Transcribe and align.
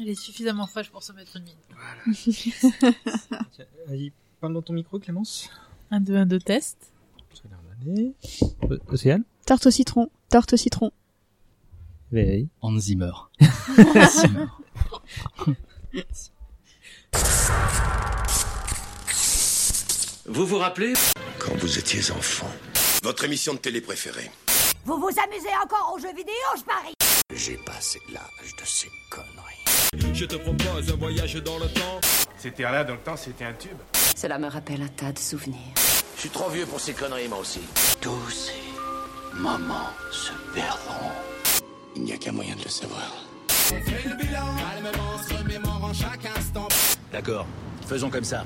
Elle 0.00 0.10
est 0.10 0.14
suffisamment 0.14 0.66
fraîche 0.68 0.90
pour 0.90 1.02
se 1.02 1.12
mettre 1.12 1.36
une 1.36 1.42
mine. 1.42 1.56
Voilà. 1.70 2.94
Vas-y, 3.88 4.12
parle 4.40 4.54
dans 4.54 4.62
ton 4.62 4.72
micro, 4.72 5.00
Clémence. 5.00 5.50
Un, 5.90 6.00
deux, 6.00 6.14
un, 6.14 6.26
deux, 6.26 6.38
test. 6.38 6.92
Ça 7.34 7.42
a 7.44 7.48
l'air 7.48 7.58
d'aller. 7.84 8.14
Euh, 8.70 8.78
Océane 8.88 9.24
Tarte 9.44 9.66
au 9.66 9.70
citron, 9.70 10.08
tarte 10.28 10.52
au 10.52 10.56
citron. 10.56 10.92
Veille. 12.12 12.48
Hans 12.60 12.78
Zimmer. 12.78 13.10
Zimmer. 13.40 14.46
Vous 20.26 20.46
vous 20.46 20.58
rappelez 20.58 20.92
Quand 21.38 21.56
vous 21.56 21.78
étiez 21.78 22.12
enfant. 22.12 22.46
Votre 23.02 23.24
émission 23.24 23.54
de 23.54 23.58
télé 23.58 23.80
préférée. 23.80 24.30
Vous 24.84 24.98
vous 24.98 25.08
amusez 25.08 25.48
encore 25.64 25.94
aux 25.94 25.98
jeux 25.98 26.14
vidéo, 26.14 26.34
je 26.56 26.62
parie 26.62 26.97
J'ai 27.34 27.58
passé 27.58 28.00
l'âge 28.10 28.56
de 28.56 28.64
ces 28.64 28.90
conneries. 29.10 30.14
Je 30.14 30.24
te 30.24 30.36
propose 30.36 30.90
un 30.90 30.96
voyage 30.96 31.34
dans 31.34 31.58
le 31.58 31.66
temps. 31.68 32.00
C'était 32.38 32.62
là 32.62 32.84
dans 32.84 32.94
le 32.94 33.00
temps, 33.00 33.16
c'était 33.16 33.44
un 33.44 33.52
tube. 33.52 33.76
Cela 34.16 34.38
me 34.38 34.48
rappelle 34.48 34.80
un 34.80 34.88
tas 34.88 35.12
de 35.12 35.18
souvenirs. 35.18 35.74
Je 36.16 36.20
suis 36.20 36.30
trop 36.30 36.48
vieux 36.48 36.64
pour 36.64 36.80
ces 36.80 36.94
conneries, 36.94 37.28
moi 37.28 37.38
aussi. 37.38 37.60
Tous 38.00 38.30
ces 38.30 39.38
moments 39.38 39.90
se 40.10 40.32
perdront. 40.54 41.12
Il 41.96 42.04
n'y 42.04 42.12
a 42.12 42.16
qu'un 42.16 42.32
moyen 42.32 42.56
de 42.56 42.64
le 42.64 42.70
savoir. 42.70 43.12
D'accord, 47.12 47.46
faisons 47.86 48.10
comme 48.10 48.24
ça. 48.24 48.44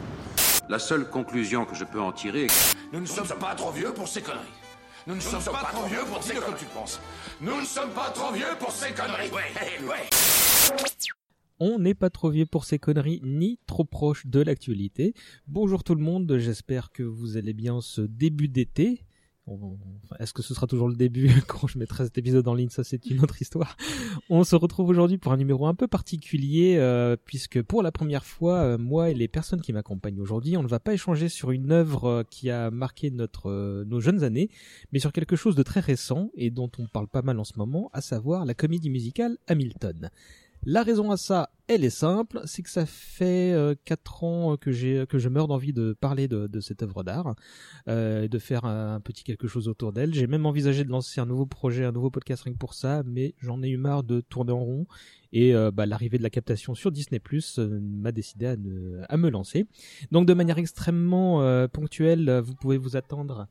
La 0.69 0.79
seule 0.81 1.09
conclusion 1.09 1.65
que 1.65 1.77
je 1.77 1.85
peux 1.85 2.01
en 2.01 2.13
tirer 2.13 2.45
est 2.45 2.47
que 2.49 2.53
Nous 2.93 3.01
ne 3.01 3.07
sommes 3.07 3.29
pas 3.39 3.55
trop 3.55 3.71
vieux 3.71 3.95
pour 3.95 4.09
ces 4.09 4.23
conneries. 4.23 4.62
Nous 5.05 5.17
ne 5.17 5.21
sommes 5.21 5.43
pas 5.43 5.65
trop 5.73 5.87
vieux 5.89 6.05
pour 6.07 6.21
dire 6.21 6.47
que 6.47 6.59
tu 6.59 6.65
penses. 6.67 7.01
Nous 7.41 7.61
ne 7.61 7.67
sommes 7.67 7.91
pas 7.91 8.11
trop 8.11 8.33
vieux 8.33 8.55
pour 8.61 8.71
ces 8.71 8.93
conneries. 8.95 9.31
Ouais, 9.31 9.89
ouais. 9.89 10.09
On 11.59 11.81
n'est 11.81 11.95
pas 11.95 12.09
trop 12.09 12.31
vieux 12.31 12.47
pour 12.47 12.65
ces 12.65 12.79
conneries, 12.79 13.21
ni 13.25 13.59
trop 13.67 13.85
proche 13.85 14.27
de 14.27 14.41
l'actualité. 14.41 15.15
Bonjour 15.49 15.83
tout 15.83 15.97
le 15.97 16.03
monde, 16.03 16.37
j'espère 16.39 16.93
que 16.93 17.03
vous 17.03 17.37
allez 17.37 17.53
bien 17.53 17.81
ce 17.81 18.03
début 18.03 18.49
d'été. 18.49 19.05
Est-ce 20.21 20.33
que 20.33 20.43
ce 20.43 20.55
sera 20.55 20.67
toujours 20.67 20.89
le 20.89 20.95
début 20.95 21.29
quand 21.49 21.67
je 21.67 21.79
mettrai 21.79 22.05
cet 22.05 22.17
épisode 22.17 22.47
en 22.47 22.55
ligne? 22.55 22.69
Ça, 22.69 22.85
c'est 22.85 23.07
une 23.07 23.21
autre 23.21 23.41
histoire. 23.43 23.77
On 24.31 24.45
se 24.45 24.55
retrouve 24.55 24.89
aujourd'hui 24.89 25.19
pour 25.19 25.33
un 25.33 25.37
numéro 25.37 25.67
un 25.67 25.75
peu 25.75 25.89
particulier, 25.89 26.77
euh, 26.79 27.17
puisque 27.25 27.61
pour 27.63 27.83
la 27.83 27.91
première 27.93 28.25
fois, 28.25 28.59
euh, 28.61 28.79
moi 28.79 29.11
et 29.11 29.15
les 29.15 29.29
personnes 29.29 29.61
qui 29.61 29.73
m'accompagnent 29.73 30.21
aujourd'hui, 30.21 30.57
on 30.57 30.63
ne 30.63 30.69
va 30.69 30.81
pas 30.81 30.95
échanger 30.95 31.29
sur 31.29 31.51
une 31.51 31.73
œuvre 31.73 32.05
euh, 32.05 32.23
qui 32.29 32.51
a 32.51 32.71
marqué 32.71 33.11
notre, 33.11 33.85
nos 33.85 34.01
jeunes 34.01 34.23
années, 34.23 34.49
mais 34.93 34.99
sur 34.99 35.13
quelque 35.13 35.37
chose 35.37 35.57
de 35.57 35.63
très 35.63 35.81
récent 35.81 36.31
et 36.35 36.51
dont 36.51 36.71
on 36.79 36.87
parle 36.87 37.09
pas 37.09 37.23
mal 37.23 37.39
en 37.39 37.45
ce 37.45 37.55
moment, 37.57 37.91
à 37.93 38.01
savoir 38.01 38.45
la 38.45 38.55
comédie 38.55 38.91
musicale 38.91 39.39
Hamilton. 39.49 40.11
La 40.65 40.85
raison 40.85 41.11
à 41.11 41.17
ça, 41.17 41.51
elle 41.67 41.85
est 41.85 41.91
simple, 41.91 42.41
c'est 42.45 42.63
que 42.63 42.71
ça 42.71 42.87
fait 42.87 43.53
euh, 43.53 43.75
quatre 43.85 44.23
ans 44.23 44.57
que 44.57 44.71
j'ai 44.71 45.07
que 45.09 45.19
je 45.19 45.29
meurs 45.29 45.49
d'envie 45.49 45.73
de 45.73 45.93
parler 45.93 46.29
de, 46.29 46.61
cette 46.61 46.85
œuvre 46.85 47.03
d'art, 47.03 47.35
euh, 47.89 48.29
de 48.29 48.39
faire 48.39 48.65
un, 48.65 49.01
petit 49.01 49.25
quelque 49.25 49.49
chose 49.49 49.67
autour 49.67 49.93
d'elle. 49.93 50.15
J'ai 50.15 50.29
même 50.29 50.47
envisagé 50.47 50.85
de 50.85 50.91
lancer 50.91 51.21
un 51.21 51.27
nouveau 51.27 51.47
projet, 51.47 51.85
un 51.85 51.91
nouveau 51.91 52.11
podcast 52.11 52.45
que 52.45 52.51
pour 52.51 52.75
ça, 52.75 53.03
mais 53.05 53.35
j'en 53.39 53.61
ai 53.63 53.71
eu 53.71 53.77
marre 53.77 54.05
de 54.05 54.21
tourner 54.21 54.53
en 54.53 54.61
rond. 54.61 54.87
Et 55.33 55.55
euh, 55.55 55.71
bah, 55.71 55.87
l'arrivée 55.87 56.19
de 56.19 56.23
la 56.23 56.31
captation 56.31 56.75
sur 56.75 56.93
Disney 56.93 57.19
Plus 57.19 57.59
m'a 57.59 58.13
décidé 58.13 58.47
à, 58.47 59.17
me 59.17 59.31
lancer. 59.31 59.67
Donc 60.11 60.27
de 60.27 60.35
manière 60.35 60.59
extrêmement 60.59 61.43
euh, 61.43 61.69
ponctuelle, 61.69 62.29
euh, 62.29 62.43
vous 62.43 62.55
pouvez 62.55 62.77
vous 62.77 62.97
attendre 62.97 63.47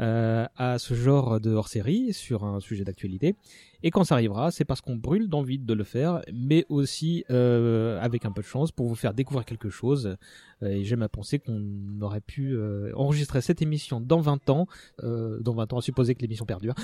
euh, 0.00 0.46
à 0.56 0.78
ce 0.78 0.94
genre 0.94 1.40
de 1.40 1.50
hors-série 1.50 2.12
sur 2.14 2.44
un 2.44 2.60
sujet 2.60 2.84
d'actualité. 2.84 3.36
Et 3.86 3.92
quand 3.92 4.02
ça 4.02 4.16
arrivera, 4.16 4.50
c'est 4.50 4.64
parce 4.64 4.80
qu'on 4.80 4.96
brûle 4.96 5.28
d'envie 5.28 5.60
de 5.60 5.72
le 5.72 5.84
faire, 5.84 6.20
mais 6.34 6.66
aussi 6.68 7.24
euh, 7.30 8.00
avec 8.00 8.24
un 8.24 8.32
peu 8.32 8.42
de 8.42 8.46
chance 8.46 8.72
pour 8.72 8.88
vous 8.88 8.96
faire 8.96 9.14
découvrir 9.14 9.44
quelque 9.44 9.70
chose. 9.70 10.16
Euh, 10.64 10.66
et 10.66 10.82
j'aime 10.82 11.02
à 11.02 11.08
penser 11.08 11.38
qu'on 11.38 11.62
aurait 12.00 12.20
pu 12.20 12.56
euh, 12.56 12.90
enregistrer 12.96 13.40
cette 13.42 13.62
émission 13.62 14.00
dans 14.00 14.18
20 14.20 14.50
ans, 14.50 14.66
euh, 15.04 15.38
dans 15.38 15.54
20 15.54 15.72
ans 15.72 15.78
à 15.78 15.82
supposer 15.82 16.16
que 16.16 16.22
l'émission 16.22 16.44
perdure. 16.44 16.74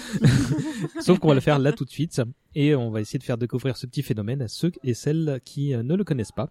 Sauf 1.01 1.19
qu'on 1.19 1.27
va 1.27 1.35
le 1.35 1.41
faire 1.41 1.59
là 1.59 1.73
tout 1.73 1.85
de 1.85 1.91
suite, 1.91 2.23
et 2.55 2.77
on 2.77 2.93
va 2.93 3.01
essayer 3.01 3.19
de 3.19 3.25
faire 3.25 3.37
découvrir 3.37 3.77
ce 3.77 3.89
petit 3.89 4.03
phénomène 4.03 4.41
à 4.41 4.47
ceux 4.47 4.71
et 4.85 4.95
celles 4.95 5.41
qui 5.45 5.75
euh, 5.75 5.83
ne 5.83 5.97
le 5.97 6.05
connaissent 6.05 6.31
pas. 6.31 6.51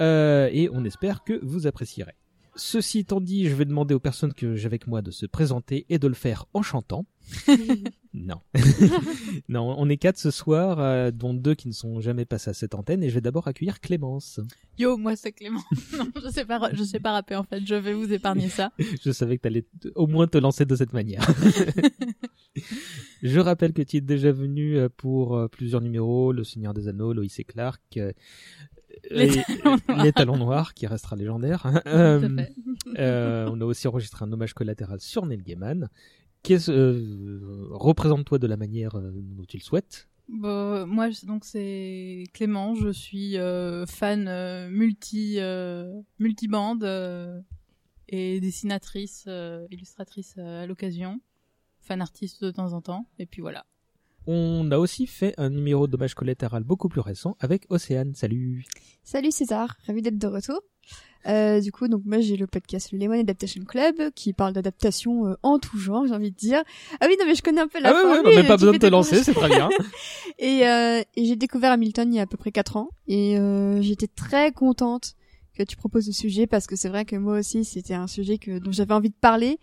Euh, 0.00 0.48
et 0.50 0.70
on 0.72 0.82
espère 0.86 1.24
que 1.24 1.38
vous 1.44 1.66
apprécierez. 1.66 2.14
Ceci 2.56 3.00
étant 3.00 3.20
dit, 3.20 3.48
je 3.48 3.54
vais 3.54 3.66
demander 3.66 3.94
aux 3.94 4.00
personnes 4.00 4.32
que 4.32 4.54
j'ai 4.54 4.64
avec 4.64 4.86
moi 4.86 5.02
de 5.02 5.10
se 5.10 5.26
présenter 5.26 5.84
et 5.90 5.98
de 5.98 6.08
le 6.08 6.14
faire 6.14 6.46
en 6.54 6.62
chantant. 6.62 7.04
Non. 8.12 8.40
non, 9.48 9.74
on 9.78 9.88
est 9.88 9.96
quatre 9.96 10.18
ce 10.18 10.30
soir, 10.30 10.78
euh, 10.78 11.10
dont 11.10 11.34
deux 11.34 11.54
qui 11.54 11.68
ne 11.68 11.72
sont 11.72 12.00
jamais 12.00 12.24
passés 12.24 12.50
à 12.50 12.54
cette 12.54 12.74
antenne, 12.74 13.02
et 13.02 13.08
je 13.08 13.14
vais 13.14 13.20
d'abord 13.20 13.48
accueillir 13.48 13.80
Clémence. 13.80 14.40
Yo, 14.78 14.96
moi 14.96 15.16
c'est 15.16 15.32
Clément. 15.32 15.62
non, 15.98 16.06
je 16.22 16.28
sais 16.30 16.44
pas, 16.44 16.70
je 16.72 16.82
sais 16.84 17.00
pas 17.00 17.12
rapper 17.12 17.36
en 17.36 17.44
fait. 17.44 17.64
Je 17.66 17.74
vais 17.74 17.94
vous 17.94 18.12
épargner 18.12 18.48
ça. 18.48 18.72
Je 19.02 19.10
savais 19.10 19.36
que 19.36 19.42
tu 19.42 19.48
allais 19.48 19.64
au 19.94 20.06
moins 20.06 20.26
te 20.26 20.38
lancer 20.38 20.64
de 20.64 20.76
cette 20.76 20.92
manière. 20.92 21.26
je 23.22 23.40
rappelle 23.40 23.72
que 23.72 23.82
tu 23.82 23.96
es 23.96 24.00
déjà 24.00 24.32
venu 24.32 24.76
euh, 24.76 24.88
pour 24.94 25.36
euh, 25.36 25.48
plusieurs 25.48 25.80
numéros, 25.80 26.32
Le 26.32 26.44
Seigneur 26.44 26.74
des 26.74 26.88
Anneaux, 26.88 27.12
Loïs 27.12 27.38
et 27.38 27.44
Clark, 27.44 27.80
euh, 27.96 28.12
Les 29.10 29.38
et- 29.38 29.42
Talons 29.42 29.76
Noirs. 29.88 30.04
Les 30.04 30.12
Talons 30.12 30.36
Noirs, 30.36 30.74
qui 30.74 30.86
restera 30.86 31.16
légendaire. 31.16 31.82
Euh, 31.86 32.28
euh, 32.98 33.48
on 33.50 33.60
a 33.60 33.64
aussi 33.64 33.88
enregistré 33.88 34.24
un 34.24 34.32
hommage 34.32 34.54
collatéral 34.54 35.00
sur 35.00 35.26
Neil 35.26 35.42
Gaiman. 35.42 35.88
Qu'est-ce, 36.44 36.70
euh, 36.70 37.68
représente-toi 37.70 38.38
de 38.38 38.46
la 38.46 38.58
manière 38.58 38.96
euh, 38.96 39.10
dont 39.14 39.44
tu 39.44 39.56
le 39.56 39.62
souhaites. 39.62 40.08
Bon, 40.28 40.86
moi 40.86 41.08
donc 41.26 41.44
c'est 41.44 42.24
Clément. 42.34 42.74
Je 42.74 42.90
suis 42.90 43.38
euh, 43.38 43.86
fan 43.86 44.28
euh, 44.28 44.68
multi 44.68 45.36
euh, 45.38 46.00
multibande 46.18 46.84
euh, 46.84 47.40
et 48.08 48.40
dessinatrice, 48.40 49.24
euh, 49.26 49.66
illustratrice 49.70 50.34
euh, 50.36 50.64
à 50.64 50.66
l'occasion, 50.66 51.20
fan 51.80 52.02
artiste 52.02 52.44
de 52.44 52.50
temps 52.50 52.74
en 52.74 52.82
temps. 52.82 53.08
Et 53.18 53.24
puis 53.24 53.40
voilà. 53.40 53.64
On 54.26 54.70
a 54.70 54.78
aussi 54.78 55.06
fait 55.06 55.34
un 55.38 55.48
numéro 55.48 55.86
d'hommage 55.86 56.14
collatéral 56.14 56.62
beaucoup 56.62 56.90
plus 56.90 57.00
récent 57.00 57.36
avec 57.40 57.64
Océane. 57.70 58.14
Salut. 58.14 58.64
Salut 59.02 59.30
César, 59.30 59.76
ravi 59.86 60.02
d'être 60.02 60.18
de 60.18 60.26
retour. 60.26 60.60
Euh, 61.26 61.58
du 61.60 61.72
coup, 61.72 61.88
donc 61.88 62.02
moi 62.04 62.20
j'ai 62.20 62.36
le 62.36 62.46
podcast 62.46 62.92
le 62.92 62.98
Lemon 62.98 63.18
Adaptation 63.18 63.64
Club 63.64 64.10
qui 64.14 64.34
parle 64.34 64.52
d'adaptation 64.52 65.26
euh, 65.26 65.34
en 65.42 65.58
tout 65.58 65.78
genre, 65.78 66.06
j'ai 66.06 66.12
envie 66.12 66.30
de 66.30 66.36
dire. 66.36 66.62
Ah 67.00 67.06
oui, 67.08 67.16
non 67.18 67.24
mais 67.26 67.34
je 67.34 67.42
connais 67.42 67.62
un 67.62 67.68
peu 67.68 67.80
la 67.80 67.88
ah 67.90 67.94
ouais, 67.94 68.00
formule, 68.02 68.22
bah, 68.24 68.30
même 68.36 68.46
pas 68.46 68.56
besoin 68.58 68.72
de 68.72 68.78
te 68.78 68.86
lancer, 68.86 69.24
c'est 69.24 69.32
très 69.32 69.48
bien. 69.48 69.70
Et, 70.38 70.66
euh, 70.68 71.00
et 71.16 71.24
j'ai 71.24 71.36
découvert 71.36 71.72
Hamilton 71.72 72.12
il 72.12 72.16
y 72.16 72.18
a 72.18 72.22
à 72.22 72.26
peu 72.26 72.36
près 72.36 72.50
4 72.52 72.76
ans 72.76 72.90
et 73.06 73.38
euh, 73.38 73.80
j'étais 73.80 74.08
très 74.08 74.50
contente 74.52 75.14
que 75.56 75.62
tu 75.62 75.76
proposes 75.76 76.06
ce 76.06 76.12
sujet 76.12 76.46
parce 76.48 76.66
que 76.66 76.74
c'est 76.74 76.88
vrai 76.88 77.04
que 77.04 77.14
moi 77.14 77.38
aussi 77.38 77.64
c'était 77.64 77.94
un 77.94 78.08
sujet 78.08 78.36
que 78.38 78.58
dont 78.58 78.72
j'avais 78.72 78.92
envie 78.94 79.10
de 79.10 79.14
parler 79.20 79.58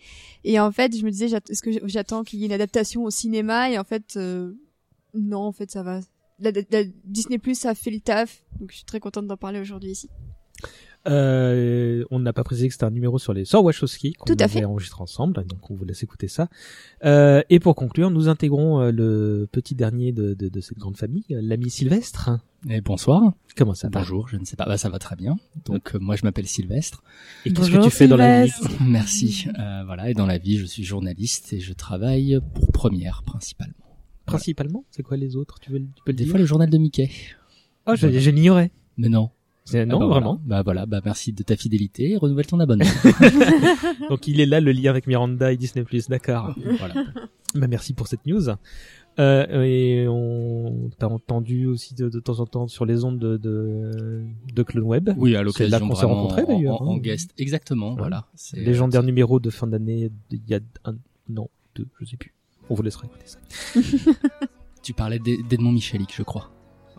et 0.45 0.59
en 0.61 0.71
fait 0.71 0.97
je 0.97 1.03
me 1.03 1.11
disais 1.11 1.25
est-ce 1.49 1.61
que 1.61 1.71
j'attends 1.87 2.23
qu'il 2.23 2.39
y 2.39 2.43
ait 2.43 2.45
une 2.45 2.53
adaptation 2.53 3.03
au 3.03 3.09
cinéma? 3.11 3.69
Et 3.69 3.77
en 3.77 3.83
fait 3.83 4.13
euh, 4.15 4.53
non 5.13 5.41
en 5.41 5.51
fait 5.51 5.69
ça 5.69 5.83
va 5.83 5.99
la, 6.39 6.51
la- 6.71 6.83
Disney 7.03 7.37
Plus 7.37 7.55
ça 7.59 7.75
fait 7.75 7.91
le 7.91 7.99
taf 7.99 8.43
donc 8.59 8.71
je 8.71 8.77
suis 8.77 8.85
très 8.85 9.01
contente 9.01 9.27
d'en 9.27 9.37
parler 9.37 9.59
aujourd'hui 9.59 9.91
ici. 9.91 10.09
Euh, 11.07 12.03
on 12.12 12.19
n'a 12.19 12.31
pas 12.34 12.44
précisé 12.44 12.67
que 12.67 12.73
c'était 12.73 12.84
un 12.85 12.91
numéro 12.91 13.17
sur 13.17 13.34
les 13.34 13.44
sœurs 13.45 13.63
Wachowski 13.63 14.13
qu'on 14.13 14.25
Tout 14.25 14.38
à 14.39 14.44
avait 14.44 14.66
enregistré 14.66 15.01
ensemble, 15.01 15.34
donc 15.45 15.72
on 15.72 15.75
vous 15.75 15.84
laisse 15.84 16.03
écouter 16.03 16.28
ça. 16.28 16.47
Euh, 17.06 17.41
et 17.50 17.59
pour 17.59 17.75
conclure, 17.75 18.12
nous 18.12 18.29
intégrons 18.29 18.79
euh, 18.81 18.91
le 18.91 19.47
petit 19.51 19.73
dernier 19.73 20.11
de, 20.11 20.34
de, 20.35 20.47
de 20.50 20.61
cette 20.61 20.78
grande 20.78 20.97
famille, 20.97 21.25
euh, 21.31 21.40
l'ami 21.41 21.69
Sylvestre. 21.72 22.29
Et 22.69 22.81
bonsoir. 22.81 23.34
Comment 23.57 23.73
ça 23.73 23.90
va? 23.90 24.00
Bonjour, 24.01 24.28
je 24.28 24.38
ne 24.38 24.45
sais 24.45 24.56
pas. 24.56 24.66
Bah, 24.66 24.78
ça 24.78 24.90
va 24.90 25.00
très 25.00 25.16
bien. 25.16 25.38
Donc, 25.66 25.95
euh, 25.95 26.00
moi, 26.00 26.16
je 26.16 26.23
m'appelle 26.23 26.45
Sylvestre. 26.45 27.01
Et 27.45 27.51
qu'est-ce 27.53 27.72
que 27.72 27.84
tu 27.84 27.90
fais 27.90 28.07
dans 28.07 28.17
la 28.17 28.45
vie? 28.45 28.51
Merci. 28.81 29.47
Euh, 29.57 29.81
voilà. 29.85 30.11
Et 30.11 30.13
dans 30.13 30.28
la 30.28 30.38
vie, 30.38 30.57
je 30.59 30.66
suis 30.66 30.84
journaliste 30.84 31.53
et 31.53 31.59
je 31.59 31.73
travaille 31.73 32.40
pour 32.53 32.72
Première, 32.72 33.23
principalement. 33.25 33.73
Principalement, 34.28 34.85
c'est 34.91 35.02
quoi 35.03 35.17
les 35.17 35.35
autres? 35.35 35.59
Tu 35.59 35.72
veux, 35.72 35.79
tu 35.79 35.85
peux 36.05 36.11
le 36.11 36.14
Des 36.17 36.23
dire? 36.25 36.31
fois, 36.31 36.40
le 36.40 36.46
journal 36.46 36.70
de 36.70 36.78
Mickey. 36.78 37.09
Oh, 37.87 37.96
je, 37.96 38.02
Voilà. 38.05 38.20
je 38.20 38.29
l'ignorais. 38.29 38.72
Mais 38.97 39.09
non. 39.09 39.31
C'est- 39.66 39.85
Non, 39.85 39.97
Ah 39.97 39.99
bah 39.99 40.05
vraiment. 40.08 40.41
Voilà. 40.46 40.58
Bah 40.58 40.61
voilà. 40.63 40.85
Bah 40.85 41.02
merci 41.05 41.34
de 41.34 41.43
ta 41.43 41.55
fidélité 41.55 42.11
et 42.11 42.17
renouvelle 42.17 42.47
ton 42.47 42.59
abonnement. 42.59 42.85
Donc 44.09 44.28
il 44.28 44.40
est 44.40 44.46
là 44.46 44.59
le 44.59 44.72
lien 44.72 44.90
avec 44.90 45.08
Miranda 45.08 45.52
et 45.52 45.58
Disney+. 45.58 45.85
D'accord. 46.09 46.55
voilà. 46.79 46.93
Bah, 47.55 47.67
merci 47.67 47.93
pour 47.93 48.08
cette 48.08 48.25
news. 48.25 48.49
Euh, 49.19 49.61
et 49.63 50.08
on 50.08 50.90
t'a 50.97 51.09
entendu 51.09 51.67
aussi 51.67 51.93
de, 51.96 52.08
de 52.08 52.19
temps 52.22 52.40
en 52.40 52.46
temps 52.46 52.67
sur 52.69 52.85
les 52.85 53.03
ondes 53.03 53.19
de, 53.19 53.35
de, 53.35 54.23
de 54.53 54.63
Clone 54.63 54.85
Web. 54.85 55.09
Oui, 55.17 55.35
à 55.35 55.40
C'est 55.40 55.43
l'occasion 55.43 55.69
là 55.69 55.79
qu'on 55.85 55.96
s'est 55.96 56.05
rencontrés, 56.05 56.43
en- 56.43 56.47
d'ailleurs, 56.47 56.81
En, 56.81 56.87
en 56.87 56.96
hein. 56.96 56.99
guest. 56.99 57.31
Exactement. 57.37 57.96
Voilà. 57.96 58.28
C'est- 58.35 58.58
Légendaire 58.61 59.03
numéro 59.03 59.40
de 59.41 59.49
fin 59.49 59.67
d'année 59.67 60.09
il 60.31 60.40
y 60.47 60.55
a 60.55 60.59
un 60.85 60.96
non 61.29 61.49
deux 61.75 61.87
je 61.99 62.05
sais 62.05 62.17
plus 62.17 62.34
on 62.69 62.73
vous 62.75 62.84
laissera 62.84 63.05
écouter 63.05 63.25
ça 63.25 63.40
Tu 64.81 64.93
parlais 64.93 65.19
d'Ed- 65.19 65.46
d'Edmond 65.47 65.73
Michalik, 65.73 66.09
je 66.16 66.23
crois. 66.23 66.49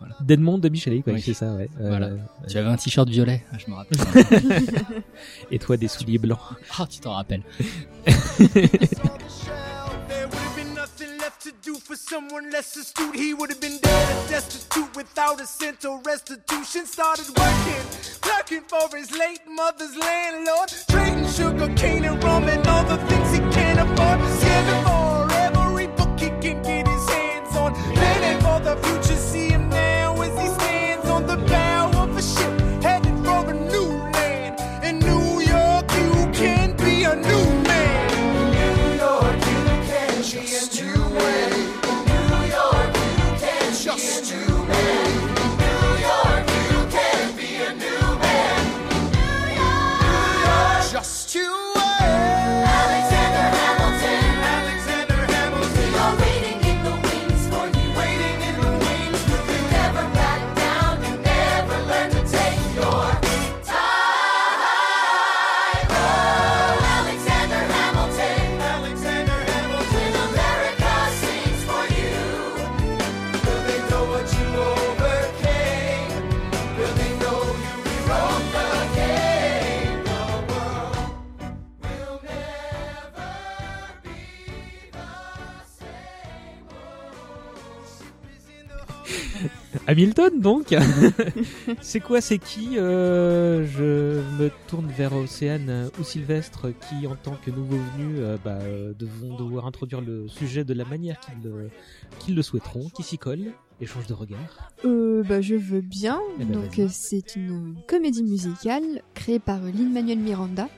Voilà. 0.05 0.15
D'Edmond 0.19 0.57
de 0.57 0.67
Micheli, 0.67 1.01
quoi, 1.01 1.13
Oui. 1.13 1.21
c'est 1.25 1.33
ça, 1.33 1.53
ouais. 1.53 1.69
Euh, 1.79 1.87
Voilà. 1.87 2.07
euh, 2.07 2.17
Tu 2.49 2.57
avais 2.57 2.67
un 2.67 2.75
t-shirt 2.75 3.07
violet, 3.07 3.41
ah, 3.53 3.57
je 3.57 3.71
me 3.71 3.75
rappelle. 3.75 3.99
Et 5.51 5.59
toi, 5.59 5.77
des 5.77 5.87
souliers 5.87 6.17
blancs. 6.17 6.39
Ah, 6.77 6.85
tu 6.89 6.99
t'en 6.99 7.13
rappelles. 7.13 7.43
There 10.09 10.27
would 10.27 10.39
have 10.39 10.55
been 10.55 10.73
nothing 10.75 11.17
left 11.19 11.41
to 11.43 11.51
do 11.63 11.75
for 11.75 11.95
someone 11.95 12.49
less 12.51 12.75
astute. 12.77 13.15
He 13.15 13.33
would 13.33 13.49
have 13.49 13.59
been 13.61 13.77
dead 13.81 14.09
and 14.11 14.29
destitute 14.29 14.93
without 14.95 15.39
a 15.41 15.45
cent 15.45 15.85
or 15.85 16.01
restitution. 16.05 16.85
Started 16.85 17.27
working, 17.37 17.83
clerking 18.21 18.63
for 18.67 18.89
his 18.95 19.11
late 19.11 19.41
mother's 19.47 19.95
landlord, 19.95 20.69
trading 20.89 21.27
sugar 21.31 21.73
cane 21.75 22.05
and 22.05 22.21
rum 22.23 22.43
and 22.49 22.65
all 22.67 22.83
the 22.83 22.97
things 23.07 23.31
he 23.31 23.39
can't 23.55 23.79
afford. 23.79 24.19
Scamming 24.39 24.83
for 24.83 25.31
every 25.45 25.87
book 25.87 26.19
he 26.19 26.29
can 26.41 26.61
get 26.61 26.87
his 26.87 27.09
hands 27.09 27.55
on. 27.55 27.73
Planning 27.95 28.39
for 28.41 28.59
the 28.59 28.75
future, 28.83 29.15
see 29.19 29.52
him 30.23 30.35
now 30.35 30.62
Hamilton, 89.93 90.39
donc 90.41 90.75
C'est 91.81 91.99
quoi, 91.99 92.19
c'est 92.19 92.39
qui 92.39 92.77
euh, 92.77 93.65
Je 93.65 94.19
me 94.41 94.49
tourne 94.67 94.87
vers 94.87 95.15
Océane 95.15 95.89
ou 95.99 96.03
Sylvestre 96.03 96.67
qui, 96.89 97.05
en 97.07 97.15
tant 97.15 97.35
que 97.43 97.51
nouveau 97.51 97.77
venu, 97.95 98.15
euh, 98.17 98.37
bah, 98.43 98.57
euh, 98.61 98.93
devront 98.97 99.35
devoir 99.37 99.65
introduire 99.67 100.01
le 100.01 100.27
sujet 100.27 100.63
de 100.63 100.73
la 100.73 100.85
manière 100.85 101.19
qu'ils 101.19 101.43
le, 101.49 101.69
qu'ils 102.19 102.35
le 102.35 102.41
souhaiteront, 102.41 102.89
qui 102.89 103.03
s'y 103.03 103.17
collent, 103.17 103.51
échange 103.81 104.07
de 104.07 104.13
regards. 104.13 104.71
Euh, 104.83 105.23
bah, 105.23 105.41
je 105.41 105.55
veux 105.55 105.81
bien. 105.81 106.19
Eh 106.39 106.45
ben, 106.45 106.53
donc, 106.61 106.71
vas-y. 106.77 106.81
euh, 106.81 106.87
c'est 106.91 107.35
une 107.35 107.75
comédie 107.87 108.23
musicale 108.23 109.01
créée 109.13 109.39
par 109.39 109.59
Lin-Manuel 109.61 110.17
Miranda, 110.19 110.69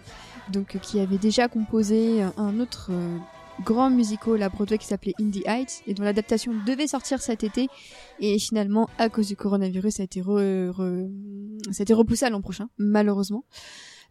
donc 0.51 0.75
euh, 0.75 0.79
qui 0.79 0.99
avait 0.99 1.17
déjà 1.17 1.47
composé 1.47 2.21
un- 2.21 2.59
autre 2.59 2.89
euh, 2.91 3.17
grand 3.63 3.89
musical 3.89 4.41
à 4.41 4.49
Broadway 4.49 4.77
qui 4.77 4.85
s'appelait 4.87 5.13
Indie 5.19 5.43
Heights 5.45 5.81
et 5.87 5.93
dont 5.93 6.03
l'adaptation 6.03 6.53
devait 6.65 6.87
sortir 6.87 7.21
cet 7.21 7.43
été. 7.43 7.67
Et 8.19 8.37
finalement 8.39 8.89
à 8.97 9.09
cause 9.09 9.27
du 9.27 9.35
coronavirus 9.35 9.95
ça 9.95 10.03
a 10.03 10.05
été 10.05 10.21
re- 10.21 10.69
re- 10.71 11.71
ça 11.71 11.81
a 11.81 11.83
été 11.83 11.93
repoussé 11.93 12.25
à 12.25 12.29
l'an 12.29 12.41
prochain 12.41 12.69
malheureusement. 12.77 13.45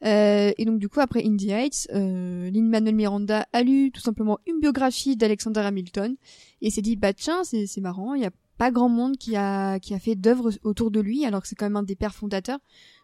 Euh, 0.05 0.53
et 0.59 0.65
donc 0.65 0.79
du 0.79 0.89
coup 0.89 1.01
après 1.01 1.25
Indie 1.25 1.51
Heights, 1.51 1.89
euh, 1.95 2.51
Lin-Manuel 2.51 2.95
Miranda 2.95 3.47
a 3.53 3.63
lu 3.63 3.91
tout 3.91 4.01
simplement 4.01 4.39
une 4.47 4.61
biographie 4.61 5.17
d'Alexander 5.17 5.61
Hamilton 5.61 6.17
et 6.63 6.71
s'est 6.71 6.83
dit 6.83 6.97
bah 6.97 7.13
tiens 7.13 7.43
c'est 7.45 7.81
marrant 7.81 8.15
il 8.15 8.23
y 8.23 8.27
a 8.27 8.31
pas 8.59 8.71
grand 8.71 8.89
monde 8.89 9.17
qui 9.17 9.37
a 9.37 9.79
qui 9.79 9.95
a 9.95 9.99
fait 9.99 10.15
d'œuvres 10.15 10.51
autour 10.63 10.91
de 10.91 11.01
lui 11.01 11.25
alors 11.25 11.43
que 11.43 11.49
c'est 11.49 11.55
quand 11.55 11.67
même 11.67 11.77
un 11.77 11.83
des 11.83 11.97
pères 11.97 12.15
fondateurs 12.15 12.59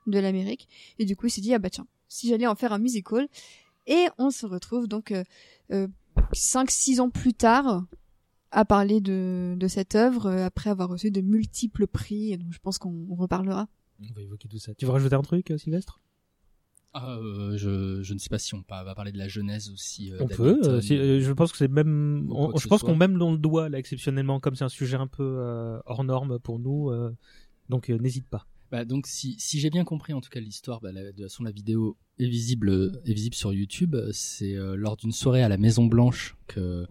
de 0.06 0.19
l'Amérique. 0.19 0.69
Et 0.98 1.04
du 1.04 1.16
coup 1.16 1.26
il 1.26 1.31
s'est 1.31 1.40
dit 1.40 1.54
ah 1.54 1.58
bah 1.58 1.70
tiens 1.70 1.86
si 2.08 2.28
j'allais 2.28 2.46
en 2.46 2.54
faire 2.56 2.72
un 2.72 2.78
musical. 2.78 3.28
Et 3.86 4.06
on 4.19 4.31
se 4.31 4.46
retrouve 4.46 4.86
donc 4.86 5.10
euh, 5.10 5.25
euh, 5.72 5.88
5-6 6.32 7.00
ans 7.00 7.10
plus 7.10 7.34
tard 7.34 7.84
à 8.50 8.64
parler 8.64 9.00
de, 9.00 9.54
de 9.58 9.68
cette 9.68 9.94
œuvre 9.94 10.26
euh, 10.26 10.44
après 10.46 10.70
avoir 10.70 10.88
reçu 10.88 11.10
de 11.10 11.20
multiples 11.20 11.86
prix 11.86 12.32
et 12.32 12.36
donc 12.36 12.52
je 12.52 12.58
pense 12.58 12.78
qu'on 12.78 13.06
on 13.10 13.14
reparlera 13.14 13.68
On 14.00 14.12
va 14.14 14.22
évoquer 14.22 14.48
tout 14.48 14.58
ça. 14.58 14.74
Tu 14.74 14.86
veux 14.86 14.92
rajouter 14.92 15.14
un 15.14 15.22
truc, 15.22 15.50
euh, 15.50 15.58
Sylvestre? 15.58 16.00
Ah, 16.92 17.12
euh, 17.18 17.56
je, 17.56 18.02
je 18.02 18.14
ne 18.14 18.18
sais 18.18 18.28
pas 18.28 18.40
si 18.40 18.52
on 18.54 18.64
va 18.68 18.94
parler 18.96 19.12
de 19.12 19.18
la 19.18 19.28
genèse 19.28 19.70
aussi. 19.70 20.12
euh, 20.12 20.18
On 20.22 20.26
peut. 20.26 20.58
euh, 20.64 20.80
si- 20.80 21.20
je 21.20 21.32
pense 21.32 21.52
que 21.52 21.58
c'est 21.58 21.68
même. 21.68 22.26
on- 22.32 22.56
je 22.56 22.64
ce 22.64 22.68
pense 22.68 22.82
qu'on 22.82 22.96
même 22.96 23.16
dans 23.16 23.30
le 23.30 23.38
doigt 23.38 23.68
là 23.68 23.78
exceptionnellement, 23.78 24.40
comme 24.40 24.56
c'est 24.56 24.64
un 24.64 24.68
sujet 24.68 24.96
un 24.96 25.06
peu 25.06 25.22
euh, 25.38 25.78
hors 25.86 26.02
norme 26.02 26.40
pour 26.40 26.58
nous. 26.58 26.90
euh, 26.90 27.14
donc 27.68 27.90
euh, 27.90 27.98
n'hésite 27.98 28.26
pas. 28.26 28.44
Bah, 28.70 28.84
donc 28.84 29.06
si, 29.06 29.37
si 29.38 29.58
j'ai 29.58 29.70
bien 29.70 29.84
compris 29.84 30.12
en 30.12 30.20
tout 30.20 30.31
cas 30.31 30.40
l'histoire, 30.40 30.81
bah, 30.81 30.93
la, 30.93 31.02
de 31.05 31.11
toute 31.11 31.22
façon 31.22 31.43
la 31.43 31.50
vidéo 31.50 31.96
est 32.19 32.28
visible, 32.28 33.00
est 33.05 33.12
visible 33.12 33.34
sur 33.34 33.52
YouTube. 33.52 33.96
C'est 34.12 34.55
euh, 34.56 34.76
lors 34.76 34.96
d'une 34.96 35.12
soirée 35.12 35.43
à 35.43 35.49
la 35.49 35.58
Maison 35.58 35.87
Blanche 35.87 36.37
que 36.46 36.87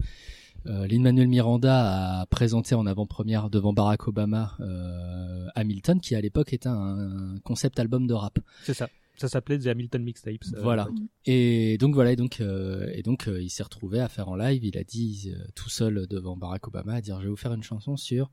euh, 0.66 0.86
Lin-Manuel 0.86 1.28
Miranda 1.28 2.20
a 2.20 2.26
présenté 2.26 2.74
en 2.74 2.84
avant-première 2.86 3.48
devant 3.48 3.72
Barack 3.72 4.08
Obama 4.08 4.56
euh, 4.60 5.46
Hamilton, 5.54 6.00
qui 6.00 6.14
à 6.14 6.20
l'époque 6.20 6.52
était 6.52 6.68
un, 6.68 7.36
concept 7.44 7.78
album 7.78 8.06
de 8.06 8.12
rap. 8.14 8.38
C'est 8.64 8.74
ça. 8.74 8.88
Ça 9.16 9.28
s'appelait 9.28 9.58
The 9.58 9.66
Hamilton 9.66 10.02
Mixtapes. 10.02 10.44
euh, 10.54 10.62
Voilà. 10.62 10.88
Et 11.26 11.76
donc 11.78 11.94
voilà, 11.94 12.12
et 12.12 12.16
donc 12.16 12.40
euh, 12.40 12.90
et 12.94 13.02
donc 13.02 13.28
euh, 13.28 13.40
il 13.42 13.50
s'est 13.50 13.62
retrouvé 13.62 14.00
à 14.00 14.08
faire 14.08 14.28
en 14.28 14.36
live. 14.36 14.64
Il 14.64 14.78
a 14.78 14.84
dit 14.84 15.32
euh, 15.34 15.44
tout 15.54 15.68
seul 15.68 16.06
devant 16.08 16.36
Barack 16.36 16.68
Obama 16.68 16.94
à 16.94 17.00
dire 17.02 17.18
je 17.18 17.24
vais 17.24 17.30
vous 17.30 17.36
faire 17.36 17.52
une 17.52 17.62
chanson 17.62 17.96
sur 17.98 18.30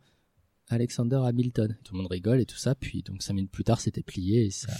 Alexander 0.70 1.22
Hamilton. 1.26 1.78
Tout 1.84 1.94
le 1.96 2.02
monde 2.02 2.12
rigole 2.12 2.40
et 2.42 2.46
tout 2.46 2.58
ça. 2.58 2.76
Puis 2.76 3.04
donc 3.04 3.22
cinq 3.22 3.34
minutes 3.34 3.52
plus 3.52 3.64
tard, 3.64 3.80
c'était 3.80 4.04
plié 4.04 4.46
et 4.46 4.50
ça. 4.52 4.74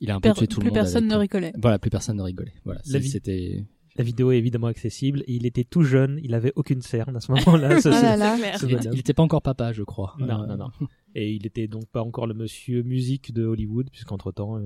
Il 0.00 0.10
a 0.10 0.16
un 0.16 0.20
peu 0.20 0.32
tué 0.32 0.46
tout 0.46 0.60
plus 0.60 0.66
le 0.66 0.70
monde. 0.70 0.74
personne 0.74 1.04
avec- 1.12 1.32
ne 1.34 1.38
rigolait. 1.40 1.52
Voilà, 1.60 1.78
plus 1.78 1.90
personne 1.90 2.16
ne 2.16 2.22
rigolait. 2.22 2.54
Voilà, 2.64 2.80
La 2.86 3.00
c'était. 3.02 3.64
Vidéo 3.98 4.30
est 4.30 4.38
évidemment 4.38 4.68
accessible. 4.68 5.24
Il 5.26 5.44
était 5.44 5.64
tout 5.64 5.82
jeune. 5.82 6.20
Il 6.22 6.32
avait 6.32 6.52
aucune 6.54 6.82
cerne 6.82 7.16
à 7.16 7.20
ce 7.20 7.32
moment-là. 7.32 7.80
ce- 7.80 7.88
Ah 7.88 8.36
Il, 8.62 8.68
bonhomme. 8.68 8.90
il 8.92 9.00
était 9.00 9.12
pas 9.12 9.24
encore 9.24 9.42
papa, 9.42 9.72
je 9.72 9.82
crois. 9.82 10.14
Non, 10.20 10.44
Euh, 10.44 10.46
non, 10.46 10.56
non. 10.56 10.68
Et 11.16 11.32
il 11.32 11.44
était 11.48 11.66
donc 11.66 11.86
pas 11.88 12.00
encore 12.02 12.28
le 12.28 12.34
monsieur 12.34 12.84
musique 12.84 13.34
de 13.34 13.44
Hollywood, 13.44 13.90
puisqu'entre 13.90 14.30
temps, 14.30 14.60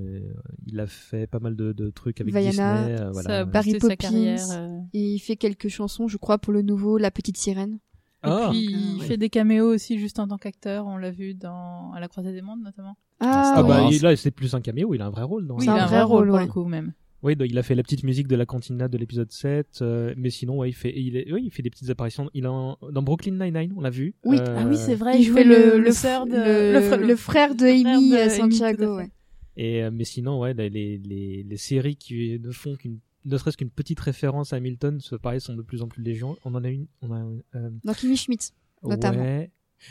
il 0.67 0.79
a 0.81 0.87
fait 0.87 1.27
pas 1.27 1.39
mal 1.39 1.57
de, 1.57 1.73
de 1.73 1.89
trucs 1.89 2.21
avec 2.21 2.35
Vaiana, 2.35 2.51
Disney. 2.83 2.93
euh, 3.01 3.07
Ça 3.07 3.11
voilà. 3.11 3.39
a 3.39 3.45
Barry 3.47 3.71
sa 3.73 3.79
Poppins. 3.79 3.97
carrière. 3.97 4.45
euh. 4.51 4.69
et 4.93 5.15
il 5.15 5.19
fait 5.19 5.37
quelques 5.37 5.69
chansons 5.69 6.09
je 6.09 6.19
crois 6.19 6.37
pour 6.37 6.53
le 6.53 6.61
nouveau 6.61 6.99
La 6.99 7.11
Petite 7.11 7.39
Sirène 7.39 7.79
Ah, 8.23 8.51
Et 8.55 8.57
puis 8.57 8.67
Donc, 8.67 8.75
euh, 8.75 8.79
il 8.95 9.01
ouais. 9.01 9.07
fait 9.07 9.17
des 9.17 9.29
caméos 9.31 9.67
aussi 9.75 9.99
juste 9.99 10.19
en 10.19 10.29
tant 10.29 10.39
qu'acteur. 10.39 10.87
On 10.87 10.97
l'a 10.97 11.11
vu 11.11 11.35
dans 11.35 11.93
à 11.93 12.01
la 12.01 12.09
Croisée 12.09 12.33
des 12.33 12.43
Mondes 12.43 12.63
notamment. 12.63 12.97
ah, 13.21 13.55
ah 13.57 13.63
bah 13.63 13.89
il- 13.91 14.01
là 14.03 14.15
c'est 14.17 14.31
plus 14.31 14.55
un 14.55 14.61
caméo, 14.61 14.95
il 14.95 15.03
a 15.03 15.07
un 15.07 15.11
vrai 15.11 15.23
rôle 15.25 15.47
dans 15.47 15.57
Oui, 15.57 15.65
C'est 15.65 15.71
il 15.71 15.71
un 15.71 15.75
a 15.77 15.83
un 15.83 15.87
vrai 15.87 15.97
vrai 15.97 16.03
rôle 16.05 16.19
rôle, 16.19 16.29
pour 16.29 16.37
ouais. 16.37 16.47
le 16.47 16.53
coup 16.53 16.65
même. 16.65 16.93
Oui, 17.25 17.37
donc 17.37 17.47
il 17.51 17.57
a 17.59 17.63
fait 17.63 17.77
la 17.77 17.85
petite 17.85 18.03
musique 18.03 18.27
de 18.27 18.35
la 18.35 18.47
cantina 18.47 18.89
de 18.89 18.99
l'épisode 18.99 19.31
7, 19.31 19.79
euh, 19.83 20.13
mais 20.17 20.31
sinon 20.31 20.59
ouais, 20.59 20.71
il 20.71 20.73
fait 20.73 20.93
il 20.97 21.17
est, 21.17 21.33
oui, 21.33 21.43
il 21.45 21.51
fait 21.53 21.63
des 21.63 21.71
petites 21.71 21.89
apparitions, 21.89 22.29
il 22.35 22.47
un- 22.47 22.77
dans 22.91 23.03
Brooklyn 23.03 23.33
Nine-Nine, 23.45 23.73
on 23.77 23.81
l'a 23.81 23.91
vu. 23.91 24.15
Oui. 24.25 24.39
Euh, 24.41 24.57
Ah 24.59 24.65
oui, 24.69 24.77
c'est 24.77 24.97
vrai. 24.97 25.19
il 25.21 25.25
jouait 25.25 25.45
fait 25.45 25.79
le, 25.79 25.93
sœur 25.93 26.27
de 26.27 26.73
le, 26.75 26.81
frère- 26.81 26.99
le 27.01 27.17
frère 27.17 27.55
de 27.55 27.59
frère 27.67 27.97
Amy 27.97 28.31
Santiago 28.31 28.97
ouais. 28.97 29.11
Et 29.57 29.85
euh, 29.85 29.91
mais 29.93 30.05
sinon 30.05 30.41
ouais, 30.41 30.53
les 30.55 30.69
les, 30.69 31.45
les 31.49 31.57
séries 31.57 31.95
qui 31.97 32.41
ne 32.43 32.51
font 32.51 32.75
qu'une 32.75 32.99
ne 33.25 33.37
serait-ce 33.39 33.57
qu'une 33.57 33.71
petite 33.71 34.01
référence 34.01 34.53
à 34.53 34.57
Hamilton, 34.57 35.01
ce 35.01 35.15
pareil 35.17 35.41
sont 35.41 35.55
de 35.55 35.63
plus 35.63 35.83
en 35.83 35.89
plus 35.89 36.03
légion. 36.03 36.37
On 36.45 36.55
en 36.55 36.65
a 36.65 36.69
une 36.69 36.87
on 37.03 37.13
a 37.13 37.25
euh, 37.55 37.71
dans 37.85 37.93
Kimi 37.95 38.17
Schmidt 38.17 38.51
notamment. 38.83 39.23
Ouais. 39.23 39.51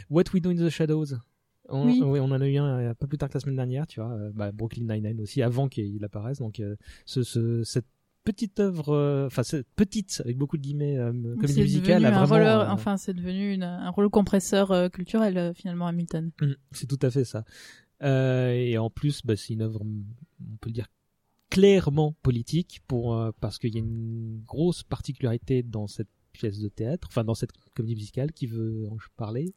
What 0.10 0.24
We 0.34 0.42
Do 0.42 0.50
in 0.52 0.56
the 0.56 0.70
Shadows. 0.70 1.16
On, 1.70 1.86
Oui. 1.86 2.02
oui, 2.04 2.20
on 2.20 2.26
en 2.26 2.42
a 2.42 2.48
eu 2.48 2.58
un 2.58 2.80
euh, 2.80 2.94
pas 2.94 3.08
plus 3.08 3.18
tard 3.18 3.30
que 3.30 3.36
la 3.36 3.40
semaine 3.40 3.56
dernière, 3.56 3.88
tu 3.88 4.02
vois. 4.02 4.12
euh, 4.12 4.32
bah, 4.34 4.52
Brooklyn 4.52 4.84
Nine-Nine 4.94 5.22
aussi, 5.22 5.42
avant 5.42 5.70
qu'il 5.70 6.04
apparaisse. 6.04 6.40
Donc, 6.40 6.60
euh, 6.60 6.76
ce, 7.06 7.24
ce, 7.24 7.64
cette 7.64 7.86
petite 8.26 8.60
œuvre, 8.60 9.26
enfin, 9.28 9.44
cette 9.44 9.68
petite, 9.76 10.22
avec 10.26 10.38
beaucoup 10.38 10.58
de 10.58 10.62
guillemets, 10.62 10.98
euh, 10.98 11.12
comédie 11.36 11.62
musicale, 11.62 12.04
a 12.06 12.10
un 12.10 12.26
vraiment. 12.26 12.28
rôle, 12.60 12.68
euh, 12.68 12.70
enfin 12.72 12.98
c'est 12.98 13.14
devenu 13.14 13.54
une- 13.54 13.64
un 13.64 13.90
rôle 13.90 14.10
compresseur 14.10 14.72
euh, 14.72 14.90
culturel 14.90 15.54
finalement 15.56 15.88
Hamilton. 15.88 16.32
Mm, 16.42 16.52
C'est 16.72 16.88
tout 16.88 17.00
à 17.02 17.10
fait 17.10 17.24
ça. 17.24 17.44
Et 18.04 18.78
en 18.78 18.90
plus, 18.90 19.22
bah, 19.26 19.36
c'est 19.36 19.54
une 19.54 19.62
œuvre, 19.62 19.82
on 19.82 20.58
peut 20.60 20.70
le 20.70 20.74
dire, 20.74 20.88
clairement 21.52 22.16
politique, 22.24 22.82
pour, 22.88 23.16
euh, 23.16 23.32
parce 23.40 23.60
qu'il 23.60 23.76
y 23.76 23.78
a 23.78 23.82
une 23.82 24.42
grosse 24.48 24.82
particularité 24.82 25.62
dans 25.62 25.86
cette 25.86 26.08
pièce 26.32 26.60
de 26.60 26.70
théâtre, 26.70 27.10
enfin 27.12 27.26
dans 27.26 27.36
cette 27.36 27.52
comédie 27.76 27.96
musicale 27.96 28.32
qui 28.32 28.48
veut 28.48 28.88
en 28.90 28.96
parler. 29.18 29.54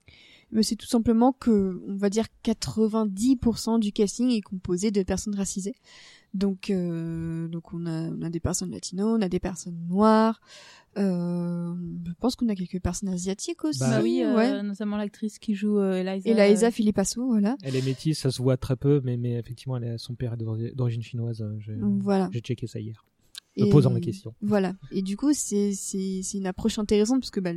Mais 0.51 0.65
c'est 0.65 0.77
tout 0.77 0.87
simplement 0.87 1.33
que, 1.33 1.81
on 1.89 1.97
va 1.97 2.11
dire, 2.11 2.27
90% 2.45 3.79
du 3.79 3.93
casting 3.93 4.31
est 4.31 4.41
composé 4.41 4.91
de 4.91 5.03
personnes 5.05 5.37
racisées. 5.37 5.77
Donc, 6.35 6.69
euh, 6.71 7.47
donc 7.49 7.73
on 7.73 7.87
a, 7.87 8.11
on 8.11 8.21
a 8.23 8.29
des 8.29 8.41
personnes 8.41 8.71
latino, 8.73 9.07
on 9.17 9.21
a 9.23 9.29
des 9.29 9.39
personnes 9.41 9.79
noires. 9.89 10.41
Euh, 10.99 11.75
je 12.07 12.13
pense 12.21 12.37
qu'on 12.37 12.49
a 12.49 12.55
quelques 12.55 12.81
personnes 12.81 13.09
asiatiques 13.09 13.65
aussi. 13.65 13.81
Bah 13.81 14.01
oui, 14.03 14.23
euh, 14.25 14.35
ouais. 14.37 14.63
notamment 14.63 14.97
l'actrice 14.97 15.39
qui 15.39 15.55
joue 15.55 15.79
euh, 15.79 15.95
Eliza. 16.05 16.31
Eliza 16.31 16.71
Philippasso, 16.71 17.27
voilà. 17.27 17.57
Elle 17.63 17.77
est 17.77 17.85
métisse, 17.85 18.19
ça 18.21 18.31
se 18.31 18.43
voit 18.43 18.57
très 18.57 18.77
peu, 18.77 19.01
mais, 19.05 19.17
mais 19.17 19.35
effectivement, 19.35 19.77
elle 19.77 19.85
est, 19.85 19.99
son 19.99 20.15
père 20.15 20.35
est 20.35 20.37
d'ori- 20.37 20.73
d'origine 20.75 21.03
chinoise. 21.03 21.41
euh, 21.43 21.55
J'ai 21.59 21.77
Voilà. 21.81 22.29
j'ai 22.33 22.41
checké 22.41 22.67
ça 22.67 22.79
hier. 22.81 23.05
Me 23.57 23.67
Et- 23.67 23.71
posant 23.71 23.91
la 23.91 24.01
question. 24.01 24.35
Voilà. 24.43 24.75
Et 24.91 25.03
du 25.03 25.17
coup, 25.17 25.33
c'est 25.33 25.73
c'est 25.73 26.21
c'est 26.25 26.39
une 26.39 26.47
approche 26.47 26.77
intéressante 26.81 27.21
parce 27.21 27.31
que 27.31 27.39
bah, 27.39 27.53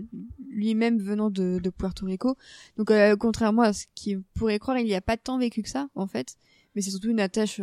lui-même 0.47 0.99
venant 0.99 1.31
de, 1.31 1.59
de 1.63 1.69
Puerto 1.71 2.05
Rico, 2.05 2.35
donc 2.77 2.91
euh, 2.91 3.15
contrairement 3.15 3.63
à 3.63 3.73
ce 3.73 3.85
qu'il 3.95 4.21
pourrait 4.35 4.59
croire, 4.59 4.77
il 4.77 4.85
n'y 4.85 4.93
a 4.93 5.01
pas 5.01 5.17
tant 5.17 5.39
vécu 5.39 5.63
que 5.63 5.69
ça 5.69 5.89
en 5.95 6.05
fait, 6.05 6.35
mais 6.75 6.83
c'est 6.83 6.91
surtout 6.91 7.09
une 7.09 7.19
attache 7.19 7.59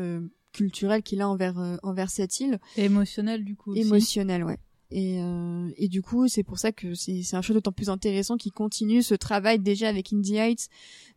culturelle 0.54 1.02
qu'il 1.02 1.20
a 1.20 1.28
envers 1.28 1.58
euh, 1.58 1.76
envers 1.82 2.08
cette 2.08 2.40
île, 2.40 2.58
Et 2.78 2.84
émotionnelle 2.84 3.44
du 3.44 3.56
coup. 3.56 3.72
aussi. 3.72 3.80
émotionnelle, 3.82 4.44
ouais. 4.44 4.56
Et 4.90 5.18
euh, 5.20 5.68
et 5.76 5.88
du 5.88 6.02
coup, 6.02 6.28
c'est 6.28 6.44
pour 6.44 6.58
ça 6.58 6.70
que 6.70 6.94
c'est 6.94 7.22
c'est 7.22 7.36
un 7.36 7.42
show 7.42 7.52
d'autant 7.52 7.72
plus 7.72 7.90
intéressant 7.90 8.36
qui 8.36 8.50
continue 8.50 9.02
ce 9.02 9.14
travail 9.14 9.58
déjà 9.58 9.88
avec 9.88 10.12
Indie 10.12 10.36
Heights 10.36 10.68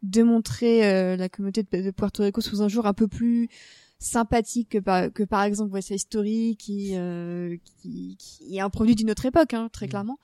de 0.03 0.23
montrer 0.23 0.85
euh, 0.85 1.15
la 1.15 1.29
communauté 1.29 1.63
de, 1.63 1.81
de 1.83 1.91
Puerto 1.91 2.23
Rico 2.23 2.41
sous 2.41 2.61
un 2.61 2.67
jour 2.69 2.85
un 2.87 2.93
peu 2.93 3.07
plus 3.07 3.49
sympathique 3.99 4.69
que 4.69 4.77
par, 4.77 5.11
que 5.11 5.23
par 5.23 5.43
exemple 5.43 5.73
West 5.73 5.87
Side 5.89 5.99
Story 5.99 6.55
qui, 6.57 6.91
euh, 6.95 7.57
qui 7.81 8.15
qui 8.19 8.55
est 8.55 8.59
un 8.59 8.69
produit 8.69 8.95
d'une 8.95 9.09
autre 9.11 9.25
époque 9.25 9.53
hein, 9.53 9.69
très 9.71 9.87
clairement 9.87 10.17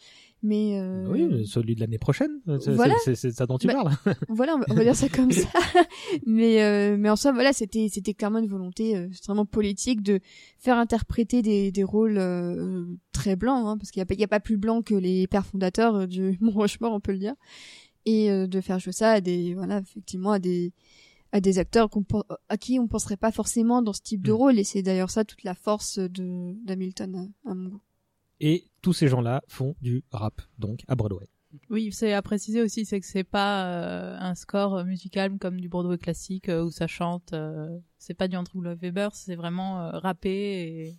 mais 0.46 0.78
euh, 0.78 1.08
Oui, 1.10 1.48
celui 1.48 1.74
de 1.74 1.80
l'année 1.80 1.98
prochaine. 1.98 2.42
C'est 2.60 2.72
Voilà. 2.74 2.96
ça 3.16 3.46
dont 3.46 3.58
tu 3.58 3.66
Bah, 3.68 3.76
parles. 3.76 3.96
voilà 4.30 4.56
on 4.56 4.60
va, 4.60 4.66
on 4.72 4.74
va 4.74 4.84
dire 4.84 4.96
ça 4.96 5.08
comme 5.08 5.32
ça 5.32 5.48
mais 6.26 6.62
euh, 6.62 6.98
mais 7.00 7.10
en 7.10 7.16
soi 7.16 7.32
voilà 7.32 7.54
c'était 7.54 7.88
c'était 7.90 8.14
clairement 8.14 8.40
une 8.40 8.48
volonté 8.48 8.96
euh, 8.98 9.08
extrêmement 9.08 9.46
politique 9.46 10.02
de 10.02 10.20
faire 10.60 10.78
interpréter 10.78 11.42
des 11.42 11.72
des 11.72 11.84
rôles 11.84 12.18
euh, 12.18 12.84
très 13.14 13.36
blancs 13.38 13.66
hein, 13.66 13.78
parce 13.78 13.90
qu'il 13.92 14.02
y 14.02 14.04
a 14.04 14.06
pas 14.06 14.14
il 14.16 14.20
y 14.20 14.24
a 14.26 14.28
pas 14.28 14.42
plus 14.42 14.58
blanc 14.58 14.82
que 14.82 14.96
les 14.96 15.28
pères 15.28 15.46
fondateurs 15.46 15.96
euh, 15.96 16.06
du 16.08 16.38
Mont 16.42 16.52
Rochemort 16.52 16.92
on 16.94 17.00
peut 17.00 17.14
le 17.14 17.20
dire 17.20 17.36
et 18.06 18.30
euh, 18.30 18.46
de 18.48 18.60
faire 18.60 18.80
jouer 18.80 18.92
ça 18.94 19.12
à 19.14 19.22
des 19.22 19.54
voilà 19.56 19.80
effectivement 19.80 20.32
à 20.32 20.40
des 20.40 20.74
à 21.34 21.42
des 21.42 21.58
acteurs 21.60 21.90
pen- 21.90 22.24
à 22.48 22.58
qui 22.58 22.80
on 22.80 22.88
penserait 22.88 23.18
pas 23.18 23.32
forcément 23.34 23.82
dans 23.82 23.92
ce 23.94 24.02
type 24.02 24.22
de 24.22 24.32
Mm. 24.32 24.36
rôle 24.36 24.60
et 24.60 24.64
c'est 24.64 24.82
d'ailleurs 24.84 25.10
ça 25.10 25.26
toute 25.26 25.44
la 25.44 25.56
force 25.56 25.98
de 26.00 26.54
d'Hamilton 26.66 27.30
à, 27.46 27.52
à 27.52 27.54
mon 27.56 27.70
goût. 27.70 27.82
Et 28.40 28.66
tous 28.82 28.94
ces 28.94 29.08
gens-là 29.08 29.42
font 29.48 29.76
du 29.82 30.04
rap, 30.12 30.42
donc 30.60 30.84
à 30.88 30.96
Broadway. 30.96 31.28
Oui, 31.70 31.92
c'est 31.92 32.14
à 32.14 32.22
préciser 32.22 32.62
aussi, 32.62 32.84
c'est 32.86 33.00
que 33.00 33.06
c'est 33.06 33.24
pas 33.24 33.66
euh, 33.68 34.18
un 34.20 34.34
score 34.36 34.84
musical 34.86 35.38
comme 35.38 35.60
du 35.62 35.70
Broadway 35.70 35.98
classique 36.00 36.50
euh, 36.50 36.64
où 36.66 36.72
ça 36.72 36.88
chante. 36.88 37.34
euh, 37.34 37.70
c'est 37.98 38.16
pas 38.16 38.28
du 38.28 38.36
Andrew 38.38 38.62
Lloyd 38.62 38.80
Webber, 38.82 39.10
c'est 39.14 39.36
vraiment 39.36 39.82
euh, 39.82 39.92
rappé 40.00 40.30
et 40.32 40.96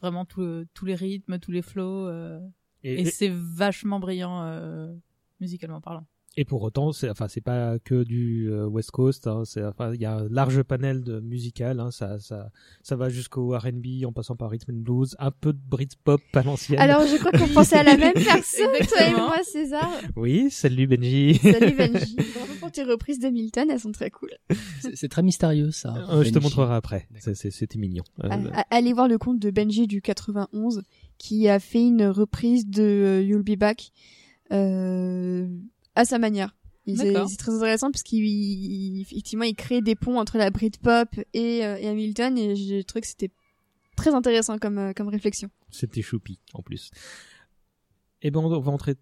vraiment 0.00 0.24
tout 0.24 0.64
tous 0.74 0.84
les 0.86 0.94
rythmes, 0.94 1.38
tous 1.38 1.50
les 1.52 1.62
flows. 1.62 2.06
euh, 2.06 2.38
Et, 2.84 2.94
et 2.94 3.00
et- 3.02 3.04
c'est 3.10 3.30
vachement 3.32 3.98
brillant 4.00 4.42
euh, 4.44 4.94
musicalement 5.40 5.80
parlant. 5.80 6.06
Et 6.36 6.44
pour 6.44 6.62
autant, 6.62 6.92
c'est 6.92 7.08
enfin 7.08 7.28
c'est 7.28 7.40
pas 7.40 7.78
que 7.78 8.02
du 8.04 8.50
euh, 8.50 8.66
West 8.66 8.90
Coast. 8.90 9.26
hein, 9.26 9.42
c'est 9.44 9.64
enfin 9.64 9.94
il 9.94 10.00
y 10.00 10.04
a 10.04 10.16
un 10.18 10.28
large 10.28 10.62
panel 10.62 11.02
de 11.02 11.20
musical. 11.20 11.80
Hein, 11.80 11.90
ça 11.90 12.18
ça 12.18 12.50
ça 12.82 12.94
va 12.96 13.08
jusqu'au 13.08 13.56
R&B 13.56 14.04
en 14.06 14.12
passant 14.12 14.36
par 14.36 14.50
rhythm 14.50 14.72
and 14.72 14.80
blues, 14.82 15.16
un 15.18 15.30
peu 15.30 15.52
de 15.52 15.58
Britpop 15.68 16.20
à 16.34 16.42
l'ancienne. 16.42 16.78
Alors 16.80 17.02
je 17.06 17.16
crois 17.16 17.32
qu'on 17.32 17.48
pensait 17.54 17.76
à 17.76 17.82
la 17.82 17.96
même 17.96 18.12
personne 18.14 18.68
toi 18.88 19.06
et 19.06 19.12
moi 19.12 19.36
César. 19.44 19.90
Oui, 20.16 20.50
salut 20.50 20.86
Benji. 20.86 21.36
Salut 21.42 21.74
Benji. 21.74 22.16
Bravo 22.34 22.52
pour 22.60 22.70
tes 22.70 22.82
reprises 22.84 23.18
d'Hamilton, 23.18 23.68
elles 23.70 23.80
sont 23.80 23.92
très 23.92 24.10
cool. 24.10 24.30
C'est 24.94 25.08
très 25.08 25.22
mystérieux 25.22 25.70
ça. 25.70 25.94
Euh, 26.10 26.22
je 26.22 26.28
te 26.30 26.34
Benji. 26.34 26.44
montrerai 26.44 26.74
après. 26.74 27.06
D'accord. 27.10 27.22
C'est- 27.22 27.34
c'est- 27.34 27.50
C'était 27.50 27.78
mignon. 27.78 28.04
Euh, 28.24 28.28
À- 28.28 28.60
à- 28.60 28.64
Allez 28.70 28.92
voir 28.92 29.08
le 29.08 29.16
compte 29.18 29.38
de 29.38 29.50
Benji 29.50 29.86
du 29.86 30.02
91 30.02 30.82
qui 31.18 31.48
a 31.48 31.58
fait 31.58 31.82
une 31.82 32.04
reprise 32.06 32.66
de 32.68 33.22
You'll 33.24 33.42
Be 33.42 33.56
Back 33.58 33.90
euh, 34.52 35.46
à 35.96 36.04
sa 36.04 36.18
manière. 36.18 36.54
C'est 36.86 37.36
très 37.36 37.52
intéressant 37.52 37.90
parce 37.90 38.04
qu'il 38.04 38.24
il- 38.24 39.00
effectivement 39.00 39.44
il 39.44 39.56
crée 39.56 39.80
des 39.82 39.96
ponts 39.96 40.20
entre 40.20 40.38
la 40.38 40.50
Britpop 40.50 41.08
et, 41.34 41.64
euh, 41.66 41.76
et 41.78 41.88
Hamilton 41.88 42.38
et 42.38 42.54
j'ai 42.54 42.84
trouvé 42.84 43.00
que 43.00 43.08
c'était 43.08 43.32
très 43.96 44.14
intéressant 44.14 44.56
comme 44.58 44.78
euh, 44.78 44.92
comme 44.92 45.08
réflexion. 45.08 45.50
C'était 45.70 46.02
choupi 46.02 46.38
en 46.54 46.62
plus. 46.62 46.90
Eh 48.22 48.30
ben, 48.30 48.38
on 48.38 48.60
va 48.60 48.70
entrer 48.70 48.94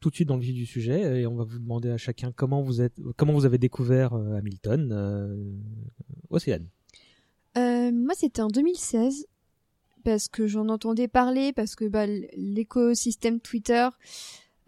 tout 0.00 0.08
de 0.10 0.14
suite 0.14 0.28
dans 0.28 0.36
le 0.36 0.42
vif 0.42 0.54
du 0.54 0.64
sujet 0.64 1.20
et 1.20 1.26
on 1.26 1.34
va 1.34 1.44
vous 1.44 1.58
demander 1.58 1.90
à 1.90 1.98
chacun 1.98 2.32
comment 2.32 2.62
vous 2.62 2.80
êtes, 2.80 2.94
comment 3.16 3.34
vous 3.34 3.44
avez 3.44 3.58
découvert 3.58 4.14
euh, 4.14 4.36
Hamilton. 4.38 4.90
Euh, 4.92 5.52
Océane. 6.30 6.66
Euh, 7.58 7.90
moi, 7.92 8.14
c'était 8.16 8.42
en 8.42 8.48
2016 8.48 9.26
parce 10.04 10.28
que 10.28 10.46
j'en 10.46 10.68
entendais 10.68 11.08
parler, 11.08 11.52
parce 11.52 11.74
que 11.74 11.86
bah, 11.88 12.06
l'écosystème 12.36 13.40
Twitter 13.40 13.88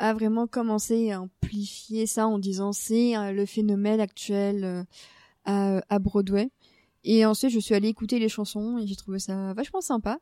a 0.00 0.14
vraiment 0.14 0.46
commencé 0.46 1.12
à 1.12 1.20
amplifier 1.20 2.06
ça 2.06 2.26
en 2.26 2.38
disant 2.38 2.72
c'est 2.72 3.16
euh, 3.16 3.32
le 3.32 3.44
phénomène 3.44 4.00
actuel 4.00 4.64
euh, 4.64 4.82
à, 5.44 5.82
à 5.88 5.98
Broadway. 5.98 6.50
Et 7.04 7.24
ensuite, 7.24 7.50
je 7.50 7.60
suis 7.60 7.74
allée 7.74 7.88
écouter 7.88 8.18
les 8.18 8.28
chansons 8.28 8.78
et 8.78 8.86
j'ai 8.86 8.96
trouvé 8.96 9.18
ça 9.18 9.52
vachement 9.54 9.80
sympa. 9.80 10.18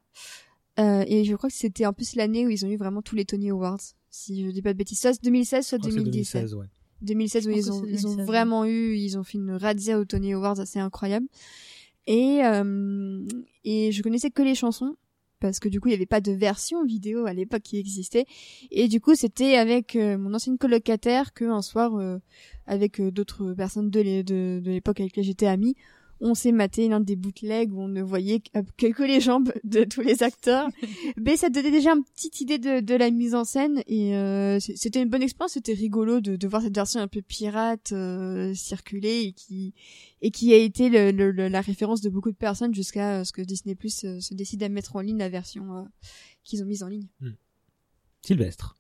Euh, 0.79 1.05
et 1.07 1.25
je 1.25 1.35
crois 1.35 1.49
que 1.49 1.57
c'était 1.57 1.87
en 1.87 1.93
plus 1.93 2.17
l'année 2.17 2.45
où 2.47 2.51
ils 2.51 2.67
ont 2.67 2.69
eu 2.69 2.77
vraiment 2.77 3.03
tous 3.03 3.15
les 3.15 3.25
Tony 3.25 3.51
Awards. 3.51 3.81
Si 4.11 4.45
je 4.45 4.51
dis 4.51 4.63
pas 4.63 4.73
de 4.73 4.79
bêtises, 4.79 5.01
soit 5.01 5.23
2016, 5.23 5.67
soit 5.67 5.79
Je 5.79 5.83
crois 5.83 5.91
que 5.91 5.97
c'est 5.97 6.05
2017. 6.05 6.43
2016, 6.43 6.55
ouais. 6.55 6.67
2016 7.03 7.47
où 7.47 7.51
ils 7.51 7.73
ont, 7.73 7.85
ils 7.87 8.07
ont 8.07 8.11
2016, 8.11 8.27
vraiment 8.27 8.65
eu, 8.65 8.97
ils 8.97 9.17
ont 9.17 9.23
fait 9.23 9.39
une 9.39 9.53
razzia 9.53 9.99
aux 9.99 10.05
Tony 10.05 10.33
Awards 10.33 10.59
assez 10.59 10.81
incroyable. 10.81 11.27
Et, 12.07 12.41
euh, 12.45 13.25
et 13.65 13.93
je 13.93 14.03
connaissais 14.03 14.31
que 14.31 14.43
les 14.43 14.55
chansons 14.57 14.97
parce 15.41 15.61
que 15.61 15.69
du 15.69 15.81
coup 15.81 15.89
il 15.89 15.93
n'y 15.93 15.97
avait 15.97 16.07
pas 16.07 16.21
de 16.21 16.33
version 16.33 16.85
vidéo 16.85 17.27
à 17.27 17.33
l'époque 17.33 17.63
qui 17.63 17.79
existait. 17.79 18.27
Et 18.71 18.89
du 18.89 19.01
coup 19.01 19.15
c'était 19.15 19.57
avec 19.57 19.97
euh, 19.97 20.19
mon 20.19 20.35
ancienne 20.35 20.59
colocataire 20.59 21.33
que 21.33 21.45
un 21.45 21.63
soir 21.63 21.95
euh, 21.97 22.19
avec 22.67 23.01
euh, 23.01 23.11
d'autres 23.11 23.55
personnes 23.55 23.91
de 23.91 24.01
l'é- 24.01 24.23
de, 24.25 24.61
de 24.63 24.71
l'époque 24.71 25.01
avec 25.01 25.13
lesquelles 25.13 25.25
j'étais 25.25 25.47
amie 25.47 25.75
on 26.21 26.35
s'est 26.35 26.53
maté 26.53 26.89
l'un 26.89 27.01
des 27.01 27.15
bootlegs 27.17 27.73
où 27.73 27.81
on 27.81 27.89
ne 27.89 28.03
voyait 28.03 28.41
que, 28.41 28.59
que- 28.77 28.93
que 28.93 29.03
les 29.03 29.21
jambes 29.21 29.53
de 29.65 29.85
tous 29.85 30.01
les 30.01 30.23
acteurs 30.23 30.69
mais 31.17 31.37
ça 31.37 31.49
donnait 31.51 31.71
déjà 31.71 31.93
une 31.93 32.05
petite 32.05 32.41
idée 32.41 32.59
de, 32.59 32.81
de 32.81 32.95
la 32.95 33.11
mise 33.11 33.35
en 33.35 33.45
scène 33.45 33.83
et 33.87 34.17
euh, 34.17 34.59
c'était 34.61 35.03
une 35.03 35.09
bonne 35.09 35.23
expérience 35.23 35.53
c'était 35.53 35.75
rigolo 35.75 36.21
de, 36.21 36.37
de 36.37 36.49
voir 36.49 36.63
cette 36.63 36.75
version 36.75 37.01
un 37.01 37.09
peu 37.09 37.23
pirate 37.23 37.93
euh, 37.93 38.53
circuler 38.55 39.21
et 39.23 39.33
qui 39.33 39.75
et 40.23 40.31
qui 40.31 40.53
a 40.53 40.57
été 40.57 40.89
le, 40.89 41.11
le- 41.13 41.31
le- 41.31 41.49
la 41.49 41.61
référence 41.61 42.01
de 42.01 42.09
beaucoup 42.11 42.31
de 42.33 42.37
personnes 42.37 42.75
jusqu'à 42.75 43.21
euh, 43.21 43.25
ce 43.25 43.33
que 43.33 43.43
Disney 43.43 43.75
Plus 43.77 44.05
euh, 44.05 44.19
se 44.21 44.35
décide 44.35 44.63
à 44.63 44.69
mettre 44.69 44.97
en 44.97 45.01
ligne 45.01 45.19
la 45.19 45.29
version 45.29 45.77
euh, 45.77 45.83
qu'ils 46.45 46.63
ont 46.63 46.67
mise 46.67 46.83
en 46.83 46.89
ligne. 46.89 47.07
Sylvestre. 48.23 48.75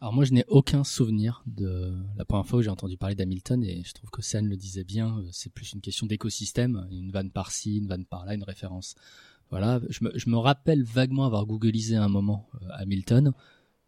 Alors 0.00 0.14
moi 0.14 0.24
je 0.24 0.32
n'ai 0.32 0.44
aucun 0.48 0.82
souvenir 0.82 1.42
de 1.46 1.94
la 2.16 2.24
première 2.24 2.46
fois 2.46 2.60
où 2.60 2.62
j'ai 2.62 2.70
entendu 2.70 2.96
parler 2.96 3.14
d'Hamilton 3.14 3.62
et 3.62 3.82
je 3.84 3.92
trouve 3.92 4.08
que 4.10 4.22
Sen 4.22 4.46
le 4.48 4.56
disait 4.56 4.84
bien, 4.84 5.18
euh, 5.18 5.28
c'est 5.30 5.52
plus 5.52 5.72
une 5.74 5.82
question 5.82 6.06
d'écosystème, 6.06 6.86
une 6.90 7.10
vanne 7.10 7.30
par-ci, 7.30 7.76
une 7.76 7.86
vanne 7.86 8.06
par-là, 8.06 8.34
une 8.34 8.42
référence. 8.42 8.94
Voilà, 9.50 9.80
je 9.90 10.04
me, 10.04 10.12
je 10.14 10.30
me 10.30 10.38
rappelle 10.38 10.84
vaguement 10.84 11.26
avoir 11.26 11.44
googlisé 11.44 11.96
un 11.96 12.08
moment 12.08 12.48
euh, 12.62 12.68
Hamilton, 12.78 13.32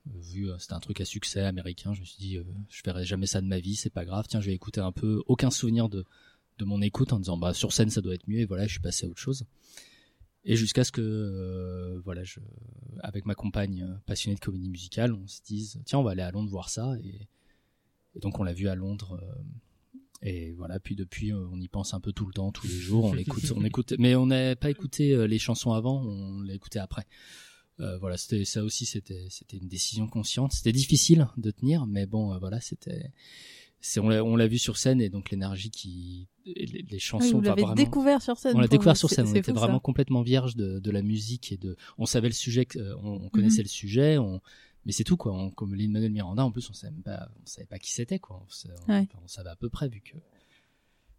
Euh, 0.09 0.11
vu 0.21 0.51
euh, 0.51 0.59
c'était 0.59 0.75
un 0.75 0.81
truc 0.81 1.01
à 1.01 1.05
succès 1.05 1.43
américain, 1.43 1.95
je 1.95 2.01
me 2.01 2.05
suis 2.05 2.19
dit 2.19 2.37
euh, 2.37 2.45
je 2.69 2.83
verrai 2.85 3.05
jamais 3.05 3.27
ça 3.27 3.41
de 3.41 3.47
ma 3.47 3.61
vie, 3.61 3.77
c'est 3.77 3.91
pas 3.91 4.05
grave, 4.05 4.27
tiens 4.29 4.41
je 4.41 4.47
vais 4.47 4.55
écouter 4.55 4.81
un 4.81 4.93
peu, 4.93 5.23
aucun 5.27 5.51
souvenir 5.51 5.89
de 5.89 6.05
de 6.59 6.65
mon 6.67 6.83
écoute 6.83 7.13
en 7.13 7.19
disant 7.21 7.39
bah 7.39 7.55
sur 7.55 7.73
scène 7.73 7.89
ça 7.91 8.01
doit 8.03 8.15
être 8.15 8.29
mieux 8.29 8.41
et 8.41 8.45
voilà 8.47 8.67
je 8.67 8.73
suis 8.73 8.81
passé 8.81 9.07
à 9.07 9.09
autre 9.09 9.21
chose. 9.21 9.45
Et 10.45 10.57
jusqu'à 10.57 10.85
ce 10.85 10.91
que, 10.91 11.01
euh, 11.01 12.01
voilà, 12.05 12.25
je, 12.25 12.41
avec 13.01 13.27
ma 13.27 13.35
compagne 13.35 13.83
euh, 13.83 13.95
passionnée 14.07 14.35
de 14.35 14.41
comédie 14.41 14.71
musicale, 14.71 15.13
on 15.13 15.27
se 15.27 15.41
dise, 15.43 15.81
tiens, 15.85 16.01
on 16.01 16.03
va 16.03 16.13
aller 16.13 16.23
à 16.23 16.31
Londres 16.31 16.51
voir 16.51 16.69
ça. 16.69 16.95
Et, 17.05 17.29
et 18.15 18.21
donc, 18.21 18.41
on 18.41 18.43
l'a 18.43 18.53
vu 18.53 18.69
à 18.69 18.75
Londres. 18.75 19.21
euh, 19.23 19.43
et 20.23 20.53
voilà, 20.53 20.79
puis 20.79 20.95
depuis, 20.95 21.33
euh, 21.33 21.49
on 21.51 21.61
y 21.61 21.67
pense 21.69 21.95
un 21.95 22.01
peu 22.01 22.13
tout 22.13 22.27
le 22.27 22.33
temps, 22.33 22.53
tous 22.53 22.69
les 22.69 22.75
jours. 22.75 23.05
On 23.07 23.13
l'écoute, 23.13 23.53
on 23.57 23.65
écoute, 23.65 23.95
mais 23.99 24.15
on 24.15 24.27
n'a 24.27 24.55
pas 24.55 24.71
écouté 24.71 25.13
euh, 25.13 25.27
les 25.27 25.39
chansons 25.39 25.73
avant, 25.73 26.01
on 26.03 26.41
l'a 26.43 26.55
écouté 26.55 26.79
après. 26.79 27.07
Euh, 27.81 27.99
voilà, 27.99 28.17
c'était 28.17 28.45
ça 28.45 28.63
aussi, 28.63 28.87
c'était 28.87 29.27
c'était 29.31 29.57
une 29.57 29.67
décision 29.67 30.07
consciente. 30.07 30.53
C'était 30.53 30.73
difficile 30.73 31.27
de 31.37 31.51
tenir, 31.51 31.87
mais 31.87 32.07
bon, 32.07 32.39
voilà, 32.39 32.61
c'était. 32.61 33.11
C'est 33.85 33.99
on 34.01 34.37
l'a 34.37 34.47
vu 34.47 34.59
sur 34.59 34.77
scène 34.79 35.01
et 35.01 35.09
donc 35.11 35.31
l'énergie 35.31 35.71
qui 35.71 36.29
les, 36.47 36.55
les 36.67 36.87
Oui, 36.93 36.99
chansons 37.01 37.33
vous 37.33 37.39
enfin, 37.41 37.49
l'avez 37.51 37.63
vraiment- 37.63 37.75
découvert 37.75 38.23
sur 38.23 38.39
scène. 38.39 38.57
on 38.57 38.61
l'a 38.61 38.69
découvert 38.69 38.95
vous. 38.95 38.99
sur 39.01 39.11
scène 39.11 39.27
on 39.27 39.35
était 39.35 39.53
fou, 39.53 39.59
vraiment 39.59 39.75
ça. 39.75 39.81
complètement 39.81 40.23
vierge 40.23 40.57
de, 40.57 40.79
de 40.79 40.91
la 40.91 41.03
musique 41.03 41.53
et 41.53 41.57
de 41.57 41.77
on 41.99 42.07
savait 42.07 42.29
le 42.29 42.35
sujet 42.35 42.67
euh, 42.77 42.95
on, 43.03 43.25
on 43.25 43.29
connaissait 43.29 43.59
Mhm. 43.59 43.65
le 43.65 43.69
sujet 43.69 44.19
on 44.19 44.41
mais 44.87 44.93
c'est 44.93 45.05
tout 45.05 45.17
quoi 45.17 45.33
on, 45.33 45.51
comme 45.51 45.75
Lin 45.75 45.91
Manuel 45.91 46.13
Miranda 46.13 46.45
en 46.45 46.51
plus 46.53 46.69
on 46.71 46.73
savait 46.73 47.03
pas 47.03 47.29
on 47.43 47.47
savait 47.47 47.67
pas 47.67 47.79
qui 47.79 47.91
c'était 47.93 48.19
quoi 48.21 48.45
on, 48.89 48.93
Ouais. 48.93 49.07
on 49.23 49.29
savait 49.29 49.51
à 49.51 49.57
peu 49.57 49.69
près 49.69 49.89
vu 49.89 50.01
que 50.01 50.17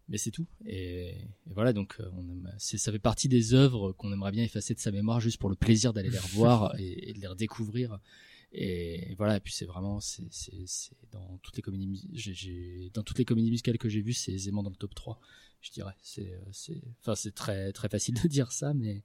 mais 0.08 0.18
c'est 0.18 0.30
tout 0.30 0.46
et, 0.66 1.08
et 1.46 1.52
voilà 1.54 1.72
donc 1.72 1.96
euh, 2.00 2.08
on 2.16 2.20
aime- 2.22 2.52
ça 2.58 2.92
fait 2.92 2.98
partie 2.98 3.28
des 3.28 3.54
œuvres 3.54 3.92
qu'on 3.92 4.12
aimerait 4.12 4.32
bien 4.32 4.44
effacer 4.44 4.74
de 4.74 4.80
sa 4.80 4.90
mémoire 4.90 5.20
juste 5.20 5.38
pour 5.38 5.48
le 5.50 5.56
plaisir 5.56 5.92
d'aller 5.92 6.10
les 6.10 6.18
revoir 6.18 6.74
et, 6.78 7.10
et 7.10 7.12
de 7.14 7.20
les 7.20 7.26
redécouvrir 7.26 7.98
Et 8.56 9.16
voilà, 9.16 9.36
et 9.36 9.40
puis 9.40 9.52
c'est 9.52 9.64
vraiment, 9.64 9.98
c'est, 10.00 10.28
c'est, 10.30 10.52
dans 11.10 11.38
toutes 11.42 11.56
les 11.56 11.62
comédies, 11.62 12.08
j'ai, 12.12 12.88
dans 12.94 13.02
toutes 13.02 13.18
les 13.18 13.24
comédies 13.24 13.50
musicales 13.50 13.78
que 13.78 13.88
j'ai 13.88 14.00
vues, 14.00 14.12
c'est 14.12 14.30
aisément 14.30 14.62
dans 14.62 14.70
le 14.70 14.76
top 14.76 14.94
3, 14.94 15.18
je 15.60 15.72
dirais. 15.72 15.96
C'est, 16.02 16.32
euh, 16.32 16.40
c'est, 16.52 16.80
enfin, 17.00 17.16
c'est 17.16 17.34
très, 17.34 17.72
très 17.72 17.88
facile 17.88 18.14
de 18.22 18.28
dire 18.28 18.52
ça, 18.52 18.72
mais 18.72 19.02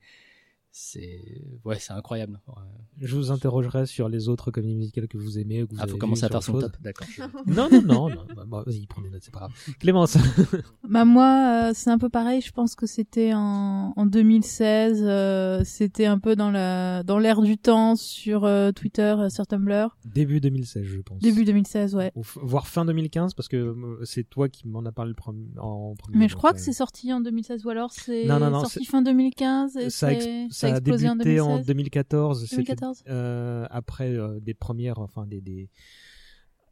c'est, 0.72 1.42
ouais, 1.66 1.78
c'est 1.80 1.94
incroyable. 1.94 2.40
Ouais. 2.48 2.54
Je 3.02 3.16
vous 3.16 3.32
interrogerai 3.32 3.86
sur 3.86 4.08
les 4.08 4.30
autres 4.30 4.52
comédies 4.52 4.76
musicales 4.76 5.08
que 5.08 5.18
vous 5.18 5.40
aimez. 5.40 5.66
Que 5.66 5.72
vous 5.72 5.78
Ah, 5.80 5.84
avez 5.84 5.92
faut 5.94 5.98
commencer 5.98 6.26
à 6.26 6.30
faire 6.30 6.44
son 6.44 6.60
top, 6.60 6.74
d'accord. 6.82 7.08
Non, 7.48 7.68
non, 7.72 7.82
non, 7.82 8.10
non. 8.10 8.26
Bah, 8.36 8.44
bah, 8.48 8.64
vas-y, 8.66 8.86
prends 8.86 9.02
des 9.02 9.10
notes, 9.10 9.22
c'est 9.24 9.34
pas 9.34 9.40
grave. 9.40 9.52
Clémence. 9.80 10.18
Bah 10.90 11.06
moi, 11.06 11.70
euh, 11.70 11.72
c'est 11.76 11.90
un 11.92 11.98
peu 12.00 12.10
pareil. 12.10 12.42
Je 12.42 12.52
pense 12.52 12.76
que 12.76 12.86
c'était 12.88 13.32
en, 13.34 13.94
en 13.96 14.06
2016. 14.06 15.02
euh, 15.04 15.62
c'était 15.64 16.06
un 16.06 16.18
peu 16.20 16.36
dans 16.36 16.50
la 16.52 17.04
dans 17.04 17.20
l'air 17.20 17.42
du 17.42 17.58
temps 17.58 17.96
sur 17.96 18.44
euh, 18.46 18.72
Twitter, 18.72 19.16
euh, 19.20 19.30
sur 19.30 19.46
Tumblr. 19.46 19.96
Début 20.06 20.40
2016, 20.42 20.84
je 20.84 21.02
pense. 21.02 21.20
Début 21.22 21.46
2016, 21.46 21.96
ouais. 21.96 22.12
Ou 22.16 22.24
voire 22.42 22.68
fin 22.68 22.86
2015, 22.86 23.34
parce 23.36 23.48
que 23.48 23.58
euh, 23.58 24.00
c'est 24.04 24.24
toi 24.28 24.50
qui 24.50 24.68
m'en 24.68 24.84
as 24.86 24.92
parlé 24.92 25.14
en 25.60 25.94
premier. 25.96 26.18
Mais 26.18 26.28
je 26.30 26.36
crois 26.36 26.52
euh, 26.52 26.54
que 26.54 26.60
c'est 26.60 26.74
sorti 26.74 27.14
en 27.14 27.22
2016 27.22 27.66
ou 27.66 27.70
alors 27.70 27.92
c'est 27.92 28.26
Non, 28.26 28.40
non, 28.40 28.50
non, 28.50 28.62
sorti 28.62 28.86
fin 28.86 29.02
2015 29.02 29.78
et 29.78 29.90
ça 29.92 30.08
a, 30.08 30.12
ex- 30.14 30.26
c'est- 30.26 30.59
ça 30.60 30.68
a 30.68 30.78
explosé 30.78 31.08
en 31.10 31.16
débuté 31.16 31.36
2016. 31.38 31.42
en 31.48 31.60
2014. 31.66 32.42
c'était, 32.46 32.56
2014. 32.58 33.04
euh, 33.08 33.66
après 33.70 34.10
euh, 34.16 34.40
des 34.40 34.54
premières, 34.54 35.00
enfin 35.00 35.26
des, 35.28 35.42
des. 35.42 35.70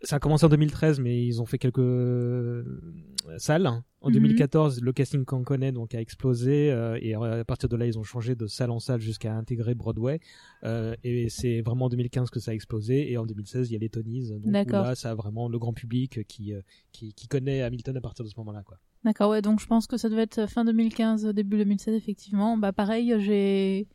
Ça 0.03 0.17
a 0.17 0.19
commencé 0.19 0.45
en 0.45 0.49
2013, 0.49 0.99
mais 0.99 1.25
ils 1.25 1.41
ont 1.41 1.47
fait 1.47 1.57
quelques 1.57 1.79
euh, 1.79 2.63
salles. 3.39 3.65
En 4.01 4.09
Mhm. 4.09 4.13
2014, 4.13 4.81
le 4.81 4.93
casting 4.93 5.25
qu'on 5.25 5.43
connaît 5.43 5.71
donc 5.71 5.95
a 5.95 5.99
explosé 5.99 6.71
euh, 6.71 6.99
et 7.01 7.15
à 7.15 7.43
partir 7.43 7.67
de 7.67 7.75
là, 7.75 7.87
ils 7.87 7.97
ont 7.97 8.03
changé 8.03 8.35
de 8.35 8.45
salle 8.45 8.69
en 8.69 8.79
salle 8.79 9.01
jusqu'à 9.01 9.35
intégrer 9.35 9.73
Broadway. 9.73 10.19
Euh, 10.63 10.95
et 11.03 11.29
c'est 11.29 11.61
vraiment 11.61 11.85
en 11.85 11.89
2015 11.89 12.29
que 12.29 12.39
ça 12.39 12.51
a 12.51 12.53
explosé. 12.53 13.11
Et 13.11 13.17
en 13.17 13.25
2016, 13.25 13.71
il 13.71 13.73
y 13.73 13.75
a 13.75 13.79
les 13.79 13.89
Tonys. 13.89 14.29
Donc 14.39 14.69
là, 14.71 14.93
ça 14.93 15.09
a 15.11 15.15
vraiment 15.15 15.49
le 15.49 15.57
grand 15.57 15.73
public 15.73 16.27
qui 16.27 16.53
euh, 16.53 16.61
qui, 16.91 17.13
qui 17.15 17.27
connaît 17.27 17.63
Hamilton 17.63 17.97
à 17.97 18.01
partir 18.01 18.23
de 18.23 18.29
ce 18.29 18.35
moment-là, 18.37 18.61
quoi. 18.63 18.77
D'accord, 19.03 19.31
ouais, 19.31 19.41
donc 19.41 19.59
je 19.59 19.67
pense 19.67 19.87
que 19.87 19.97
ça 19.97 20.09
devait 20.09 20.23
être 20.23 20.47
fin 20.47 20.65
2015, 20.65 21.25
début 21.27 21.57
2016, 21.57 21.95
effectivement. 21.95 22.57
Bah 22.57 22.73
pareil, 22.73 23.13
j'ai 23.19 23.87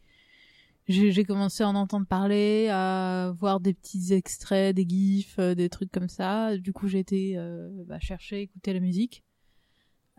j'ai 0.88 1.24
commencé 1.24 1.62
à 1.62 1.68
en 1.68 1.74
entendre 1.74 2.06
parler, 2.06 2.68
à 2.70 3.32
voir 3.38 3.60
des 3.60 3.72
petits 3.72 4.12
extraits, 4.12 4.74
des 4.74 4.86
gifs, 4.88 5.38
euh, 5.38 5.54
des 5.54 5.68
trucs 5.68 5.92
comme 5.92 6.08
ça. 6.08 6.56
Du 6.56 6.72
coup, 6.72 6.88
j'ai 6.88 6.98
été 6.98 7.34
euh, 7.36 7.70
bah, 7.86 8.00
chercher, 8.00 8.42
écouter 8.42 8.72
la 8.72 8.80
musique. 8.80 9.22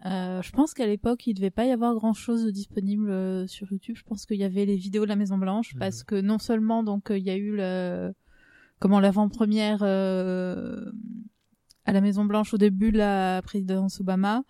Euh, 0.06 0.42
je 0.42 0.52
pense 0.52 0.74
qu'à 0.74 0.86
l'époque, 0.86 1.28
il 1.28 1.34
devait 1.34 1.52
pas 1.52 1.66
y 1.66 1.72
avoir 1.72 1.94
grand 1.96 2.14
chose 2.14 2.46
de 2.46 2.52
disponible 2.52 3.10
euh, 3.10 3.48
sur 3.48 3.72
YouTube. 3.72 3.96
Je 3.98 4.04
pense 4.04 4.26
qu'il 4.26 4.38
y 4.38 4.44
avait 4.44 4.66
les 4.66 4.76
vidéos 4.76 5.04
de 5.04 5.10
la 5.10 5.16
Maison 5.16 5.38
Blanche 5.38 5.74
Mhm. 5.74 5.80
parce 5.80 6.04
que 6.04 6.20
non 6.20 6.40
seulement 6.40 6.84
donc 6.84 7.08
il 7.10 7.24
y 7.24 7.30
a 7.30 7.38
eu 7.38 7.56
le 7.56 8.14
comment 8.80 9.00
l'avant-première 9.00 9.80
euh, 9.82 10.92
à 11.86 11.94
la 11.94 12.02
Maison 12.02 12.26
Blanche 12.26 12.54
au 12.54 12.58
début 12.58 12.92
de 12.92 12.98
la 12.98 13.42
présidence 13.44 14.02
Obama, 14.02 14.44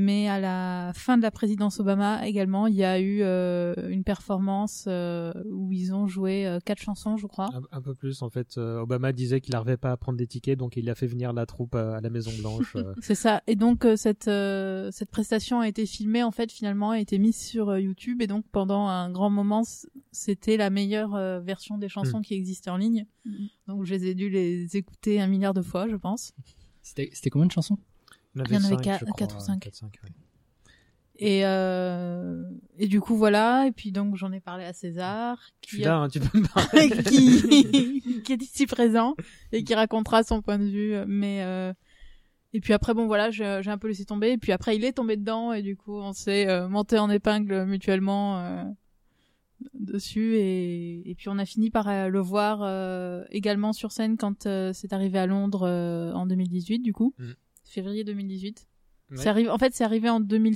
mais 0.00 0.28
à 0.28 0.38
la 0.38 0.92
fin 0.94 1.16
de 1.16 1.22
la 1.22 1.30
présidence 1.30 1.80
Obama 1.80 2.26
également, 2.26 2.66
il 2.68 2.74
y 2.76 2.84
a 2.84 3.00
eu 3.00 3.20
euh, 3.22 3.74
une 3.90 4.04
performance 4.04 4.84
euh, 4.86 5.32
où 5.50 5.72
ils 5.72 5.92
ont 5.94 6.06
joué 6.06 6.46
euh, 6.46 6.60
quatre 6.64 6.80
chansons, 6.80 7.16
je 7.16 7.26
crois. 7.26 7.48
Un, 7.52 7.78
un 7.78 7.82
peu 7.82 7.94
plus 7.94 8.22
en 8.22 8.30
fait. 8.30 8.56
Euh, 8.58 8.80
Obama 8.80 9.12
disait 9.12 9.40
qu'il 9.40 9.52
n'arrivait 9.54 9.76
pas 9.76 9.90
à 9.90 9.96
prendre 9.96 10.16
des 10.18 10.26
tickets, 10.26 10.58
donc 10.58 10.76
il 10.76 10.88
a 10.88 10.94
fait 10.94 11.06
venir 11.08 11.32
la 11.32 11.46
troupe 11.46 11.74
à, 11.74 11.96
à 11.96 12.00
la 12.00 12.10
Maison 12.10 12.30
Blanche. 12.40 12.76
euh. 12.76 12.94
C'est 13.02 13.14
ça. 13.14 13.42
Et 13.46 13.56
donc 13.56 13.84
euh, 13.84 13.96
cette 13.96 14.28
euh, 14.28 14.90
cette 14.92 15.10
prestation 15.10 15.60
a 15.60 15.68
été 15.68 15.84
filmée 15.86 16.22
en 16.22 16.30
fait 16.30 16.52
finalement 16.52 16.90
a 16.90 17.00
été 17.00 17.18
mise 17.18 17.36
sur 17.36 17.70
euh, 17.70 17.80
YouTube 17.80 18.22
et 18.22 18.26
donc 18.26 18.44
pendant 18.52 18.86
un 18.86 19.10
grand 19.10 19.30
moment 19.30 19.62
c'était 20.12 20.56
la 20.56 20.70
meilleure 20.70 21.14
euh, 21.14 21.40
version 21.40 21.76
des 21.78 21.88
chansons 21.88 22.18
Mm. 22.20 22.22
qui 22.22 22.34
existaient 22.34 22.70
en 22.70 22.76
ligne. 22.76 23.06
Donc 23.66 23.84
je 23.84 23.94
les 23.94 24.06
ai 24.06 24.14
dû 24.14 24.30
les 24.30 24.76
écouter 24.76 25.20
un 25.20 25.26
milliard 25.26 25.52
de 25.54 25.62
fois, 25.62 25.88
je 25.88 25.96
pense. 25.96 26.32
C'était 26.82 27.30
combien 27.30 27.46
de 27.46 27.52
chansons? 27.52 27.76
Il 28.34 28.40
y 28.52 28.56
en 28.56 28.58
avait 28.58 28.68
cinq, 28.76 28.82
quatre- 28.82 29.00
je 29.00 29.04
crois, 29.04 29.14
quatre 29.16 29.36
ou 29.36 29.40
cinq. 29.40 29.60
quatre, 29.60 29.74
cinq, 29.74 29.98
ouais. 30.04 30.10
Et 31.20 31.44
euh, 31.44 32.44
et 32.78 32.86
du 32.86 33.00
coup 33.00 33.16
voilà. 33.16 33.66
Et 33.66 33.72
puis 33.72 33.90
donc 33.90 34.14
j'en 34.16 34.30
ai 34.32 34.38
parlé 34.40 34.64
à 34.64 34.72
César. 34.72 35.40
Je 35.64 35.68
suis 35.74 35.82
là, 35.82 35.96
hein, 35.98 36.08
tu 36.08 36.20
peux 36.20 36.38
me 36.38 36.46
parler. 36.46 37.02
qui, 37.10 38.22
qui 38.22 38.32
est 38.32 38.40
ici 38.42 38.66
présent 38.66 39.16
et 39.50 39.64
qui 39.64 39.74
racontera 39.74 40.22
son 40.22 40.42
point 40.42 40.58
de 40.60 40.64
vue. 40.64 40.94
Mais 41.08 41.42
euh, 41.42 41.72
et 42.52 42.60
puis 42.60 42.72
après 42.72 42.94
bon 42.94 43.06
voilà, 43.08 43.30
j'ai 43.32 43.44
un 43.44 43.78
peu 43.78 43.88
laissé 43.88 44.04
tomber. 44.04 44.28
Et 44.30 44.38
puis 44.38 44.52
après 44.52 44.76
il 44.76 44.84
est 44.84 44.92
tombé 44.92 45.16
dedans 45.16 45.52
et 45.52 45.62
du 45.62 45.76
coup 45.76 45.96
on 45.98 46.12
s'est 46.12 46.48
euh, 46.48 46.68
monté 46.68 46.98
en 47.00 47.10
épingle 47.10 47.64
mutuellement 47.64 48.38
euh, 48.38 48.62
dessus 49.74 50.36
et 50.36 51.10
et 51.10 51.14
puis 51.16 51.28
on 51.28 51.38
a 51.38 51.44
fini 51.44 51.70
par 51.70 51.88
euh, 51.88 52.06
le 52.06 52.20
voir 52.20 52.60
euh, 52.62 53.24
également 53.30 53.72
sur 53.72 53.90
scène 53.90 54.16
quand 54.16 54.44
c'est 54.72 54.92
arrivé 54.92 55.18
à 55.18 55.26
Londres 55.26 55.66
en 56.14 56.26
2018 56.26 56.78
du 56.78 56.92
coup, 56.92 57.12
Mm. 57.18 57.32
Février 57.68 58.04
2018. 58.04 58.66
Ouais. 59.10 59.16
C'est 59.16 59.28
arrivé 59.28 59.48
en 59.48 59.58
fait 59.58 59.74
c'est 59.74 59.84
arrivé 59.84 60.08
en 60.10 60.20
2000 60.20 60.54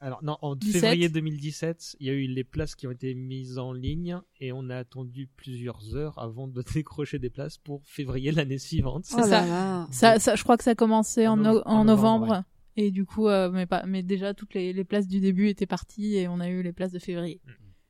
Alors 0.00 0.22
non, 0.24 0.36
en 0.42 0.54
17. 0.56 0.80
février 0.80 1.08
2017, 1.08 1.96
il 2.00 2.06
y 2.06 2.10
a 2.10 2.12
eu 2.14 2.26
les 2.26 2.44
places 2.44 2.74
qui 2.74 2.86
ont 2.86 2.90
été 2.90 3.14
mises 3.14 3.58
en 3.58 3.72
ligne 3.72 4.18
et 4.40 4.52
on 4.52 4.68
a 4.70 4.76
attendu 4.76 5.28
plusieurs 5.36 5.94
heures 5.94 6.18
avant 6.18 6.48
de 6.48 6.62
décrocher 6.74 7.18
des 7.18 7.30
places 7.30 7.58
pour 7.58 7.82
février 7.86 8.32
l'année 8.32 8.58
suivante. 8.58 9.04
C'est 9.04 9.22
ça. 9.22 9.86
ça. 9.90 10.18
Ça, 10.18 10.34
je 10.36 10.42
crois 10.42 10.56
que 10.56 10.64
ça 10.64 10.70
a 10.70 10.74
commencé 10.74 11.26
en, 11.26 11.32
En 11.32 11.36
no- 11.36 11.42
nov- 11.58 11.62
en 11.66 11.72
en 11.80 11.84
novembre. 11.84 12.44
Et 12.76 12.90
du 12.90 13.04
coup, 13.04 13.28
euh, 13.28 13.50
mais 13.52 13.66
pas, 13.66 13.84
mais 13.86 14.02
déjà 14.02 14.32
toutes 14.32 14.54
les, 14.54 14.72
les 14.72 14.84
places 14.84 15.06
du 15.06 15.20
début 15.20 15.48
étaient 15.48 15.66
parties 15.66 16.14
et 16.16 16.26
on 16.28 16.40
a 16.40 16.48
eu 16.48 16.62
les 16.62 16.72
places 16.72 16.92
de 16.92 16.98
février. 16.98 17.42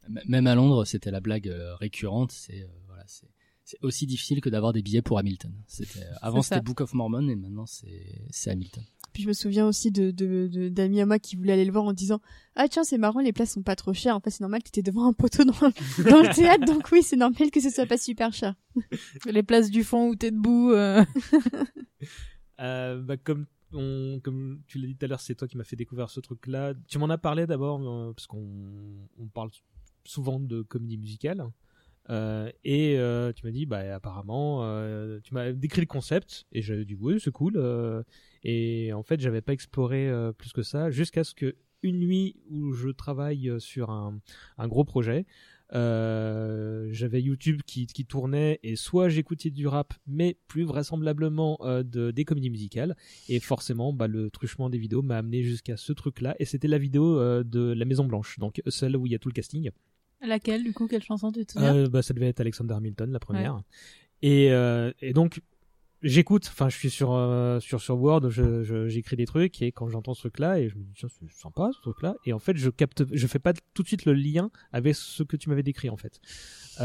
M- 0.09 0.21
Même 0.27 0.49
à 0.49 0.57
Londres, 0.57 0.85
c'était 0.85 1.13
la 1.13 1.21
blague 1.21 1.47
euh, 1.49 1.77
récurrente. 1.77 2.33
C'est 2.33 2.63
euh, 2.65 2.67
voilà, 2.89 3.05
c'est 3.07 3.29
c'est 3.65 3.79
aussi 3.83 4.07
difficile 4.07 4.41
que 4.41 4.49
d'avoir 4.51 4.73
des 4.73 4.83
billets 4.83 5.03
pour 5.03 5.19
Hamilton. 5.19 5.53
C'était 5.67 6.01
avant 6.21 6.43
c'était 6.43 6.61
Book 6.63 6.81
of 6.81 6.95
Mormon 6.95 7.29
et 7.29 7.37
maintenant 7.37 7.67
c'est 7.67 8.23
c'est 8.31 8.51
Hamilton. 8.51 8.83
Puis 9.13 9.25
je 9.25 9.29
me 9.29 9.33
souviens 9.35 9.67
aussi 9.69 9.91
de 9.91 10.11
de- 10.11 10.49
de- 10.51 10.69
d'amis 10.71 11.01
à 11.01 11.07
moi 11.07 11.19
qui 11.19 11.37
voulaient 11.37 11.53
aller 11.53 11.65
le 11.67 11.73
voir 11.73 11.85
en 11.85 11.93
disant 11.93 12.21
ah 12.57 12.67
tiens 12.69 12.83
c'est 12.83 12.97
marrant 12.99 13.21
les 13.21 13.33
places 13.33 13.53
sont 13.53 13.63
pas 13.63 13.77
trop 13.77 13.93
chères 13.93 14.17
en 14.17 14.21
fait 14.21 14.31
c'est 14.31 14.41
normal 14.41 14.63
que 14.63 14.71
t'étais 14.71 14.91
devant 14.91 15.07
un 15.07 15.13
poteau 15.13 15.45
dans, 15.45 15.53
dans 16.11 16.23
le 16.23 16.35
théâtre 16.35 16.65
donc 16.65 16.89
oui 16.93 17.03
c'est 17.03 17.17
normal 17.17 17.51
que 17.51 17.61
ce 17.61 17.71
soit 17.71 17.87
pas 17.87 17.99
super 17.99 18.33
cher. 18.33 18.55
Les 19.27 19.43
places 19.43 19.71
du 19.71 19.85
fond 19.85 20.09
où 20.09 20.17
t'es 20.17 20.31
debout. 20.31 20.71
euh, 20.73 21.05
Euh, 22.61 23.01
bah, 23.01 23.17
comme 23.17 23.47
on, 23.73 24.21
comme 24.23 24.61
tu 24.67 24.79
l'as 24.79 24.87
dit 24.87 24.95
tout 24.97 25.05
à 25.05 25.09
l'heure, 25.09 25.21
c'est 25.21 25.35
toi 25.35 25.49
qui 25.49 25.57
m'as 25.57 25.65
fait 25.65 25.75
découvrir 25.77 26.11
ce 26.11 26.21
truc-là. 26.21 26.75
Tu 26.87 26.99
m'en 26.99 27.09
as 27.11 27.19
parlé 27.19 27.47
d'abord 27.47 27.81
euh, 27.83 28.13
parce 28.13 28.27
qu'on 28.27 28.47
on 29.19 29.27
parle 29.27 29.51
souvent 30.05 30.39
de 30.39 30.63
comédie 30.63 30.99
musicale. 30.99 31.45
Euh, 32.11 32.51
et 32.65 32.99
euh, 32.99 33.33
tu 33.33 33.47
m'as 33.47 33.53
dit, 33.53 33.67
bah 33.67 33.95
apparemment, 33.95 34.65
euh, 34.65 35.21
tu 35.23 35.35
m'as 35.35 35.53
décrit 35.53 35.81
le 35.81 35.87
concept 35.87 36.47
et 36.53 36.63
j'avais 36.63 36.85
dit 36.85 36.97
oui, 36.99 37.21
c'est 37.21 37.31
cool. 37.31 38.05
et 38.45 38.93
en 38.93 39.03
fait, 39.03 39.21
j'avais 39.21 39.43
pas 39.43 39.53
exploré 39.53 40.11
plus 40.37 40.53
que 40.53 40.63
ça 40.63 40.91
jusqu'à 40.91 41.25
ce 41.25 41.35
que 41.35 41.57
une 41.83 41.99
nuit 41.99 42.37
où 42.49 42.73
je 42.73 42.91
travaille 42.91 43.51
sur 43.59 43.91
un, 43.91 44.21
gros 44.69 44.85
projet, 44.85 45.27
j'avais 45.73 47.23
YouTube 47.23 47.63
qui, 47.67 47.87
tournait 48.07 48.61
et 48.63 48.77
soit 48.77 49.09
j'écoutais 49.09 49.51
du 49.51 49.67
rap, 49.67 49.95
mais 50.07 50.37
plus 50.47 50.65
vraisemblablement 50.65 51.59
de, 51.63 52.11
des 52.11 52.25
comédies 52.25 52.51
musicales. 52.51 52.97
Et 53.29 53.41
forcément, 53.41 53.93
bah, 53.93 54.07
le 54.07 54.31
truchement 54.31 54.71
des 54.71 54.79
vidéos 54.79 55.03
m'a 55.03 55.19
amené 55.19 55.43
jusqu'à 55.43 55.77
ce 55.77 55.93
truc-là. 55.93 56.37
Et 56.39 56.45
c'était 56.45 56.69
la 56.69 56.79
vidéo 56.79 57.43
de 57.43 57.73
La 57.73 57.85
Maison 57.85 58.05
Blanche, 58.05 58.39
donc 58.39 58.63
celle 58.69 58.97
où 58.97 59.07
il 59.07 59.13
y 59.13 59.17
a 59.17 59.19
tout 59.19 59.29
le 59.29 59.35
casting. 59.35 59.71
Laquelle, 60.23 60.63
du 60.63 60.73
coup, 60.73 60.87
quelle 60.87 61.03
chanson 61.03 61.33
tu 61.33 61.45
te 61.45 61.53
souviens 61.53 61.75
Euh, 61.75 61.89
bah, 61.89 62.03
ça 62.03 62.15
devait 62.15 62.29
être 62.29 62.41
Alexander 62.41 62.75
Hamilton, 62.75 63.11
la 63.11 63.19
première. 63.21 63.61
Et, 64.23 64.53
euh, 64.53 64.93
et 65.01 65.13
donc, 65.13 65.41
j'écoute, 66.03 66.47
enfin, 66.49 66.69
je 66.69 66.77
suis 66.77 66.91
sur, 66.91 67.13
euh, 67.13 67.59
sur, 67.61 67.81
sur 67.81 68.01
Word, 68.01 68.31
je, 68.31 68.63
je- 68.63 68.89
j'écris 68.89 69.17
des 69.17 69.27
trucs, 69.27 69.61
et 69.63 69.73
quand 69.73 69.89
j'entends 69.89 70.15
ce 70.15 70.21
truc-là, 70.21 70.61
et 70.61 70.69
je 70.69 70.77
me 70.77 70.83
dis, 70.85 70.93
tiens, 70.95 71.09
c'est 71.09 71.29
sympa, 71.33 71.71
ce 71.75 71.81
truc-là, 71.81 72.15
et 72.25 72.33
en 72.33 72.39
fait, 72.39 72.57
je 72.57 72.71
capte, 72.71 73.05
je 73.13 73.27
fais 73.27 73.39
pas 73.41 73.53
tout 73.75 73.83
de 73.83 73.89
suite 73.89 74.05
le 74.05 74.13
lien 74.13 74.51
avec 74.73 74.95
ce 74.95 75.23
que 75.25 75.37
tu 75.37 75.49
m'avais 75.49 75.63
décrit, 75.65 75.91
en 75.91 75.97
fait. 75.97 76.21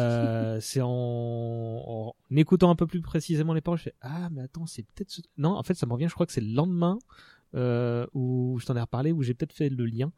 C'est 0.61 0.81
en, 0.81 0.89
en 0.89 2.15
écoutant 2.35 2.69
un 2.71 2.75
peu 2.75 2.87
plus 2.87 3.01
précisément 3.01 3.53
les 3.53 3.61
paroles, 3.61 3.77
je 3.79 3.83
fais, 3.85 3.95
ah, 4.01 4.29
mais 4.31 4.41
attends, 4.41 4.65
c'est 4.65 4.83
peut-être 4.83 5.09
ce... 5.11 5.21
Non, 5.37 5.51
en 5.51 5.63
fait, 5.63 5.75
ça 5.75 5.85
me 5.85 5.93
revient, 5.93 6.07
je 6.09 6.13
crois 6.13 6.25
que 6.25 6.33
c'est 6.33 6.41
le 6.41 6.53
lendemain, 6.53 6.97
euh, 7.55 8.05
où 8.13 8.57
je 8.59 8.65
t'en 8.65 8.75
ai 8.75 8.81
reparlé, 8.81 9.11
où 9.11 9.23
j'ai 9.23 9.33
peut-être 9.33 9.53
fait 9.53 9.69
le 9.69 9.85
lien. 9.85 10.11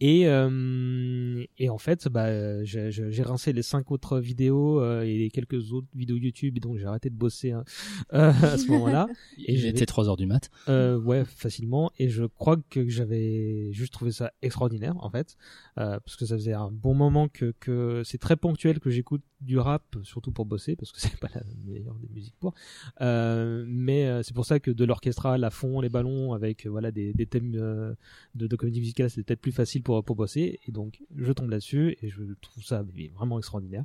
Et, 0.00 0.28
euh, 0.28 1.44
et 1.58 1.68
en 1.70 1.78
fait, 1.78 2.06
bah, 2.08 2.62
j'ai 2.64 3.22
rincé 3.22 3.52
les 3.52 3.62
cinq 3.62 3.90
autres 3.90 4.20
vidéos 4.20 4.80
euh, 4.80 5.02
et 5.02 5.18
les 5.18 5.30
quelques 5.30 5.72
autres 5.72 5.88
vidéos 5.94 6.16
YouTube, 6.16 6.56
et 6.56 6.60
donc 6.60 6.76
j'ai 6.78 6.86
arrêté 6.86 7.10
de 7.10 7.16
bosser 7.16 7.50
hein, 7.50 7.64
euh, 8.14 8.30
à 8.30 8.58
ce 8.58 8.68
moment-là. 8.70 9.08
J'avais- 9.38 9.68
était 9.68 9.86
3 9.86 10.08
heures 10.08 10.16
du 10.16 10.26
mat. 10.26 10.50
Euh, 10.68 10.98
ouais, 11.00 11.24
facilement. 11.24 11.90
Et 11.98 12.08
je 12.08 12.24
crois 12.24 12.56
que 12.70 12.88
j'avais 12.88 13.72
juste 13.72 13.92
trouvé 13.92 14.12
ça 14.12 14.32
extraordinaire, 14.42 14.94
en 15.02 15.10
fait, 15.10 15.36
euh, 15.78 15.98
parce 16.00 16.16
que 16.16 16.26
ça 16.26 16.36
faisait 16.36 16.52
un 16.54 16.70
bon 16.70 16.94
moment 16.94 17.28
que, 17.28 17.52
que 17.58 18.02
c'est 18.04 18.18
très 18.18 18.36
ponctuel 18.36 18.78
que 18.80 18.90
j'écoute 18.90 19.22
du 19.40 19.58
rap, 19.58 19.82
surtout 20.02 20.32
pour 20.32 20.46
bosser, 20.46 20.76
parce 20.76 20.92
que 20.92 21.00
c'est 21.00 21.16
pas 21.18 21.28
la 21.34 21.42
meilleure 21.64 21.98
des 21.98 22.08
musiques 22.14 22.36
pour. 22.38 22.54
Euh, 23.00 23.64
mais 23.68 24.22
c'est 24.22 24.34
pour 24.34 24.44
ça 24.46 24.60
que 24.60 24.70
de 24.70 24.84
l'orchestral 24.84 25.42
à 25.44 25.50
fond, 25.50 25.80
les 25.80 25.88
ballons, 25.88 26.32
avec 26.34 26.66
voilà 26.66 26.90
des, 26.92 27.12
des 27.12 27.26
thèmes 27.26 27.50
de, 27.50 27.96
de 28.34 28.56
comédie 28.56 28.80
musicale, 28.80 29.10
c'est 29.10 29.22
peut-être 29.24 29.40
plus 29.40 29.52
facile 29.52 29.82
pour, 29.82 29.87
pour 30.04 30.16
bosser. 30.16 30.60
Et 30.66 30.72
donc, 30.72 31.02
je 31.16 31.32
tombe 31.32 31.50
là-dessus 31.50 31.96
et 32.02 32.08
je 32.08 32.22
trouve 32.40 32.64
ça 32.64 32.84
vraiment 33.14 33.38
extraordinaire. 33.38 33.84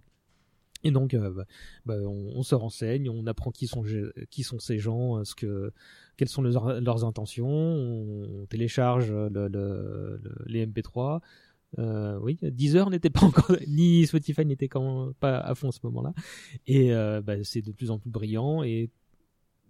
Et 0.83 0.91
donc, 0.91 1.13
euh, 1.13 1.29
bah, 1.31 1.45
bah, 1.85 1.95
on, 1.95 2.43
se 2.43 2.55
renseigne, 2.55 3.09
on 3.09 3.25
apprend 3.25 3.51
qui 3.51 3.67
sont 3.67 3.83
qui 4.29 4.43
sont 4.43 4.59
ces 4.59 4.79
gens, 4.79 5.17
euh, 5.17 5.23
ce 5.23 5.33
que 5.33 5.71
quelles 6.17 6.27
sont 6.27 6.41
leurs, 6.41 7.05
intentions, 7.05 7.47
on 7.49 8.45
télécharge 8.47 9.11
le, 9.11 9.29
le, 9.29 10.19
le- 10.21 10.35
les 10.45 10.65
MP3. 10.67 11.21
Euh, 11.79 12.19
oui, 12.19 12.37
Deezer 12.41 12.89
n'était 12.89 13.09
pas 13.09 13.25
encore, 13.25 13.55
ni 13.67 14.05
Spotify 14.05 14.45
n'était 14.45 14.69
pas 15.19 15.39
à 15.39 15.55
fond 15.55 15.69
à 15.69 15.71
ce 15.71 15.79
moment-là. 15.83 16.13
Et 16.67 16.93
euh, 16.93 17.21
bah, 17.21 17.43
c'est 17.43 17.61
de 17.61 17.71
plus 17.71 17.89
en 17.89 17.97
plus 17.97 18.09
brillant. 18.09 18.61
Et 18.63 18.89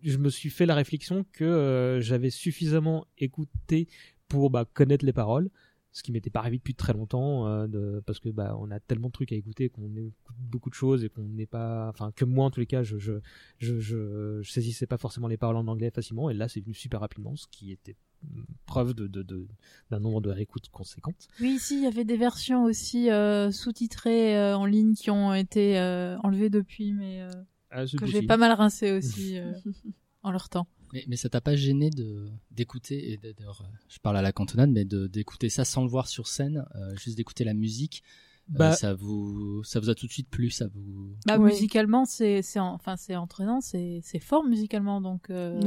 je 0.01 0.17
me 0.17 0.29
suis 0.29 0.49
fait 0.49 0.65
la 0.65 0.75
réflexion 0.75 1.25
que 1.31 1.99
j'avais 2.01 2.31
suffisamment 2.31 3.05
écouté 3.19 3.87
pour 4.27 4.49
bah, 4.49 4.65
connaître 4.73 5.05
les 5.05 5.13
paroles, 5.13 5.49
ce 5.93 6.03
qui 6.03 6.11
m'était 6.11 6.29
pas 6.31 6.39
arrivé 6.39 6.57
depuis 6.57 6.73
très 6.75 6.91
longtemps, 6.91 7.47
euh, 7.47 7.67
de, 7.67 8.01
parce 8.05 8.19
que 8.19 8.29
bah, 8.29 8.57
on 8.59 8.69
a 8.71 8.79
tellement 8.79 9.07
de 9.07 9.13
trucs 9.13 9.31
à 9.31 9.35
écouter 9.35 9.69
qu'on 9.69 9.95
écoute 9.95 10.35
beaucoup 10.39 10.69
de 10.69 10.75
choses 10.75 11.03
et 11.03 11.09
qu'on 11.09 11.21
n'est 11.23 11.45
pas, 11.45 11.87
enfin 11.89 12.11
que 12.15 12.25
moi 12.25 12.45
en 12.45 12.51
tous 12.51 12.59
les 12.59 12.65
cas, 12.65 12.83
je 12.83 12.97
je, 12.97 13.13
je 13.59 13.79
je 13.79 14.39
je 14.41 14.51
saisissais 14.51 14.87
pas 14.87 14.97
forcément 14.97 15.27
les 15.27 15.37
paroles 15.37 15.55
en 15.57 15.67
anglais 15.67 15.91
facilement. 15.91 16.29
Et 16.29 16.33
là, 16.33 16.49
c'est 16.49 16.59
venu 16.61 16.73
super 16.73 16.99
rapidement, 16.99 17.35
ce 17.35 17.45
qui 17.47 17.71
était 17.71 17.95
mm, 18.23 18.41
preuve 18.65 18.93
de 18.95 19.05
de 19.07 19.21
de- 19.21 19.47
d'un 19.91 19.99
nombre 19.99 20.19
de 20.19 20.31
réécoutes 20.31 20.69
conséquentes. 20.69 21.27
Oui, 21.39 21.51
ici, 21.55 21.75
il 21.77 21.83
y 21.83 21.87
avait 21.87 22.05
des 22.05 22.17
versions 22.17 22.63
aussi 22.63 23.11
euh, 23.11 23.51
sous-titrées 23.51 24.35
euh, 24.37 24.57
en 24.57 24.65
ligne 24.65 24.95
qui 24.95 25.11
ont 25.11 25.33
été 25.33 25.79
euh, 25.79 26.17
enlevées 26.23 26.49
depuis, 26.49 26.91
mais 26.93 27.21
Ah, 27.69 27.85
que 27.85 28.05
j'ai 28.07 28.23
pas 28.23 28.37
mal 28.37 28.51
rincé 28.53 28.91
aussi 28.91 29.37
en 30.23 30.31
leur 30.31 30.49
temps. 30.49 30.67
Mais, 30.93 31.03
mais 31.07 31.15
ça 31.17 31.27
t'a 31.27 31.41
pas 31.41 31.55
gêné 31.55 31.89
de 31.89 32.29
d'écouter 32.51 33.11
et 33.11 33.17
d'ailleurs 33.17 33.61
euh, 33.63 33.75
je 33.89 33.97
parle 33.99 34.15
à 34.17 34.21
la 34.21 34.31
cantonade 34.31 34.69
mais 34.71 34.85
d'écouter 34.85 35.49
ça 35.49 35.65
sans 35.65 35.81
le 35.83 35.89
voir 35.89 36.07
sur 36.07 36.27
scène 36.27 36.65
euh, 36.75 36.95
juste 36.95 37.17
d'écouter 37.17 37.43
la 37.43 37.53
musique 37.55 38.03
euh, 38.51 38.57
Bah- 38.59 38.73
ça 38.75 38.93
vous 38.93 39.63
ça 39.63 39.79
vous 39.79 39.89
a 39.89 39.95
tout 39.95 40.05
de 40.05 40.11
suite 40.11 40.29
plu 40.29 40.51
ça 40.51 40.67
vous 40.67 41.15
Bah, 41.25 41.37
musicalement, 41.47 42.05
c'est 42.05 42.41
c'est 42.43 42.59
en- 42.59 42.73
enfin 42.75 42.95
c'est 42.95 43.15
entraînant, 43.15 43.59
c'est 43.59 44.01
c'est 44.03 44.19
fort 44.19 44.43
musicalement, 44.43 45.01
donc 45.01 45.29
euh, 45.31 45.59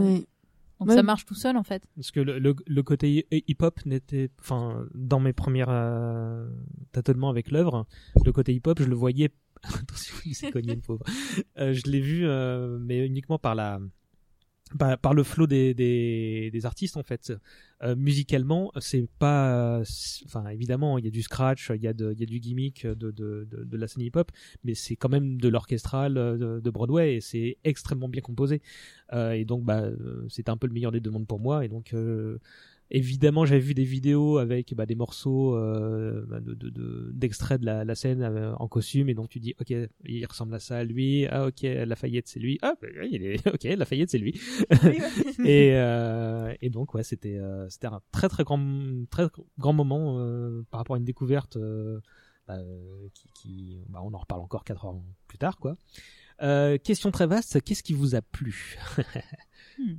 ça 0.95 1.03
marche 1.03 1.25
tout 1.25 1.35
seul 1.35 1.57
en 1.57 1.63
fait. 1.65 1.89
Parce 1.97 2.11
que 2.11 2.21
le, 2.21 2.39
le, 2.39 2.55
le 2.67 2.83
côté 2.83 3.27
hip-hop 3.33 3.85
n'était, 3.87 4.31
enfin, 4.41 4.87
dans 4.95 5.19
mes 5.21 5.33
premiers 5.33 5.65
euh, 5.69 6.49
tâtonnements 6.93 7.31
avec 7.31 7.51
l'œuvre, 7.51 7.87
le 8.25 8.31
côté 8.33 8.53
hip-hop, 8.55 8.79
je 8.79 8.85
le 8.85 8.95
voyais. 8.95 9.31
Attention, 9.63 10.15
il 10.27 10.35
s'est 10.35 10.51
cogné 10.53 10.75
le 10.75 10.83
pauvre. 10.83 11.03
Euh, 11.59 11.73
je 11.73 11.91
l'ai 11.91 12.01
vu, 12.01 12.27
euh, 12.27 12.79
mais 12.79 13.05
uniquement 13.07 13.39
par 13.39 13.55
la, 13.55 13.81
par, 14.79 14.99
par 14.99 15.15
le 15.15 15.23
flow 15.23 15.47
des, 15.47 15.75
des, 15.75 16.51
des 16.51 16.67
artistes 16.67 16.97
en 16.97 17.03
fait. 17.03 17.33
Euh, 17.83 17.95
musicalement, 17.95 18.73
c'est 18.81 19.07
pas, 19.19 19.83
enfin, 20.25 20.49
évidemment, 20.49 20.97
il 20.97 21.05
y 21.05 21.09
a 21.09 21.11
du 21.11 21.23
scratch, 21.23 21.71
il 21.75 21.83
y 21.83 21.87
a 21.87 21.93
de, 21.93 22.13
il 22.13 22.21
y 22.21 22.23
a 22.23 22.27
du 22.27 22.41
gimmick 22.41 22.87
de, 22.87 23.11
de, 23.11 23.47
de, 23.51 23.65
de 23.65 23.77
la 23.77 23.87
scène 23.87 24.03
hip-hop, 24.03 24.33
mais 24.65 24.75
c'est 24.75 24.97
quand 24.97 25.11
même 25.11 25.39
de 25.39 25.49
l'orchestral 25.49 26.17
euh, 26.17 26.39
de, 26.39 26.61
de 26.61 26.71
Broadway 26.71 27.17
et 27.17 27.21
c'est 27.21 27.59
extrêmement 27.65 28.09
bien 28.09 28.23
composé. 28.23 28.63
Euh, 29.13 29.33
et 29.33 29.45
donc, 29.45 29.65
bah, 29.65 29.83
euh, 29.83 30.27
c'était 30.29 30.51
un 30.51 30.57
peu 30.57 30.67
le 30.67 30.73
meilleur 30.73 30.91
des 30.93 31.01
deux 31.01 31.11
mondes 31.11 31.27
pour 31.27 31.39
moi. 31.39 31.65
Et 31.65 31.69
donc, 31.69 31.93
euh, 31.93 32.39
évidemment, 32.91 33.45
j'avais 33.45 33.61
vu 33.61 33.75
des 33.75 33.85
vidéos 33.85 34.39
avec 34.39 34.75
bah, 34.75 34.87
des 34.87 34.95
morceaux 34.95 35.55
euh, 35.57 36.25
bah, 36.29 36.41
de, 36.41 36.55
de, 36.55 36.71
de- 36.71 37.11
d'extraits 37.15 37.61
de 37.61 37.67
la, 37.67 37.85
la 37.85 37.95
scène 37.95 38.23
euh, 38.23 38.55
en 38.57 38.69
costume. 38.69 39.09
Et 39.09 39.15
donc, 39.15 39.29
tu 39.29 39.41
dis, 39.41 39.55
ok, 39.61 39.73
il 40.05 40.27
ressemble 40.27 40.55
à 40.55 40.59
ça, 40.61 40.85
lui. 40.85 41.27
Ah, 41.27 41.47
ok, 41.47 41.63
Lafayette, 41.63 42.29
c'est 42.29 42.41
lui. 42.41 42.59
Ah, 42.63 42.75
bah, 42.81 42.89
il 43.11 43.23
est, 43.25 43.47
ok, 43.53 43.65
Lafayette, 43.65 44.11
c'est 44.11 44.19
lui. 44.19 44.39
et, 45.45 45.73
euh, 45.75 46.55
et 46.61 46.71
donc, 46.71 46.95
ouais, 46.95 47.03
c'était, 47.03 47.37
euh, 47.39 47.69
c'était 47.69 47.87
un 47.89 48.01
très, 48.13 48.29
très 48.29 48.45
grand, 48.45 48.61
très 49.11 49.27
grand 49.59 49.73
moment 49.73 50.19
euh, 50.21 50.63
par 50.71 50.79
rapport 50.81 50.97
à 50.97 50.99
une 50.99 51.05
découverte. 51.05 51.57
euh, 51.57 52.01
bah, 52.49 52.59
qui, 53.13 53.29
qui 53.35 53.79
bah, 53.89 54.01
on 54.05 54.15
en 54.15 54.19
reparle 54.19 54.41
encore 54.41 54.63
quatre 54.63 54.85
ans 54.87 55.05
plus 55.27 55.37
tard, 55.39 55.59
quoi. 55.59 55.77
Euh, 56.43 56.79
question 56.79 57.11
très 57.11 57.27
vaste, 57.27 57.61
qu'est-ce 57.63 57.83
qui 57.83 57.95
vous 57.95 58.15
a 58.15 58.23
plu? 58.23 58.77
Euh, 59.79 59.95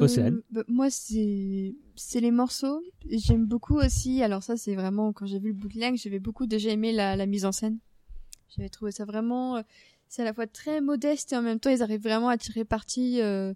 Océane. 0.00 0.40
bah, 0.50 0.62
moi, 0.68 0.88
c'est 0.90 1.74
les 2.20 2.30
morceaux. 2.30 2.82
J'aime 3.10 3.46
beaucoup 3.46 3.76
aussi. 3.78 4.22
Alors 4.22 4.42
ça, 4.42 4.56
c'est 4.56 4.74
vraiment 4.74 5.12
quand 5.12 5.26
j'ai 5.26 5.38
vu 5.38 5.48
le 5.48 5.54
bootleg, 5.54 5.96
j'avais 5.96 6.18
beaucoup 6.20 6.46
déjà 6.46 6.70
aimé 6.70 6.92
la, 6.92 7.16
la 7.16 7.26
mise 7.26 7.44
en 7.44 7.52
scène. 7.52 7.78
J'avais 8.56 8.68
trouvé 8.68 8.92
ça 8.92 9.04
vraiment. 9.04 9.56
euh, 9.56 9.62
C'est 10.08 10.22
à 10.22 10.24
la 10.24 10.34
fois 10.34 10.46
très 10.46 10.80
modeste 10.80 11.32
et 11.32 11.36
en 11.36 11.42
même 11.42 11.60
temps, 11.60 11.70
ils 11.70 11.82
arrivent 11.82 12.02
vraiment 12.02 12.28
à 12.28 12.36
tirer 12.38 12.64
parti 12.64 13.20
euh, 13.20 13.54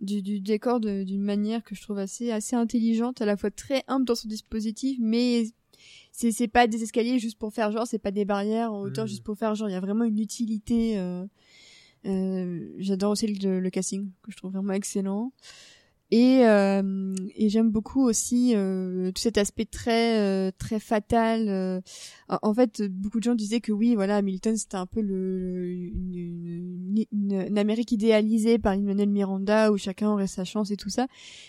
du, 0.00 0.20
du 0.22 0.40
décor 0.40 0.80
d'une 0.80 1.22
manière 1.22 1.62
que 1.64 1.74
je 1.74 1.80
trouve 1.82 1.98
assez 1.98 2.30
assez 2.30 2.56
intelligente, 2.56 3.22
à 3.22 3.26
la 3.26 3.36
fois 3.36 3.50
très 3.50 3.84
humble 3.88 4.04
dans 4.04 4.14
son 4.14 4.28
dispositif, 4.28 4.98
mais 5.00 5.44
c'est 6.12 6.46
pas 6.48 6.66
des 6.66 6.82
escaliers 6.82 7.18
juste 7.18 7.38
pour 7.38 7.52
faire 7.52 7.72
genre, 7.72 7.86
c'est 7.86 7.98
pas 7.98 8.10
des 8.10 8.24
barrières 8.24 8.72
en 8.72 8.82
hauteur 8.82 9.06
Mm. 9.06 9.08
juste 9.08 9.24
pour 9.24 9.36
faire 9.36 9.54
genre. 9.54 9.68
Il 9.68 9.72
y 9.72 9.76
a 9.76 9.80
vraiment 9.80 10.04
une 10.04 10.18
utilité. 10.18 10.98
euh, 10.98 11.24
J'adore 12.78 13.12
aussi 13.12 13.26
le, 13.26 13.60
le 13.60 13.70
casting 13.70 14.10
que 14.22 14.30
je 14.30 14.36
trouve 14.36 14.52
vraiment 14.52 14.72
excellent. 14.72 15.32
Et, 16.10 16.46
euh, 16.46 17.14
et 17.34 17.48
j'aime 17.48 17.70
beaucoup 17.70 18.04
aussi 18.06 18.52
euh, 18.54 19.10
tout 19.10 19.22
cet 19.22 19.36
aspect 19.38 19.64
très 19.64 20.20
euh, 20.20 20.50
très 20.56 20.78
fatal. 20.78 21.48
euh. 21.48 21.80
En, 22.28 22.54
fait, 22.54 22.82
beaucoup 22.82 23.18
de 23.18 23.24
gens 23.24 23.34
disaient 23.34 23.60
que 23.60 23.72
oui, 23.72 23.94
voilà, 23.96 24.16
Hamilton 24.18 24.56
c'était 24.56 24.76
un 24.76 24.86
peu 24.86 25.00
le 25.00 25.66
une, 25.66 26.14
une, 26.14 27.04
une- 27.10 27.58
Amérique 27.58 27.90
idéalisée 27.90 28.58
par 28.58 28.76
Lin-Manuel 28.76 29.08
Miranda 29.08 29.72
où 29.72 29.78
chacun 29.78 30.10
aurait 30.10 30.26
sa 30.28 30.44
chance 30.44 30.70
et 30.70 30.76
tout 30.76 30.90
ça. 30.90 31.08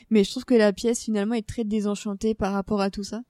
Mais 0.09 0.23
je 0.23 0.31
trouve 0.31 0.45
que 0.45 0.55
la 0.55 0.73
pièce 0.73 1.03
finalement 1.03 1.35
est 1.35 1.45
très 1.47 1.65
désenchantée 1.65 2.33
par 2.33 2.53
rapport 2.53 2.81
à 2.81 2.89
tout 2.89 3.03
ça. 3.03 3.21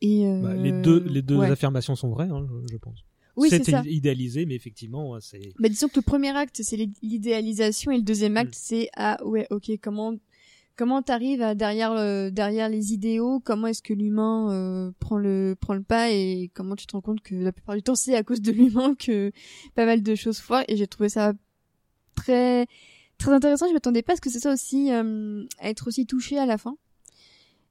Et 0.00 0.26
euh, 0.26 0.40
Bah, 0.42 0.54
les 0.56 0.72
deux, 0.72 0.98
les 1.04 1.22
deux 1.22 1.36
ouais. 1.36 1.50
affirmations 1.50 1.94
sont 1.94 2.08
vraies, 2.08 2.28
hein, 2.30 2.44
je, 2.66 2.72
je 2.72 2.76
pense. 2.78 3.04
Oui, 3.36 3.48
c'est 3.50 3.68
idéalisé, 3.86 4.46
mais 4.46 4.54
effectivement, 4.54 5.18
c'est. 5.20 5.52
Bah, 5.58 5.68
disons 5.68 5.88
que 5.88 5.96
le 5.96 6.02
premier 6.02 6.30
acte, 6.36 6.60
c'est 6.62 6.76
l'id- 6.76 6.96
l'idéalisation 7.02 7.90
et 7.90 7.96
le 7.96 8.02
deuxième 8.02 8.36
acte, 8.36 8.54
Mm. 8.54 8.58
c'est 8.58 8.88
ah 8.96 9.18
ouais, 9.24 9.46
ok, 9.50 9.70
comment 9.82 10.14
comment 10.76 11.02
t'arrives 11.02 11.40
à 11.42 11.54
derrière 11.54 11.92
euh, 11.92 12.30
derrière 12.30 12.68
les 12.68 12.92
idéaux, 12.92 13.40
comment 13.40 13.68
est-ce 13.68 13.82
que 13.82 13.92
l'humain 13.94 14.50
euh, 14.52 14.90
prend 14.98 15.18
le 15.18 15.54
prend 15.60 15.74
le 15.74 15.82
pas 15.82 16.10
et 16.10 16.50
comment 16.54 16.74
tu 16.76 16.86
te 16.86 16.92
rends 16.92 17.00
compte 17.00 17.20
que 17.22 17.34
la 17.36 17.52
plupart 17.52 17.76
du 17.76 17.82
temps 17.82 17.94
c'est 17.94 18.16
à 18.16 18.22
cause 18.24 18.40
de 18.40 18.50
l'humain 18.52 18.94
que 18.96 19.30
pas 19.76 19.86
mal 19.86 20.02
de 20.02 20.14
choses 20.16 20.38
foirent 20.38 20.64
et 20.68 20.76
j'ai 20.76 20.86
trouvé 20.88 21.08
ça 21.08 21.32
très 22.16 22.66
très 23.18 23.30
intéressant. 23.32 23.68
Je 23.68 23.72
m'attendais 23.72 24.02
pas 24.02 24.14
à 24.14 24.16
ce 24.16 24.20
que 24.20 24.30
c'est 24.30 24.40
ça 24.40 24.52
aussi 24.52 24.90
euh, 24.92 25.44
à 25.60 25.70
être 25.70 25.86
aussi 25.88 26.06
touché 26.06 26.38
à 26.38 26.46
la 26.46 26.58
fin. 26.58 26.76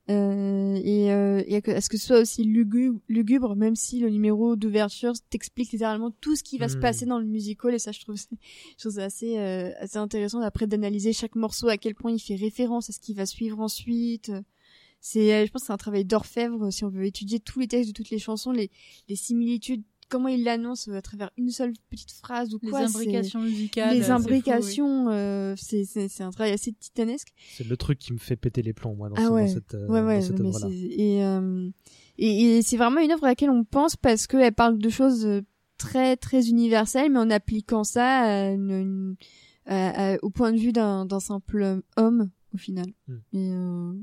Euh, 0.10 0.76
et, 0.84 1.14
euh, 1.14 1.42
et 1.48 1.62
à 1.72 1.80
ce 1.80 1.88
que 1.88 1.98
ce 1.98 2.08
soit 2.08 2.20
aussi 2.20 2.44
lugubre, 2.44 3.00
lugubre, 3.08 3.56
même 3.56 3.76
si 3.76 4.00
le 4.00 4.10
numéro 4.10 4.58
d'ouverture 4.58 5.14
t'explique 5.30 5.72
littéralement 5.72 6.12
tout 6.20 6.36
ce 6.36 6.44
qui 6.44 6.58
va 6.58 6.68
se 6.68 6.76
Mm. 6.76 6.80
passer 6.82 7.06
dans 7.06 7.20
le 7.20 7.26
musical, 7.26 7.74
et 7.74 7.80
ça 7.80 7.94
je 7.94 8.02
trouve, 8.02 8.18
je 8.18 8.78
trouve 8.78 8.92
ça 8.92 9.06
assez, 9.06 9.38
euh, 9.38 9.72
assez 9.80 9.98
intéressant 9.98 10.42
après 10.42 10.68
d'analyser 10.68 11.14
chaque 11.14 11.36
morceau, 11.36 11.70
à 11.70 11.78
quel 11.78 11.96
point 11.96 12.12
il 12.12 12.20
fait 12.20 12.36
référence 12.36 12.90
à 12.90 12.94
ce 12.94 13.00
qui 13.00 13.14
va 13.14 13.26
suivre 13.26 13.60
ensuite. 13.62 14.32
C'est, 15.00 15.34
euh, 15.34 15.46
je 15.46 15.52
pense 15.52 15.62
que 15.64 15.68
c'est 15.68 15.74
un 15.74 15.78
travail 15.78 16.04
d'orfèvre 16.06 16.70
si 16.72 16.84
on 16.84 16.90
veut 16.90 17.06
étudier 17.06 17.40
tous 17.40 17.60
les 17.60 17.68
textes 17.68 17.90
de 17.90 17.94
toutes 17.94 18.10
les 18.10 18.20
chansons, 18.20 18.52
les, 18.52 18.72
les 19.08 19.16
similitudes, 19.16 19.84
comment 20.10 20.28
il 20.28 20.44
l'annonce 20.44 20.88
à 20.88 21.02
travers 21.02 21.32
une 21.38 21.50
seule 21.50 21.74
petite 21.90 22.12
phrase 22.12 22.54
ou 22.54 22.60
Les 22.62 22.70
quoi. 22.70 22.80
c'est- 22.88 22.96
imbrications 22.98 23.40
musicales. 23.42 23.90
euh, 23.90 23.94
Les 24.00 24.06
oui. 24.06 24.12
imbrications, 24.12 25.10
euh, 25.10 25.54
c'est, 25.58 25.86
c'est, 25.86 26.08
c'est 26.10 26.24
un 26.24 26.32
travail 26.32 26.52
assez 26.54 26.72
titanesque. 26.74 27.30
C'est 27.56 27.68
le 27.68 27.78
truc 27.78 28.00
qui 28.00 28.14
me 28.14 28.18
fait 28.18 28.36
péter 28.36 28.62
les 28.62 28.74
plombs, 28.74 28.96
moi, 28.96 29.10
dans, 29.10 29.16
Ah 29.18 29.24
ce- 29.24 29.28
dans 29.30 29.34
ouais. 29.36 29.48
cette, 29.48 29.74
euh, 29.74 29.88
ouais, 29.88 30.02
ouais, 30.02 30.20
dans 30.20 30.26
cette 30.26 30.40
œuvre-là. 30.40 30.68
et, 30.72 31.24
euh, 31.26 31.70
et, 32.18 32.58
et 32.58 32.62
c'est 32.62 32.78
vraiment 32.78 33.00
une 33.02 33.12
œuvre 33.12 33.24
à 33.26 33.28
laquelle 33.30 33.50
on 33.50 33.64
pense 33.64 33.96
parce 33.96 34.28
qu'elle 34.28 34.54
parle 34.54 34.78
de 34.78 34.90
choses 34.90 35.26
euh, 35.26 35.42
très 35.78 36.16
très 36.18 36.48
universelles, 36.50 37.12
mais 37.12 37.20
en 37.20 37.30
appliquant 37.30 37.84
ça 37.84 38.20
à 38.22 38.50
une- 38.52 38.70
une- 38.72 39.16
à- 39.66 40.14
à- 40.14 40.18
au 40.22 40.30
point 40.30 40.52
de 40.52 40.58
vue 40.60 40.72
d'un 40.74 41.06
d'un 41.06 41.20
simple 41.20 41.82
homme 41.98 42.30
au 42.54 42.58
final. 42.58 42.86
Hmm. 43.08 43.16
Et, 43.34 43.52
euh, 43.54 43.94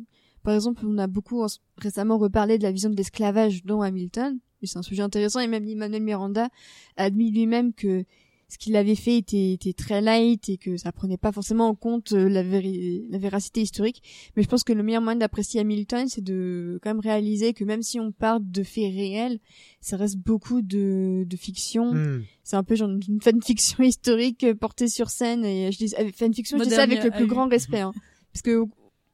par 0.43 0.55
exemple, 0.55 0.85
on 0.87 0.99
a 0.99 1.07
beaucoup 1.07 1.43
en- 1.43 1.47
récemment 1.77 2.19
reparlé 2.19 2.59
de 2.59 2.63
la 2.65 2.73
vision 2.73 2.91
de 2.91 2.97
l'esclavage 2.97 3.65
dans 3.65 3.83
Hamilton. 3.83 4.39
C'est 4.67 4.79
un 4.79 4.83
sujet 4.83 5.03
intéressant 5.03 5.41
et 5.41 5.47
même 5.47 5.67
Emmanuel 5.69 6.03
Miranda 6.03 6.49
a 6.97 7.05
admis 7.05 7.31
lui-même 7.31 7.73
que 7.73 8.05
ce 8.53 8.59
qu'il 8.59 8.75
avait 8.75 8.97
fait 8.97 9.17
était, 9.17 9.53
était 9.53 9.73
très 9.73 10.01
light 10.01 10.49
et 10.49 10.57
que 10.57 10.77
ça 10.77 10.91
prenait 10.91 11.17
pas 11.17 11.31
forcément 11.31 11.69
en 11.69 11.77
compte 11.77 12.11
euh, 12.11 12.29
la, 12.29 12.43
véri- 12.43 13.05
la 13.09 13.19
véracité 13.19 13.61
historique. 13.63 14.03
Mais 14.35 14.43
je 14.43 14.49
pense 14.49 14.65
que 14.65 14.73
le 14.73 14.83
meilleur 14.83 15.03
moyen 15.03 15.21
d'apprécier 15.21 15.61
Hamilton, 15.61 16.09
c'est 16.09 16.21
de 16.25 16.81
quand 16.83 16.91
même 16.91 16.99
réaliser 16.99 17.53
que 17.55 17.63
même 17.63 17.83
si 17.83 18.01
on 18.01 18.11
part 18.11 18.41
de 18.41 18.65
faits 18.65 18.93
réels, 18.93 19.39
ça 19.81 19.97
reste 19.97 20.17
beaucoup 20.17 20.63
de, 20.63 21.23
de 21.29 21.37
fiction. 21.37 21.95
Hmm. 21.95 22.25
C'est 22.43 22.57
un 22.57 22.65
peu 22.65 22.75
genre 22.75 22.91
une 22.91 23.21
fanfiction 23.23 23.85
historique 23.85 24.43
euh, 24.43 24.55
portée 24.57 24.89
sur 24.89 25.11
scène. 25.11 25.45
Et 25.45 25.71
je 25.71 25.79
dis 25.79 25.95
fanfiction, 26.17 26.59
je 26.59 26.65
dis 26.65 26.71
ça 26.71 26.83
avec 26.83 27.05
le 27.05 27.11
plus 27.13 27.25
à 27.25 27.27
grand 27.29 27.47
respect. 27.49 27.81
Hein. 27.81 27.93
Parce 28.33 28.43
que 28.43 28.65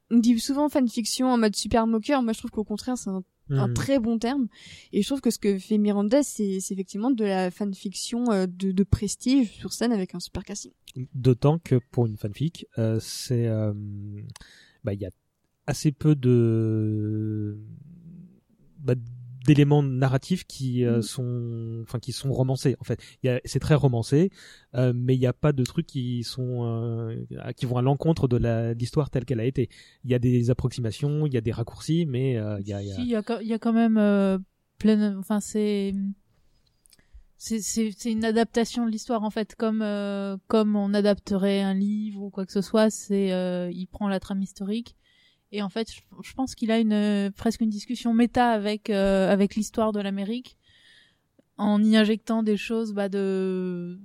on 0.09 0.17
dit 0.17 0.39
souvent 0.39 0.67
fanfiction 0.67 1.27
en 1.27 1.37
mode 1.37 1.55
super 1.55 1.85
moqueur. 1.85 2.23
Moi, 2.23 2.33
je 2.33 2.39
trouve 2.39 2.49
qu'au 2.49 2.63
contraire, 2.63 2.97
c'est 2.97 3.11
un 3.11 3.21
un 3.49 3.67
Hmm. 3.69 3.73
très 3.73 3.99
bon 3.99 4.19
terme. 4.19 4.47
Et 4.91 5.01
je 5.01 5.07
trouve 5.07 5.21
que 5.21 5.31
ce 5.31 5.39
que 5.39 5.57
fait 5.57 5.77
Miranda, 5.77 6.21
c'est 6.23 6.57
effectivement 6.57 7.11
de 7.11 7.23
la 7.23 7.49
fanfiction 7.51 8.31
euh, 8.31 8.45
de, 8.47 8.71
de 8.71 8.83
prestige 8.83 9.51
sur 9.53 9.71
scène 9.73 9.91
avec 9.93 10.15
un 10.15 10.19
super 10.19 10.43
casting. 10.43 10.71
D'autant 11.13 11.59
que 11.59 11.75
pour 11.91 12.05
une 12.07 12.17
fanfic, 12.17 12.65
euh, 12.77 12.99
c'est, 12.99 13.47
euh, 13.47 13.73
bah, 14.83 14.93
il 14.93 14.99
y 15.01 15.05
a 15.05 15.11
assez 15.65 15.91
peu 15.91 16.15
de, 16.15 17.57
bah, 18.79 18.95
d'éléments 19.47 19.81
narratifs 19.81 20.43
qui 20.45 20.83
euh, 20.85 20.99
Mm. 20.99 21.01
sont 21.01 21.79
enfin 21.81 21.97
qui 21.99 22.11
sont 22.11 22.31
romancés 22.31 22.75
en 22.79 22.83
fait 22.83 22.99
il 23.23 23.27
y 23.27 23.29
a 23.31 23.41
c'est 23.45 23.59
très 23.59 23.73
romancé 23.73 24.29
euh, 24.75 24.93
mais 24.95 25.15
il 25.15 25.19
n'y 25.19 25.25
a 25.25 25.33
pas 25.33 25.53
de 25.53 25.63
trucs 25.63 25.87
qui 25.87 26.23
sont 26.23 26.63
euh, 26.65 27.15
qui 27.55 27.65
vont 27.65 27.77
à 27.77 27.81
l'encontre 27.81 28.27
de 28.27 28.37
la 28.37 28.73
l'histoire 28.75 29.09
telle 29.09 29.25
qu'elle 29.25 29.39
a 29.39 29.45
été 29.45 29.69
il 30.03 30.11
y 30.11 30.13
a 30.13 30.19
des 30.19 30.49
approximations 30.51 31.25
il 31.25 31.33
y 31.33 31.37
a 31.37 31.41
des 31.41 31.51
raccourcis 31.51 32.05
mais 32.05 32.37
euh, 32.37 32.59
il 32.61 32.67
y 32.67 32.73
a, 32.73 32.81
il 32.83 32.87
y 32.89 32.91
a- 32.91 32.95
Si, 32.95 33.01
il 33.01 33.09
y 33.09 33.15
a, 33.15 33.23
quand- 33.23 33.39
il 33.39 33.47
y 33.47 33.53
a 33.53 33.59
quand 33.59 33.73
même 33.73 33.97
euh, 33.97 34.37
plein. 34.77 35.17
Enfin, 35.17 35.39
c'est. 35.39 35.93
C'est, 37.39 37.59
c'est, 37.61 37.91
c'est 37.95 38.11
une 38.11 38.25
adaptation 38.25 38.85
de 38.85 38.91
l'histoire 38.91 39.23
en 39.23 39.29
fait, 39.29 39.53
comme 39.55 39.83
euh, 39.83 40.37
comme 40.47 40.75
on 40.75 40.93
adapterait 40.95 41.61
un 41.61 41.75
livre 41.75 42.23
ou 42.23 42.29
quoi 42.31 42.45
que 42.47 42.51
ce 42.51 42.61
soit. 42.61 42.89
C'est 42.89 43.31
euh, 43.31 43.69
il 43.71 43.85
prend 43.87 44.07
la 44.07 44.19
trame 44.19 44.41
historique 44.41 44.95
et 45.51 45.61
en 45.61 45.69
fait, 45.69 45.89
je, 46.23 46.33
pense 46.33 46.55
qu'il 46.55 46.71
a 46.71 46.79
une 46.79 46.93
euh, 46.93 47.31
presque 47.31 47.61
une 47.61 47.69
discussion 47.69 48.13
méta 48.13 48.49
avec 48.49 48.89
euh, 48.89 49.31
avec 49.31 49.55
l'histoire 49.55 49.93
de 49.93 50.01
l'Amérique 50.01 50.57
en 51.57 51.81
y 51.81 51.95
injectant 51.95 52.43
des 52.43 52.57
choses 52.57 52.93
bah, 52.93 53.09
de 53.09 53.97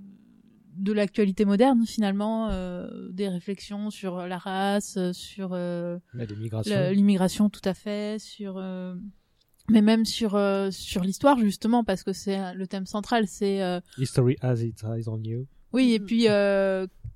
de 0.76 0.92
l'actualité 0.92 1.44
moderne 1.44 1.84
finalement, 1.84 2.48
euh, 2.50 2.88
des 3.10 3.28
réflexions 3.28 3.90
sur 3.90 4.26
la 4.26 4.38
race, 4.38 4.98
sur 5.12 5.50
euh, 5.52 5.98
l'immigration 6.14 7.50
tout 7.50 7.60
à 7.64 7.74
fait, 7.74 8.18
sur 8.20 8.62
mais 9.68 9.82
même 9.82 10.04
sur 10.04 10.38
sur 10.70 11.02
l'histoire 11.02 11.38
justement 11.38 11.84
parce 11.84 12.04
que 12.04 12.12
c'est 12.12 12.54
le 12.54 12.66
thème 12.66 12.86
central, 12.86 13.26
c'est 13.26 13.60
History 13.98 14.36
has 14.40 14.62
its 14.62 14.74
eyes 14.84 15.08
on 15.08 15.22
you. 15.22 15.46
Oui 15.72 15.92
et 15.92 16.00
puis 16.00 16.26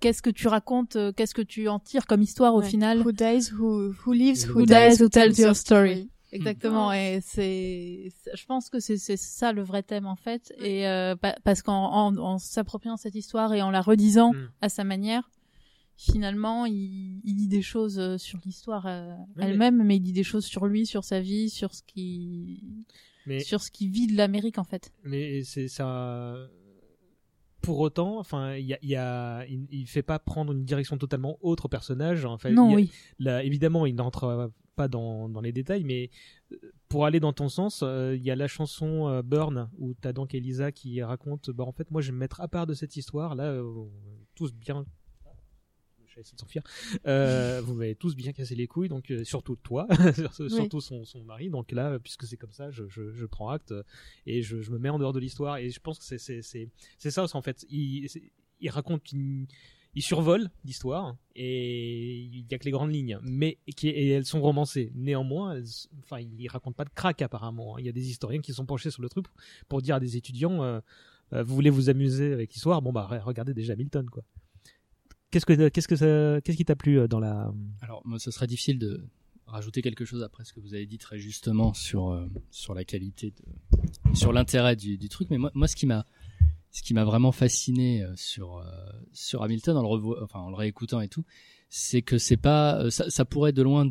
qu'est-ce 0.00 0.22
que 0.22 0.30
tu 0.30 0.48
racontes, 0.48 0.96
euh, 0.96 1.12
qu'est-ce 1.12 1.34
que 1.34 1.42
tu 1.42 1.68
en 1.68 1.78
tires 1.78 2.06
comme 2.06 2.22
histoire 2.22 2.54
au 2.54 2.60
Ouais. 2.60 2.68
final. 2.68 3.00
Who 3.06 3.12
dies, 3.12 3.52
who, 3.52 3.92
who 4.04 4.12
lives, 4.12 4.46
who, 4.48 4.60
Who 4.60 4.66
dies, 4.66 5.00
who 5.00 5.08
tells 5.08 5.38
your 5.38 5.54
story. 5.56 6.08
Exactement, 6.32 6.90
Mm. 6.90 6.94
et 6.94 7.20
c'est, 7.22 8.12
je 8.34 8.44
pense 8.46 8.68
que 8.68 8.78
c'est 8.80 8.98
c'est 8.98 9.16
ça 9.16 9.52
le 9.52 9.62
vrai 9.62 9.82
thème 9.82 10.06
en 10.06 10.16
fait, 10.16 10.52
et 10.58 10.86
euh, 10.86 11.14
pa- 11.16 11.36
parce 11.44 11.62
qu'en 11.62 11.86
en, 11.92 12.16
en 12.18 12.38
s'appropriant 12.38 12.96
cette 12.96 13.14
histoire 13.14 13.54
et 13.54 13.62
en 13.62 13.70
la 13.70 13.80
redisant 13.80 14.32
Mm. 14.32 14.48
à 14.60 14.68
sa 14.68 14.84
manière, 14.84 15.30
finalement, 15.96 16.66
il, 16.66 17.20
il 17.24 17.34
dit 17.36 17.48
des 17.48 17.62
choses 17.62 17.98
euh, 17.98 18.18
sur 18.18 18.38
l'histoire 18.44 18.84
euh, 18.86 19.14
mais- 19.36 19.46
elle-même, 19.46 19.82
mais 19.82 19.96
il 19.96 20.00
dit 20.00 20.12
des 20.12 20.24
choses 20.24 20.44
sur 20.44 20.66
lui, 20.66 20.84
sur 20.84 21.04
sa 21.04 21.20
vie, 21.20 21.48
sur 21.48 21.72
ce 21.74 21.82
qui, 21.86 22.62
mais 23.26 23.38
sur 23.40 23.62
ce 23.62 23.70
qui 23.70 23.88
vit 23.88 24.06
de 24.08 24.16
l'Amérique 24.16 24.58
en 24.58 24.64
fait. 24.64 24.92
mais 25.04 25.42
c'est 25.44 25.68
ça 25.68 26.36
pour 27.66 27.80
autant 27.80 28.18
enfin 28.18 28.54
il 28.54 28.64
y 28.66 28.74
a, 28.74 28.78
il 28.82 28.88
y 28.88 28.96
a 28.96 29.44
il, 29.46 29.66
il 29.70 29.86
fait 29.86 30.02
pas 30.02 30.18
prendre 30.18 30.52
une 30.52 30.64
direction 30.64 30.96
totalement 30.98 31.36
autre 31.40 31.66
au 31.66 31.68
personnage 31.68 32.24
enfin 32.24 32.50
non, 32.50 32.68
il 32.68 32.70
y 32.70 32.74
a- 32.74 32.76
oui. 32.76 32.90
là, 33.18 33.42
évidemment, 33.44 33.86
il 33.86 33.94
n'entre 33.96 34.50
pas 34.76 34.88
dans, 34.88 35.28
dans 35.28 35.40
les 35.40 35.52
détails, 35.52 35.84
mais 35.84 36.10
euh, 36.52 36.56
pour 36.88 37.06
aller 37.06 37.18
dans 37.18 37.32
ton 37.32 37.48
sens, 37.48 37.80
euh, 37.82 38.14
il 38.14 38.22
y 38.22 38.30
a 38.30 38.36
la 38.36 38.46
chanson 38.46 39.08
euh, 39.08 39.22
Burn 39.22 39.70
où 39.78 39.94
t'as 39.94 40.12
donc 40.12 40.34
Elisa 40.34 40.70
qui 40.70 41.02
raconte, 41.02 41.50
bah 41.50 41.64
en 41.64 41.72
fait, 41.72 41.90
moi 41.90 42.02
je 42.02 42.08
vais 42.08 42.12
me 42.12 42.18
mettre 42.18 42.40
à 42.42 42.48
part 42.48 42.66
de 42.66 42.74
cette 42.74 42.94
histoire. 42.96 43.34
Là, 43.34 43.44
euh, 43.44 43.64
tous 44.34 44.52
bien. 44.52 44.84
De 46.16 46.22
s'enfuir. 46.38 46.62
Euh, 47.06 47.60
vous 47.62 47.74
m'avez 47.74 47.94
tous 47.94 48.16
bien 48.16 48.32
cassé 48.32 48.54
les 48.54 48.66
couilles, 48.66 48.88
donc 48.88 49.10
euh, 49.10 49.22
surtout 49.24 49.56
toi, 49.56 49.86
surtout 50.48 50.80
son, 50.80 51.04
son 51.04 51.22
mari. 51.24 51.50
Donc 51.50 51.72
là, 51.72 51.98
puisque 51.98 52.24
c'est 52.24 52.36
comme 52.38 52.52
ça, 52.52 52.70
je, 52.70 52.84
je, 52.88 53.12
je 53.12 53.26
prends 53.26 53.50
acte 53.50 53.72
euh, 53.72 53.82
et 54.26 54.42
je, 54.42 54.60
je 54.62 54.70
me 54.70 54.78
mets 54.78 54.88
en 54.88 54.98
dehors 54.98 55.12
de 55.12 55.20
l'histoire. 55.20 55.58
Et 55.58 55.70
je 55.70 55.78
pense 55.80 55.98
que 55.98 56.04
c'est 56.04 56.18
c'est 56.18 56.40
c'est 56.42 56.70
c'est 56.98 57.10
ça 57.10 57.26
en 57.32 57.42
fait. 57.42 57.66
Il, 57.68 58.08
raconte 58.70 59.12
une 59.12 59.46
il 59.94 60.02
survole 60.02 60.50
l'histoire 60.64 61.16
et 61.34 62.16
il 62.18 62.46
y 62.50 62.54
a 62.54 62.58
que 62.58 62.64
les 62.64 62.70
grandes 62.70 62.92
lignes, 62.92 63.18
mais 63.22 63.58
qui 63.76 63.88
et 63.88 64.08
elles 64.10 64.24
sont 64.26 64.40
romancées. 64.40 64.92
Néanmoins, 64.94 65.54
elles- 65.56 65.88
enfin, 66.02 66.18
il 66.20 66.48
raconte 66.48 66.76
pas 66.76 66.84
de 66.84 66.90
crack 66.94 67.20
apparemment. 67.22 67.76
hein. 67.76 67.80
Il 67.80 67.86
y 67.86 67.88
a 67.88 67.92
des 67.92 68.08
historiens 68.08 68.40
qui 68.40 68.52
sont 68.52 68.66
penchés 68.66 68.90
sur 68.90 69.02
le 69.02 69.08
truc 69.08 69.26
pour 69.68 69.80
dire 69.82 69.94
à 69.96 70.00
des 70.00 70.16
étudiants, 70.16 70.62
euh, 70.62 70.80
euh, 71.32 71.42
vous 71.42 71.54
voulez 71.54 71.70
vous 71.70 71.88
amuser 71.90 72.32
avec 72.32 72.52
l'histoire, 72.54 72.80
bon 72.82 72.92
bah 72.92 73.06
re- 73.10 73.20
regardez 73.22 73.52
déjà 73.54 73.74
Milton 73.76 74.08
quoi. 74.08 74.22
Qu'est-ce 75.44 76.56
qui 76.56 76.64
t'a 76.64 76.76
plu 76.76 76.98
euh, 76.98 77.08
dans 77.08 77.20
la 77.20 77.52
Alors, 77.82 78.02
moi, 78.04 78.18
ce 78.18 78.30
serait 78.30 78.46
difficile 78.46 78.78
de 78.78 79.04
rajouter 79.46 79.82
quelque 79.82 80.04
chose 80.04 80.22
après 80.22 80.44
ce 80.44 80.52
que 80.52 80.60
vous 80.60 80.74
avez 80.74 80.86
dit 80.86 80.98
très 80.98 81.18
justement 81.18 81.72
sur 81.72 82.10
euh, 82.10 82.26
sur 82.50 82.74
la 82.74 82.84
qualité, 82.84 83.32
sur 84.14 84.32
l'intérêt 84.32 84.76
du, 84.76 85.08
truc. 85.08 85.30
Mais 85.30 85.38
moi, 85.38 85.68
ce 85.68 85.76
qui 85.76 85.86
m'a 85.86 86.06
ce 86.70 86.82
qui 86.82 86.94
m'a 86.94 87.04
vraiment 87.04 87.32
fasciné 87.32 88.02
euh, 88.02 88.12
sur 88.16 88.58
euh, 88.58 88.64
sur 89.12 89.42
Hamilton 89.42 89.76
en 89.76 89.82
le 89.82 89.88
revo- 89.88 90.22
enfin 90.22 90.40
en 90.40 90.50
le 90.50 90.56
réécoutant 90.56 91.00
et 91.00 91.08
tout, 91.08 91.24
c'est 91.68 92.02
que 92.02 92.18
c'est 92.18 92.36
pas 92.36 92.82
euh, 92.82 92.90
ça, 92.90 93.24
pourrait 93.24 93.52
de 93.52 93.62
loin 93.62 93.88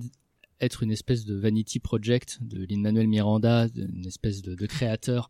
être 0.61 0.83
une 0.83 0.91
espèce 0.91 1.25
de 1.25 1.35
vanity 1.35 1.79
project 1.79 2.39
de 2.41 2.65
Lin 2.65 2.81
Manuel 2.81 3.07
Miranda, 3.07 3.67
une 3.75 4.05
espèce 4.05 4.41
de, 4.41 4.55
de 4.55 4.65
créateur. 4.65 5.29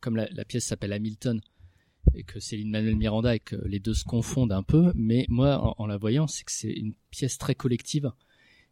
Comme 0.00 0.16
la 0.16 0.44
pièce 0.44 0.64
s'appelle 0.64 0.92
Hamilton 0.92 1.40
et 2.14 2.22
que 2.22 2.38
Lin 2.54 2.70
Manuel 2.70 2.96
Miranda 2.96 3.34
et 3.34 3.40
que 3.40 3.56
les 3.66 3.80
deux 3.80 3.94
se 3.94 4.04
confondent 4.04 4.52
un 4.52 4.62
peu, 4.62 4.92
mais 4.94 5.26
moi 5.28 5.74
en, 5.78 5.86
la 5.86 5.96
voyant, 5.96 6.26
c'est 6.26 6.44
que 6.44 6.52
c'est 6.52 6.72
une 6.72 6.94
pièce 7.10 7.38
très 7.38 7.54
collective 7.54 8.10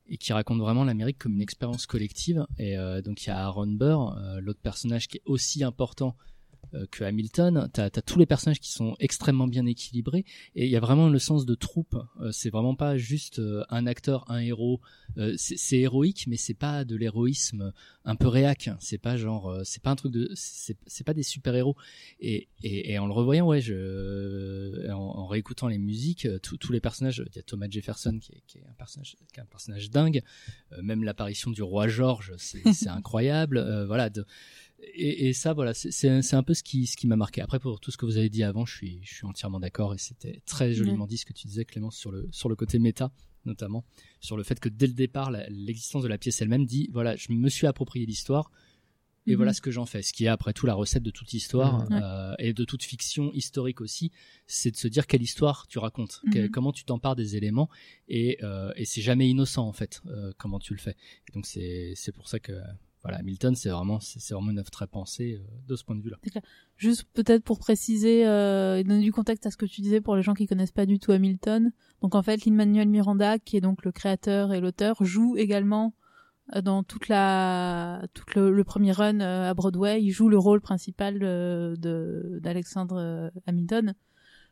et 0.07 0.19
qui 0.19 0.33
raconte 0.33 0.61
vraiment 0.61 0.85
l'Amérique 0.85 1.19
comme 1.19 1.35
une 1.35 1.43
expérience 1.43 1.87
collective. 1.87 2.47
Et 2.59 2.77
euh, 2.77 3.01
donc 3.01 3.25
il 3.25 3.29
y 3.29 3.31
a 3.31 3.39
Aaron 3.39 3.67
Burr, 3.67 4.17
euh, 4.17 4.41
l'autre 4.41 4.61
personnage 4.61 5.09
qui 5.09 5.19
est 5.19 5.23
aussi 5.25 5.65
important 5.65 6.17
que 6.91 7.05
Hamilton. 7.05 7.69
T'as 7.73 7.87
as 7.87 8.03
tous 8.03 8.19
les 8.19 8.27
personnages 8.27 8.61
qui 8.61 8.73
sont 8.73 8.97
extrêmement 8.99 9.47
bien 9.47 9.67
équilibrés 9.67 10.25
et 10.55 10.65
il 10.65 10.71
y 10.71 10.77
a 10.77 10.81
vraiment 10.81 11.09
le 11.09 11.19
sens 11.19 11.47
de 11.47 11.55
troupe. 11.55 11.97
Euh, 12.21 12.33
c'est 12.33 12.51
vraiment 12.51 12.75
pas 12.75 12.97
juste 12.97 13.39
euh, 13.39 13.65
un 13.71 13.87
acteur, 13.87 14.31
un 14.31 14.39
héros. 14.39 14.81
Euh, 15.17 15.35
c'est 15.37 15.79
héroïque, 15.79 16.27
mais 16.27 16.37
c'est 16.37 16.55
pas 16.55 16.85
de 16.85 16.97
l'héroïsme 16.97 17.73
un 18.05 18.17
peu 18.17 18.29
réac. 18.29 18.71
C'est 18.81 18.99
pas 18.99 19.17
genre, 19.17 19.49
euh, 19.51 19.63
c'est 19.65 19.83
pas 19.83 19.91
un 19.91 19.97
truc 19.97 20.13
de, 20.13 20.31
c'est 20.35 21.05
pas 21.05 21.15
des 21.15 21.23
super 21.23 21.55
héros. 21.55 21.77
Et, 22.21 22.49
et, 22.63 22.93
et 22.93 22.99
en 22.99 23.07
le 23.07 23.13
revoyant, 23.13 23.47
ouais, 23.47 23.61
je, 23.61 24.91
en, 24.91 24.97
en 24.97 25.27
réécoutant 25.27 25.69
les 25.69 25.79
musiques, 25.79 26.27
euh, 26.27 26.39
tous 26.39 26.73
les 26.73 26.81
personnages, 26.81 27.23
il 27.27 27.37
y 27.37 27.39
a 27.39 27.43
Thomas 27.43 27.67
Jefferson 27.69 28.19
qui 28.21 28.33
est, 28.33 28.43
qui 28.47 28.59
est 28.59 28.67
un 28.69 28.75
personnage, 28.77 29.17
qui 29.33 29.41
est 29.41 29.43
un 29.43 29.47
personnage 29.47 29.91
dingue. 29.91 30.23
Euh, 30.73 30.83
même 30.83 31.05
l'apparition 31.05 31.51
du 31.51 31.63
roi 31.63 31.89
George, 31.89 32.35
c'est 32.39 32.63
c'est 32.73 32.89
incroyable. 32.89 33.59
Euh, 33.59 33.87
voilà. 33.87 34.11
De, 34.11 34.27
et, 34.95 35.29
et 35.29 35.33
ça, 35.33 35.53
voilà, 35.55 35.73
c'est- 35.75 36.35
un 36.35 36.43
peu 36.43 36.55
ce 36.55 36.63
qui, 36.63 36.87
ce 36.87 36.97
qui 36.97 37.07
m'a 37.07 37.17
marqué. 37.17 37.41
Après, 37.41 37.59
pour 37.59 37.81
tout 37.81 37.91
ce 37.91 37.97
que 37.97 38.05
vous 38.07 38.17
avez 38.17 38.29
dit 38.29 38.43
avant, 38.43 38.65
je 38.67 38.75
suis, 38.75 39.01
je 39.03 39.15
suis 39.15 39.27
entièrement 39.27 39.61
d'accord 39.61 39.95
et 39.95 39.99
c'était 39.99 40.43
très 40.47 40.73
joliment 40.75 41.07
dit 41.07 41.17
ce 41.19 41.25
que 41.27 41.33
tu 41.33 41.47
disais, 41.47 41.65
Clémence, 41.65 41.97
sur 41.97 42.11
le, 42.11 42.29
sur 42.33 42.49
le 42.49 42.57
côté 42.57 42.79
méta, 42.79 43.13
notamment, 43.45 43.85
sur 44.21 44.37
le 44.37 44.43
fait 44.43 44.59
que 44.61 44.69
dès 44.69 44.87
le 44.87 44.95
départ, 44.95 45.31
l'existence 45.49 46.03
de 46.03 46.09
la 46.09 46.19
pièce 46.19 46.41
elle-même 46.43 46.67
dit, 46.67 46.89
voilà, 46.93 47.15
je 47.17 47.33
me 47.33 47.49
suis 47.49 47.67
approprié 47.67 48.07
l'histoire 48.07 48.51
et 49.27 49.31
Mhm. 49.33 49.37
voilà 49.37 49.55
ce 49.55 49.61
que 49.63 49.71
j'en 49.71 49.87
fais. 49.87 50.03
Ce 50.03 50.13
qui 50.13 50.27
est 50.27 50.29
après 50.29 50.53
tout 50.53 50.67
la 50.67 50.75
recette 50.75 51.03
de 51.03 51.11
toute 51.11 51.33
histoire 51.33 51.87
euh, 51.93 52.35
et 52.39 52.53
de 52.53 52.65
toute 52.65 52.83
fiction 52.83 53.33
historique 53.33 53.81
aussi, 53.81 54.13
c'est 54.47 54.71
de 54.71 54.77
se 54.77 54.87
dire 54.89 55.07
quelle 55.07 55.23
histoire 55.23 55.67
tu 55.67 55.79
racontes, 55.79 56.21
que- 56.31 56.41
Mhm. 56.41 56.51
comment 56.51 56.73
tu 56.73 56.85
t'empares 56.85 57.17
des 57.17 57.35
éléments 57.37 57.71
et, 58.09 58.39
euh, 58.43 58.71
et 58.77 58.85
c'est 58.85 59.01
jamais 59.03 59.29
innocent 59.29 59.67
en 59.67 59.73
fait 59.73 60.03
euh, 60.07 60.33
comment 60.37 60.59
tu 60.59 60.75
le 60.75 60.81
fais. 60.81 60.97
Et 61.29 61.33
donc 61.33 61.47
c'est 61.47 61.95
pour 62.15 62.29
ça 62.29 62.39
que 62.39 62.53
voilà 63.05 63.23
Milton 63.23 63.55
c'est 63.55 63.69
vraiment 63.69 64.01
c'est 64.01 64.33
vraiment 64.33 64.51
une 64.51 64.59
œuvre 64.59 64.71
très 64.71 64.87
pensée 64.87 65.35
euh, 65.39 65.47
de 65.69 65.77
ce 65.77 65.85
point 65.85 65.95
de 65.95 66.03
vue 66.03 66.11
là. 66.11 66.17
C'est 66.25 66.31
clair. 66.31 66.43
Juste 66.77 67.05
peut-être 67.13 67.45
pour 67.45 67.59
préciser 67.59 68.27
euh, 68.27 68.79
et 68.79 68.85
donner 68.85 69.03
du 69.03 69.13
contexte 69.13 69.47
à 69.47 69.51
ce 69.51 69.57
que 69.57 69.67
tu 69.67 69.83
disais 69.83 70.01
pour 70.01 70.17
les 70.17 70.23
gens 70.23 70.35
qui 70.35 70.47
connaissent 70.47 70.73
pas 70.73 70.87
du 70.87 70.99
tout 70.99 71.13
Hamilton. 71.13 71.71
Donc 72.01 72.15
en 72.15 72.23
fait, 72.23 72.45
Lin-Manuel 72.45 72.89
Miranda, 72.89 73.39
qui 73.39 73.57
est 73.57 73.61
donc 73.61 73.85
le 73.85 73.93
créateur 73.93 74.53
et 74.53 74.61
l'auteur, 74.61 74.97
joue 75.05 75.37
également 75.37 75.95
euh, 76.55 76.63
dans 76.63 76.83
toute 76.83 77.09
la 77.09 78.07
tout 78.15 78.25
le, 78.37 78.51
le 78.51 78.65
premier 78.65 78.93
run 78.93 79.21
euh, 79.21 79.51
à 79.51 79.55
Broadway. 79.55 80.03
Il 80.03 80.11
joue 80.11 80.29
le 80.29 80.39
rôle 80.39 80.61
principal 80.61 81.19
euh, 81.23 81.77
de 81.77 82.39
d'Alexandre 82.43 82.97
euh, 82.99 83.31
Hamilton. 83.47 83.95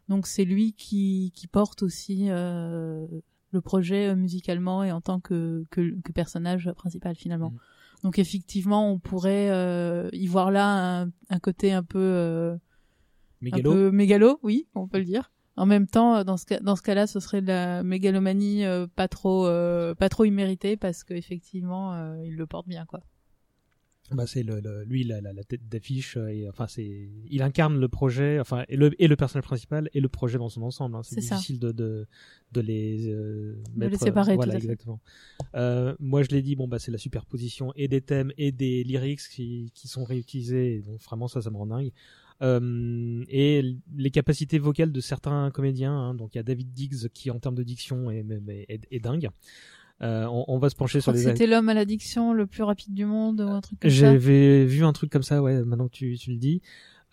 Donc 0.09 0.27
c'est 0.27 0.45
lui 0.45 0.73
qui 0.75 1.33
qui 1.35 1.47
porte 1.47 1.83
aussi 1.83 2.27
euh, 2.29 3.07
le 3.51 3.61
projet 3.61 4.09
euh, 4.09 4.17
musicalement 4.17 4.85
et 4.85 4.93
en 4.93 5.01
tant 5.01 5.21
que 5.21 5.65
que, 5.71 6.01
que 6.01 6.12
personnage 6.12 6.71
principal 6.77 7.17
finalement. 7.17 7.51
Mhm. 7.51 7.59
Donc 8.03 8.19
effectivement, 8.19 8.91
on 8.91 8.99
pourrait 8.99 9.51
euh, 9.51 10.09
y 10.12 10.27
voir 10.27 10.51
là 10.51 11.03
un, 11.03 11.11
un 11.31 11.38
côté 11.38 11.73
un 11.73 11.83
peu 11.83 11.99
euh, 11.99 12.57
Mégalo 13.41 13.71
un 13.71 13.75
peu 13.75 13.91
mégalo, 13.91 14.38
oui, 14.43 14.69
on 14.75 14.87
peut 14.88 14.99
le 14.99 15.05
dire. 15.05 15.31
En 15.57 15.67
même 15.67 15.87
temps, 15.87 16.25
dans 16.25 16.37
ce 16.37 16.47
cas, 16.47 16.61
dans 16.61 16.77
ce 16.77 16.83
cas-là, 16.83 17.07
ce 17.07 17.21
serait 17.21 17.43
de 17.43 17.49
la 17.49 17.83
mégalomanie 17.83 18.65
euh, 18.65 18.87
pas 18.87 19.09
trop 19.09 19.47
euh, 19.47 19.95
pas 19.95 20.09
trop 20.09 20.25
imméritée 20.25 20.77
parce 20.77 21.05
qu'effectivement, 21.05 21.93
euh, 21.95 22.25
il 22.25 22.37
le 22.37 22.47
porte 22.47 22.67
bien 22.67 22.87
quoi. 22.87 23.01
Bah 24.11 24.27
c'est 24.27 24.43
le, 24.43 24.61
le- 24.61 24.85
lui 24.85 25.05
la, 25.05 25.21
la, 25.23 25.33
la 25.33 25.43
tête 25.45 25.67
d'affiche 25.71 26.19
euh, 26.19 26.27
et 26.27 26.47
enfin 26.49 26.67
c'est 26.67 27.09
il 27.31 27.41
incarne 27.41 27.79
le 27.81 27.88
projet 27.88 28.41
enfin 28.41 28.65
et 28.69 28.77
le 28.77 28.91
et 29.03 29.07
le 29.09 29.17
personnage 29.17 29.45
principal 29.47 29.88
et 29.95 30.01
le 30.01 30.09
projet 30.09 30.37
dans 30.37 30.51
son 30.51 30.62
ensemble 30.62 30.97
hein. 30.97 31.03
c'est 31.03 31.15
difficile 31.37 31.59
de, 31.59 31.73
de 31.73 32.07
de 32.51 32.61
les 32.61 33.09
euh, 33.09 33.55
De 33.75 33.79
mettre 33.79 33.93
les 33.93 33.99
séparer, 33.99 34.35
voilà 34.35 34.53
tout 34.55 34.59
exactement. 34.59 35.01
Euh, 35.55 35.95
moi 35.99 36.23
je 36.25 36.29
l'ai 36.31 36.43
dit 36.43 36.57
bon 36.57 36.69
bah 36.69 36.79
c'est 36.79 36.91
la 36.91 36.99
superposition 36.99 37.73
et 37.75 37.88
des 37.88 38.03
thèmes 38.03 38.33
et 38.37 38.53
des 38.53 38.85
lyrics 38.85 39.23
qui 39.31 39.71
qui 39.75 39.88
sont 39.88 40.05
réutilisés 40.05 40.83
donc 40.83 41.01
vraiment 41.01 41.29
ça 41.29 41.41
ça 41.41 41.51
me 41.51 41.57
rend 41.57 41.67
dingue. 41.67 41.93
Euh, 42.43 43.25
et 43.29 43.77
les 43.97 44.11
capacités 44.11 44.59
vocales 44.59 44.91
de 44.93 45.01
certains 45.01 45.51
comédiens 45.53 45.95
hein. 45.95 46.15
donc 46.15 46.35
il 46.35 46.38
y 46.38 46.41
a 46.41 46.43
David 46.43 46.73
Diggs 46.73 47.09
qui 47.15 47.31
en 47.31 47.38
termes 47.38 47.55
de 47.55 47.62
diction 47.62 48.11
est, 48.11 48.27
est, 48.49 48.67
est- 48.69 48.88
est 48.91 49.01
dingue 49.01 49.29
Euh, 50.03 50.27
on, 50.27 50.45
on 50.49 50.59
va 50.59 50.69
se 50.69 50.75
pencher 50.75 50.99
Je 50.99 51.03
sur 51.03 51.12
les. 51.12 51.23
C'était 51.23 51.47
l'homme 51.47 51.69
à 51.69 51.75
l'addiction 51.75 52.33
le 52.33 52.47
plus 52.47 52.62
rapide 52.62 52.93
du 52.93 53.05
monde 53.05 53.41
ou 53.41 53.49
un 53.49 53.61
truc 53.61 53.79
comme 53.81 53.91
ça. 53.91 53.97
J'avais 53.97 54.65
vu 54.65 54.85
un 54.85 54.93
truc 54.93 55.11
comme 55.11 55.23
ça, 55.23 55.43
ouais. 55.43 55.62
Maintenant 55.65 55.87
que 55.87 55.93
tu, 55.93 56.17
tu 56.19 56.31
le 56.31 56.38
dis. 56.38 56.61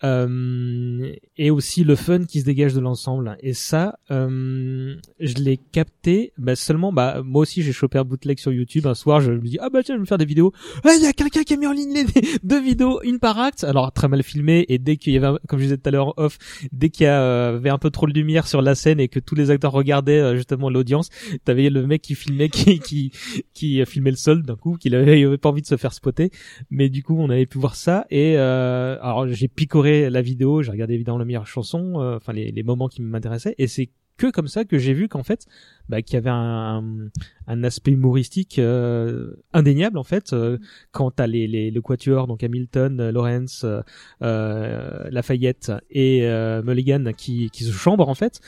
Euh, 0.02 1.12
et 1.36 1.50
aussi 1.50 1.84
le 1.84 1.94
fun 1.94 2.24
qui 2.24 2.40
se 2.40 2.44
dégage 2.44 2.72
de 2.74 2.80
l'ensemble. 2.80 3.36
Et 3.40 3.52
ça, 3.52 3.98
euh, 4.10 4.96
je 5.18 5.34
l'ai 5.34 5.58
capté 5.58 6.32
bah, 6.38 6.56
seulement. 6.56 6.92
Bah 6.92 7.20
moi 7.24 7.42
aussi 7.42 7.62
j'ai 7.62 7.72
chopé 7.72 7.98
un 7.98 8.04
bootleg 8.04 8.38
sur 8.38 8.52
YouTube 8.52 8.86
un 8.86 8.94
soir. 8.94 9.20
Je 9.20 9.32
me 9.32 9.40
dis 9.40 9.58
ah 9.60 9.68
bah 9.68 9.82
tiens 9.82 9.96
je 9.96 10.00
vais 10.00 10.06
faire 10.06 10.18
des 10.18 10.24
vidéos. 10.24 10.52
Ah 10.84 10.92
il 10.96 11.02
y 11.02 11.06
a 11.06 11.12
quelqu'un 11.12 11.42
qui 11.42 11.54
a 11.54 11.56
mis 11.56 11.66
en 11.66 11.72
ligne 11.72 11.92
les 11.92 12.04
deux 12.42 12.60
vidéos, 12.60 13.00
une 13.02 13.18
par 13.18 13.38
acte. 13.38 13.64
Alors 13.64 13.92
très 13.92 14.08
mal 14.08 14.22
filmé 14.22 14.64
et 14.68 14.78
dès 14.78 14.96
qu'il 14.96 15.12
y 15.12 15.18
avait, 15.18 15.38
comme 15.48 15.58
je 15.58 15.64
disais 15.64 15.76
tout 15.76 15.88
à 15.88 15.90
l'heure 15.90 16.14
off, 16.18 16.38
dès 16.72 16.88
qu'il 16.88 17.04
y 17.04 17.08
euh, 17.08 17.56
avait 17.56 17.70
un 17.70 17.78
peu 17.78 17.90
trop 17.90 18.06
de 18.06 18.12
lumière 18.12 18.46
sur 18.46 18.62
la 18.62 18.74
scène 18.74 19.00
et 19.00 19.08
que 19.08 19.20
tous 19.20 19.34
les 19.34 19.50
acteurs 19.50 19.72
regardaient 19.72 20.34
justement 20.36 20.70
l'audience, 20.70 21.10
t'avais 21.44 21.68
le 21.68 21.86
mec 21.86 22.00
qui 22.00 22.14
filmait, 22.14 22.48
qui 22.50 22.78
qui 22.78 23.12
qui 23.52 23.84
filmait 23.84 24.10
le 24.10 24.16
sol 24.16 24.42
d'un 24.42 24.56
coup, 24.56 24.76
qu'il 24.76 24.94
avait, 24.94 25.24
avait 25.24 25.38
pas 25.38 25.50
envie 25.50 25.62
de 25.62 25.66
se 25.66 25.76
faire 25.76 25.92
spotter. 25.92 26.30
Mais 26.70 26.88
du 26.88 27.02
coup 27.02 27.16
on 27.18 27.28
avait 27.28 27.46
pu 27.46 27.58
voir 27.58 27.76
ça 27.76 28.06
et 28.10 28.34
euh, 28.38 28.96
alors 29.02 29.28
j'ai 29.28 29.48
picoré 29.48 29.89
la 29.90 30.22
vidéo, 30.22 30.62
j'ai 30.62 30.70
regardé 30.70 30.94
évidemment 30.94 31.18
la 31.18 31.24
meilleure 31.24 31.46
chanson, 31.46 32.00
euh, 32.00 32.16
enfin 32.16 32.32
les, 32.32 32.52
les 32.52 32.62
moments 32.62 32.88
qui 32.88 33.02
m'intéressaient 33.02 33.54
et 33.58 33.66
c'est 33.66 33.90
que 34.20 34.30
comme 34.30 34.48
ça 34.48 34.64
que 34.64 34.76
j'ai 34.78 34.92
vu 34.92 35.08
qu'en 35.08 35.22
fait 35.22 35.46
bah, 35.88 36.02
qu'il 36.02 36.14
y 36.14 36.16
avait 36.18 36.30
un, 36.30 36.84
un 37.46 37.64
aspect 37.64 37.92
humoristique 37.92 38.58
euh, 38.58 39.34
indéniable 39.54 39.96
en 39.96 40.04
fait 40.04 40.32
euh, 40.32 40.58
quand 40.92 41.10
t'as 41.10 41.26
les, 41.26 41.46
les 41.46 41.70
le 41.70 41.80
quatuor 41.80 42.26
donc 42.26 42.44
Hamilton, 42.44 43.08
Lawrence, 43.08 43.64
euh, 44.22 45.08
Lafayette 45.10 45.72
et 45.90 46.20
Mulligan 46.62 47.12
qui 47.16 47.48
qui 47.50 47.64
se 47.64 47.72
chambrent 47.72 48.08
en 48.08 48.14
fait 48.14 48.40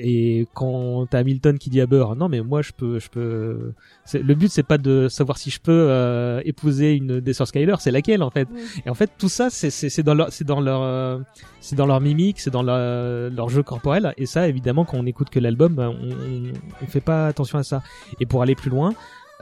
et 0.00 0.46
quand 0.54 1.06
t'as 1.10 1.18
Hamilton 1.18 1.58
qui 1.58 1.70
dit 1.70 1.80
à 1.80 1.86
Burr 1.86 2.14
non 2.16 2.28
mais 2.28 2.40
moi 2.40 2.62
je 2.62 2.72
peux 2.72 2.98
je 2.98 3.08
peux 3.10 3.72
le 4.14 4.34
but 4.34 4.50
c'est 4.50 4.62
pas 4.62 4.78
de 4.78 5.08
savoir 5.08 5.36
si 5.38 5.50
je 5.50 5.60
peux 5.60 5.72
euh, 5.90 6.40
épouser 6.44 6.94
une 6.94 7.20
des 7.20 7.32
sœurs 7.32 7.48
Skyler 7.48 7.74
c'est 7.80 7.90
laquelle 7.90 8.22
en 8.22 8.30
fait. 8.30 8.48
Et 8.86 8.90
en 8.90 8.94
fait 8.94 9.10
tout 9.18 9.28
ça 9.28 9.50
c'est 9.50 9.70
c'est 9.70 9.88
c'est 9.90 10.02
dans 10.02 10.14
leur 10.14 10.32
c'est 10.32 10.44
dans 10.44 10.60
leur 10.60 10.82
euh, 10.82 11.18
c'est 11.60 11.76
dans 11.76 11.86
leur 11.86 12.00
mimique 12.00 12.40
c'est 12.40 12.50
dans 12.50 12.62
leur, 12.62 13.30
leur 13.30 13.48
jeu 13.48 13.62
corporel. 13.62 14.14
Et 14.16 14.26
ça 14.26 14.48
évidemment 14.48 14.84
quand 14.84 14.96
on 14.98 15.06
écoute 15.06 15.30
que 15.30 15.40
l'album 15.40 15.74
bah, 15.74 15.90
on, 15.90 16.08
on 16.10 16.52
on 16.82 16.86
fait 16.86 17.00
pas 17.00 17.26
attention 17.26 17.58
à 17.58 17.62
ça. 17.62 17.82
Et 18.20 18.26
pour 18.26 18.42
aller 18.42 18.54
plus 18.54 18.70
loin 18.70 18.94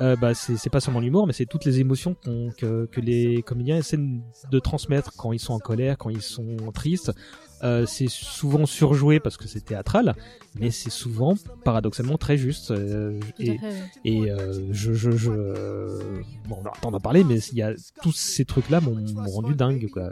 euh, 0.03 0.15
bah 0.15 0.35
c'est 0.35 0.57
c'est 0.59 0.69
pas 0.69 0.81
seulement 0.81 1.01
l'humour 1.01 1.27
mais 1.27 1.33
c'est 1.33 1.47
toutes 1.47 1.65
les 1.65 1.81
émotions 1.81 2.15
qu'on- 2.23 2.51
que 2.59 2.85
que 2.87 3.01
les 3.01 3.43
comédiens 3.43 3.79
essaient 3.79 3.99
de 3.99 4.59
transmettre 4.59 5.13
quand 5.17 5.33
ils 5.33 5.39
sont 5.39 5.55
en 5.55 5.59
colère 5.59 5.97
quand 5.97 6.11
ils 6.11 6.21
sont 6.21 6.57
tristes 6.75 7.13
euh, 7.63 7.87
c'est 7.87 8.09
souvent 8.09 8.67
surjoué 8.67 9.21
parce 9.21 9.37
que 9.37 9.49
c'est 9.49 9.61
théâtral, 9.61 10.15
mais 10.59 10.71
c'est 10.71 10.91
souvent 10.91 11.35
paradoxalement 11.65 12.19
très 12.19 12.37
juste. 12.37 12.71
euh, 12.71 13.19
et 14.05 14.31
euh, 14.31 14.53
je, 14.73 14.93
je, 14.93 15.11
je, 15.13 15.31
bon, 16.49 16.57
on 16.59 16.63
va 16.63 16.73
attendre 16.77 16.97
à 16.97 17.01
parler, 17.01 17.25
mais 17.25 17.39
il 17.39 17.59
y 17.59 17.63
a 17.63 17.73
tous 18.03 18.13
ces 18.13 18.45
trucs-là 18.45 18.81
m'ont 18.81 18.97
m'ont 18.97 19.31
rendu 19.31 19.55
dingue, 19.55 19.89
quoi. 19.91 20.11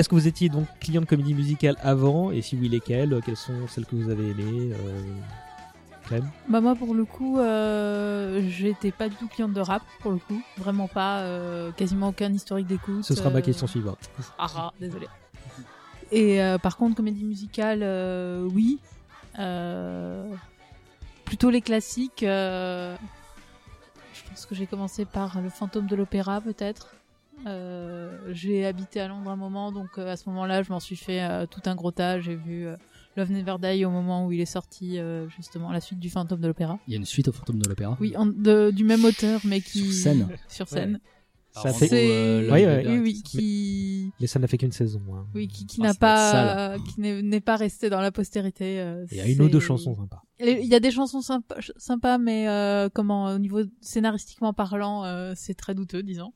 Est-ce 0.00 0.08
que 0.08 0.14
vous 0.14 0.26
étiez 0.26 0.48
donc 0.48 0.66
client 0.80 1.02
de 1.02 1.06
comédie 1.06 1.34
musicale 1.34 1.76
avant? 1.82 2.30
Et 2.30 2.40
si 2.40 2.56
oui, 2.56 2.70
lesquelles? 2.70 3.20
Quelles 3.22 3.36
sont 3.36 3.68
celles 3.68 3.84
que 3.84 3.96
vous 3.96 4.08
avez 4.08 4.30
aimées 4.30 4.72
euh... 4.72 5.02
Clem 6.10 6.28
Bah 6.48 6.60
moi 6.60 6.74
pour 6.74 6.94
le 6.94 7.04
coup, 7.04 7.38
euh, 7.38 8.42
j'étais 8.48 8.90
pas 8.90 9.08
du 9.08 9.16
tout 9.16 9.28
cliente 9.28 9.52
de 9.52 9.60
rap 9.60 9.82
pour 10.00 10.10
le 10.10 10.18
coup, 10.18 10.42
vraiment 10.58 10.88
pas, 10.88 11.20
euh, 11.20 11.70
quasiment 11.72 12.08
aucun 12.08 12.32
historique 12.32 12.66
d'écoute. 12.66 13.04
Ce 13.04 13.14
sera 13.14 13.30
ma 13.30 13.38
euh, 13.38 13.42
question 13.42 13.66
suivante. 13.66 14.10
Ah 14.38 14.46
ah, 14.56 14.72
désolé. 14.80 15.06
Et 16.12 16.40
par 16.60 16.76
contre 16.76 16.96
comédie 16.96 17.24
musicale, 17.24 17.84
oui, 18.52 18.80
plutôt 21.24 21.50
les 21.50 21.60
classiques. 21.60 22.22
je 22.22 22.96
pense 24.28 24.46
que 24.46 24.54
j'ai 24.54 24.66
commencé 24.66 25.04
par 25.04 25.40
le 25.40 25.48
Fantôme 25.48 25.86
de 25.86 25.94
l'Opéra 25.94 26.40
peut-être. 26.40 26.94
Euh, 27.46 28.18
j'ai 28.32 28.66
habité 28.66 29.00
à 29.00 29.08
Londres 29.08 29.30
un 29.30 29.36
moment, 29.36 29.72
donc 29.72 29.98
euh, 29.98 30.12
à 30.12 30.16
ce 30.16 30.28
moment-là, 30.28 30.62
je 30.62 30.70
m'en 30.70 30.80
suis 30.80 30.96
fait 30.96 31.22
euh, 31.22 31.46
tout 31.46 31.62
un 31.66 31.74
gros 31.74 31.90
tas. 31.90 32.20
J'ai 32.20 32.34
vu 32.34 32.68
Love 33.16 33.30
Never 33.32 33.56
Die 33.60 33.84
au 33.84 33.90
moment 33.90 34.26
où 34.26 34.32
il 34.32 34.40
est 34.40 34.44
sorti, 34.46 34.98
euh, 34.98 35.28
justement, 35.30 35.72
la 35.72 35.80
suite 35.80 35.98
du 35.98 36.08
Fantôme 36.10 36.40
de 36.40 36.46
l'Opéra. 36.46 36.78
Il 36.86 36.92
y 36.92 36.94
a 36.94 36.98
une 36.98 37.04
suite 37.04 37.28
au 37.28 37.32
fantôme 37.32 37.58
de 37.60 37.68
l'opéra. 37.68 37.96
Oui, 38.00 38.16
en- 38.16 38.26
de- 38.26 38.70
du 38.70 38.84
même 38.84 39.04
auteur, 39.04 39.40
mais 39.44 39.60
qui 39.60 39.80
Sur 39.80 39.92
scène. 39.92 40.28
Sur 40.48 40.68
scène. 40.68 41.00
Ça 41.52 41.62
Alors, 41.62 41.76
fait- 41.78 41.90
euh. 41.92 42.48
Oui, 42.92 42.98
oui, 43.00 43.22
qui, 43.24 44.12
Mais 44.20 44.28
ça 44.28 44.38
n'a 44.38 44.46
fait 44.46 44.56
qu'une 44.56 44.70
saison. 44.70 45.00
hein. 45.12 45.26
oui, 45.34 45.48
qui, 45.48 45.66
qui 45.66 45.80
Ah, 45.82 45.86
n'a 45.88 45.94
pas, 45.94 46.76
qui 46.78 47.00
n'est 47.00 47.40
pas 47.40 47.56
resté 47.56 47.90
dans 47.90 48.00
la 48.00 48.12
postérité. 48.12 48.78
euh, 48.80 49.04
Il 49.10 49.16
y 49.16 49.20
a 49.20 49.26
une 49.26 49.42
ou 49.42 49.48
deux 49.48 49.58
chansons 49.58 49.96
sympas. 49.96 50.22
Il 50.38 50.64
y 50.66 50.74
a 50.76 50.80
des 50.80 50.92
chansons 50.92 51.20
sympas, 51.22 51.56
sympas 51.76 52.18
mais 52.18 52.48
euh, 52.48 52.88
comment, 52.94 53.24
au 53.34 53.38
niveau 53.38 53.62
scénaristiquement 53.80 54.52
parlant, 54.52 55.04
euh, 55.04 55.32
c'est 55.34 55.54
très 55.54 55.74
douteux, 55.74 56.04
disons. 56.04 56.32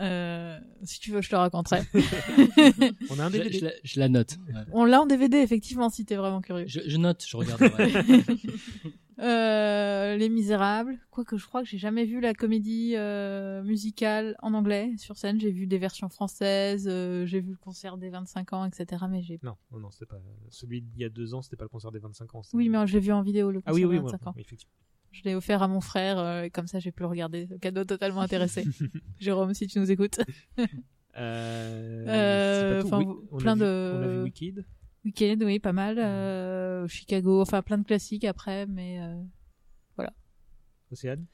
Euh, 0.00 0.58
si 0.82 1.00
tu 1.00 1.10
veux, 1.10 1.22
je 1.22 1.30
te 1.30 1.36
raconterai. 1.36 1.80
On 3.10 3.18
a 3.18 3.24
un 3.24 3.30
Je, 3.30 3.36
DVD. 3.38 3.58
je 3.58 3.64
la, 3.64 3.70
je 3.82 4.00
la 4.00 4.08
note. 4.08 4.36
Ouais. 4.48 4.60
On 4.72 4.84
l'a 4.84 5.00
en 5.00 5.06
DVD, 5.06 5.38
effectivement, 5.38 5.88
si 5.90 6.04
t'es 6.04 6.16
vraiment 6.16 6.40
curieux. 6.40 6.66
Je, 6.66 6.80
je 6.86 6.96
note, 6.96 7.24
je 7.26 7.36
regarde. 7.36 7.60
ouais. 7.62 7.92
Euh, 9.18 10.16
Les 10.16 10.28
Misérables. 10.28 10.98
Quoique 11.10 11.38
je 11.38 11.46
crois 11.46 11.62
que 11.62 11.68
j'ai 11.68 11.78
jamais 11.78 12.04
vu 12.04 12.20
la 12.20 12.34
comédie 12.34 12.92
euh, 12.96 13.62
musicale 13.62 14.36
en 14.42 14.52
anglais 14.52 14.92
sur 14.98 15.16
scène. 15.16 15.40
J'ai 15.40 15.50
vu 15.50 15.66
des 15.66 15.78
versions 15.78 16.10
françaises, 16.10 16.86
euh, 16.86 17.24
j'ai 17.24 17.40
vu 17.40 17.52
le 17.52 17.56
concert 17.56 17.96
des 17.96 18.10
25 18.10 18.52
ans, 18.52 18.64
etc. 18.66 19.04
Mais 19.08 19.22
j'ai. 19.22 19.40
Non, 19.42 19.56
non, 19.72 19.78
non, 19.78 19.90
c'était 19.90 20.04
pas 20.04 20.20
celui 20.50 20.82
d'il 20.82 21.00
y 21.00 21.04
a 21.04 21.08
deux 21.08 21.32
ans, 21.32 21.40
c'était 21.40 21.56
pas 21.56 21.64
le 21.64 21.70
concert 21.70 21.92
des 21.92 21.98
25 21.98 22.34
ans. 22.34 22.42
Oui, 22.52 22.68
mais 22.68 22.86
je 22.86 22.92
l'ai 22.92 23.00
vu 23.00 23.10
en 23.12 23.22
vidéo 23.22 23.50
le 23.50 23.60
ah 23.64 23.70
concert 23.70 23.88
oui, 23.88 23.96
oui, 23.96 23.96
des 24.00 24.04
oui, 24.04 24.10
25 24.12 24.26
ans. 24.28 24.32
oui, 24.36 24.42
effectivement. 24.42 24.72
Je 25.16 25.22
l'ai 25.24 25.34
offert 25.34 25.62
à 25.62 25.68
mon 25.68 25.80
frère, 25.80 26.18
euh, 26.18 26.42
et 26.42 26.50
comme 26.50 26.66
ça 26.66 26.78
j'ai 26.78 26.92
pu 26.92 27.00
le 27.02 27.06
regarder. 27.08 27.48
Cadeau 27.62 27.84
totalement 27.84 28.20
intéressé. 28.20 28.64
Jérôme, 29.18 29.54
si 29.54 29.66
tu 29.66 29.78
nous 29.78 29.90
écoutes. 29.90 30.20
Euh, 30.58 32.04
Euh, 32.06 32.80
c'est 32.82 32.88
pas 32.90 32.96
enfin, 32.96 33.04
tout. 33.04 33.20
Oui, 33.22 33.28
on 33.32 33.36
a 33.36 33.40
plein 33.40 33.54
vu- 33.54 33.60
de- 33.60 33.92
On 33.94 34.02
a 34.02 34.06
vu 34.08 34.22
Wicked. 34.24 34.64
Weekend, 35.06 35.42
oui, 35.44 35.58
pas 35.58 35.72
mal. 35.72 35.98
Euh, 35.98 36.86
Chicago, 36.88 37.40
enfin 37.40 37.62
plein 37.62 37.78
de 37.78 37.84
classiques 37.84 38.24
après, 38.24 38.66
mais 38.66 39.00
euh, 39.00 39.14
Océane? 40.92 41.24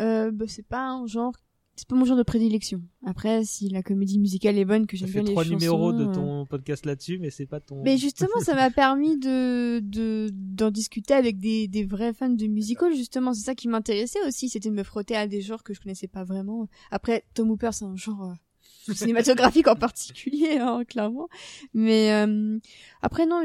Euh, 0.00 0.30
bah, 0.32 0.46
c'est 0.48 0.66
pas 0.66 0.88
un 0.88 1.06
genre, 1.06 1.34
c'est 1.78 1.86
pas 1.86 1.94
mon 1.94 2.04
genre 2.04 2.16
de 2.16 2.24
prédilection. 2.24 2.82
Après, 3.06 3.44
si 3.44 3.68
la 3.68 3.84
comédie 3.84 4.18
musicale 4.18 4.58
est 4.58 4.64
bonne, 4.64 4.88
que 4.88 4.96
j'aime 4.96 5.10
bien 5.10 5.22
les 5.22 5.30
trois 5.30 5.44
chansons. 5.44 5.54
numéros 5.54 5.92
de 5.92 6.06
euh, 6.06 6.12
ton 6.12 6.44
podcast 6.44 6.84
là-dessus, 6.84 7.18
mais 7.20 7.30
c'est 7.30 7.46
pas 7.46 7.60
ton. 7.60 7.82
Mais 7.84 7.96
justement, 7.96 8.40
ça 8.40 8.56
m'a 8.56 8.70
permis 8.70 9.16
de 9.16 9.78
de 9.78 10.28
d'en 10.32 10.72
discuter 10.72 11.14
avec 11.14 11.38
des 11.38 11.68
des 11.68 11.84
vrais 11.84 12.12
fans 12.12 12.30
de 12.30 12.46
musical. 12.48 12.92
Justement, 12.94 13.32
c'est 13.32 13.44
ça 13.44 13.54
qui 13.54 13.68
m'intéressait 13.68 14.18
aussi, 14.26 14.48
c'était 14.48 14.70
de 14.70 14.74
me 14.74 14.82
frotter 14.82 15.14
à 15.14 15.28
des 15.28 15.40
genres 15.40 15.62
que 15.62 15.72
je 15.72 15.80
connaissais 15.80 16.08
pas 16.08 16.24
vraiment. 16.24 16.68
Après, 16.90 17.24
Tom 17.34 17.50
Hooper, 17.50 17.70
c'est 17.72 17.84
un 17.84 17.96
genre 17.96 18.24
euh, 18.24 18.92
cinématographique 18.94 19.68
en 19.68 19.76
particulier, 19.76 20.58
hein, 20.58 20.82
clairement. 20.84 21.28
Mais 21.74 22.12
euh, 22.12 22.58
après, 23.02 23.24
non, 23.24 23.44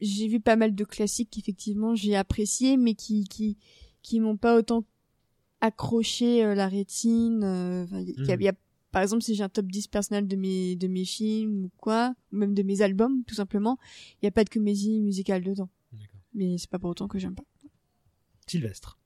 j'ai 0.00 0.28
vu 0.28 0.40
pas 0.40 0.56
mal 0.56 0.74
de 0.74 0.84
classiques 0.84 1.28
qu'effectivement 1.30 1.94
j'ai 1.94 2.16
appréciés, 2.16 2.78
mais 2.78 2.94
qui 2.94 3.24
qui 3.24 3.58
qui 4.02 4.18
m'ont 4.18 4.38
pas 4.38 4.56
autant 4.56 4.84
accroché 5.60 6.44
euh, 6.44 6.54
la 6.54 6.68
rétine. 6.68 7.42
euh, 7.44 7.86
il 7.92 8.26
y 8.26 8.32
a- 8.32 8.36
Mhm. 8.36 8.42
y 8.42 8.48
a 8.48 8.52
par 8.92 9.02
exemple, 9.02 9.22
si 9.22 9.36
j'ai 9.36 9.44
un 9.44 9.48
top 9.48 9.66
10 9.66 9.86
personnel 9.86 10.26
de 10.26 10.34
mes, 10.34 10.74
de 10.74 10.88
mes 10.88 11.04
films 11.04 11.66
ou 11.66 11.70
quoi, 11.76 12.12
ou 12.32 12.36
même 12.36 12.54
de 12.54 12.62
mes 12.64 12.82
albums, 12.82 13.22
tout 13.24 13.36
simplement, 13.36 13.78
il 14.14 14.24
n'y 14.24 14.28
a 14.28 14.32
pas 14.32 14.42
de 14.42 14.50
comédie 14.50 15.00
musicale 15.00 15.44
dedans. 15.44 15.68
Mais 16.34 16.58
c'est 16.58 16.68
pas 16.68 16.78
pour 16.80 16.90
autant 16.90 17.06
que 17.06 17.18
j'aime 17.18 17.34
pas. 17.36 17.44
Sylvestre. 18.48 18.98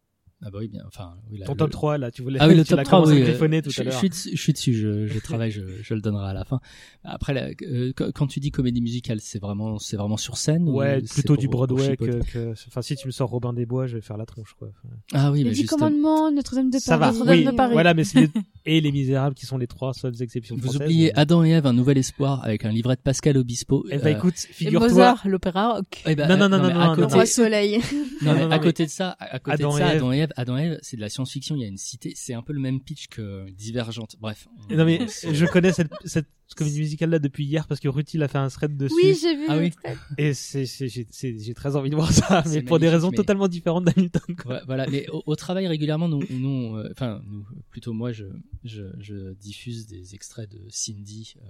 Ah 0.46 0.50
bah 0.50 0.58
oui, 0.60 0.68
bien. 0.68 0.82
Enfin, 0.86 1.14
oui, 1.30 1.38
là, 1.38 1.46
Ton 1.46 1.52
le- 1.52 1.58
top 1.58 1.70
3, 1.70 1.96
là, 1.98 2.10
tu 2.10 2.22
voulais 2.22 2.38
Ah 2.40 2.48
oui, 2.48 2.54
le 2.54 2.62
tu 2.64 2.68
top 2.70 2.76
l'as 2.78 2.84
3, 2.84 2.98
commencé 2.98 3.14
oui. 3.14 3.20
à 3.20 3.22
euh, 3.24 3.28
griffonner 3.28 3.62
tout 3.62 3.70
je, 3.70 3.80
à 3.80 3.84
l'heure. 3.84 3.92
je 3.94 3.98
suis 3.98 4.08
dessus, 4.10 4.30
je 4.34 4.40
suis 4.42 4.52
dessus, 4.52 4.74
je, 4.74 5.06
je 5.06 5.18
travaille, 5.20 5.50
je, 5.50 5.62
je 5.82 5.94
le 5.94 6.00
donnerai 6.02 6.28
à 6.28 6.32
la 6.34 6.44
fin. 6.44 6.60
Après, 7.02 7.32
là, 7.32 7.48
euh, 7.62 7.92
quand, 8.14 8.26
tu 8.26 8.40
dis 8.40 8.50
comédie 8.50 8.80
musicale, 8.82 9.18
c'est 9.20 9.38
vraiment, 9.40 9.78
c'est 9.78 9.96
vraiment 9.96 10.16
sur 10.16 10.36
scène 10.36 10.68
Ouais, 10.68 11.02
ou 11.02 11.06
plutôt 11.06 11.36
du 11.36 11.48
pour 11.48 11.66
Broadway 11.66 11.96
que, 11.96 12.22
que- 12.24 12.52
Enfin, 12.68 12.82
si 12.82 12.96
tu 12.96 13.06
me 13.06 13.12
sors 13.12 13.30
Robin 13.30 13.52
des 13.52 13.66
Bois, 13.66 13.86
je 13.86 13.96
vais 13.96 14.00
faire 14.02 14.16
la 14.16 14.26
tronche, 14.26 14.54
quoi. 14.58 14.68
Ah 15.12 15.30
oui, 15.32 15.44
Les 15.44 15.50
mais. 15.50 15.64
Commandements, 15.64 16.30
Notre-Dame 16.30 16.70
de 16.70 16.78
ça 16.78 16.96
va, 16.96 17.06
Paris. 17.12 17.18
Oui. 17.26 17.44
de 17.44 17.50
Paris. 17.50 17.72
Voilà, 17.72 17.94
mais 17.94 18.04
c'est 18.04 18.20
les... 18.20 18.28
et 18.66 18.80
Les 18.80 18.92
Misérables 18.92 19.34
qui 19.34 19.46
sont 19.46 19.56
les 19.58 19.66
trois 19.66 19.92
seules 19.94 20.20
exceptions 20.20 20.56
Vous 20.58 20.76
oubliez 20.76 21.06
mais- 21.14 21.18
Adam 21.20 21.42
et 21.44 21.50
Ève, 21.50 21.66
un 21.66 21.72
nouvel 21.72 21.98
espoir 21.98 22.44
avec 22.44 22.64
un 22.64 22.70
livret 22.70 22.96
de 22.96 23.00
Pascal 23.00 23.36
Obispo. 23.38 23.84
Eh 23.90 23.98
ben, 23.98 24.14
Euh, 24.14 24.18
écoute, 24.18 24.34
Et 24.50 24.52
figure-toi. 24.52 24.88
Mozart, 24.88 25.28
l'opéra 25.28 25.74
rock. 25.74 26.02
eh 26.06 26.14
ben, 26.14 26.28
Non, 26.28 26.36
non, 26.36 26.48
non, 26.48 26.58
non, 26.62 26.80
à 26.80 26.86
non, 26.88 26.94
côté- 26.96 27.14
Roi 27.14 27.26
Soleil. 27.26 27.78
Non, 27.78 27.80
Non, 27.80 28.34
mais 28.34 28.40
non, 28.46 28.50
à 28.50 28.56
non, 28.56 28.62
côté 28.62 28.84
de 28.86 28.90
ça, 28.90 29.16
à 29.18 29.38
côté 29.38 29.64
de 29.64 29.70
ça, 29.70 29.78
Ève. 29.92 29.96
Adam 29.96 30.12
et 30.12 30.18
Ève, 30.18 30.32
Adam 30.36 30.56
et 30.58 30.62
Ève, 30.64 30.78
c'est 30.82 30.96
de 30.96 31.00
la 31.00 31.08
science-fiction. 31.08 31.56
Il 31.56 31.62
y 31.62 31.64
a 31.64 31.68
une 31.68 31.76
cité. 31.78 32.12
C'est 32.16 32.34
un 32.34 32.42
peu 32.42 32.52
le 32.52 32.60
même 32.60 32.80
pitch 32.80 33.08
que 33.08 33.48
Divergente. 33.50 34.16
Bref. 34.20 34.46
on- 34.70 34.76
Non 34.76 34.84
mais 34.84 35.06
je 35.08 35.46
connais 35.46 35.72
cette, 35.72 35.92
cette 36.04 36.28
comédie 36.54 36.80
musicale 36.80 37.10
là 37.10 37.18
depuis 37.18 37.44
hier 37.44 37.66
parce 37.66 37.80
que 37.80 37.88
Rutil 37.88 38.22
a 38.22 38.28
fait 38.28 38.38
un 38.38 38.48
thread 38.48 38.76
dessus 38.76 38.94
Oui, 39.02 39.16
j'ai 39.20 39.36
vu. 39.36 39.44
Ah 39.48 39.58
oui. 39.58 39.72
et 40.18 40.34
c'est 40.34 40.66
c'est- 40.66 40.88
j'ai 40.88 41.06
c'est- 41.10 41.38
j'ai 41.38 41.54
très 41.54 41.76
envie 41.76 41.90
de 41.90 41.94
voir 41.96 42.12
ça 42.12 42.42
mais 42.46 42.50
C'est 42.52 42.62
pour 42.62 42.78
des 42.78 42.88
raisons 42.88 43.10
mais- 43.10 43.16
totalement 43.16 43.48
différentes 43.48 43.84
d'Hamilton 43.84 44.22
quoi. 44.42 44.54
Ouais, 44.56 44.60
voilà, 44.66 44.86
mais 44.88 45.08
au, 45.10 45.22
au 45.26 45.36
travail 45.36 45.66
régulièrement, 45.66 46.08
nous, 46.08 46.22
nous, 46.30 46.76
euh, 46.76 46.88
enfin, 46.92 47.22
nous, 47.26 47.44
plutôt 47.70 47.92
moi, 47.92 48.12
je, 48.12 48.24
je, 48.64 48.82
je 49.00 49.32
diffuse 49.34 49.86
des 49.86 50.14
extraits 50.14 50.50
de 50.50 50.60
Cindy, 50.70 51.34
euh, 51.42 51.46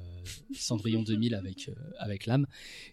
Cendrillon 0.54 1.02
2000 1.06 1.34
avec 1.34 1.68
euh, 1.68 1.74
avec 1.98 2.26
l'âme, 2.26 2.46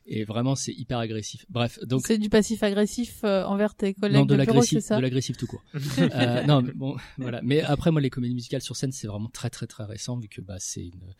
et 0.05 0.23
vraiment 0.23 0.55
c'est 0.55 0.73
hyper 0.73 0.97
agressif. 0.99 1.45
Bref, 1.49 1.79
donc 1.85 2.05
c'est 2.05 2.17
du 2.17 2.29
passif 2.29 2.63
agressif 2.63 3.21
euh, 3.23 3.43
envers 3.45 3.75
tes 3.75 3.93
collègues 3.93 4.17
non 4.17 4.25
de 4.25 4.35
bureau, 4.35 4.43
c'est 4.45 4.47
l'agressif, 4.53 4.79
ça 4.79 4.97
de 4.97 5.01
l'agressif 5.01 5.37
tout 5.37 5.47
court. 5.47 5.63
euh, 5.99 6.43
non, 6.45 6.61
mais 6.61 6.73
bon, 6.73 6.95
voilà. 7.17 7.41
Mais 7.43 7.61
après, 7.61 7.91
moi, 7.91 8.01
les 8.01 8.09
comédies 8.09 8.33
musicales 8.35 8.61
sur 8.61 8.75
scène, 8.75 8.91
c'est 8.91 9.07
vraiment 9.07 9.29
très 9.29 9.49
très 9.49 9.67
très 9.67 9.83
récent 9.85 10.17
vu 10.17 10.27
que 10.27 10.41
bah 10.41 10.57
c'est 10.59 10.81
une 10.85 11.03
euh, 11.03 11.13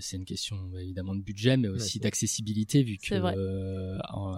c'est 0.00 0.16
une 0.16 0.24
question 0.24 0.56
évidemment 0.78 1.14
de 1.14 1.22
budget, 1.22 1.56
mais 1.56 1.68
aussi 1.68 1.98
Ouais. 1.98 2.02
d'accessibilité 2.02 2.82
vu 2.82 2.98
que 2.98 3.14
euh, 3.14 3.98
en- 4.10 4.36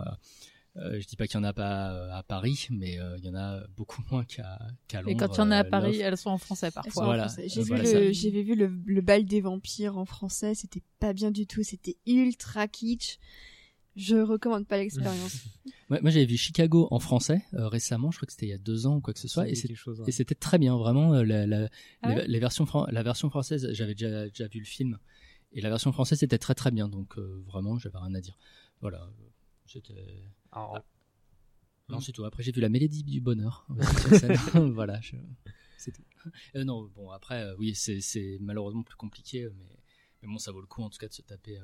euh, 0.76 1.00
je 1.00 1.06
dis 1.06 1.16
pas 1.16 1.26
qu'il 1.26 1.34
y 1.36 1.40
en 1.40 1.44
a 1.44 1.52
pas 1.52 1.92
euh, 1.92 2.12
à 2.12 2.22
Paris, 2.22 2.68
mais 2.70 3.00
euh, 3.00 3.16
il 3.18 3.24
y 3.24 3.28
en 3.28 3.34
a 3.34 3.66
beaucoup 3.76 4.02
moins 4.12 4.24
qu'à 4.24 4.58
Londres. 4.94 5.08
Et 5.10 5.16
quand 5.16 5.34
il 5.34 5.38
y 5.38 5.40
en 5.40 5.50
a 5.50 5.56
à 5.58 5.64
euh, 5.64 5.70
Paris, 5.70 5.96
elles 5.98 6.16
sont 6.16 6.30
en 6.30 6.38
français 6.38 6.70
parfois. 6.70 7.02
en 7.02 7.06
Voilà. 7.06 7.26
français. 7.28 7.48
J'ai 7.48 7.60
Euh, 7.60 7.62
vu 7.64 7.68
voilà, 7.68 7.82
le, 7.84 8.12
ça. 8.12 8.20
j'avais 8.20 8.42
vu 8.42 8.54
le, 8.54 8.66
le 8.86 9.00
bal 9.00 9.24
des 9.24 9.40
vampires 9.40 9.96
en 9.98 10.04
français, 10.04 10.54
c'était 10.54 10.82
pas 11.00 11.12
bien 11.12 11.30
du 11.32 11.46
tout, 11.46 11.62
c'était 11.64 11.96
ultra 12.06 12.68
kitsch. 12.68 13.18
Je 13.96 14.16
recommande 14.16 14.66
pas 14.66 14.76
l'expérience. 14.78 15.36
Ouais, 15.90 16.00
moi, 16.02 16.10
j'avais 16.10 16.26
vu 16.26 16.36
Chicago 16.36 16.86
en 16.90 16.98
français 17.00 17.40
euh, 17.54 17.66
récemment. 17.66 18.10
Je 18.10 18.18
crois 18.18 18.26
que 18.26 18.32
c'était 18.32 18.44
il 18.44 18.50
y 18.50 18.54
a 18.54 18.58
deux 18.58 18.86
ans 18.86 18.96
ou 18.96 19.00
quoi 19.00 19.14
que 19.14 19.20
ce 19.20 19.26
soit, 19.26 19.48
et 19.48 19.54
c'était 19.54 20.34
très 20.34 20.58
bien, 20.58 20.76
vraiment. 20.76 21.14
euh, 21.14 21.24
La, 21.24 21.46
la, 21.46 21.70
Ah 22.02 22.10
les, 22.10 22.14
ouais 22.16 22.26
les 22.28 22.38
versions 22.38 22.66
fran- 22.66 22.86
la 22.90 23.02
version 23.02 23.30
française, 23.30 23.66
j'avais 23.72 23.94
déjà, 23.94 24.28
déjà 24.28 24.48
vu 24.48 24.58
le 24.60 24.66
film, 24.66 24.98
et 25.52 25.60
la 25.60 25.68
version 25.70 25.92
française 25.92 26.22
était 26.22 26.38
très 26.38 26.54
très 26.54 26.70
bien. 26.70 26.88
Donc 26.88 27.18
euh, 27.18 27.42
vraiment, 27.46 27.78
j'avais 27.78 27.98
rien 27.98 28.14
à 28.14 28.20
dire. 28.20 28.38
Voilà. 28.80 29.08
C'était. 29.66 30.24
Ah. 30.52 30.82
Non, 31.88 32.00
c'est 32.00 32.12
tout. 32.12 32.24
Après, 32.24 32.42
j'ai 32.42 32.52
vu 32.52 32.60
la 32.60 32.68
mélodie 32.68 33.02
du 33.02 33.20
bonheur. 33.20 33.66
voilà, 34.74 35.00
je- 35.00 35.16
c'est 35.78 35.92
tout. 35.92 36.02
Euh, 36.54 36.64
non, 36.64 36.84
bon, 36.94 37.10
après, 37.10 37.42
euh, 37.44 37.54
oui, 37.58 37.74
c'est 37.74 38.38
malheureusement 38.40 38.82
plus 38.82 38.96
compliqué, 38.96 39.48
mais, 39.56 39.78
mais 40.22 40.28
bon, 40.28 40.38
ça 40.38 40.52
vaut 40.52 40.60
le 40.60 40.66
coup 40.66 40.82
en 40.82 40.90
tout 40.90 40.98
cas 40.98 41.08
de 41.08 41.12
se 41.14 41.22
taper, 41.22 41.58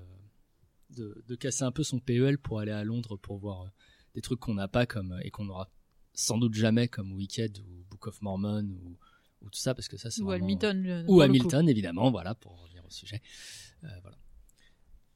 de, 0.91 1.23
de 1.27 1.35
casser 1.35 1.65
un 1.65 1.73
peu 1.73 1.83
son 1.83 1.99
PEL 1.99 2.39
pour 2.39 2.61
aller 2.61 2.73
à 2.73 2.85
Londres 2.85 3.17
pour 3.17 3.39
voir 3.39 3.71
des 4.15 4.21
trucs 4.23 4.41
qu'on 4.41 4.55
n'a 4.55 4.69
pas 4.69 4.87
comme 4.87 5.19
et 5.23 5.31
qu'on 5.31 5.49
aura 5.49 5.69
sans 6.13 6.39
doute 6.39 6.55
jamais 6.55 6.89
comme 6.89 7.13
Wicked 7.13 7.59
ou 7.59 7.85
Book 7.91 8.07
of 8.07 8.23
Mormon 8.23 8.65
ou, 8.85 8.97
ou 9.45 9.51
tout 9.51 9.59
ça 9.59 9.75
parce 9.75 9.89
que 9.89 9.97
ça 9.97 10.11
c'est 10.11 10.23
Ou 10.23 10.27
vraiment- 10.27 10.45
Hamilton. 10.45 10.83
le- 10.83 11.05
ou 11.09 11.23
évidemment 11.69 12.11
voilà 12.11 12.35
pour 12.35 12.61
revenir 12.63 12.85
au 12.85 12.91
sujet 12.91 13.21
Euh, 13.85 13.89
voilà 14.03 14.17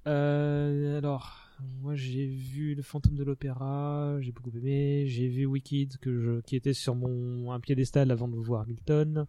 Euh, 0.06 0.98
alors, 0.98 1.48
moi 1.80 1.94
j'ai 1.94 2.26
vu 2.26 2.74
Le 2.74 2.82
Fantôme 2.82 3.14
de 3.16 3.24
l'Opéra, 3.24 4.16
j'ai 4.20 4.32
beaucoup 4.32 4.56
aimé. 4.56 5.04
J'ai 5.06 5.28
vu 5.28 5.44
Wicked, 5.44 5.98
que 5.98 6.20
je, 6.20 6.40
qui 6.42 6.56
était 6.56 6.72
sur 6.72 6.94
mon 6.94 7.52
un 7.52 7.60
piédestal 7.60 8.10
avant 8.10 8.28
de 8.28 8.36
voir 8.36 8.62
Hamilton. 8.62 9.26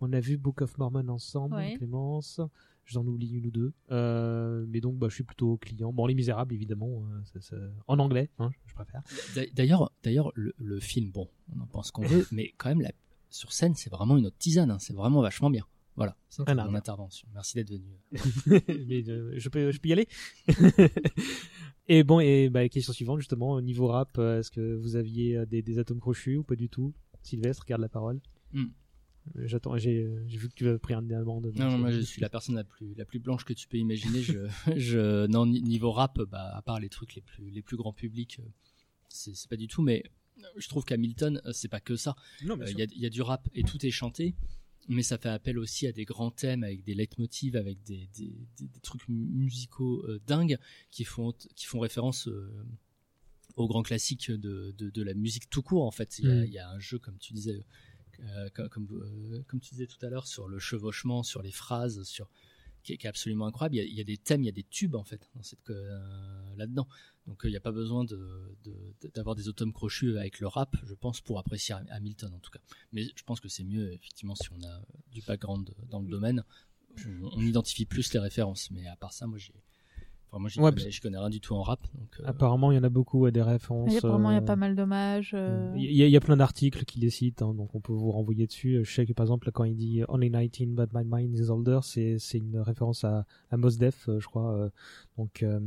On 0.00 0.12
a 0.12 0.20
vu 0.20 0.36
Book 0.36 0.60
of 0.62 0.76
Mormon 0.78 1.08
ensemble, 1.08 1.54
Ouais. 1.56 1.74
Clémence. 1.76 2.40
J'en 2.84 3.06
oublie 3.06 3.30
une 3.32 3.46
ou 3.46 3.50
deux. 3.50 3.72
Euh, 3.90 4.64
mais 4.68 4.80
donc, 4.80 4.96
bah, 4.96 5.08
je 5.10 5.14
suis 5.14 5.24
plutôt 5.24 5.56
client. 5.58 5.92
Bon, 5.92 6.06
Les 6.06 6.14
Misérables, 6.14 6.54
évidemment. 6.54 7.02
euh, 7.12 7.20
ça- 7.24 7.40
ça- 7.40 7.56
En 7.86 7.98
anglais, 7.98 8.30
hein, 8.38 8.50
je 8.66 8.74
préfère. 8.74 9.02
D'a- 9.34 9.46
d'ailleurs 9.54 9.90
d'ailleurs 10.02 10.30
le, 10.34 10.54
le 10.58 10.80
film 10.80 11.10
bon 11.10 11.28
on 11.56 11.60
en 11.60 11.66
pense 11.66 11.90
qu'on 11.90 12.02
veut 12.24 12.26
mais 12.32 12.52
quand 12.58 12.68
même 12.70 12.80
la, 12.80 12.92
sur 13.30 13.52
scène 13.52 13.74
c'est 13.74 13.90
vraiment 13.90 14.16
une 14.16 14.26
autre 14.26 14.38
tisane 14.38 14.70
hein, 14.70 14.78
c'est 14.78 14.94
vraiment 14.94 15.20
vachement 15.20 15.50
bien 15.50 15.64
voilà 15.96 16.16
c'est 16.28 16.48
à 16.48 16.54
mon 16.54 16.74
intervention 16.74 17.28
merci 17.34 17.56
d'être 17.56 17.70
venu 17.70 17.98
mais 18.86 19.08
euh, 19.08 19.32
je 19.36 19.48
peux, 19.48 19.70
je 19.70 19.80
peux 19.80 19.88
y 19.88 19.92
aller. 19.92 20.08
et 21.88 22.02
bon, 22.02 22.20
et 22.20 22.48
bah, 22.48 22.68
question 22.68 22.92
suivante 22.92 23.18
justement, 23.20 23.52
au 23.52 23.60
niveau 23.60 23.88
rap, 23.88 24.16
euh, 24.18 24.40
est-ce 24.40 24.50
que 24.50 24.76
vous 24.76 24.96
aviez 24.96 25.36
euh, 25.36 25.46
des, 25.46 25.62
des 25.62 25.78
atomes 25.78 26.00
crochus 26.00 26.36
ou 26.36 26.44
pas 26.44 26.56
du 26.56 26.68
tout? 26.68 26.94
Sylvestre, 27.22 27.64
garde 27.66 27.82
la 27.82 27.88
parole. 27.88 28.20
Hmm. 28.52 28.68
J'attends, 29.34 29.76
j'ai, 29.76 30.06
vu 30.26 30.48
que 30.48 30.54
tu 30.54 30.66
avais 30.68 30.78
pris 30.78 30.94
un 30.94 31.10
amende. 31.10 31.52
Non, 31.54 31.70
non, 31.72 31.78
moi 31.78 31.90
je 31.90 32.00
suis 32.00 32.22
la 32.22 32.30
personne 32.30 32.54
la 32.54 32.64
plus 32.64 32.94
la 32.94 33.04
plus 33.04 33.18
blanche 33.18 33.44
que 33.44 33.52
tu 33.52 33.68
peux 33.68 33.76
imaginer. 33.76 34.22
Je, 34.22 34.48
je 34.76 35.26
non 35.26 35.44
ni- 35.44 35.60
niveau 35.60 35.90
rap, 35.92 36.18
bah 36.22 36.50
à 36.54 36.62
part 36.62 36.80
les 36.80 36.88
trucs 36.88 37.14
les 37.14 37.20
plus 37.20 37.50
les 37.50 37.60
plus 37.60 37.76
grands 37.76 37.92
publics, 37.92 38.40
c'est 39.10 39.36
c'est 39.36 39.50
pas 39.50 39.56
du 39.56 39.68
tout. 39.68 39.82
Mais 39.82 40.02
je 40.56 40.68
trouve 40.68 40.84
qu'Hamilton, 40.84 41.40
euh, 41.44 41.52
c'est 41.52 41.68
pas 41.68 41.80
que 41.80 41.96
ça. 41.96 42.16
Euh, 42.42 42.56
Il 42.62 42.68
sûr. 42.68 42.78
y, 42.78 42.82
a, 42.82 42.86
il 42.94 43.00
y 43.00 43.06
a 43.06 43.10
du 43.10 43.22
rap 43.22 43.48
et 43.54 43.62
tout 43.62 43.84
est 43.84 43.90
chanté, 43.90 44.34
mais 44.88 45.02
ça 45.02 45.18
fait 45.18 45.28
appel 45.28 45.58
aussi 45.58 45.86
à 45.86 45.92
des 45.92 46.04
grands 46.04 46.30
thèmes 46.30 46.64
avec 46.64 46.82
des 46.84 46.94
leitmotivs, 46.94 47.56
avec 47.56 47.82
des 47.84 48.08
des, 48.14 48.32
des- 48.58 48.68
des 48.68 48.80
trucs 48.80 49.06
mu- 49.08 49.26
musicaux 49.26 50.04
euh, 50.06 50.20
dingues 50.26 50.58
qui 50.90 51.04
font 51.04 51.32
qui 51.54 51.66
font 51.66 51.80
référence. 51.80 52.28
euh, 52.28 52.64
aux 53.56 53.66
grands 53.66 53.82
classiques 53.82 54.30
de, 54.30 54.72
de, 54.78 54.88
de 54.88 55.02
la 55.02 55.14
musique 55.14 55.50
tout 55.50 55.62
court 55.62 55.82
en 55.84 55.90
fait. 55.90 56.20
Il 56.20 56.26
y 56.26 56.30
a, 56.30 56.34
Mm. 56.34 56.44
il 56.44 56.52
y 56.52 56.58
a 56.60 56.70
un 56.70 56.78
jeu 56.78 57.00
comme 57.00 57.18
tu 57.18 57.32
disais, 57.32 57.64
euh, 58.20 58.48
comme, 58.54 58.68
comme, 58.68 58.86
euh, 58.92 59.42
comme 59.48 59.58
tu 59.58 59.70
disais 59.70 59.88
tout 59.88 59.98
à 60.06 60.08
l'heure 60.10 60.28
sur 60.28 60.46
le 60.46 60.60
chevauchement, 60.60 61.24
sur 61.24 61.42
les 61.42 61.50
phrases, 61.50 62.04
sur 62.04 62.30
qui 62.88 62.94
est, 62.94 62.96
qui 62.96 63.06
est 63.06 63.10
absolument 63.10 63.46
incroyable. 63.46 63.76
Il 63.76 63.78
y, 63.78 63.82
a, 63.82 63.84
il 63.84 63.94
y 63.94 64.00
a 64.00 64.04
des 64.04 64.16
thèmes, 64.16 64.42
il 64.42 64.46
y 64.46 64.48
a 64.48 64.52
des 64.52 64.64
tubes 64.64 64.94
en 64.94 65.04
fait 65.04 65.28
dans 65.34 65.42
cette 65.42 65.68
euh, 65.70 66.56
là-dedans. 66.56 66.88
Donc 67.26 67.44
euh, 67.44 67.48
il 67.48 67.50
n'y 67.52 67.56
a 67.56 67.60
pas 67.60 67.72
besoin 67.72 68.04
de, 68.04 68.56
de- 68.64 69.08
d'avoir 69.14 69.36
des 69.36 69.48
atomes 69.48 69.72
crochus 69.74 70.16
avec 70.18 70.40
le 70.40 70.46
rap, 70.46 70.74
je 70.84 70.94
pense, 70.94 71.20
pour 71.20 71.38
apprécier 71.38 71.74
Hamilton 71.90 72.32
en 72.34 72.38
tout 72.38 72.50
cas. 72.50 72.60
Mais 72.92 73.04
je 73.14 73.22
pense 73.24 73.40
que 73.40 73.48
c'est 73.48 73.64
mieux 73.64 73.92
effectivement 73.92 74.34
si 74.34 74.48
on 74.52 74.62
a 74.66 74.80
du 75.12 75.20
background 75.22 75.70
dans 75.90 76.00
le 76.00 76.08
domaine, 76.08 76.42
on 77.06 77.42
identifie 77.42 77.84
plus 77.84 78.12
les 78.14 78.20
références. 78.20 78.70
Mais 78.70 78.86
à 78.86 78.96
part 78.96 79.12
ça, 79.12 79.26
moi 79.26 79.38
j'ai 79.38 79.52
Enfin, 80.30 80.40
moi, 80.40 80.50
Ouais, 80.58 80.72
connais, 80.72 80.90
je 80.90 81.00
connais 81.00 81.18
rien 81.18 81.30
du 81.30 81.40
tout 81.40 81.54
en 81.54 81.62
rap. 81.62 81.80
Donc, 81.94 82.08
euh, 82.20 82.24
Apparemment, 82.26 82.70
il 82.70 82.74
y 82.74 82.78
en 82.78 82.82
a 82.84 82.88
beaucoup 82.90 83.24
à 83.24 83.30
des 83.30 83.40
références. 83.40 83.90
Il 83.90 83.94
y 83.94 83.96
a 83.96 84.00
vraiment 84.00 84.30
il 84.30 84.34
y 84.34 84.36
a 84.36 84.40
euh, 84.42 84.44
pas 84.44 84.56
mal 84.56 84.76
d'hommages. 84.76 85.32
euh, 85.34 85.72
Il 85.76 85.82
y, 85.92 86.02
a- 86.02 86.06
il 86.06 86.12
y 86.12 86.16
a 86.16 86.20
plein 86.20 86.36
d'articles 86.36 86.84
qui 86.84 87.00
les 87.00 87.08
citent, 87.10 87.40
hein, 87.40 87.54
donc 87.54 87.74
on 87.74 87.80
peut 87.80 87.94
vous 87.94 88.10
renvoyer 88.10 88.46
dessus. 88.46 88.80
Je 88.84 88.92
sais 88.94 89.06
que 89.06 89.12
par 89.14 89.24
exemple, 89.24 89.50
quand 89.52 89.64
il 89.64 89.74
dit 89.76 90.02
Only 90.08 90.28
19 90.30 90.74
but 90.76 90.90
my 90.92 91.02
mind 91.04 91.34
is 91.34 91.48
older, 91.48 91.80
c'est 91.82 92.18
c'est 92.18 92.38
une 92.38 92.58
référence 92.58 93.04
à, 93.04 93.24
à 93.50 93.56
Mos 93.56 93.70
Def, 93.78 94.08
je 94.18 94.26
crois. 94.26 94.70
Donc 95.18 95.42
euh, 95.42 95.58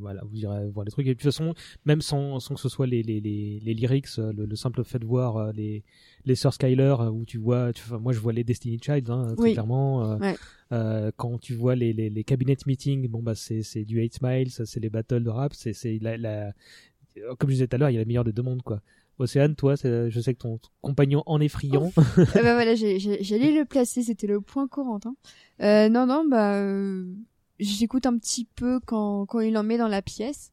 voilà, 0.00 0.22
vous 0.24 0.36
irez 0.36 0.68
voir 0.70 0.84
les 0.84 0.90
trucs. 0.90 1.06
Et 1.06 1.10
de 1.10 1.14
toute 1.14 1.22
façon, 1.22 1.54
même 1.84 2.00
sans, 2.00 2.40
sans 2.40 2.54
que 2.54 2.60
ce 2.60 2.68
soit 2.68 2.86
les, 2.86 3.02
les, 3.04 3.20
les, 3.20 3.60
les 3.62 3.74
lyrics, 3.74 4.06
euh, 4.18 4.32
le, 4.32 4.46
le 4.46 4.56
simple 4.56 4.82
fait 4.82 4.98
de 4.98 5.04
voir 5.06 5.36
euh, 5.36 5.52
les, 5.52 5.84
les 6.24 6.34
sœurs 6.34 6.54
Skyler, 6.54 6.96
où 7.12 7.24
tu 7.24 7.38
vois, 7.38 7.72
tu, 7.72 7.82
enfin, 7.86 7.98
moi 7.98 8.12
je 8.12 8.18
vois 8.18 8.32
les 8.32 8.42
Destiny 8.44 8.80
Child, 8.82 9.08
hein, 9.10 9.34
très 9.36 9.42
Oui. 9.44 9.52
clairement. 9.52 10.16
Ouais. 10.18 10.34
euh, 10.72 11.10
quand 11.16 11.38
tu 11.38 11.54
vois 11.54 11.76
les, 11.76 11.92
les, 11.92 12.10
les 12.10 12.24
cabinet 12.24 12.56
meetings, 12.66 13.06
bon 13.08 13.22
bah 13.22 13.34
c'est 13.34 13.62
c'est 13.62 13.84
du 13.84 13.96
8 14.00 14.18
Miles, 14.22 14.50
c'est 14.50 14.80
les 14.80 14.90
battles 14.90 15.22
de 15.22 15.30
rap, 15.30 15.52
c'est 15.54 15.72
c'est 15.72 15.98
la, 16.00 16.16
la 16.16 16.52
comme 17.38 17.48
je 17.50 17.54
disais 17.54 17.66
tout 17.68 17.76
à 17.76 17.78
l'heure, 17.78 17.90
il 17.90 17.94
y 17.94 17.96
a 17.96 18.00
la 18.00 18.04
meilleure 18.06 18.24
des 18.24 18.32
deux 18.32 18.42
mondes 18.42 18.62
quoi. 18.62 18.80
Océane, 19.20 19.56
toi, 19.56 19.76
c'est- 19.76 20.10
je 20.10 20.20
sais 20.20 20.32
que 20.32 20.38
ton 20.38 20.60
compagnon 20.80 21.24
en 21.26 21.40
est 21.40 21.48
friand. 21.48 21.90
Bah 22.16 22.54
voilà, 22.54 22.76
j'ai- 22.76 23.00
j'ai- 23.00 23.20
j'allais 23.24 23.50
le 23.52 23.64
placer, 23.64 24.04
c'était 24.04 24.28
le 24.28 24.40
point 24.40 24.68
Corentin. 24.68 25.16
Euh, 25.60 25.88
non, 25.88 26.06
non, 26.06 26.24
bah, 26.28 26.54
euh, 26.54 27.04
j'écoute 27.58 28.06
un 28.06 28.16
petit 28.18 28.44
peu 28.44 28.80
quand, 28.80 29.26
quand 29.26 29.40
il 29.40 29.56
en 29.56 29.62
met 29.62 29.78
dans 29.78 29.88
la 29.88 30.02
pièce. 30.02 30.52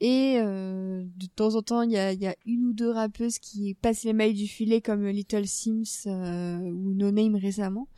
Et 0.00 0.36
euh, 0.38 1.04
de 1.16 1.26
temps 1.26 1.54
en 1.54 1.62
temps, 1.62 1.82
il 1.82 1.92
y 1.92 1.96
a, 1.96 2.12
il 2.12 2.20
y 2.20 2.26
a 2.26 2.34
une 2.46 2.66
ou 2.66 2.72
deux 2.72 2.90
rappeuses 2.90 3.38
qui 3.38 3.74
passent 3.74 4.04
les 4.04 4.12
mailles 4.12 4.34
du 4.34 4.46
filet 4.46 4.80
comme 4.80 5.06
Little 5.06 5.46
Sims 5.46 6.06
euh, 6.06 6.58
ou 6.58 6.94
No 6.94 7.10
Name 7.10 7.36
récemment. 7.36 7.88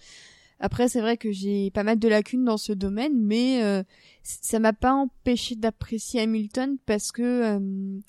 Après, 0.58 0.88
c'est 0.88 1.00
vrai 1.00 1.16
que 1.16 1.32
j'ai 1.32 1.70
pas 1.70 1.82
mal 1.82 1.98
de 1.98 2.08
lacunes 2.08 2.44
dans 2.44 2.56
ce 2.56 2.72
domaine, 2.72 3.18
mais 3.18 3.62
euh, 3.62 3.82
ça 4.22 4.58
m'a 4.58 4.72
pas 4.72 4.92
empêché 4.92 5.54
d'apprécier 5.54 6.20
Hamilton 6.20 6.78
parce 6.86 7.12
que 7.12 7.22
euh, 7.22 8.00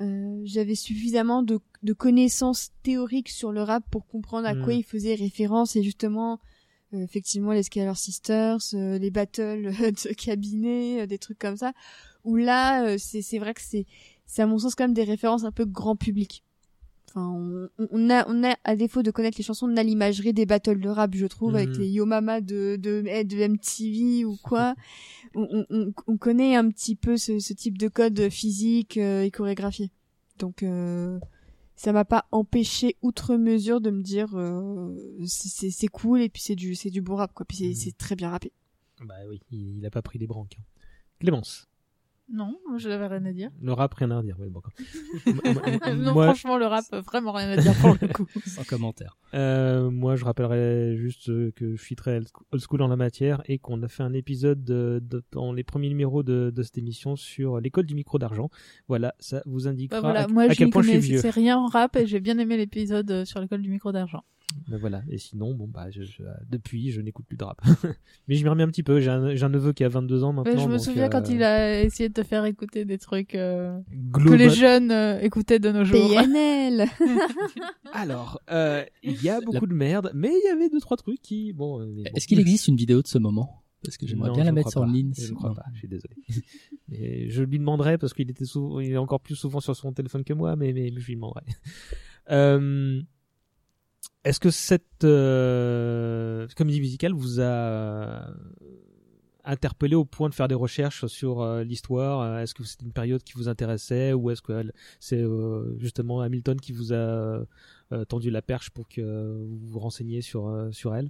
euh, 0.00 0.40
j'avais 0.44 0.76
suffisamment 0.76 1.42
de, 1.42 1.58
de 1.82 1.92
connaissances 1.92 2.70
théoriques 2.82 3.30
sur 3.30 3.50
le 3.50 3.62
rap 3.62 3.84
pour 3.90 4.06
comprendre 4.06 4.46
à 4.46 4.54
quoi 4.54 4.74
il 4.74 4.84
faisait 4.84 5.14
référence 5.14 5.74
et 5.74 5.82
justement 5.82 6.38
effectivement 6.92 7.52
les 7.52 7.62
Skylar 7.62 7.96
Sisters, 7.96 8.58
euh, 8.74 8.98
les 8.98 9.10
battles 9.10 9.62
de 9.72 10.12
cabinet, 10.14 11.02
euh, 11.02 11.06
des 11.06 11.18
trucs 11.18 11.38
comme 11.38 11.56
ça. 11.56 11.72
Où 12.24 12.36
là, 12.36 12.84
euh, 12.86 12.96
c'est 12.98 13.22
c'est 13.22 13.38
vrai 13.38 13.54
que 13.54 13.60
c'est 13.62 13.86
c'est 14.26 14.42
à 14.42 14.46
mon 14.46 14.58
sens 14.58 14.74
quand 14.74 14.84
même 14.84 14.94
des 14.94 15.04
références 15.04 15.44
un 15.44 15.52
peu 15.52 15.64
grand 15.64 15.96
public. 15.96 16.42
Enfin, 17.08 17.28
on, 17.28 17.68
on 17.90 18.08
a, 18.10 18.26
on 18.28 18.42
a, 18.42 18.56
à 18.64 18.74
défaut 18.74 19.02
de 19.02 19.10
connaître 19.10 19.36
les 19.36 19.44
chansons, 19.44 19.68
on 19.70 19.76
a 19.76 19.82
l'imagerie 19.82 20.32
des 20.32 20.46
battles 20.46 20.80
de 20.80 20.88
rap, 20.88 21.14
je 21.14 21.26
trouve, 21.26 21.56
avec 21.56 21.68
Mhm. 21.70 21.78
les 21.80 21.88
Yo 21.90 22.06
Mama 22.06 22.40
de, 22.40 22.76
de, 22.76 23.02
de 23.02 23.36
MTV 23.36 24.24
ou 24.24 24.36
quoi. 24.42 24.74
on, 25.34 25.66
on, 25.68 25.92
on 26.06 26.16
connaît 26.16 26.56
un 26.56 26.70
petit 26.70 26.96
peu 26.96 27.18
ce, 27.18 27.38
ce 27.38 27.52
type 27.52 27.76
de 27.76 27.88
code 27.88 28.30
physique 28.30 28.96
euh, 28.96 29.24
et 29.24 29.30
chorégraphié. 29.30 29.90
Donc, 30.38 30.62
euh, 30.62 31.18
ça 31.76 31.92
m'a 31.92 32.04
pas 32.04 32.26
empêché 32.32 32.96
outre 33.02 33.36
mesure 33.36 33.80
de 33.80 33.90
me 33.90 34.02
dire 34.02 34.28
euh, 34.34 34.94
c'est- 35.26 35.70
cool 35.88 36.20
et 36.22 36.28
puis 36.28 36.42
c'est 36.42 36.54
du 36.56 36.74
c'est 36.74 36.90
du 36.90 37.00
bon 37.02 37.16
rap 37.16 37.32
quoi. 37.34 37.44
Puis 37.46 37.74
c'est 37.74 37.90
Mhm. 37.90 37.94
très 37.98 38.16
bien 38.16 38.30
rappé. 38.30 38.52
Bah 39.04 39.14
oui, 39.28 39.40
il, 39.50 39.78
il 39.78 39.86
a 39.86 39.90
pas 39.90 40.02
pris 40.02 40.18
les 40.18 40.26
branques. 40.26 40.56
hein. 40.58 40.62
Clémence, 41.20 41.68
Non, 42.34 42.56
je 42.78 42.88
n'avais 42.88 43.06
rien 43.08 43.24
à 43.26 43.32
dire. 43.32 43.50
le 43.60 43.72
rap, 43.74 43.92
rien 43.92 44.10
à 44.10 44.16
redire. 44.18 44.36
Oui, 44.40 44.48
bon, 44.48 44.60
d'accord. 44.60 45.94
non, 45.96 46.14
Moi- 46.14 46.24
franchement, 46.24 46.56
le 46.56 46.64
rap, 46.66 46.84
vraiment 47.06 47.32
rien 47.32 47.50
à 47.50 47.56
dire 47.58 47.74
pour 47.80 47.94
le 48.00 48.08
coup. 48.08 48.26
Sans 48.46 48.64
commentaire. 48.64 49.18
Euh, 49.34 49.90
moi, 49.90 50.16
je 50.16 50.24
rappellerai 50.24 50.96
juste 50.96 51.26
que 51.52 51.76
je 51.76 51.82
suis 51.82 51.94
très 51.94 52.20
old 52.52 52.62
school 52.62 52.80
en 52.82 52.88
la 52.88 52.96
matière 52.96 53.42
et 53.46 53.58
qu'on 53.58 53.82
a 53.82 53.88
fait 53.88 54.02
un 54.02 54.14
épisode 54.14 54.64
de, 54.64 55.00
de- 55.02 55.22
dans 55.32 55.52
les 55.52 55.62
premiers 55.62 55.88
numéros 55.90 56.22
de, 56.22 56.50
de 56.54 56.62
cette 56.62 56.78
émission 56.78 57.16
sur 57.16 57.60
l'école 57.60 57.84
du 57.86 57.94
micro 57.94 58.18
d'argent. 58.18 58.48
Voilà, 58.88 59.14
ça 59.18 59.42
vous 59.44 59.68
indiquera 59.68 60.00
Bah 60.00 60.08
voilà, 60.08 60.24
à, 60.24 60.28
moi 60.28 60.44
à 60.44 60.48
je 60.48 60.54
quel 60.56 60.66
n'y 60.68 60.72
point 60.72 60.82
je 60.82 60.88
suis 60.88 60.98
vieux. 61.00 61.08
connaissais 61.20 61.30
rien 61.38 61.58
en 61.58 61.66
rap 61.66 61.96
et 61.96 62.06
j'ai 62.06 62.20
bien 62.20 62.38
aimé 62.38 62.56
l'épisode 62.56 63.24
sur 63.26 63.40
l'école 63.40 63.60
du 63.62 63.70
micro 63.70 63.92
d'argent. 63.92 64.24
Ben 64.68 64.78
voilà. 64.78 65.02
Et 65.08 65.18
sinon, 65.18 65.54
bon 65.54 65.66
bah, 65.66 65.90
je, 65.90 66.02
je- 66.02 66.22
depuis, 66.48 66.90
je 66.90 67.00
n'écoute 67.00 67.26
plus 67.26 67.36
de 67.36 67.44
rap. 67.44 67.60
Mais 68.28 68.34
je 68.36 68.42
m'y 68.42 68.48
remets 68.48 68.62
un 68.62 68.68
petit 68.68 68.82
peu. 68.82 69.00
J'ai 69.00 69.10
un, 69.10 69.34
j'ai 69.34 69.44
un 69.44 69.48
neveu 69.48 69.72
qui 69.72 69.84
a 69.84 69.88
22 69.88 70.24
ans 70.24 70.32
maintenant. 70.32 70.52
Ouais, 70.52 70.58
je 70.60 70.66
me 70.66 70.72
donc, 70.76 70.80
souviens 70.84 71.06
euh, 71.06 71.08
quand 71.08 71.28
il 71.28 71.42
a 71.42 71.82
essayé 71.82 72.08
de 72.08 72.14
te 72.14 72.22
faire 72.22 72.44
écouter 72.44 72.84
des 72.84 72.98
trucs 72.98 73.34
euh, 73.34 73.78
que 74.14 74.32
les 74.34 74.50
jeunes 74.50 74.90
euh, 74.90 75.20
écoutaient 75.20 75.58
de 75.58 75.70
nos 75.70 75.84
jours. 75.84 76.10
PNL. 76.10 76.86
Alors, 77.92 78.40
euh, 78.50 78.84
il 79.02 79.22
y 79.22 79.28
a 79.28 79.40
beaucoup 79.40 79.66
de 79.66 79.74
merde, 79.74 80.10
mais 80.14 80.28
il 80.30 80.46
y 80.46 80.50
avait 80.50 80.68
deux 80.68 80.80
trois 80.80 80.96
trucs 80.96 81.20
qui, 81.20 81.52
bon. 81.52 81.80
euh, 81.80 81.86
mais 81.94 82.04
bon. 82.04 82.10
Est-ce 82.16 82.26
qu'il 82.26 82.40
existe 82.40 82.68
une 82.68 82.76
vidéo 82.76 83.02
de 83.02 83.06
ce 83.08 83.18
moment? 83.18 83.58
Parce 83.84 83.96
que 83.96 84.06
j'aimerais 84.06 84.28
Non, 84.28 84.34
bien 84.36 84.44
la 84.44 84.52
mettre 84.52 84.72
pas. 84.72 84.86
ligne. 84.86 85.12
Je 85.18 85.30
ne 85.30 85.34
crois 85.34 85.48
non. 85.50 85.54
pas, 85.56 85.64
je 85.72 85.78
suis 85.80 85.88
désolé. 85.88 86.14
mais 86.88 87.28
je 87.30 87.42
lui 87.42 87.58
demanderai 87.58 87.98
parce 87.98 88.14
qu'il 88.14 88.30
était 88.30 88.44
souvent, 88.44 88.78
il 88.78 88.92
est 88.92 88.96
encore 88.96 89.20
plus 89.20 89.34
souvent 89.34 89.58
sur 89.58 89.74
son 89.74 89.92
téléphone 89.92 90.22
que 90.22 90.32
moi, 90.32 90.54
mais, 90.54 90.72
mais 90.72 90.92
je 90.96 91.04
lui 91.06 91.16
demanderai. 91.16 91.42
Euh, 92.30 93.02
Est-ce 94.24 94.38
que 94.38 94.50
cette 94.50 95.04
euh, 95.04 96.46
comédie 96.56 96.80
musicale 96.80 97.12
vous 97.12 97.40
a 97.40 98.28
interpellé 99.44 99.96
au 99.96 100.04
point 100.04 100.28
de 100.28 100.34
faire 100.34 100.46
des 100.46 100.54
recherches 100.54 101.06
sur 101.06 101.40
euh, 101.40 101.64
l'histoire? 101.64 102.38
Est-ce 102.38 102.54
que 102.54 102.62
c'était 102.62 102.84
une 102.84 102.92
période 102.92 103.22
qui 103.24 103.32
vous 103.34 103.48
intéressait 103.48 104.12
ou 104.12 104.30
est-ce 104.30 104.42
que 104.42 104.52
c'est 105.00 105.20
euh, 105.20 105.76
justement 105.78 106.20
Hamilton 106.20 106.60
qui 106.60 106.72
vous 106.72 106.92
a 106.92 106.96
euh, 106.96 108.04
tendu 108.08 108.30
la 108.30 108.42
perche 108.42 108.70
pour 108.70 108.88
que 108.88 109.44
vous 109.44 109.70
vous 109.70 109.78
renseigniez 109.80 110.20
sur 110.22 110.46
euh, 110.46 110.70
sur 110.70 110.94
elle? 110.94 111.08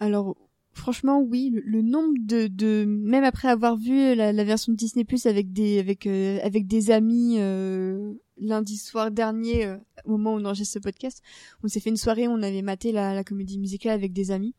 Alors, 0.00 0.36
franchement, 0.72 1.20
oui, 1.20 1.50
le, 1.54 1.60
le 1.60 1.82
nombre 1.82 2.14
de, 2.20 2.48
de, 2.48 2.84
même 2.84 3.24
après 3.24 3.48
avoir 3.48 3.76
vu 3.76 4.14
la, 4.14 4.32
la 4.32 4.44
version 4.44 4.72
de 4.72 4.76
Disney 4.76 5.04
Plus 5.04 5.26
avec 5.26 5.52
des, 5.52 5.78
avec, 5.78 6.06
euh, 6.06 6.38
avec 6.42 6.66
des 6.66 6.90
amis 6.90 7.36
euh, 7.38 8.14
lundi 8.40 8.76
soir 8.76 9.10
dernier, 9.10 9.66
euh, 9.66 9.76
au 10.04 10.12
moment 10.12 10.34
où 10.34 10.38
on 10.38 10.44
enregistre 10.44 10.74
ce 10.74 10.78
podcast, 10.78 11.22
on 11.62 11.68
s'est 11.68 11.80
fait 11.80 11.90
une 11.90 11.96
soirée, 11.96 12.28
où 12.28 12.32
on 12.32 12.42
avait 12.42 12.62
maté 12.62 12.92
la, 12.92 13.14
la 13.14 13.24
comédie 13.24 13.58
musicale 13.58 13.92
avec 13.92 14.12
des 14.12 14.30
amis, 14.30 14.54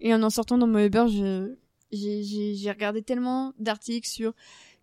et 0.00 0.14
en 0.14 0.22
en 0.22 0.30
sortant 0.30 0.58
dans 0.58 0.66
mon 0.66 0.78
Uber, 0.78 1.06
j'ai, 1.92 2.70
regardé 2.70 3.02
tellement 3.02 3.52
d'articles 3.58 4.08
sur 4.08 4.34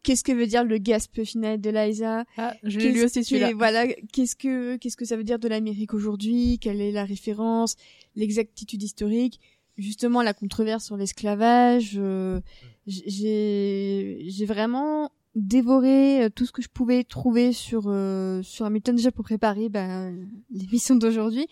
qu'est-ce 0.03 0.23
que 0.23 0.31
veut 0.31 0.47
dire 0.47 0.63
le 0.63 0.77
gasp 0.77 1.23
final 1.23 1.59
de 1.59 1.69
Liza, 1.69 2.25
Ah, 2.37 2.53
je 2.63 2.79
l'ai 2.79 2.91
lu 2.91 3.03
aussi 3.03 3.23
celui-là. 3.23 3.53
Voilà, 3.55 3.87
qu'est-ce 4.11 4.35
que 4.35 4.77
qu'est-ce 4.77 4.97
que 4.97 5.05
ça 5.05 5.17
veut 5.17 5.23
dire 5.23 5.39
de 5.39 5.47
l'Amérique 5.47 5.93
aujourd'hui 5.93 6.59
Quelle 6.59 6.81
est 6.81 6.91
la 6.91 7.05
référence 7.05 7.75
L'exactitude 8.15 8.81
historique 8.83 9.39
Justement, 9.77 10.21
la 10.21 10.33
controverse 10.33 10.85
sur 10.85 10.95
l'esclavage. 10.95 11.95
euh, 11.97 12.39
j'ai 12.87 14.25
j'ai 14.27 14.45
vraiment 14.45 15.11
dévoré 15.35 16.23
euh, 16.23 16.29
tout 16.29 16.45
ce 16.45 16.51
que 16.51 16.61
je 16.61 16.69
pouvais 16.69 17.03
trouver 17.03 17.51
sur 17.53 17.83
euh, 17.87 18.41
sur 18.41 18.65
Hamilton 18.65 18.95
déjà 18.95 19.11
pour 19.11 19.25
préparer 19.25 19.69
ben, 19.69 20.27
l'émission 20.49 20.95
d'aujourd'hui, 20.95 21.47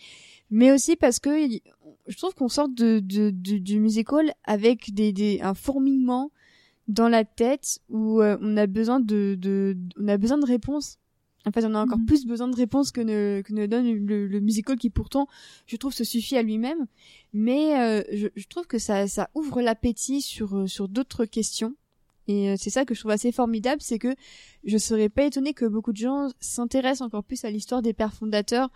mais 0.50 0.72
aussi 0.72 0.96
parce 0.96 1.20
que 1.20 1.30
je 2.08 2.18
trouve 2.18 2.34
qu'on 2.34 2.50
sort 2.50 2.70
de, 2.70 3.00
de, 3.00 3.30
de- 3.30 3.58
du 3.58 3.80
musical 3.80 4.34
avec 4.46 4.94
des, 4.94 5.12
des 5.14 5.40
un 5.42 5.54
fourmillement 5.54 6.32
dans 6.88 7.08
la 7.10 7.24
tête 7.26 7.80
où 7.90 8.22
euh, 8.22 8.38
on 8.42 8.58
a 8.58 8.68
besoin 8.68 9.00
de, 9.00 9.36
de 9.40 9.78
on 10.00 10.08
a 10.08 10.18
besoin 10.18 10.38
de 10.38 10.46
réponses. 10.46 10.98
En 11.46 11.52
fait, 11.52 11.66
on 11.66 11.76
a 11.76 11.82
encore 11.84 11.98
Mhm. 12.00 12.06
plus 12.06 12.26
besoin 12.26 12.48
de 12.48 12.56
réponses 12.56 12.92
que 12.92 13.02
ne, 13.02 13.42
que 13.42 13.52
ne 13.54 13.66
donne 13.66 14.06
le, 14.06 14.28
le 14.28 14.40
musical 14.40 14.78
qui 14.78 14.90
pourtant, 14.90 15.28
je 15.68 15.76
trouve, 15.76 15.94
se 15.94 16.06
suffit 16.06 16.38
à 16.38 16.42
lui-même. 16.42 16.88
Mais 17.34 17.78
euh, 17.82 18.02
je, 18.14 18.28
je 18.34 18.48
trouve 18.48 18.66
que 18.66 18.80
ça, 18.80 19.08
ça 19.10 19.30
ouvre 19.36 19.62
l'appétit 19.62 20.22
sur, 20.22 20.70
sur 20.70 20.88
d'autres 20.88 21.26
questions. 21.26 21.76
Et 22.28 22.50
euh, 22.50 22.56
c'est 22.58 22.70
ça 22.70 22.86
que 22.86 22.94
je 22.94 23.00
trouve 23.00 23.12
assez 23.12 23.32
formidable, 23.32 23.82
c'est 23.82 24.00
que 24.00 24.16
je 24.64 24.78
serais 24.78 25.10
pas 25.10 25.26
étonnée 25.26 25.54
que 25.54 25.66
beaucoup 25.66 25.92
de 25.92 25.98
gens 25.98 26.30
s'intéressent 26.40 27.02
encore 27.02 27.24
plus 27.24 27.44
à 27.46 27.50
l'histoire 27.52 27.82
des 27.82 27.94
pères 27.94 28.14
fondateurs 28.14 28.70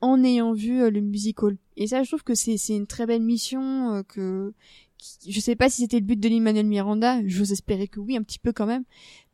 en 0.00 0.22
ayant 0.22 0.52
vu 0.52 0.80
euh, 0.82 0.90
le 0.90 1.00
musical. 1.00 1.56
Et 1.76 1.86
ça, 1.86 2.02
je 2.02 2.08
trouve 2.10 2.22
que 2.22 2.34
c'est 2.34 2.56
une 2.68 2.86
très 2.86 3.06
belle 3.06 3.22
mission 3.22 3.94
euh, 3.94 4.02
que 4.02 4.52
je 5.28 5.38
sais 5.38 5.54
pas 5.54 5.68
si 5.68 5.82
c'était 5.82 5.98
le 5.98 6.04
but 6.06 6.18
de 6.18 6.28
Lin-Manuel 6.28 6.64
Miranda, 6.66 7.20
j'ose 7.26 7.52
espérer 7.52 7.88
que 7.88 8.00
oui, 8.00 8.16
un 8.16 8.22
petit 8.22 8.38
peu 8.38 8.52
quand 8.52 8.64
même, 8.64 8.84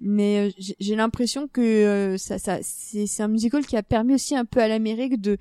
mais 0.00 0.52
j'ai- 0.58 0.96
l'impression 0.96 1.46
que 1.46 2.16
ça, 2.18 2.38
ça, 2.40 2.58
c'est 2.62 3.22
un 3.22 3.28
musical 3.28 3.64
qui 3.64 3.76
a 3.76 3.82
permis 3.84 4.14
aussi 4.14 4.34
un 4.34 4.44
peu 4.44 4.60
à 4.60 4.66
l'Amérique 4.66 5.20
de 5.20 5.38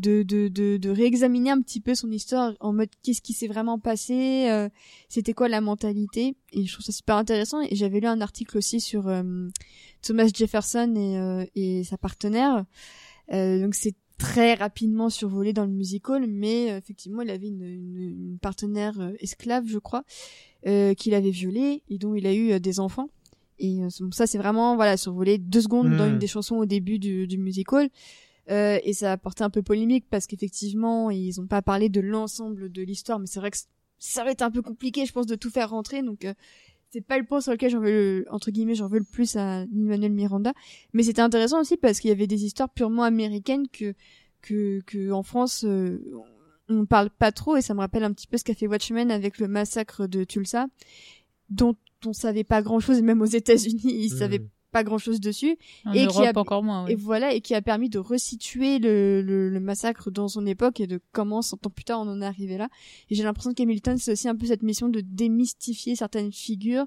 de, 0.00 0.22
de, 0.22 0.48
de, 0.48 0.76
de 0.78 0.90
réexaminer 0.90 1.50
un 1.50 1.60
petit 1.60 1.80
peu 1.80 1.94
son 1.94 2.10
histoire 2.10 2.54
en 2.60 2.72
mode 2.72 2.88
qu'est-ce 3.02 3.22
qui 3.22 3.32
s'est 3.32 3.46
vraiment 3.46 3.78
passé, 3.78 4.48
euh, 4.50 4.68
c'était 5.08 5.34
quoi 5.34 5.48
la 5.48 5.60
mentalité, 5.60 6.34
et 6.52 6.64
je 6.66 6.72
trouve 6.72 6.84
ça 6.84 6.92
super 6.92 7.16
intéressant. 7.16 7.60
Et 7.62 7.76
j'avais 7.76 8.00
lu 8.00 8.06
un 8.06 8.20
article 8.20 8.58
aussi 8.58 8.80
sur 8.80 9.06
euh, 9.08 9.22
Thomas 10.02 10.28
Jefferson 10.34 10.94
et, 10.96 11.18
euh, 11.18 11.44
et 11.54 11.84
sa 11.84 11.98
partenaire, 11.98 12.64
euh, 13.32 13.60
donc 13.62 13.74
c'est 13.74 13.94
très 14.18 14.52
rapidement 14.54 15.08
survolé 15.08 15.52
dans 15.52 15.64
le 15.64 15.72
musical, 15.72 16.26
mais 16.28 16.70
euh, 16.72 16.78
effectivement, 16.78 17.22
il 17.22 17.30
avait 17.30 17.48
une, 17.48 17.62
une, 17.62 17.96
une 17.96 18.38
partenaire 18.38 19.12
esclave, 19.20 19.64
je 19.66 19.78
crois, 19.78 20.04
euh, 20.66 20.92
qu'il 20.94 21.14
avait 21.14 21.30
violée 21.30 21.82
et 21.88 21.96
dont 21.98 22.14
il 22.14 22.26
a 22.26 22.34
eu 22.34 22.60
des 22.60 22.80
enfants. 22.80 23.08
Et 23.62 23.80
ça, 24.12 24.26
c'est 24.26 24.38
vraiment 24.38 24.74
voilà 24.74 24.96
survolé 24.96 25.36
deux 25.36 25.60
secondes 25.60 25.94
dans 25.94 26.06
Mm. 26.06 26.12
une 26.12 26.18
des 26.18 26.26
chansons 26.26 26.56
au 26.56 26.64
début 26.64 26.98
du, 26.98 27.26
du 27.26 27.36
musical. 27.36 27.90
Euh, 28.50 28.78
et 28.82 28.92
ça 28.92 29.12
a 29.12 29.16
porté 29.16 29.44
un 29.44 29.50
peu 29.50 29.62
polémique 29.62 30.06
parce 30.10 30.26
qu'effectivement, 30.26 31.10
ils 31.10 31.40
ont 31.40 31.46
pas 31.46 31.62
parlé 31.62 31.88
de 31.88 32.00
l'ensemble 32.00 32.70
de 32.70 32.82
l'histoire, 32.82 33.18
mais 33.20 33.26
c'est 33.26 33.38
vrai 33.40 33.50
que 33.50 33.58
ça 33.98 34.24
va 34.24 34.30
être 34.32 34.42
un 34.42 34.50
peu 34.50 34.62
compliqué, 34.62 35.06
je 35.06 35.12
pense, 35.12 35.26
de 35.26 35.36
tout 35.36 35.50
faire 35.50 35.70
rentrer. 35.70 36.02
Donc, 36.02 36.24
euh, 36.24 36.34
c'est 36.90 37.00
pas 37.02 37.18
le 37.18 37.24
point 37.24 37.40
sur 37.40 37.52
lequel 37.52 37.70
j'en 37.70 37.78
veux 37.80 37.90
le, 37.92 38.26
entre 38.30 38.50
guillemets, 38.50 38.74
j'en 38.74 38.88
veux 38.88 38.98
le 38.98 39.04
plus 39.04 39.36
à 39.36 39.62
Emmanuel 39.62 40.10
Miranda. 40.12 40.52
Mais 40.92 41.04
c'était 41.04 41.22
intéressant 41.22 41.60
aussi 41.60 41.76
parce 41.76 42.00
qu'il 42.00 42.08
y 42.08 42.12
avait 42.12 42.26
des 42.26 42.44
histoires 42.44 42.68
purement 42.70 43.04
américaines 43.04 43.68
que, 43.68 43.94
que, 44.42 44.80
que 44.86 45.12
en 45.12 45.22
France, 45.22 45.64
euh, 45.64 46.02
on 46.68 46.86
parle 46.86 47.10
pas 47.10 47.30
trop 47.30 47.56
et 47.56 47.62
ça 47.62 47.74
me 47.74 47.80
rappelle 47.80 48.02
un 48.02 48.12
petit 48.12 48.26
peu 48.26 48.36
ce 48.38 48.42
qu'a 48.44 48.54
fait 48.54 48.66
Watchmen 48.66 49.10
avec 49.12 49.38
le 49.38 49.46
massacre 49.46 50.06
de 50.08 50.24
Tulsa, 50.24 50.66
dont 51.50 51.76
on 52.06 52.12
savait 52.12 52.44
pas 52.44 52.62
grand 52.62 52.80
chose, 52.80 52.98
et 52.98 53.02
même 53.02 53.20
aux 53.22 53.26
États-Unis, 53.26 53.80
ils 53.84 54.10
Mhm. 54.12 54.18
savaient 54.18 54.42
pas 54.70 54.84
grand 54.84 54.98
chose 54.98 55.20
dessus. 55.20 55.56
En 55.84 55.92
et 55.92 56.04
Europe, 56.04 56.22
qui 56.22 56.26
a, 56.26 56.38
encore 56.38 56.62
moins. 56.62 56.86
et 56.86 56.94
voilà, 56.94 57.32
et 57.34 57.40
qui 57.40 57.54
a 57.54 57.62
permis 57.62 57.88
de 57.88 57.98
resituer 57.98 58.78
le, 58.78 59.22
le, 59.22 59.48
le 59.48 59.60
massacre 59.60 60.10
dans 60.10 60.28
son 60.28 60.46
époque 60.46 60.80
et 60.80 60.86
de 60.86 61.00
comment, 61.12 61.42
cent 61.42 61.66
ans 61.66 61.70
plus 61.70 61.84
tard, 61.84 62.00
on 62.00 62.08
en 62.08 62.22
est 62.22 62.26
arrivé 62.26 62.56
là. 62.56 62.68
Et 63.10 63.14
j'ai 63.14 63.22
l'impression 63.22 63.52
qu'Hamilton, 63.52 63.98
c'est 63.98 64.12
aussi 64.12 64.28
un 64.28 64.36
peu 64.36 64.46
cette 64.46 64.62
mission 64.62 64.88
de 64.88 65.00
démystifier 65.00 65.96
certaines 65.96 66.32
figures 66.32 66.86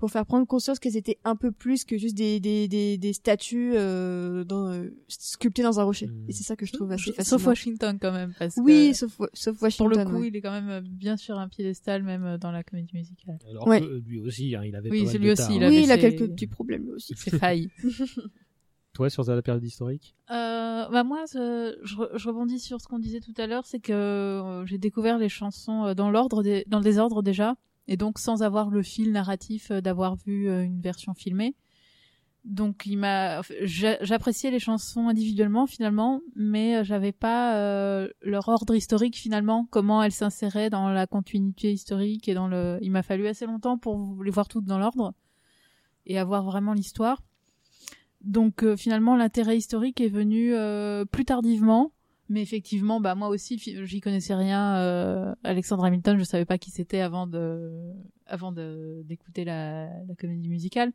pour 0.00 0.10
faire 0.10 0.26
prendre 0.26 0.46
conscience 0.46 0.80
qu'elles 0.80 0.96
étaient 0.96 1.18
un 1.24 1.36
peu 1.36 1.52
plus 1.52 1.84
que 1.84 1.96
juste 1.98 2.16
des, 2.16 2.40
des, 2.40 2.66
des, 2.66 2.98
des 2.98 3.12
statues 3.12 3.72
euh, 3.74 4.42
dans, 4.42 4.66
euh, 4.72 4.88
sculptées 5.06 5.62
dans 5.62 5.78
un 5.78 5.84
rocher. 5.84 6.08
Mm. 6.08 6.24
Et 6.28 6.32
c'est 6.32 6.42
ça 6.42 6.56
que 6.56 6.66
je 6.66 6.72
trouve 6.72 6.90
assez 6.90 7.12
fascinant. 7.12 7.38
Sauf 7.38 7.46
Washington 7.46 7.98
quand 8.00 8.10
même. 8.10 8.32
Parce 8.38 8.56
Oui, 8.56 8.88
que, 8.90 8.96
sauf, 8.96 9.20
sauf 9.34 9.54
pour 9.56 9.62
Washington. 9.64 9.98
le 9.98 10.04
coup, 10.06 10.20
ouais. 10.22 10.28
il 10.28 10.36
est 10.36 10.40
quand 10.40 10.50
même 10.50 10.80
bien 10.88 11.16
sur 11.16 11.38
un 11.38 11.46
piédestal, 11.48 12.02
même 12.02 12.24
euh, 12.24 12.38
dans 12.38 12.50
la 12.50 12.64
comédie 12.64 12.96
musicale. 12.96 13.38
Alors 13.48 13.68
Ouais. 13.68 13.80
que 13.80 14.02
lui 14.06 14.18
aussi, 14.20 14.56
hein, 14.56 14.62
il 14.64 14.74
avait 14.74 14.90
Oui, 14.90 15.00
pas 15.00 15.04
mal 15.04 15.14
de 15.14 15.18
lui 15.20 15.30
aussi, 15.30 15.42
tard, 15.42 15.52
il 15.52 15.62
hein. 15.62 15.66
avait 15.68 15.76
Oui, 15.76 15.82
il 15.84 15.92
a 15.92 15.94
ses- 15.96 16.00
quelques 16.00 16.30
petits 16.32 16.46
problèmes 16.48 16.82
lui 16.84 16.92
aussi. 16.92 17.14
C'est 17.16 17.38
failli. 17.38 17.70
Toi, 18.92 19.08
sur 19.08 19.22
la 19.24 19.40
période 19.40 19.62
historique 19.64 20.16
Euh, 20.30 20.88
bah 20.88 21.04
moi, 21.04 21.24
je, 21.32 21.76
je 21.84 21.94
re- 21.96 22.10
je 22.18 22.28
rebondis 22.28 22.58
sur 22.58 22.80
ce 22.80 22.88
qu'on 22.88 22.98
disait 22.98 23.20
tout 23.20 23.34
à 23.36 23.46
l'heure, 23.46 23.64
c'est 23.64 23.78
que 23.78 23.92
euh, 23.92 24.66
j'ai 24.66 24.78
découvert 24.78 25.16
les 25.18 25.28
chansons 25.28 25.84
euh, 25.84 25.94
dans 25.94 26.10
l'ordre, 26.10 26.42
dans 26.66 26.78
le 26.78 26.84
désordre 26.84 27.22
déjà, 27.22 27.54
et 27.90 27.96
donc 27.96 28.18
sans 28.18 28.42
avoir 28.42 28.70
le 28.70 28.82
fil 28.82 29.10
narratif 29.12 29.70
euh, 29.70 29.80
d'avoir 29.82 30.14
vu 30.14 30.48
euh, 30.48 30.64
une 30.64 30.80
version 30.80 31.12
filmée. 31.12 31.56
Donc 32.44 32.86
il 32.86 32.96
m'a, 32.96 33.42
j'appréciais 33.60 34.50
les 34.50 34.60
chansons 34.60 35.08
individuellement 35.08 35.66
finalement, 35.66 36.22
mais 36.34 36.76
euh, 36.76 36.84
j'avais 36.84 37.12
pas 37.12 37.52
leur 38.22 38.48
ordre 38.48 38.74
historique 38.74 39.16
finalement, 39.16 39.66
comment 39.70 40.02
elles 40.02 40.12
s'inséraient 40.12 40.70
dans 40.70 40.88
la 40.88 41.06
continuité 41.06 41.70
historique 41.70 42.28
et 42.28 42.34
dans 42.34 42.48
le. 42.48 42.78
Il 42.80 42.92
m'a 42.92 43.02
fallu 43.02 43.26
assez 43.26 43.44
longtemps 43.44 43.76
pour 43.76 44.22
les 44.22 44.30
voir 44.30 44.48
toutes 44.48 44.64
dans 44.64 44.78
l'ordre 44.78 45.12
et 46.06 46.18
avoir 46.18 46.44
vraiment 46.44 46.72
l'histoire. 46.72 47.20
donc 48.22 48.64
finalement 48.76 49.16
l'intérêt 49.16 49.58
historique 49.58 50.00
est 50.00 50.08
venu 50.08 50.54
plus 51.10 51.26
tardivement. 51.26 51.92
Mais 52.32 52.42
effectivement, 52.42 53.00
bah 53.00 53.16
moi 53.16 53.26
aussi, 53.28 53.58
j'y 53.58 54.00
connaissais 54.00 54.34
rien. 54.36 54.76
euh, 54.76 55.34
Alexandre 55.42 55.84
Hamilton, 55.84 56.16
je 56.16 56.22
savais 56.22 56.44
pas 56.44 56.58
qui 56.58 56.70
c'était 56.70 57.00
avant 57.00 57.26
de, 57.26 57.72
avant 58.26 58.52
de 58.52 59.02
d'écouter 59.04 59.44
la, 59.44 59.86
la 60.06 60.14
comédie 60.16 60.48
musicale. 60.48 60.92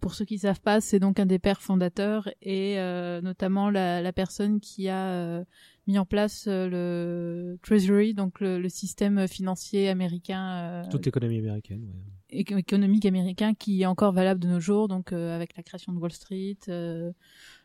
Pour 0.00 0.14
ceux 0.14 0.24
qui 0.24 0.38
savent 0.38 0.60
pas, 0.60 0.80
c'est 0.80 1.00
donc 1.00 1.18
un 1.18 1.26
des 1.26 1.40
pères 1.40 1.60
fondateurs 1.60 2.28
et 2.40 2.78
euh, 2.78 3.20
notamment 3.20 3.68
la, 3.68 4.00
la 4.00 4.12
personne 4.12 4.60
qui 4.60 4.88
a 4.88 5.08
euh, 5.08 5.44
mis 5.88 5.98
en 5.98 6.04
place 6.06 6.44
euh, 6.46 6.68
le 6.68 7.58
Treasury, 7.62 8.14
donc 8.14 8.38
le, 8.40 8.60
le 8.60 8.68
système 8.68 9.26
financier 9.26 9.88
américain, 9.88 10.82
euh, 10.84 10.84
Toute 10.88 11.06
économie 11.08 11.38
américaine. 11.38 11.82
ouais. 11.82 12.38
éco- 12.44 12.56
économique 12.58 13.06
américain 13.06 13.54
qui 13.54 13.82
est 13.82 13.86
encore 13.86 14.12
valable 14.12 14.38
de 14.40 14.46
nos 14.48 14.60
jours, 14.60 14.86
donc 14.86 15.12
euh, 15.12 15.34
avec 15.34 15.56
la 15.56 15.64
création 15.64 15.92
de 15.92 15.98
Wall 15.98 16.12
Street, 16.12 16.58
euh, 16.68 17.10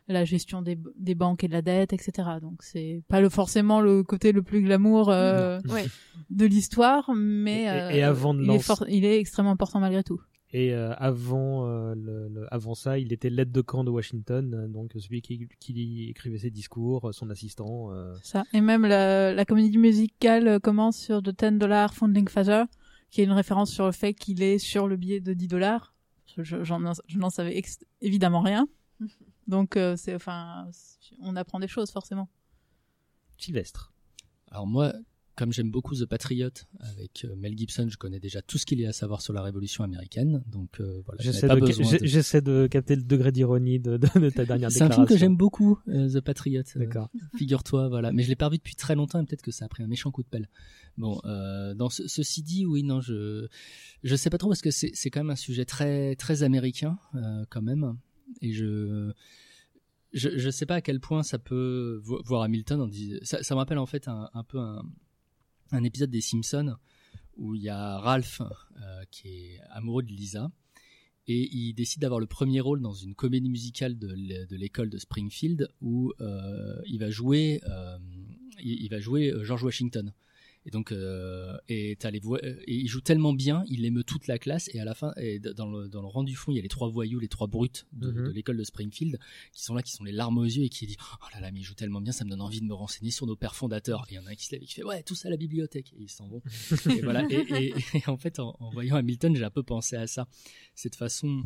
la 0.08 0.26
gestion 0.26 0.62
des, 0.62 0.78
des 0.97 1.16
banques 1.16 1.43
et 1.43 1.47
de 1.47 1.54
la 1.54 1.62
dette, 1.62 1.93
etc. 1.93 2.28
Donc 2.41 2.64
c'est 2.64 3.02
pas 3.08 3.22
le, 3.22 3.30
forcément 3.30 3.80
le 3.82 4.04
côté 4.04 4.32
le 4.32 4.41
plus 4.41 4.62
glamour 4.62 5.10
euh. 5.10 5.60
Ouais. 5.70 5.86
de 6.30 6.45
l'histoire, 6.45 7.12
mais 7.16 7.62
Et- 7.62 7.66
et- 7.66 7.70
euh, 7.70 7.89
et 7.91 8.04
avant 8.04 8.34
de 8.34 8.43
il, 8.43 8.49
est 8.52 8.89
il 8.89 9.06
extrêmement 9.06 9.52
important 9.52 9.80
malgré 9.80 10.04
tout. 10.04 10.20
Et 10.54 10.74
euh, 10.74 10.93
avant, 10.97 11.66
euh, 11.66 11.95
le, 11.95 12.28
le- 12.28 12.54
avant 12.54 12.76
ça, 12.76 12.99
il 12.99 13.14
était 13.14 13.30
l'aide 13.30 13.54
de 13.54 13.62
camp 13.62 13.86
de 13.86 13.89
Washington, 13.89 14.68
donc 14.70 14.91
celui 14.97 15.22
qui, 15.22 15.47
qui 15.62 16.10
écrivait 16.10 16.39
ses 16.39 16.49
discours, 16.52 17.14
son 17.14 17.30
assistant. 17.30 17.93
euh, 17.93 18.14
Ça. 18.22 18.43
Et 18.54 18.60
même 18.60 18.86
la, 18.86 19.34
la 19.34 19.45
comédie 19.45 19.78
musicale 19.78 20.60
commence 20.60 20.97
sur 20.97 21.24
The 21.24 21.30
10 21.52 21.58
Dollar 21.58 21.93
Founding 21.93 22.28
Father, 22.28 22.66
qui 23.12 23.22
est 23.22 23.24
une 23.24 23.32
référence 23.32 23.72
sur 23.72 23.86
le 23.86 23.93
fait 23.93 24.14
qu'il 24.14 24.43
est 24.43 24.58
sur 24.58 24.89
le 24.89 24.97
billet 24.97 25.22
de 25.22 25.34
10 25.34 25.47
dollars. 25.47 25.93
Je, 26.38 27.18
n'en 27.18 27.30
savais 27.30 27.62
évidemment 28.02 28.41
rien. 28.41 28.68
Donc, 29.52 29.78
euh, 29.78 29.95
c'est, 29.97 30.16
enfin, 30.16 30.68
on 31.20 31.36
apprend 31.36 31.60
des 31.60 31.68
choses, 31.68 31.91
forcément. 31.91 32.28
Sylvestre. 33.38 33.91
Alors 34.49 34.66
moi, 34.68 34.93
comme 35.36 35.52
j'aime 35.52 35.72
beaucoup 35.72 35.95
The 35.95 36.06
Patriot 36.06 36.49
avec 36.80 37.26
euh, 37.26 37.36
Mel 37.38 37.58
Gibson, 37.58 37.88
je 37.89 37.97
connais 37.97 38.20
déjà 38.20 38.41
tout 38.41 38.58
ce 38.58 38.66
qu'il 38.66 38.80
y 38.80 38.86
a 38.86 38.89
à 38.89 38.93
savoir 38.93 39.22
sur 39.22 39.34
la 39.34 39.41
Révolution 39.41 39.84
américaine. 39.84 40.43
Donc 40.47 40.80
euh, 40.80 41.02
voilà, 41.06 41.22
J'essaie 41.24 41.47
pas 41.47 41.56
de, 41.56 41.62
besoin 41.62 41.86
j'ai- 41.89 41.99
de- 41.99 42.06
j'essaie 42.06 42.41
de 42.41 42.68
capter 42.68 42.95
le 42.95 43.02
degré 43.04 43.32
d'ironie 43.32 43.80
de, 43.80 43.97
de, 43.97 44.08
de 44.20 44.30
ta 44.30 44.45
dernière 44.45 44.72
C'est 44.72 44.84
un 44.84 44.88
déclaration. 44.89 44.95
film 44.95 45.08
que 45.08 45.18
j'aime 45.18 45.36
beaucoup, 45.38 45.80
euh, 45.88 46.10
The 46.10 46.22
Patriot. 46.22 46.62
euh, 46.76 46.80
D'accord. 46.80 47.10
Figure-toi, 47.38 47.88
voilà. 47.89 48.12
Mais 48.12 48.24
je 48.24 48.30
l'ai 48.30 48.36
pas 48.36 48.49
vu 48.49 48.58
depuis 48.58 48.76
très 48.76 48.95
longtemps 48.95 49.20
et 49.22 49.26
peut-être 49.26 49.41
que 49.41 49.52
ça 49.52 49.66
a 49.66 49.68
pris 49.70 49.84
un 49.84 49.88
méchant 49.88 50.12
coup 50.12 50.22
de 50.24 50.30
pelle. 50.30 50.47
Bon, 50.97 51.20
euh, 51.26 51.74
dans 51.74 51.89
ce, 51.89 52.08
ceci 52.08 52.43
dit, 52.43 52.66
oui, 52.66 52.84
non, 52.84 52.99
je 53.02 53.47
je 54.04 54.16
sais 54.16 54.30
pas 54.30 54.38
trop 54.38 54.49
parce 54.49 54.62
que 54.62 54.72
c'est 54.72 54.91
c'est 54.93 55.10
quand 55.10 55.22
même 55.22 55.30
un 55.32 55.36
sujet 55.36 55.66
très 55.66 56.16
très 56.16 56.43
américain 56.43 56.99
euh, 57.16 57.45
quand 57.49 57.62
même. 57.62 57.97
Et 58.41 58.53
je 58.53 59.11
je 60.13 60.29
je 60.38 60.49
sais 60.49 60.65
pas 60.65 60.75
à 60.75 60.82
quel 60.82 60.99
point 60.99 61.23
ça 61.23 61.39
peut 61.39 61.99
vo- 62.03 62.21
voir 62.25 62.43
Hamilton. 62.43 62.91
Ça, 63.23 63.43
ça 63.43 63.55
me 63.55 63.59
rappelle 63.59 63.77
en 63.77 63.86
fait 63.86 64.07
un, 64.07 64.43
peu 64.47 64.59
un 65.71 65.84
épisode 65.84 66.09
des 66.09 66.21
Simpsons 66.21 66.75
où 67.38 67.55
il 67.55 67.61
y 67.63 67.69
a 67.69 67.97
Ralph 67.99 68.41
euh, 68.41 69.03
qui 69.09 69.27
est 69.29 69.59
amoureux 69.69 70.03
de 70.03 70.09
Lisa 70.11 70.51
et 71.27 71.49
il 71.55 71.73
décide 71.73 72.01
d'avoir 72.01 72.19
le 72.19 72.25
premier 72.25 72.59
rôle 72.59 72.82
dans 72.82 72.93
une 72.93 73.15
comédie 73.15 73.49
musicale 73.49 73.97
de 73.97 74.11
l'é- 74.13 74.45
de 74.47 74.55
l'école 74.57 74.89
de 74.89 74.97
Springfield 74.97 75.69
où 75.82 76.11
euh, 76.19 76.82
il 76.88 76.99
va 76.99 77.09
jouer 77.09 77.61
euh, 77.69 77.97
il, 78.63 78.89
va 78.89 78.99
jouer 78.99 79.34
George 79.43 79.63
Washington 79.63 80.13
et 80.66 80.70
donc 80.70 80.91
euh, 80.91 81.57
et, 81.70 81.97
les 82.03 82.22
et 82.68 82.76
il 82.76 82.88
joue 82.88 83.01
tellement 83.01 83.34
bien 83.34 83.64
il 83.68 83.84
émeut 83.84 84.03
toute 84.03 84.28
la 84.28 84.38
classe. 84.38 84.70
Et 84.76 84.80
à 84.80 84.86
la 84.86 84.93
fin 84.93 85.12
et 85.18 85.39
dans 85.39 85.68
le 85.70 85.88
dans 85.89 86.01
le 86.01 86.07
rang 86.07 86.24
du 86.24 86.36
fond 86.36 86.51
il 86.51 86.55
y 86.55 86.59
a 86.59 86.62
les 86.62 86.68
trois 86.68 86.88
voyous 86.89 87.20
les 87.20 87.28
trois 87.28 87.47
brutes 87.47 87.88
de, 87.93 88.12
Mhm. 88.12 88.28
de 88.28 88.32
l'école 88.32 88.57
de 88.57 88.64
Springfield 88.64 89.18
qui 89.53 89.64
sont 89.64 89.74
là 89.74 89.82
qui 89.82 89.91
sont 89.91 90.03
les 90.03 90.12
larmes 90.12 90.38
aux 90.38 90.43
yeux 90.45 90.64
et 90.64 90.70
qui 90.70 90.86
disent 90.86 90.97
oh 91.22 91.26
là 91.34 91.39
là 91.39 91.51
mais 91.51 91.62
il 91.62 91.64
joue 91.64 91.74
tellement 91.74 91.99
bien 92.01 92.12
ça 92.12 92.26
me 92.26 92.30
donne 92.30 92.41
envie 92.41 92.62
de 92.62 92.66
me 92.66 92.74
renseigner 92.76 93.09
sur 93.12 93.26
nos 93.26 93.36
pères 93.36 93.55
fondateurs 93.55 94.05
et 94.09 94.14
il 94.14 94.16
y 94.16 94.20
en 94.20 94.26
a 94.28 94.32
un 94.32 94.36
qui 94.36 94.45
se 94.45 94.51
lève 94.51 94.62
et 94.62 94.66
qui 94.66 94.74
fait 94.76 94.84
ouais 94.84 95.01
tout 95.03 95.16
ça 95.16 95.30
à 95.30 95.32
la 95.32 95.38
bibliothèque 95.38 95.93
et 95.93 96.01
ils 96.03 96.09
s'en 96.09 96.28
vont. 96.28 96.41
Et 96.95 97.01
voilà. 97.01 97.26
Et, 97.32 97.70
et- 97.70 97.74
et 97.95 98.03
en 98.07 98.18
fait 98.18 98.39
en, 98.39 98.55
en 98.59 98.70
voyant 98.72 98.95
Hamilton 98.97 99.36
j'ai 99.36 99.43
un 99.43 99.49
peu 99.49 99.64
pensé 99.64 99.95
à 99.95 100.05
ça. 100.05 100.28
Cette 100.76 100.95
façon 100.95 101.43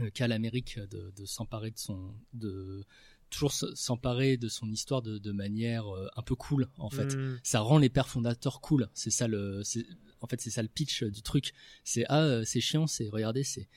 euh, 0.00 0.10
qu'a 0.10 0.28
l'Amérique 0.28 0.78
de, 0.78 1.10
de 1.16 1.24
s'emparer 1.24 1.70
de 1.70 1.78
son 1.78 2.14
de 2.34 2.84
toujours 3.36 3.52
s'emparer 3.52 4.36
de 4.36 4.48
son 4.48 4.70
histoire 4.70 5.02
de, 5.02 5.18
de 5.18 5.32
manière 5.32 5.86
euh, 5.94 6.08
un 6.16 6.22
peu 6.22 6.34
cool 6.34 6.68
en 6.78 6.90
fait 6.90 7.14
Mm. 7.16 7.38
ça 7.42 7.60
rend 7.60 7.78
les 7.78 7.88
pères 7.90 8.08
fondateurs 8.08 8.60
cool 8.60 8.88
c'est 8.94 9.10
ça 9.10 9.28
le 9.28 9.62
en 10.20 10.26
fait 10.26 10.40
c'est 10.40 10.50
ça 10.50 10.62
le 10.62 10.68
pitch 10.68 11.04
du 11.04 11.22
truc 11.22 11.52
c'est 11.84 12.04
ah 12.08 12.22
euh, 12.22 12.44
c'est 12.44 12.60
chiant 12.60 12.86
c'est 12.86 13.08
regardez 13.08 13.44
c'est 13.44 13.68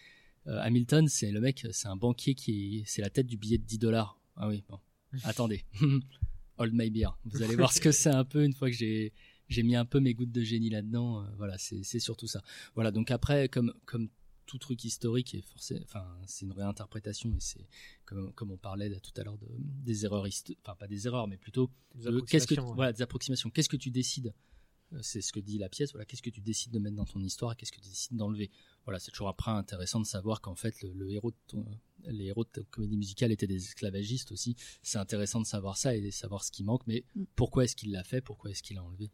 euh, 0.47 0.59
Hamilton 0.61 1.07
c'est 1.07 1.31
le 1.31 1.41
mec 1.41 1.67
c'est 1.71 1.87
un 1.87 1.95
banquier 1.97 2.33
qui 2.35 2.79
est- 2.79 2.83
c'est 2.87 3.01
la 3.01 3.09
tête 3.09 3.27
du 3.27 3.37
billet 3.37 3.57
de 3.57 3.65
10 3.65 3.77
dollars 3.79 4.19
ah 4.37 4.47
oui 4.47 4.63
bon 4.69 4.79
attendez 5.23 5.65
hold 6.57 6.73
my 6.73 6.89
beer 6.89 7.17
vous 7.25 7.41
allez 7.43 7.55
voir 7.55 7.71
ce 7.73 7.81
que 7.81 7.91
c'est 7.91 8.09
un 8.09 8.23
peu 8.25 8.43
une 8.43 8.53
fois 8.53 8.69
que 8.69 8.75
j'ai 8.75 9.13
j'ai 9.49 9.63
mis 9.63 9.75
un 9.75 9.85
peu 9.85 9.99
mes 9.99 10.13
gouttes 10.13 10.31
de 10.31 10.43
génie 10.43 10.69
là-dedans. 10.69 11.23
euh, 11.23 11.25
voilà, 11.37 11.57
c'est 11.57 11.81
c'est 11.81 11.97
surtout 11.99 12.27
ça. 12.27 12.43
Voilà, 12.75 12.91
donc 12.91 13.09
après, 13.09 13.49
comme 13.49 13.73
comme 13.85 14.07
tout 14.49 14.57
truc 14.57 14.83
historique 14.83 15.35
et 15.35 15.41
forcément, 15.43 15.81
enfin, 15.83 16.05
c'est 16.25 16.45
une 16.45 16.53
réinterprétation 16.53 17.29
et 17.35 17.39
c'est 17.39 17.67
comme 18.05 18.33
comme 18.33 18.49
on 18.51 18.57
parlait 18.57 18.89
là, 18.89 18.99
tout 18.99 19.11
à 19.17 19.23
l'heure 19.23 19.37
de 19.37 19.47
des 19.59 20.05
erreurs, 20.05 20.25
enfin 20.63 20.75
pas 20.75 20.87
des 20.87 21.05
erreurs, 21.05 21.27
mais 21.27 21.37
plutôt 21.37 21.69
Des 21.93 22.05
de 22.05 22.19
qu'est-ce 22.21 22.47
que 22.47 22.55
approximations, 22.55 22.69
ouais. 22.69 22.75
voilà 22.75 22.93
des 22.93 23.01
approximations. 23.03 23.49
Qu'est-ce 23.51 23.69
que 23.69 23.77
tu 23.77 23.91
décides 23.91 24.27
Euh, 24.27 24.58
C'est 25.01 25.21
ce 25.21 25.31
que 25.31 25.39
dit 25.39 25.57
la 25.57 25.69
pièce. 25.69 25.91
Voilà, 25.91 26.05
qu'est-ce 26.05 26.21
que 26.23 26.29
tu 26.29 26.41
décides 26.41 26.71
de 26.71 26.79
mettre 26.79 26.95
dans 26.95 27.05
ton 27.05 27.19
histoire 27.19 27.55
qu'est-ce 27.55 27.71
que 27.71 27.79
tu 27.79 27.89
décides 27.89 28.17
d'enlever. 28.17 28.49
Voilà, 28.85 28.99
c'est 28.99 29.11
toujours 29.11 29.27
après 29.29 29.51
intéressant 29.51 29.99
de 29.99 30.05
savoir 30.05 30.41
qu'en 30.41 30.55
fait 30.55 30.81
le, 30.81 30.91
le 30.93 31.11
héros 31.11 31.31
de 31.31 31.35
ton- 31.47 31.65
les 32.07 32.25
héros 32.25 32.43
de 32.45 32.49
ta 32.49 32.61
comédie 32.71 32.97
musicale 32.97 33.31
étaient 33.31 33.45
des 33.45 33.63
esclavagistes 33.63 34.31
aussi. 34.31 34.55
C'est 34.81 34.97
intéressant 34.97 35.41
de 35.41 35.45
savoir 35.45 35.77
ça 35.77 35.95
et 35.95 36.01
de 36.01 36.09
savoir 36.11 36.43
ce 36.43 36.51
qui 36.51 36.63
manque, 36.63 36.81
mais 36.87 37.03
pourquoi 37.35 37.65
est-ce 37.65 37.75
qu'il 37.75 37.91
l'a 37.91 38.03
fait, 38.05 38.21
pourquoi 38.21 38.49
est-ce 38.51 38.63
qu'il 38.63 38.77
l'a 38.77 38.83
enlevé. 38.83 39.11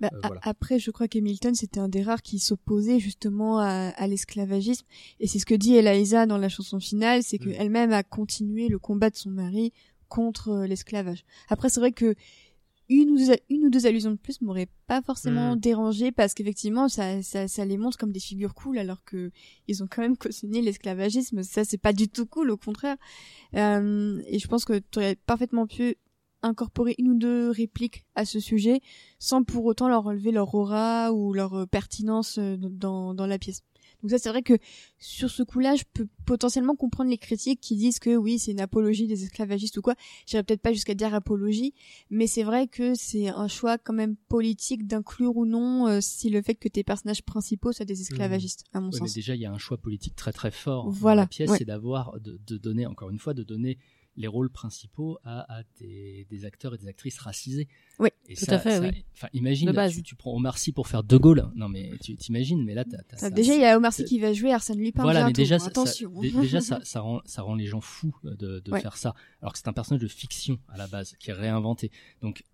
Bah, 0.00 0.08
Euh, 0.14 0.20
voilà. 0.24 0.40
Après, 0.42 0.78
je 0.80 0.90
crois 0.90 1.06
qu'Hamilton, 1.08 1.54
c'était 1.54 1.78
un 1.78 1.88
des 1.90 2.02
rares 2.02 2.22
qui 2.22 2.38
s'opposait 2.38 2.98
justement 2.98 3.58
à, 3.58 3.90
à 3.90 4.06
l'esclavagisme. 4.08 4.86
Et 5.20 5.26
c'est 5.28 5.38
ce 5.38 5.46
que 5.46 5.54
dit 5.54 5.74
Eliza 5.74 6.26
dans 6.26 6.38
la 6.38 6.48
chanson 6.48 6.80
finale, 6.80 7.22
c'est 7.22 7.38
Mm. 7.40 7.44
qu'elle-même 7.52 7.92
a 7.92 8.02
continué 8.02 8.68
le 8.68 8.78
combat 8.78 9.10
de 9.10 9.16
son 9.16 9.30
mari 9.30 9.72
contre 10.08 10.48
euh, 10.48 10.66
l'esclavage. 10.66 11.24
Après, 11.48 11.68
c'est 11.70 11.80
vrai 11.80 11.92
que 11.92 12.14
une 12.92 13.10
ou, 13.10 13.16
deux, 13.16 13.36
une 13.48 13.66
ou 13.66 13.70
deux 13.70 13.86
allusions 13.86 14.10
de 14.10 14.16
plus 14.16 14.40
m'auraient 14.42 14.68
pas 14.86 15.00
forcément 15.00 15.56
Mm. 15.56 15.60
dérangé 15.60 16.12
parce 16.12 16.34
qu'effectivement, 16.34 16.88
ça, 16.88 17.22
ça, 17.22 17.48
ça 17.48 17.64
les 17.64 17.78
montre 17.78 17.96
comme 17.96 18.12
des 18.12 18.20
figures 18.20 18.54
cool 18.54 18.78
alors 18.78 19.02
que 19.04 19.30
ils 19.66 19.82
ont 19.82 19.86
quand 19.90 20.02
même 20.02 20.16
cautionné 20.16 20.60
l'esclavagisme. 20.60 21.42
Ça, 21.42 21.64
c'est 21.64 21.78
pas 21.78 21.92
du 21.92 22.08
tout 22.08 22.26
cool, 22.26 22.50
au 22.50 22.56
contraire. 22.56 22.96
Euh, 23.54 24.20
et 24.26 24.38
je 24.38 24.46
pense 24.46 24.64
que 24.64 24.78
tu 24.78 24.98
aurais 24.98 25.16
parfaitement 25.16 25.66
pu 25.66 25.96
incorporer 26.42 26.94
une 26.98 27.10
ou 27.10 27.14
deux 27.14 27.50
répliques 27.50 28.04
à 28.14 28.24
ce 28.24 28.40
sujet 28.40 28.80
sans 29.18 29.44
pour 29.44 29.64
autant 29.64 29.88
leur 29.88 30.02
relever 30.02 30.32
leur 30.32 30.54
aura 30.54 31.12
ou 31.12 31.32
leur 31.32 31.54
euh, 31.54 31.66
pertinence 31.66 32.38
euh, 32.38 32.56
dans, 32.58 33.14
dans 33.14 33.26
la 33.26 33.38
pièce. 33.38 33.62
Donc 34.02 34.10
ça 34.10 34.18
c'est 34.18 34.28
vrai 34.28 34.42
que 34.42 34.54
sur 34.98 35.30
ce 35.30 35.42
coup-là, 35.42 35.76
je 35.76 35.84
peux 35.94 36.06
potentiellement 36.24 36.74
comprendre 36.76 37.10
les 37.10 37.18
critiques 37.18 37.60
qui 37.60 37.76
disent 37.76 37.98
que 37.98 38.16
oui, 38.16 38.38
c'est 38.38 38.50
une 38.52 38.60
apologie 38.60 39.06
des 39.06 39.22
esclavagistes 39.24 39.76
ou 39.76 39.82
quoi. 39.82 39.94
J'irais 40.26 40.42
peut-être 40.42 40.60
pas 40.62 40.72
jusqu'à 40.72 40.94
dire 40.94 41.14
apologie, 41.14 41.74
mais 42.10 42.26
c'est 42.26 42.42
vrai 42.42 42.66
que 42.68 42.94
c'est 42.94 43.28
un 43.28 43.48
choix 43.48 43.78
quand 43.78 43.92
même 43.92 44.16
politique 44.28 44.86
d'inclure 44.86 45.36
ou 45.36 45.46
non 45.46 45.86
euh, 45.88 46.00
si 46.00 46.30
le 46.30 46.42
fait 46.42 46.54
que 46.54 46.68
tes 46.68 46.82
personnages 46.84 47.22
principaux 47.22 47.72
soient 47.72 47.84
des 47.86 48.00
esclavagistes, 48.00 48.64
à 48.72 48.80
mon 48.80 48.88
Ouais, 48.90 48.98
mais 49.02 49.06
sens. 49.08 49.14
déjà, 49.14 49.34
il 49.34 49.40
y 49.40 49.46
a 49.46 49.52
un 49.52 49.58
choix 49.58 49.78
politique 49.78 50.16
très 50.16 50.32
très 50.32 50.50
fort 50.50 50.90
Voilà, 50.90 51.22
dans 51.22 51.22
la 51.22 51.26
pièce, 51.28 51.50
ouais. 51.50 51.58
c'est 51.58 51.64
d'avoir, 51.64 52.18
de, 52.20 52.40
de 52.46 52.56
donner, 52.56 52.86
encore 52.86 53.10
une 53.10 53.18
fois, 53.18 53.34
de 53.34 53.42
donner 53.42 53.78
les 54.16 54.26
rôles 54.28 54.50
principaux 54.50 55.18
à, 55.24 55.58
à 55.58 55.62
des, 55.80 56.26
des 56.28 56.44
acteurs 56.44 56.74
et 56.74 56.78
des 56.78 56.86
actrices 56.88 57.18
racisés. 57.18 57.66
Oui, 57.98 58.10
Et 58.28 58.34
tout 58.34 58.44
ça- 58.44 58.56
à 58.56 58.58
fait, 58.58 58.72
ça- 58.72 58.80
oui. 58.82 59.04
Imagine, 59.32 59.70
base. 59.72 59.94
Tu, 59.94 60.02
tu 60.02 60.14
prends 60.16 60.34
Omar 60.34 60.58
Sy 60.58 60.72
pour 60.72 60.86
faire 60.86 61.02
De 61.02 61.16
Gaulle. 61.16 61.50
Non, 61.54 61.68
mais 61.68 61.92
tu 62.02 62.14
t'imagines, 62.16 62.62
mais 62.64 62.74
là, 62.74 62.84
t'as 62.84 62.98
Ah, 63.12 63.16
ça- 63.16 63.30
déjà, 63.30 63.54
il 63.54 63.60
y 63.60 63.64
a 63.64 63.76
Omar 63.76 63.92
Sy 63.92 64.04
qui 64.04 64.18
va 64.20 64.32
jouer 64.32 64.52
Arsène 64.52 64.78
Lupin 64.78 65.02
voilà, 65.02 65.26
mais 65.26 65.32
déjà, 65.32 65.54
hein, 65.54 65.58
ça, 65.58 65.68
attention. 65.68 66.10
déjà 66.20 66.60
ça, 66.60 66.80
ça 66.84 67.00
rend, 67.00 67.20
ça 67.24 67.42
rend 67.42 67.54
les 67.54 67.66
gens 67.66 67.80
fous 67.80 68.14
euh, 68.26 68.34
de, 68.36 68.60
de 68.60 68.70
Ouais. 68.72 68.80
faire 68.80 68.96
ça, 68.96 69.14
alors 69.40 69.52
que 69.52 69.58
c'est 69.58 69.68
un 69.68 69.72
personnage 69.72 70.02
de 70.02 70.08
fiction 70.08 70.58
à 70.68 70.76
la 70.76 70.86
base 70.88 71.14
qui 71.18 71.30
est 71.30 71.34
réinventé. 71.34 71.90
Donc 72.20 72.44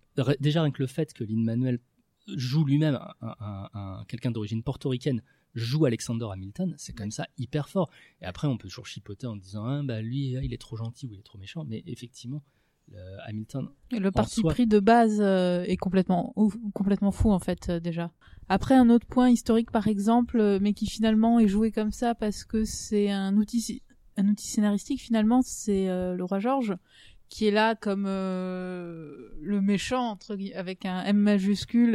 déjà 0.40 0.62
rien 0.62 0.70
que 0.70 0.82
le 0.82 0.86
fait 0.88 1.12
que 1.12 1.24
Lin 1.24 1.42
Manuel 1.44 1.78
joue 2.28 2.64
lui-même 2.64 2.96
un, 3.20 3.34
un- 3.40 3.70
un- 3.72 4.04
quelqu'un 4.06 4.30
d'origine 4.30 4.62
portoricaine 4.62 5.22
joue 5.54 5.84
Alexander 5.86 6.26
Hamilton, 6.32 6.74
c'est 6.76 6.98
même 6.98 7.10
ça 7.10 7.26
hyper 7.38 7.68
fort. 7.68 7.90
Et 8.20 8.24
après, 8.24 8.46
on 8.48 8.56
peut 8.58 8.68
toujours 8.68 8.86
chipoter 8.86 9.26
en 9.26 9.36
disant 9.36 9.64
ah, 9.66 9.82
bah 9.82 10.00
lui, 10.02 10.32
il 10.42 10.52
est 10.52 10.60
trop 10.60 10.76
gentil 10.76 11.06
ou 11.06 11.12
il 11.12 11.18
est 11.20 11.22
trop 11.24 11.38
méchant, 11.38 11.64
mais 11.64 11.82
effectivement, 11.86 12.42
le 12.90 12.98
Hamilton. 13.26 13.68
Et 13.92 13.98
le 13.98 14.10
parti 14.10 14.40
soi- 14.40 14.52
pris 14.52 14.66
de 14.66 14.78
base 14.80 15.18
euh, 15.20 15.62
est 15.64 15.76
complètement 15.76 16.32
ouf- 16.36 16.56
complètement 16.74 17.10
fou 17.12 17.30
en 17.30 17.38
fait 17.38 17.68
euh, 17.68 17.80
déjà. 17.80 18.12
Après 18.48 18.74
un 18.74 18.88
autre 18.88 19.06
point 19.06 19.28
historique 19.28 19.70
par 19.70 19.88
exemple, 19.88 20.38
euh, 20.40 20.58
mais 20.60 20.72
qui 20.72 20.86
finalement 20.86 21.38
est 21.38 21.48
joué 21.48 21.70
comme 21.70 21.92
ça 21.92 22.14
parce 22.14 22.44
que 22.44 22.64
c'est 22.64 23.10
un 23.10 23.36
outil 23.36 23.82
un 24.16 24.26
outil 24.28 24.48
scénaristique 24.48 25.00
finalement, 25.02 25.42
c'est 25.42 25.88
euh, 25.90 26.14
le 26.14 26.24
roi 26.24 26.38
George 26.38 26.76
qui 27.28 27.46
est 27.46 27.50
là 27.50 27.74
comme 27.74 28.04
le 28.06 29.60
méchant 29.60 30.02
entre 30.08 30.36
avec 30.54 30.86
un 30.86 31.04
M 31.04 31.18
majuscule, 31.18 31.92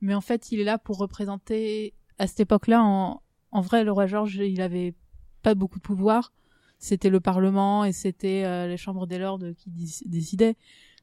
mais 0.00 0.14
en 0.14 0.20
fait 0.20 0.52
il 0.52 0.60
est 0.60 0.64
là 0.64 0.78
pour 0.78 0.98
représenter 0.98 1.94
à 2.18 2.26
cette 2.26 2.40
époque-là 2.40 2.82
en 2.82 3.20
en 3.50 3.60
vrai 3.60 3.84
le 3.84 3.92
roi 3.92 4.06
George 4.06 4.36
il 4.36 4.60
avait 4.60 4.94
pas 5.42 5.54
beaucoup 5.54 5.78
de 5.78 5.84
pouvoir. 5.84 6.32
c'était 6.78 7.08
le 7.10 7.20
Parlement 7.20 7.84
et 7.84 7.92
c'était 7.92 8.44
euh, 8.44 8.66
les 8.66 8.76
chambres 8.76 9.06
des 9.06 9.18
lords 9.18 9.40
qui 9.56 9.70
décidaient. 10.06 10.56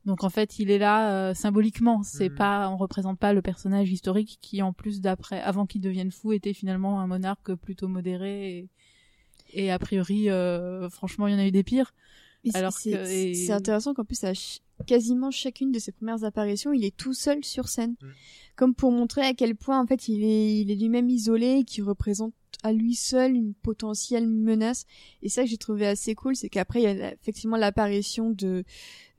Donc 0.05 0.23
en 0.23 0.29
fait, 0.29 0.59
il 0.59 0.69
est 0.71 0.77
là 0.79 1.11
euh, 1.29 1.33
symboliquement. 1.33 2.01
C'est 2.03 2.29
Mhm. 2.29 2.35
pas, 2.35 2.69
on 2.69 2.77
représente 2.77 3.17
pas 3.19 3.33
le 3.33 3.41
personnage 3.41 3.89
historique 3.91 4.37
qui, 4.41 4.61
en 4.61 4.73
plus 4.73 4.99
d'après, 5.01 5.39
avant 5.41 5.65
qu'il 5.65 5.81
devienne 5.81 6.11
fou, 6.11 6.33
était 6.33 6.53
finalement 6.53 6.99
un 6.99 7.07
monarque 7.07 7.53
plutôt 7.55 7.87
modéré 7.87 8.57
et, 8.57 8.69
et 9.53 9.71
a 9.71 9.77
priori, 9.79 10.29
euh, 10.29 10.89
franchement, 10.89 11.27
il 11.27 11.33
y 11.33 11.35
en 11.35 11.39
a 11.39 11.45
eu 11.47 11.51
des 11.51 11.63
pires. 11.63 11.93
Alors 12.53 12.73
c'est 12.73 12.91
que- 12.91 13.09
et- 13.09 13.33
c'est 13.35 13.51
intéressant 13.51 13.93
qu'en 13.93 14.03
plus, 14.05 14.23
à 14.23 14.33
ch- 14.33 14.59
quasiment 14.87 15.29
chacune 15.31 15.71
de 15.71 15.79
ses 15.79 15.91
premières 15.91 16.23
apparitions, 16.23 16.73
il 16.73 16.83
est 16.85 16.95
tout 16.95 17.13
seul 17.13 17.43
sur 17.45 17.67
scène. 17.67 17.95
Mm. 18.01 18.07
Comme 18.55 18.73
pour 18.75 18.91
montrer 18.91 19.21
à 19.21 19.33
quel 19.33 19.55
point, 19.55 19.79
en 19.79 19.85
fait, 19.87 20.07
il 20.07 20.23
est, 20.23 20.59
il 20.61 20.71
est 20.71 20.75
lui-même 20.75 21.09
isolé 21.09 21.59
et 21.59 21.63
qu'il 21.63 21.83
représente 21.83 22.33
à 22.63 22.71
lui 22.73 22.93
seul 22.95 23.33
une 23.35 23.53
potentielle 23.53 24.27
menace. 24.27 24.85
Et 25.23 25.29
ça 25.29 25.43
que 25.43 25.49
j'ai 25.49 25.57
trouvé 25.57 25.87
assez 25.87 26.13
cool, 26.15 26.35
c'est 26.35 26.49
qu'après, 26.49 26.81
il 26.81 26.83
y 26.83 26.87
a 26.87 27.13
effectivement 27.13 27.57
l'apparition 27.57 28.29
de, 28.31 28.63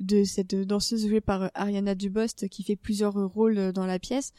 de 0.00 0.22
cette 0.24 0.54
danseuse 0.54 1.08
jouée 1.08 1.20
par 1.20 1.50
Ariana 1.54 1.94
Dubost 1.94 2.48
qui 2.48 2.62
fait 2.62 2.76
plusieurs 2.76 3.14
rôles 3.14 3.72
dans 3.72 3.86
la 3.86 3.98
pièce. 3.98 4.32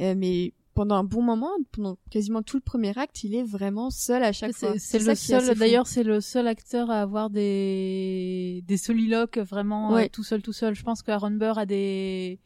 Euh, 0.00 0.14
mais 0.16 0.54
pendant 0.78 0.94
un 0.94 1.02
bon 1.02 1.22
moment, 1.22 1.50
pendant 1.72 1.96
quasiment 2.08 2.40
tout 2.40 2.56
le 2.56 2.62
premier 2.62 2.96
acte, 2.96 3.24
il 3.24 3.34
est 3.34 3.42
vraiment 3.42 3.90
seul 3.90 4.22
à 4.22 4.30
chaque 4.30 4.54
fois. 4.54 4.74
C'est 4.78 5.00
le 5.00 5.16
seul, 5.16 5.58
d'ailleurs, 5.58 5.88
c'est 5.88 6.04
le 6.04 6.20
seul 6.20 6.46
acteur 6.46 6.88
à 6.88 7.02
avoir 7.02 7.30
des 7.30 8.62
des 8.64 8.76
soliloques 8.76 9.38
vraiment 9.38 9.96
euh, 9.96 10.06
tout 10.12 10.22
seul, 10.22 10.40
tout 10.40 10.52
seul. 10.52 10.76
Je 10.76 10.84
pense 10.84 11.02
qu'Aaron 11.02 11.32
Burr 11.32 11.58
a 11.58 11.66
des 11.66 12.38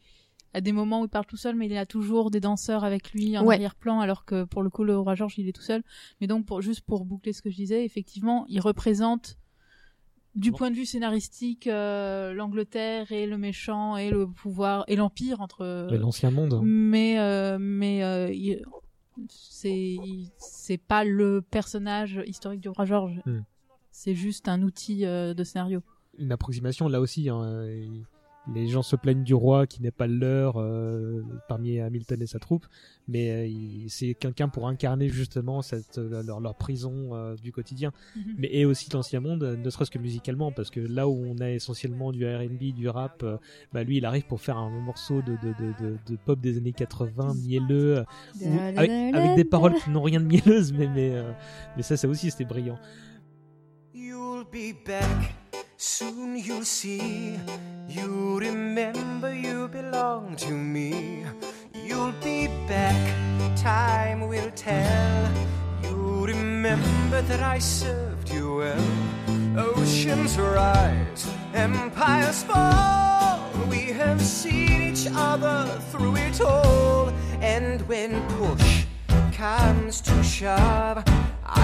à 0.55 0.61
des 0.61 0.71
moments 0.71 1.01
où 1.01 1.05
il 1.05 1.09
parle 1.09 1.27
tout 1.27 1.37
seul, 1.37 1.55
mais 1.55 1.67
il 1.67 1.77
a 1.77 1.85
toujours 1.85 2.31
des 2.31 2.39
danseurs 2.39 2.83
avec 2.83 3.11
lui 3.13 3.37
en 3.37 3.45
Ouais. 3.45 3.53
arrière-plan, 3.53 3.99
alors 3.99 4.25
que 4.25 4.45
pour 4.45 4.63
le 4.63 4.71
coup, 4.71 4.83
le 4.83 4.97
roi 4.97 5.13
George, 5.13 5.35
il 5.37 5.47
est 5.47 5.53
tout 5.53 5.61
seul. 5.61 5.83
Mais 6.19 6.25
donc, 6.25 6.47
pour 6.47 6.59
juste 6.63 6.81
pour 6.81 7.05
boucler 7.05 7.33
ce 7.33 7.43
que 7.43 7.51
je 7.51 7.55
disais, 7.55 7.85
effectivement, 7.85 8.45
il 8.49 8.61
représente 8.61 9.35
du 10.35 10.51
point 10.51 10.71
de 10.71 10.75
vue 10.75 10.85
scénaristique 10.85 11.67
euh, 11.67 12.33
l'Angleterre 12.33 13.11
et 13.11 13.25
le 13.27 13.37
méchant 13.37 13.97
et 13.97 14.09
le 14.09 14.27
pouvoir 14.27 14.83
et 14.87 14.95
l'empire 14.95 15.41
entre 15.41 15.89
l'ancien 15.91 16.31
monde. 16.31 16.59
mais 16.63 17.19
euh, 17.19 17.57
mais 17.59 18.03
euh, 18.03 18.31
c'est 19.29 19.97
c'est 20.37 20.77
pas 20.77 21.03
le 21.03 21.41
personnage 21.41 22.21
historique 22.25 22.61
du 22.61 22.69
roi 22.69 22.85
George 22.85 23.21
Hmm. 23.25 23.41
c'est 23.91 24.15
juste 24.15 24.47
un 24.47 24.61
outil 24.63 25.05
euh, 25.05 25.33
de 25.33 25.43
scénario 25.43 25.81
Une 26.17 26.31
approximation 26.31 26.87
là 26.87 26.99
aussi. 26.99 27.29
hein, 27.29 27.65
il- 27.69 28.05
Les 28.53 28.67
gens 28.67 28.81
se 28.83 28.95
plaignent 28.97 29.23
du 29.23 29.33
roi 29.33 29.67
qui 29.67 29.81
n'est 29.81 29.91
pas 29.91 30.05
le 30.07 30.17
leur 30.17 30.55
euh, 30.57 31.21
parmi 31.47 31.79
Hamilton 31.79 32.21
et 32.21 32.25
sa 32.27 32.39
troupe, 32.39 32.65
mais 33.07 33.29
euh, 33.31 33.45
il- 33.47 33.89
c'est 33.89 34.13
quelqu'un 34.15 34.49
pour 34.49 34.67
incarner 34.67 35.07
justement 35.07 35.61
cette 35.61 35.97
euh, 35.97 36.21
leur, 36.23 36.41
leur 36.41 36.55
prison 36.55 37.15
euh, 37.15 37.35
du 37.35 37.53
quotidien. 37.53 37.91
Mhm. 38.17 38.23
Mais 38.37 38.49
et 38.51 38.65
aussi 38.65 38.89
l'ancien 38.91 39.21
monde, 39.21 39.43
ne 39.63 39.69
serait-ce 39.69 39.89
que 39.91 39.97
musicalement, 39.97 40.51
parce 40.51 40.69
que 40.71 40.81
là 40.81 41.07
où 41.07 41.23
on 41.25 41.37
a 41.39 41.51
essentiellement 41.51 42.11
du 42.11 42.25
R&B, 42.25 42.73
du 42.75 42.89
rap, 42.89 43.23
euh, 43.23 43.37
bah 43.71 43.83
lui 43.83 43.97
il 43.97 44.05
arrive 44.05 44.25
pour 44.25 44.41
faire 44.41 44.57
un 44.57 44.69
morceau 44.81 45.21
de, 45.21 45.31
de, 45.41 45.53
de, 45.81 45.95
de, 46.09 46.17
pop 46.25 46.39
des 46.41 46.57
années 46.57 46.73
80 46.73 47.35
mielleux, 47.47 48.03
où- 48.41 48.59
avec, 48.77 48.89
avec 49.15 49.35
des 49.37 49.45
paroles 49.45 49.75
qui 49.75 49.89
n'ont 49.89 50.01
rien 50.03 50.19
de 50.19 50.25
mielleuse, 50.25 50.73
mais 50.73 50.87
mais 50.87 51.11
euh, 51.15 51.31
mais 51.77 51.81
ça 51.83 51.95
ça 51.95 52.07
aussi 52.09 52.29
c'était 52.29 52.43
brillant. 52.45 52.77
You'll 54.43 54.51
be 54.51 54.73
back, 54.73 55.31
soon 55.77 56.35
you'll 56.37 56.65
see. 56.65 57.39
You 57.87 58.37
remember 58.39 59.33
you 59.33 59.69
belong 59.69 60.35
to 60.35 60.51
me. 60.51 61.23
You'll 61.73 62.11
be 62.21 62.47
back, 62.67 62.99
time 63.55 64.27
will 64.27 64.51
tell. 64.51 65.31
You 65.81 66.25
remember 66.25 67.21
that 67.21 67.39
I 67.39 67.57
served 67.59 68.29
you 68.33 68.57
well. 68.57 69.57
Oceans 69.57 70.37
rise, 70.37 71.25
empires 71.53 72.43
fall. 72.43 73.49
We 73.69 73.93
have 73.93 74.21
seen 74.21 74.81
each 74.91 75.07
other 75.09 75.79
through 75.89 76.17
it 76.17 76.41
all. 76.41 77.13
And 77.39 77.79
when 77.87 78.21
push 78.27 78.83
comes 79.31 80.01
to 80.01 80.21
shove, 80.21 81.01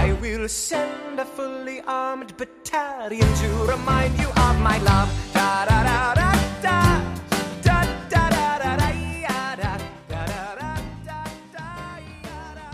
I 0.06 0.14
will 0.22 0.48
send 0.48 1.20
a 1.20 1.26
fully 1.26 1.82
armed 1.88 2.32
battalion 2.38 3.28
to 3.42 3.50
remind 3.74 4.18
you 4.18 4.30
of 4.30 4.56
my 4.62 4.78
love. 4.90 5.10
Da 5.34 5.66
da 5.70 5.84
da 5.84 6.14
da 6.20 6.32
da. 6.66 6.80
Da 7.64 7.78
da 8.10 8.24
da 8.36 8.60
da 8.64 8.78
da 8.82 8.90
ya, 9.26 9.56
da. 9.62 9.72
Da 10.12 10.22
da 10.32 10.42
da 10.60 10.70
da 11.06 11.20
da 11.54 11.70
ya, 12.24 12.40
da. 12.56 12.68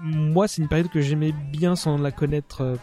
Moi 0.00 0.46
c'est 0.48 0.60
une 0.62 0.68
période 0.68 0.90
que 0.90 1.00
j'aimais 1.00 1.32
bien 1.32 1.74
sans 1.76 1.96
la 1.98 2.10
connaître 2.10 2.62
euh, 2.62 2.76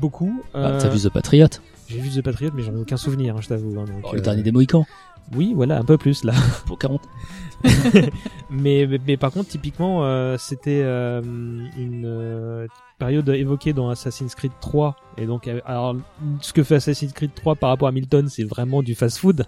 beaucoup. 0.00 0.42
Ah, 0.54 0.58
Euh, 0.58 0.80
T'as 0.80 0.88
vu 0.88 0.98
The 1.00 1.10
Patriot 1.12 1.48
J'ai 1.88 1.98
vu 2.00 2.10
The 2.10 2.22
Patriot, 2.22 2.50
mais 2.54 2.62
j'en 2.62 2.72
ai 2.72 2.76
aucun 2.78 2.96
souvenir, 2.96 3.36
hein, 3.36 3.40
je 3.42 3.48
t'avoue. 3.48 3.78
hein, 3.80 3.84
Oh, 4.02 4.12
Le 4.12 4.18
euh, 4.18 4.22
dernier 4.22 4.42
des 4.42 4.52
Mohicans. 4.52 4.86
Oui, 5.34 5.52
voilà, 5.54 5.78
un 5.78 5.84
peu 5.84 5.98
plus 5.98 6.24
là. 6.24 6.32
Pour 6.66 6.78
40. 6.78 7.02
mais, 8.50 8.86
mais, 8.86 9.00
mais 9.06 9.16
par 9.16 9.32
contre, 9.32 9.48
typiquement, 9.48 10.04
euh, 10.04 10.36
c'était 10.38 10.82
euh, 10.84 11.20
une 11.76 12.04
euh, 12.06 12.66
période 12.98 13.28
évoquée 13.28 13.72
dans 13.72 13.90
Assassin's 13.90 14.34
Creed 14.34 14.52
3. 14.60 14.96
Et 15.16 15.26
donc, 15.26 15.48
euh, 15.48 15.60
alors, 15.64 15.96
ce 16.40 16.52
que 16.52 16.62
fait 16.62 16.76
Assassin's 16.76 17.12
Creed 17.12 17.34
3 17.34 17.56
par 17.56 17.70
rapport 17.70 17.88
à 17.88 17.92
Milton, 17.92 18.28
c'est 18.28 18.44
vraiment 18.44 18.82
du 18.82 18.94
fast-food. 18.94 19.44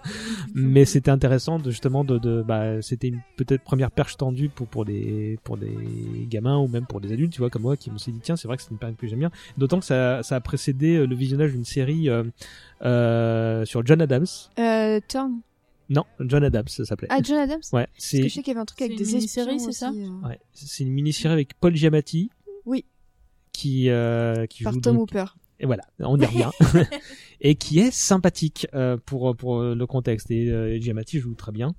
mais 0.55 0.85
c'était 0.85 1.11
intéressant 1.11 1.59
de 1.59 1.69
justement 1.71 2.03
de, 2.03 2.17
de 2.17 2.41
bah, 2.41 2.81
c'était 2.81 3.07
une 3.07 3.21
peut-être 3.37 3.63
première 3.63 3.91
perche 3.91 4.17
tendue 4.17 4.49
pour 4.49 4.67
pour 4.67 4.85
des 4.85 5.39
pour 5.43 5.57
des 5.57 5.77
gamins 6.29 6.57
ou 6.57 6.67
même 6.67 6.85
pour 6.85 6.99
des 6.99 7.13
adultes, 7.13 7.33
tu 7.33 7.39
vois, 7.39 7.49
comme 7.49 7.63
moi, 7.63 7.77
qui 7.77 7.91
me 7.91 7.97
suis 7.97 8.11
dit 8.11 8.19
tiens, 8.21 8.35
c'est 8.35 8.47
vrai 8.47 8.57
que 8.57 8.63
c'est 8.63 8.71
une 8.71 8.77
période 8.77 8.97
que 8.97 9.07
j'aime 9.07 9.19
bien. 9.19 9.31
D'autant 9.57 9.79
que 9.79 9.85
ça 9.85 10.21
ça 10.23 10.35
a 10.35 10.39
précédé 10.41 10.97
euh, 10.97 11.05
le 11.05 11.15
visionnage 11.15 11.51
d'une 11.51 11.65
série 11.65 12.09
euh, 12.09 12.23
euh, 12.83 13.65
sur 13.65 13.85
John 13.85 14.01
Adams. 14.01 14.27
Euh, 14.59 14.99
Turn. 15.07 15.41
Non, 15.91 16.05
John 16.21 16.43
Adams, 16.43 16.67
ça 16.69 16.85
s'appelait. 16.85 17.09
Ah, 17.11 17.19
John 17.21 17.37
Adams 17.37 17.59
Ouais, 17.73 17.85
Parce 17.85 18.05
c'est 18.05 18.17
que 18.21 18.27
je 18.29 18.33
sais 18.33 18.41
qu'il 18.41 18.47
y 18.47 18.55
avait 18.55 18.61
un 18.61 18.65
truc 18.65 18.81
avec 18.81 18.97
des 18.97 19.03
une 19.03 19.15
mini-série, 19.17 19.55
espions 19.55 19.71
c'est 19.71 19.77
ça 19.77 19.91
euh. 19.91 20.27
Ouais, 20.27 20.39
c'est 20.53 20.83
une 20.83 20.91
mini-série 20.91 21.33
avec 21.33 21.53
Paul 21.59 21.75
Giamatti. 21.75 22.29
Oui. 22.65 22.85
Qui, 23.51 23.89
euh, 23.89 24.45
qui 24.47 24.63
Par 24.63 24.71
joue 24.73 24.79
Tom 24.79 24.95
donc- 24.95 25.09
Hooper. 25.09 25.25
Et 25.59 25.65
voilà, 25.65 25.83
on 25.99 26.17
y 26.17 26.25
revient. 26.25 26.49
et 27.41 27.55
qui 27.55 27.79
est 27.79 27.91
sympathique 27.91 28.67
euh, 28.73 28.97
pour 29.05 29.35
pour 29.35 29.61
le 29.61 29.85
contexte. 29.85 30.31
Et 30.31 30.49
euh, 30.49 30.79
Giamatti 30.79 31.19
joue 31.19 31.35
très 31.35 31.51
bien. 31.51 31.75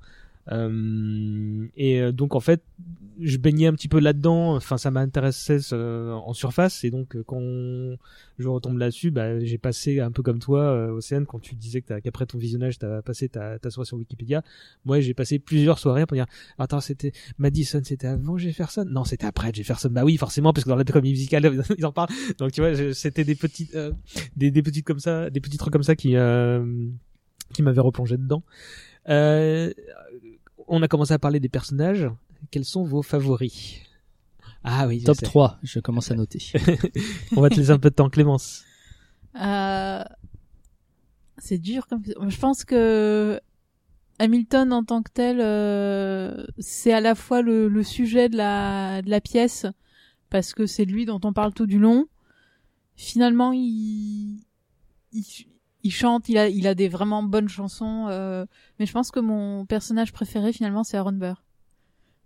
Euh, 0.51 1.67
et 1.77 2.01
euh, 2.01 2.13
donc 2.13 2.35
en 2.35 2.41
fait, 2.41 2.63
je 3.21 3.37
baignais 3.37 3.67
un 3.67 3.73
petit 3.73 3.89
peu 3.89 4.01
là-dedans. 4.01 4.57
Enfin, 4.57 4.79
ça 4.79 4.91
m'intéressait 4.91 5.59
euh, 5.73 6.13
en 6.13 6.33
surface. 6.33 6.85
Et 6.85 6.91
donc 6.91 7.15
euh, 7.15 7.23
quand 7.25 7.41
je 8.39 8.49
retombe 8.49 8.79
là-dessus, 8.79 9.11
bah, 9.11 9.41
j'ai 9.41 9.59
passé 9.59 10.01
un 10.01 10.11
peu 10.11 10.23
comme 10.23 10.39
toi, 10.39 10.61
euh, 10.61 10.91
Océane, 10.91 11.27
quand 11.27 11.39
tu 11.39 11.55
disais 11.55 11.83
que 11.83 11.99
qu'après 12.01 12.27
ton 12.27 12.39
visionnage, 12.39 12.79
t'as 12.79 13.03
passé 13.03 13.29
ta, 13.29 13.59
ta 13.59 13.71
soirée 13.71 13.87
sur 13.87 13.97
Wikipédia. 13.99 14.43
Moi, 14.85 15.01
j'ai 15.01 15.15
passé 15.15 15.39
plusieurs 15.39 15.79
soirées 15.79 16.07
pour 16.07 16.17
dire 16.17 16.27
attends, 16.59 16.81
c'était 16.81 17.13
Madison, 17.39 17.81
c'était 17.85 18.09
avant 18.09 18.37
Jefferson? 18.37 18.87
Non, 18.89 19.05
c'était 19.05 19.27
après 19.27 19.53
Jefferson. 19.53 19.91
Bah 19.91 20.05
oui, 20.05 20.17
forcément, 20.17 20.53
parce 20.53 20.65
que 20.65 20.71
dans 20.71 20.77
la 20.77 20.85
comédie 20.85 21.13
musicale, 21.13 21.63
ils 21.79 21.87
en 21.87 21.93
parlent. 21.93 22.11
Donc 22.39 22.53
tu 22.53 22.61
vois, 22.61 22.95
c'était 22.95 23.25
des 23.25 23.35
petites, 23.35 23.75
euh, 23.75 23.93
des, 24.37 24.51
des 24.51 24.63
petites 24.63 24.87
comme 24.87 25.01
ça, 25.01 25.31
des 25.31 25.41
petits 25.41 25.59
trucs 25.59 25.73
comme 25.73 25.83
ça 25.83 25.97
qui 25.97 26.17
qui 27.53 27.63
m'avaient 27.63 27.81
replongé 27.83 28.17
dedans. 28.17 28.43
Euh, 29.09 29.73
on 30.73 30.83
a 30.83 30.89
commencé 30.89 31.13
à 31.13 31.19
parler 31.19 31.39
des 31.39 31.51
personnages. 31.51 32.09
Quels 32.51 32.65
sont 32.65 32.83
vos 32.83 33.03
favoris? 33.03 33.81
Ah 34.65 34.87
oui, 34.87 35.01
je 35.01 35.05
Top 35.05 35.17
sais. 35.17 35.27
3, 35.27 35.59
je 35.63 35.81
commence 35.81 36.11
à 36.11 36.15
noter. 36.15 36.41
on 37.37 37.43
va 37.43 37.51
te 37.51 37.57
laisser 37.57 37.71
un 37.71 37.79
peu 37.79 37.91
de 37.91 37.95
temps, 37.95 38.09
Clémence. 38.09 38.65
Euh, 39.41 40.03
c'est 41.37 41.59
dur 41.59 41.87
comme 41.87 42.03
je 42.05 42.39
pense 42.39 42.65
que 42.65 43.41
Hamilton 44.19 44.73
en 44.73 44.85
tant 44.85 45.03
que 45.03 45.11
tel 45.11 45.41
euh, 45.41 46.47
c'est 46.59 46.93
à 46.93 47.01
la 47.01 47.15
fois 47.15 47.43
le, 47.43 47.69
le 47.69 47.83
sujet 47.83 48.29
de 48.29 48.37
la 48.37 49.01
de 49.01 49.09
la 49.09 49.23
pièce 49.23 49.67
parce 50.29 50.53
que 50.53 50.67
c'est 50.67 50.85
lui 50.85 51.07
dont 51.07 51.21
on 51.25 51.33
parle 51.33 51.55
tout 51.55 51.67
du 51.67 51.79
long 51.79 52.07
finalement 52.95 53.53
il 53.53 54.45
il, 55.13 55.25
il 55.83 55.91
chante 55.91 56.29
il 56.29 56.39
a 56.39 56.49
il 56.49 56.67
a 56.67 56.75
des 56.75 56.89
vraiment 56.89 57.23
bonnes 57.23 57.49
chansons 57.49 58.07
euh, 58.09 58.47
mais 58.79 58.87
je 58.87 58.93
pense 58.93 59.11
que 59.11 59.21
mon 59.21 59.67
personnage 59.67 60.13
préféré 60.13 60.53
finalement 60.53 60.85
c'est 60.85 60.97
Aaron 60.97 61.13
Burr 61.13 61.43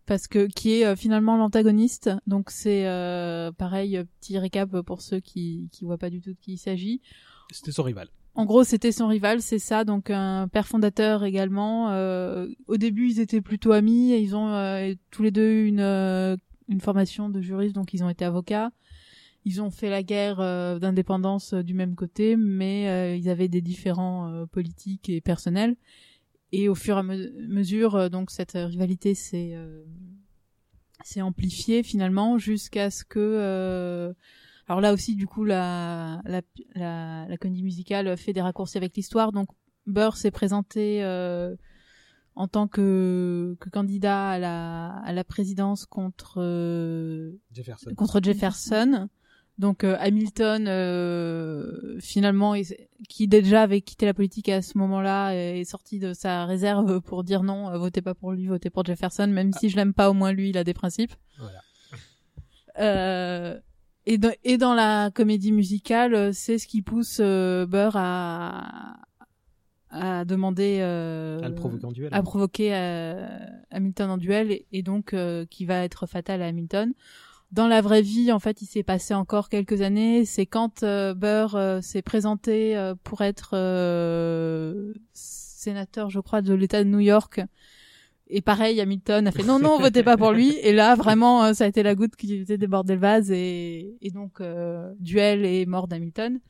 parce 0.06 0.28
que 0.28 0.46
qui 0.46 0.80
est 0.80 0.86
euh, 0.86 0.96
finalement 0.96 1.36
l'antagoniste 1.36 2.10
donc 2.26 2.50
c'est 2.50 2.86
euh, 2.86 3.50
pareil 3.52 3.96
euh, 3.96 4.04
petit 4.20 4.38
récap 4.38 4.80
pour 4.82 5.00
ceux 5.00 5.20
qui 5.20 5.68
qui 5.72 5.84
voient 5.84 5.98
pas 5.98 6.10
du 6.10 6.20
tout 6.20 6.30
de 6.32 6.38
qui 6.40 6.52
il 6.52 6.58
s'agit 6.58 7.00
C'était 7.50 7.72
son 7.72 7.82
rival. 7.84 8.08
en 8.34 8.44
gros, 8.44 8.64
c'était 8.64 8.92
son 8.92 9.08
rival, 9.08 9.40
c'est 9.40 9.58
ça, 9.58 9.84
donc 9.84 10.10
un 10.10 10.46
père 10.48 10.66
fondateur 10.66 11.24
également. 11.24 11.90
Euh, 11.90 12.48
au 12.66 12.76
début, 12.76 13.08
ils 13.08 13.18
étaient 13.20 13.40
plutôt 13.40 13.72
amis, 13.72 14.12
et 14.12 14.20
ils 14.20 14.36
ont 14.36 14.48
euh, 14.52 14.92
tous 15.10 15.22
les 15.22 15.30
deux 15.30 15.64
une 15.64 16.36
une 16.68 16.80
formation 16.80 17.30
de 17.30 17.40
juriste, 17.40 17.74
donc 17.74 17.94
ils 17.94 18.02
ont 18.04 18.10
été 18.10 18.24
avocats. 18.26 18.70
Ils 19.46 19.62
ont 19.62 19.70
fait 19.70 19.88
la 19.88 20.02
guerre 20.02 20.40
euh, 20.40 20.78
d'indépendance 20.78 21.54
euh, 21.54 21.62
du 21.62 21.72
même 21.72 21.94
côté, 21.94 22.36
mais 22.36 22.88
euh, 22.90 23.16
ils 23.16 23.30
avaient 23.30 23.48
des 23.48 23.62
différends 23.62 24.46
politiques 24.52 25.08
et 25.08 25.22
personnels. 25.22 25.76
Et 26.52 26.68
au 26.68 26.74
fur 26.74 26.96
et 26.96 27.00
à 27.00 27.02
me- 27.02 27.48
mesure, 27.48 28.10
donc 28.10 28.30
cette 28.30 28.52
rivalité 28.52 29.14
s'est 29.14 29.52
euh, 29.54 29.82
s'est 31.04 31.22
amplifiée 31.22 31.82
finalement 31.82 32.38
jusqu'à 32.38 32.90
ce 32.90 33.04
que 33.04 33.18
euh, 33.20 34.12
Alors 34.68 34.80
là 34.80 34.92
aussi, 34.92 35.14
du 35.14 35.26
coup, 35.26 35.44
la, 35.44 36.20
la, 36.24 36.42
la, 36.74 37.26
la 37.28 37.36
comédie 37.36 37.62
musicale 37.62 38.16
fait 38.16 38.32
des 38.32 38.40
raccourcis 38.42 38.78
avec 38.78 38.96
l'histoire. 38.96 39.30
Donc, 39.30 39.48
Burr 39.86 40.16
s'est 40.16 40.32
présenté 40.32 41.04
euh, 41.04 41.54
en 42.34 42.48
tant 42.48 42.66
que, 42.66 43.56
que 43.60 43.70
candidat 43.70 44.30
à 44.30 44.38
la, 44.38 44.88
à 45.04 45.12
la 45.12 45.22
présidence 45.22 45.86
contre, 45.86 46.40
Jefferson. 47.52 47.94
contre 47.94 48.20
Jefferson. 48.20 49.08
Donc 49.58 49.84
euh, 49.84 49.96
Hamilton, 49.98 50.66
euh, 50.68 51.98
finalement, 52.00 52.54
est- 52.54 52.88
qui 53.08 53.26
déjà 53.26 53.62
avait 53.62 53.80
quitté 53.80 54.04
la 54.04 54.12
politique 54.12 54.50
à 54.50 54.60
ce 54.60 54.76
moment-là, 54.76 55.32
est 55.34 55.64
sorti 55.64 55.98
de 55.98 56.12
sa 56.12 56.44
réserve 56.44 57.00
pour 57.00 57.24
dire 57.24 57.42
non, 57.42 57.70
euh, 57.70 57.78
votez 57.78 58.02
pas 58.02 58.14
pour 58.14 58.32
lui, 58.32 58.46
votez 58.48 58.68
pour 58.68 58.84
Jefferson, 58.84 59.26
même 59.28 59.52
si 59.54 59.70
je 59.70 59.76
l'aime 59.76 59.94
pas, 59.94 60.10
au 60.10 60.12
moins 60.12 60.32
lui, 60.32 60.50
il 60.50 60.58
a 60.58 60.64
des 60.64 60.74
principes. 60.74 61.12
Voilà. 61.38 61.60
Euh, 62.78 63.58
et, 64.04 64.18
dans, 64.18 64.32
et 64.44 64.58
dans 64.58 64.74
la 64.74 65.10
comédie 65.10 65.50
musicale, 65.52 66.14
euh, 66.14 66.30
c'est 66.34 66.58
ce 66.58 66.66
qui 66.66 66.82
pousse 66.82 67.20
Burr 67.20 67.92
à, 67.94 68.96
à 69.88 70.26
demander 70.26 70.80
euh, 70.82 71.40
À 71.42 71.48
le 71.48 71.54
provoquer 71.54 71.86
en 71.86 71.92
duel. 71.92 72.10
à 72.12 72.22
provoquer 72.22 72.74
Hamilton 73.70 74.10
en 74.10 74.18
duel 74.18 74.52
et, 74.52 74.66
et 74.72 74.82
donc 74.82 75.14
qui 75.48 75.64
va 75.64 75.84
être 75.84 76.06
fatal 76.06 76.42
à 76.42 76.46
Hamilton. 76.48 76.92
Dans 77.52 77.68
la 77.68 77.80
vraie 77.80 78.02
vie, 78.02 78.32
en 78.32 78.40
fait, 78.40 78.60
il 78.60 78.66
s'est 78.66 78.82
passé 78.82 79.14
encore 79.14 79.48
quelques 79.48 79.80
années. 79.80 80.24
C'est 80.24 80.46
quand 80.46 80.82
euh, 80.82 81.14
Burr 81.14 81.54
euh, 81.54 81.80
s'est 81.80 82.02
présenté 82.02 82.76
euh, 82.76 82.94
pour 83.04 83.22
être 83.22 83.50
euh, 83.54 84.92
sénateur, 85.12 86.10
je 86.10 86.20
crois, 86.20 86.42
de 86.42 86.52
l'État 86.54 86.82
de 86.82 86.88
New 86.88 87.00
York. 87.00 87.40
Et 88.28 88.40
pareil, 88.40 88.80
Hamilton 88.80 89.28
a 89.28 89.30
fait 89.30 89.44
non, 89.44 89.60
non, 89.60 89.78
votez 89.78 90.02
pas 90.02 90.16
pour 90.16 90.32
lui. 90.32 90.56
Et 90.62 90.72
là, 90.72 90.96
vraiment, 90.96 91.44
euh, 91.44 91.52
ça 91.52 91.64
a 91.64 91.68
été 91.68 91.84
la 91.84 91.94
goutte 91.94 92.16
qui 92.16 92.34
était 92.34 92.58
débordé 92.58 92.94
le 92.94 93.00
vase. 93.00 93.30
Et, 93.30 93.96
et 94.02 94.10
donc, 94.10 94.40
euh, 94.40 94.92
duel 94.98 95.44
et 95.44 95.64
mort 95.66 95.86
d'Hamilton. 95.86 96.40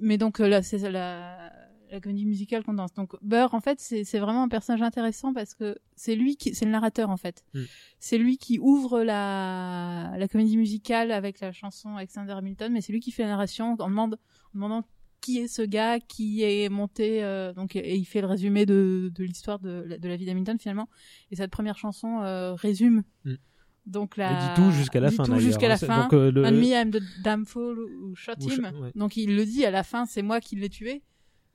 Mais 0.00 0.16
donc, 0.16 0.38
là, 0.38 0.62
c'est 0.62 0.78
la, 0.90 1.52
la 1.90 2.00
comédie 2.00 2.24
musicale 2.26 2.62
qu'on 2.64 2.74
danse. 2.74 2.92
Donc, 2.94 3.12
Burr, 3.22 3.52
en 3.54 3.60
fait, 3.60 3.78
c'est 3.80 4.18
vraiment 4.18 4.42
un 4.44 4.48
personnage 4.48 4.82
intéressant 4.82 5.32
parce 5.32 5.54
que 5.54 5.76
c'est 5.96 6.14
lui 6.14 6.36
qui, 6.36 6.54
c'est 6.54 6.64
le 6.64 6.70
narrateur, 6.70 7.10
en 7.10 7.16
fait. 7.16 7.44
Mm. 7.54 7.60
C'est 7.98 8.18
lui 8.18 8.38
qui 8.38 8.58
ouvre 8.60 9.02
la, 9.02 10.12
la 10.16 10.28
comédie 10.28 10.56
musicale 10.56 11.10
avec 11.12 11.40
la 11.40 11.52
chanson 11.52 11.96
Alexander 11.96 12.32
Hamilton, 12.32 12.72
mais 12.72 12.80
c'est 12.80 12.92
lui 12.92 13.00
qui 13.00 13.10
fait 13.10 13.22
la 13.24 13.30
narration 13.30 13.76
en, 13.78 13.88
demande, 13.88 14.14
en 14.14 14.50
demandant 14.54 14.84
qui 15.20 15.38
est 15.38 15.48
ce 15.48 15.60
gars 15.62 16.00
qui 16.00 16.42
est 16.44 16.70
monté 16.70 17.22
euh, 17.22 17.52
donc 17.52 17.76
et 17.76 17.94
il 17.94 18.06
fait 18.06 18.22
le 18.22 18.26
résumé 18.26 18.64
de, 18.64 19.12
de 19.14 19.22
l'histoire 19.24 19.58
de, 19.58 19.84
la- 19.86 19.98
de 19.98 20.08
la 20.08 20.16
vie 20.16 20.24
d'Hamilton 20.24 20.58
finalement 20.58 20.88
et 21.30 21.36
cette 21.36 21.50
première 21.50 21.76
chanson 21.76 22.20
euh, 22.22 22.54
résume 22.54 23.02
Mm. 23.26 23.34
donc 23.84 24.14
Il 24.16 24.20
la 24.20 24.54
dit 24.54 24.62
tout 24.62 24.70
jusqu'à 24.70 24.98
la 24.98 25.10
fin, 25.10 25.24
tout 25.24 25.38
jusqu'à 25.38 25.68
la 25.68 25.76
C'est- 25.76 25.84
fin 25.84 26.04
donc, 26.04 26.14
euh, 26.14 26.30
le- 26.32 26.46
And 26.46 26.52
me 26.52 26.64
I'm 26.68 26.90
the 26.90 27.02
damn 27.22 27.44
fool 27.44 27.78
ou 27.80 28.14
shot 28.14 28.32
him 28.40 28.70
ouais. 28.80 28.92
donc 28.94 29.18
il 29.18 29.36
le 29.36 29.44
dit 29.44 29.66
à 29.66 29.70
la 29.70 29.82
fin 29.82 30.06
c'est 30.06 30.22
moi 30.22 30.40
qui 30.40 30.56
l'ai 30.56 30.70
tué 30.70 31.02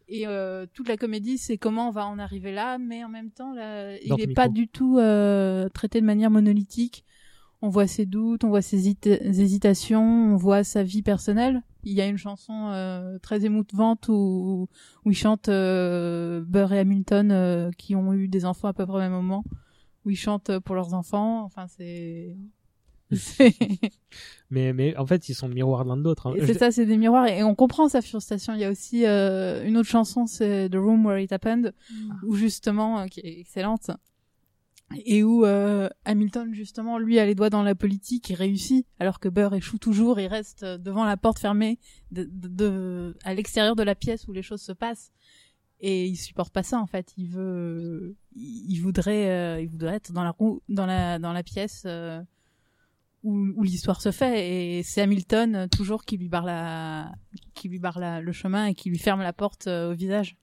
et 0.08 0.28
euh, 0.28 0.66
toute 0.74 0.88
la 0.88 0.98
comédie 0.98 1.38
c'est 1.38 1.58
comment 1.58 1.90
on 1.90 1.92
va 1.92 2.06
en 2.06 2.20
arriver 2.20 2.52
là 2.52 2.78
mais 2.78 3.04
en 3.04 3.10
même 3.10 3.32
temps 3.32 3.54
là, 3.54 3.98
il 4.02 4.10
Dans 4.10 4.18
est 4.18 4.28
ton 4.28 4.34
pas 4.34 4.50
du 4.50 4.68
tout 4.68 4.98
euh, 5.00 5.68
traité 5.70 6.00
de 6.02 6.06
manière 6.06 6.30
monolithique 6.30 7.06
on 7.62 7.70
voit 7.70 7.88
ses 7.88 8.06
doutes, 8.06 8.44
on 8.44 8.50
voit 8.50 8.62
ses 8.62 8.78
hésita- 8.78 9.22
hésitations, 9.24 10.34
on 10.34 10.36
voit 10.36 10.64
sa 10.64 10.84
vie 10.84 11.02
personnelle. 11.02 11.64
Il 11.84 11.94
y 11.94 12.02
a 12.02 12.06
une 12.06 12.18
chanson 12.18 12.70
euh, 12.70 13.18
très 13.20 13.46
émouvante 13.46 14.08
où, 14.08 14.68
où 15.04 15.12
il 15.12 15.16
chante 15.16 15.50
euh, 15.50 16.44
Burr 16.46 16.74
et 16.74 16.80
Hamilton 16.80 17.32
euh, 17.32 17.72
qui 17.78 17.96
ont 17.96 18.14
eu 18.14 18.28
des 18.28 18.46
enfants 18.46 18.68
à 18.68 18.74
peu 18.74 18.86
près 18.86 18.98
au 18.98 19.00
même 19.00 19.12
moment, 19.12 19.44
où 20.06 20.10
ils 20.10 20.16
chantent 20.16 20.60
pour 20.60 20.76
leurs 20.76 20.94
enfants. 20.94 21.44
Enfin, 21.44 21.66
c'est... 21.68 22.36
Mais, 24.52 24.74
mais 24.74 24.96
en 24.98 25.06
fait, 25.08 25.28
ils 25.28 25.34
sont 25.34 25.48
le 25.48 25.56
miroir 25.56 25.84
l'un 25.86 25.98
de 25.98 26.04
l'autre. 26.04 26.28
hein. 26.28 26.34
Je- 26.38 26.46
c'est 26.46 26.54
ça, 26.60 26.72
c'est 26.72 26.86
des 26.86 26.98
miroirs 26.98 27.28
et 27.28 27.44
on 27.44 27.56
comprend 27.56 27.90
sa 27.90 28.02
frustration. 28.02 28.54
Il 28.54 28.60
y 28.60 28.64
a 28.64 28.70
aussi 28.70 29.06
euh, 29.06 29.66
une 29.66 29.76
autre 29.78 29.90
chanson, 29.90 30.28
c'est 30.28 30.70
The 30.70 30.76
Room 30.76 31.06
Where 31.06 31.20
It 31.20 31.32
Happened, 31.32 31.74
où 32.24 32.36
justement, 32.36 33.00
euh, 33.00 33.06
qui 33.08 33.22
est 33.22 33.40
excellente, 33.40 33.90
et 35.06 35.24
où 35.24 35.46
euh, 35.46 35.90
Hamilton 36.06 36.54
justement 36.54 37.00
lui 37.00 37.18
a 37.18 37.26
les 37.26 37.34
doigts 37.34 37.50
dans 37.50 37.64
la 37.64 37.74
politique 37.74 38.30
et 38.30 38.36
réussit, 38.36 38.86
alors 39.00 39.20
que 39.20 39.30
Burr 39.30 39.56
échoue 39.56 39.80
toujours 39.80 40.20
et 40.20 40.28
reste 40.28 40.62
euh, 40.62 40.78
devant 40.78 41.06
la 41.06 41.18
porte 41.18 41.40
fermée, 41.40 41.80
de, 42.12 42.30
de- 42.32 42.48
de- 42.48 43.18
à 43.24 43.34
l'extérieur 43.34 43.76
de 43.76 43.82
la 43.84 43.96
pièce 43.96 44.28
où 44.28 44.32
les 44.32 44.44
choses 44.44 44.62
se 44.62 44.72
passent. 44.74 45.12
Et 45.82 46.06
il 46.06 46.16
supporte 46.16 46.54
pas 46.54 46.64
ça 46.64 46.80
en 46.80 46.86
fait. 46.88 47.14
Il 47.18 47.30
veut, 47.30 48.16
il 48.36 48.72
il 48.72 48.80
voudrait, 48.80 49.30
euh, 49.32 49.62
il 49.62 49.68
voudrait 49.70 49.96
être 49.96 50.12
dans 50.14 50.24
la 50.24 50.32
roue, 50.32 50.62
dans 50.70 50.86
la 50.86 51.18
dans 51.20 51.34
la 51.34 51.44
pièce. 51.44 51.84
euh, 51.88 52.22
où, 53.26 53.64
l'histoire 53.64 54.02
se 54.02 54.12
fait 54.12 54.78
et 54.78 54.84
c'est 54.84 55.02
Hamilton 55.02 55.56
euh, 55.56 55.68
toujours 55.68 56.06
qui 56.06 56.16
lui 56.16 56.30
barre 56.30 56.46
la 56.46 57.12
qui 57.56 57.68
lui 57.68 57.80
barre 57.80 58.22
le 58.22 58.32
chemin 58.32 58.68
et 58.68 58.76
qui 58.76 58.90
lui 58.90 59.00
ferme 59.00 59.22
la 59.22 59.34
porte 59.34 59.68
euh, 59.68 59.92
au 59.92 59.96
visage. 59.96 60.38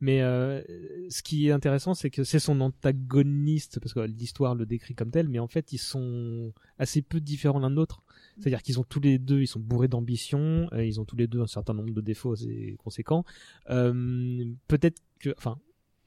Mais 0.00 0.22
euh, 0.22 0.62
ce 1.10 1.24
qui 1.24 1.48
est 1.48 1.50
intéressant, 1.50 1.92
c'est 1.92 2.08
que 2.08 2.22
c'est 2.22 2.38
son 2.38 2.60
antagoniste, 2.60 3.80
parce 3.80 3.92
que 3.92 3.98
l'histoire 3.98 4.54
le 4.54 4.64
décrit 4.64 4.94
comme 4.94 5.10
tel, 5.10 5.28
mais 5.28 5.40
en 5.40 5.48
fait, 5.48 5.72
ils 5.72 5.78
sont 5.78 6.52
assez 6.78 7.02
peu 7.02 7.18
différents 7.18 7.58
l'un 7.58 7.70
de 7.70 7.74
l'autre. 7.74 8.04
C'est-à-dire 8.38 8.62
qu'ils 8.62 8.78
ont 8.78 8.84
tous 8.84 9.00
les 9.00 9.18
deux, 9.18 9.40
ils 9.40 9.48
sont 9.48 9.58
bourrés 9.58 9.88
d'ambition, 9.88 10.68
ils 10.78 11.00
ont 11.00 11.04
tous 11.04 11.16
les 11.16 11.26
deux 11.26 11.40
un 11.40 11.48
certain 11.48 11.74
nombre 11.74 11.92
de 11.92 12.00
défauts 12.00 12.34
assez 12.34 12.76
conséquents. 12.78 13.24
Peut-être 13.66 15.02
que, 15.18 15.34
enfin, 15.36 15.58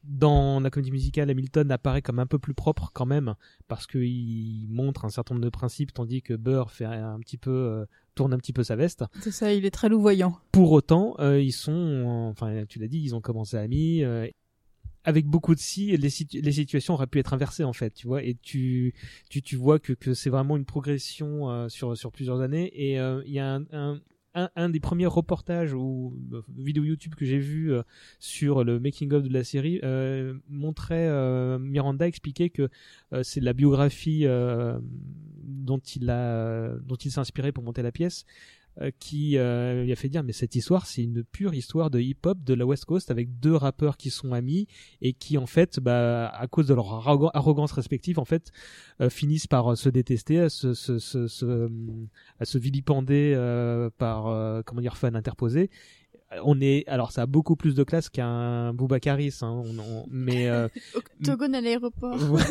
dans 0.04 0.60
la 0.60 0.70
comédie 0.70 0.92
musicale, 0.92 1.30
Hamilton 1.30 1.72
apparaît 1.72 2.02
comme 2.02 2.20
un 2.20 2.26
peu 2.26 2.40
plus 2.40 2.54
propre 2.54 2.90
quand 2.94 3.06
même, 3.06 3.36
parce 3.68 3.86
qu'il 3.88 4.68
montre 4.70 5.06
un 5.06 5.10
certain 5.10 5.36
nombre 5.36 5.46
de 5.46 5.50
principes, 5.50 5.94
tandis 5.94 6.22
que 6.22 6.34
Burr 6.34 6.72
fait 6.72 6.86
un 6.86 7.20
petit 7.20 7.38
peu, 7.38 7.52
euh, 7.52 7.86
tourne 8.16 8.34
un 8.34 8.38
petit 8.38 8.54
peu 8.54 8.64
sa 8.64 8.76
veste. 8.76 9.04
C'est 9.22 9.32
ça, 9.32 9.54
il 9.54 9.66
est 9.66 9.72
très 9.72 9.90
louvoyant. 9.90 10.38
Pour 10.52 10.72
autant, 10.72 11.16
euh, 11.20 11.40
ils 11.42 11.52
sont, 11.54 12.30
enfin, 12.32 12.66
tu 12.68 12.80
l'as 12.80 12.88
dit, 12.88 13.00
ils 13.00 13.16
ont 13.16 13.22
commencé 13.22 13.58
amis. 13.58 14.04
euh, 14.04 14.28
avec 15.04 15.26
beaucoup 15.26 15.56
de 15.56 15.60
si, 15.60 15.98
les, 15.98 16.10
situ- 16.12 16.42
les 16.42 16.52
situations 16.52 16.94
auraient 16.94 17.08
pu 17.08 17.18
être 17.18 17.34
inversées 17.34 17.64
en 17.64 17.74
fait, 17.74 17.92
tu 17.92 18.06
vois. 18.06 18.22
Et 18.24 18.36
tu, 18.36 18.94
tu, 19.30 19.42
tu 19.42 19.56
vois 19.56 19.80
que, 19.80 19.94
que 19.94 20.14
c'est 20.14 20.30
vraiment 20.30 20.58
une 20.58 20.66
progression 20.66 21.50
euh, 21.50 21.70
sur 21.70 21.98
sur 21.98 22.12
plusieurs 22.12 22.40
années. 22.42 22.68
Et 22.76 22.98
il 22.98 23.32
y 23.34 23.40
a 23.40 23.56
un, 23.56 23.64
un, 23.72 24.00
un, 24.34 24.70
des 24.70 24.80
premiers 24.80 25.06
reportages 25.06 25.74
ou 25.74 26.18
euh, 26.32 26.42
vidéos 26.58 26.84
YouTube 26.84 27.16
que 27.16 27.26
j'ai 27.26 27.40
vu 27.40 27.74
euh, 27.74 27.84
sur 28.20 28.64
le 28.64 28.80
making 28.80 29.12
of 29.14 29.24
de 29.24 29.34
la 29.34 29.44
série 29.44 29.80
euh, 29.84 30.34
montrait 30.50 31.08
euh, 31.08 31.60
Miranda 31.60 32.08
expliquer 32.08 32.50
que 32.50 32.70
c'est 33.24 33.42
la 33.42 33.54
biographie 33.54 34.26
dont 35.44 35.80
il 35.80 36.10
a 36.10 36.76
dont 36.84 36.96
il 36.96 37.12
s'est 37.12 37.20
inspiré 37.20 37.52
pour 37.52 37.64
monter 37.64 37.82
la 37.82 37.92
pièce 37.92 38.26
qui 39.00 39.38
euh, 39.38 39.84
lui 39.84 39.92
a 39.92 39.96
fait 39.96 40.10
dire 40.10 40.24
mais 40.24 40.32
cette 40.32 40.56
histoire 40.56 40.86
c'est 40.86 41.04
une 41.04 41.24
pure 41.24 41.54
histoire 41.54 41.90
de 41.90 42.00
hip-hop 42.00 42.44
de 42.44 42.54
la 42.54 42.66
West 42.66 42.86
Coast 42.86 43.12
avec 43.12 43.40
deux 43.40 43.56
rappeurs 43.56 43.98
qui 43.98 44.10
sont 44.10 44.32
amis 44.34 44.68
et 45.02 45.14
qui 45.14 45.38
en 45.38 45.46
fait 45.46 45.80
bah 45.80 46.28
à 46.30 46.48
cause 46.48 46.68
de 46.68 46.74
leur 46.74 46.86
arrogan- 46.94 47.32
arrogance 47.34 47.74
respective 47.74 48.18
en 48.18 48.26
fait 48.26 48.52
euh, 49.02 49.10
finissent 49.10 49.48
par 49.48 49.74
euh, 49.74 49.76
se 49.76 49.90
détester 49.90 50.40
à 50.40 50.50
se 50.50 50.74
se, 50.74 51.46
euh, 51.46 51.70
vilipender 52.56 53.34
euh, 53.36 53.90
par 53.98 54.28
euh, 54.28 54.62
comment 54.66 54.82
dire 54.82 54.98
fan 54.98 55.16
interposé 55.16 55.70
on 56.44 56.62
est 56.62 56.86
alors 56.88 57.12
ça 57.12 57.24
a 57.24 57.26
beaucoup 57.26 57.56
plus 57.56 57.76
de 57.76 57.84
classe 57.84 58.10
qu'un 58.10 58.74
Boubacaris 58.74 59.34
hein, 59.42 59.50
on, 59.66 59.78
on- 59.80 60.06
mais 60.10 60.48
euh, 60.48 60.68
Octogone 60.96 61.56
à 61.56 61.62
l'aéroport. 61.62 62.18
ouais. 62.32 62.42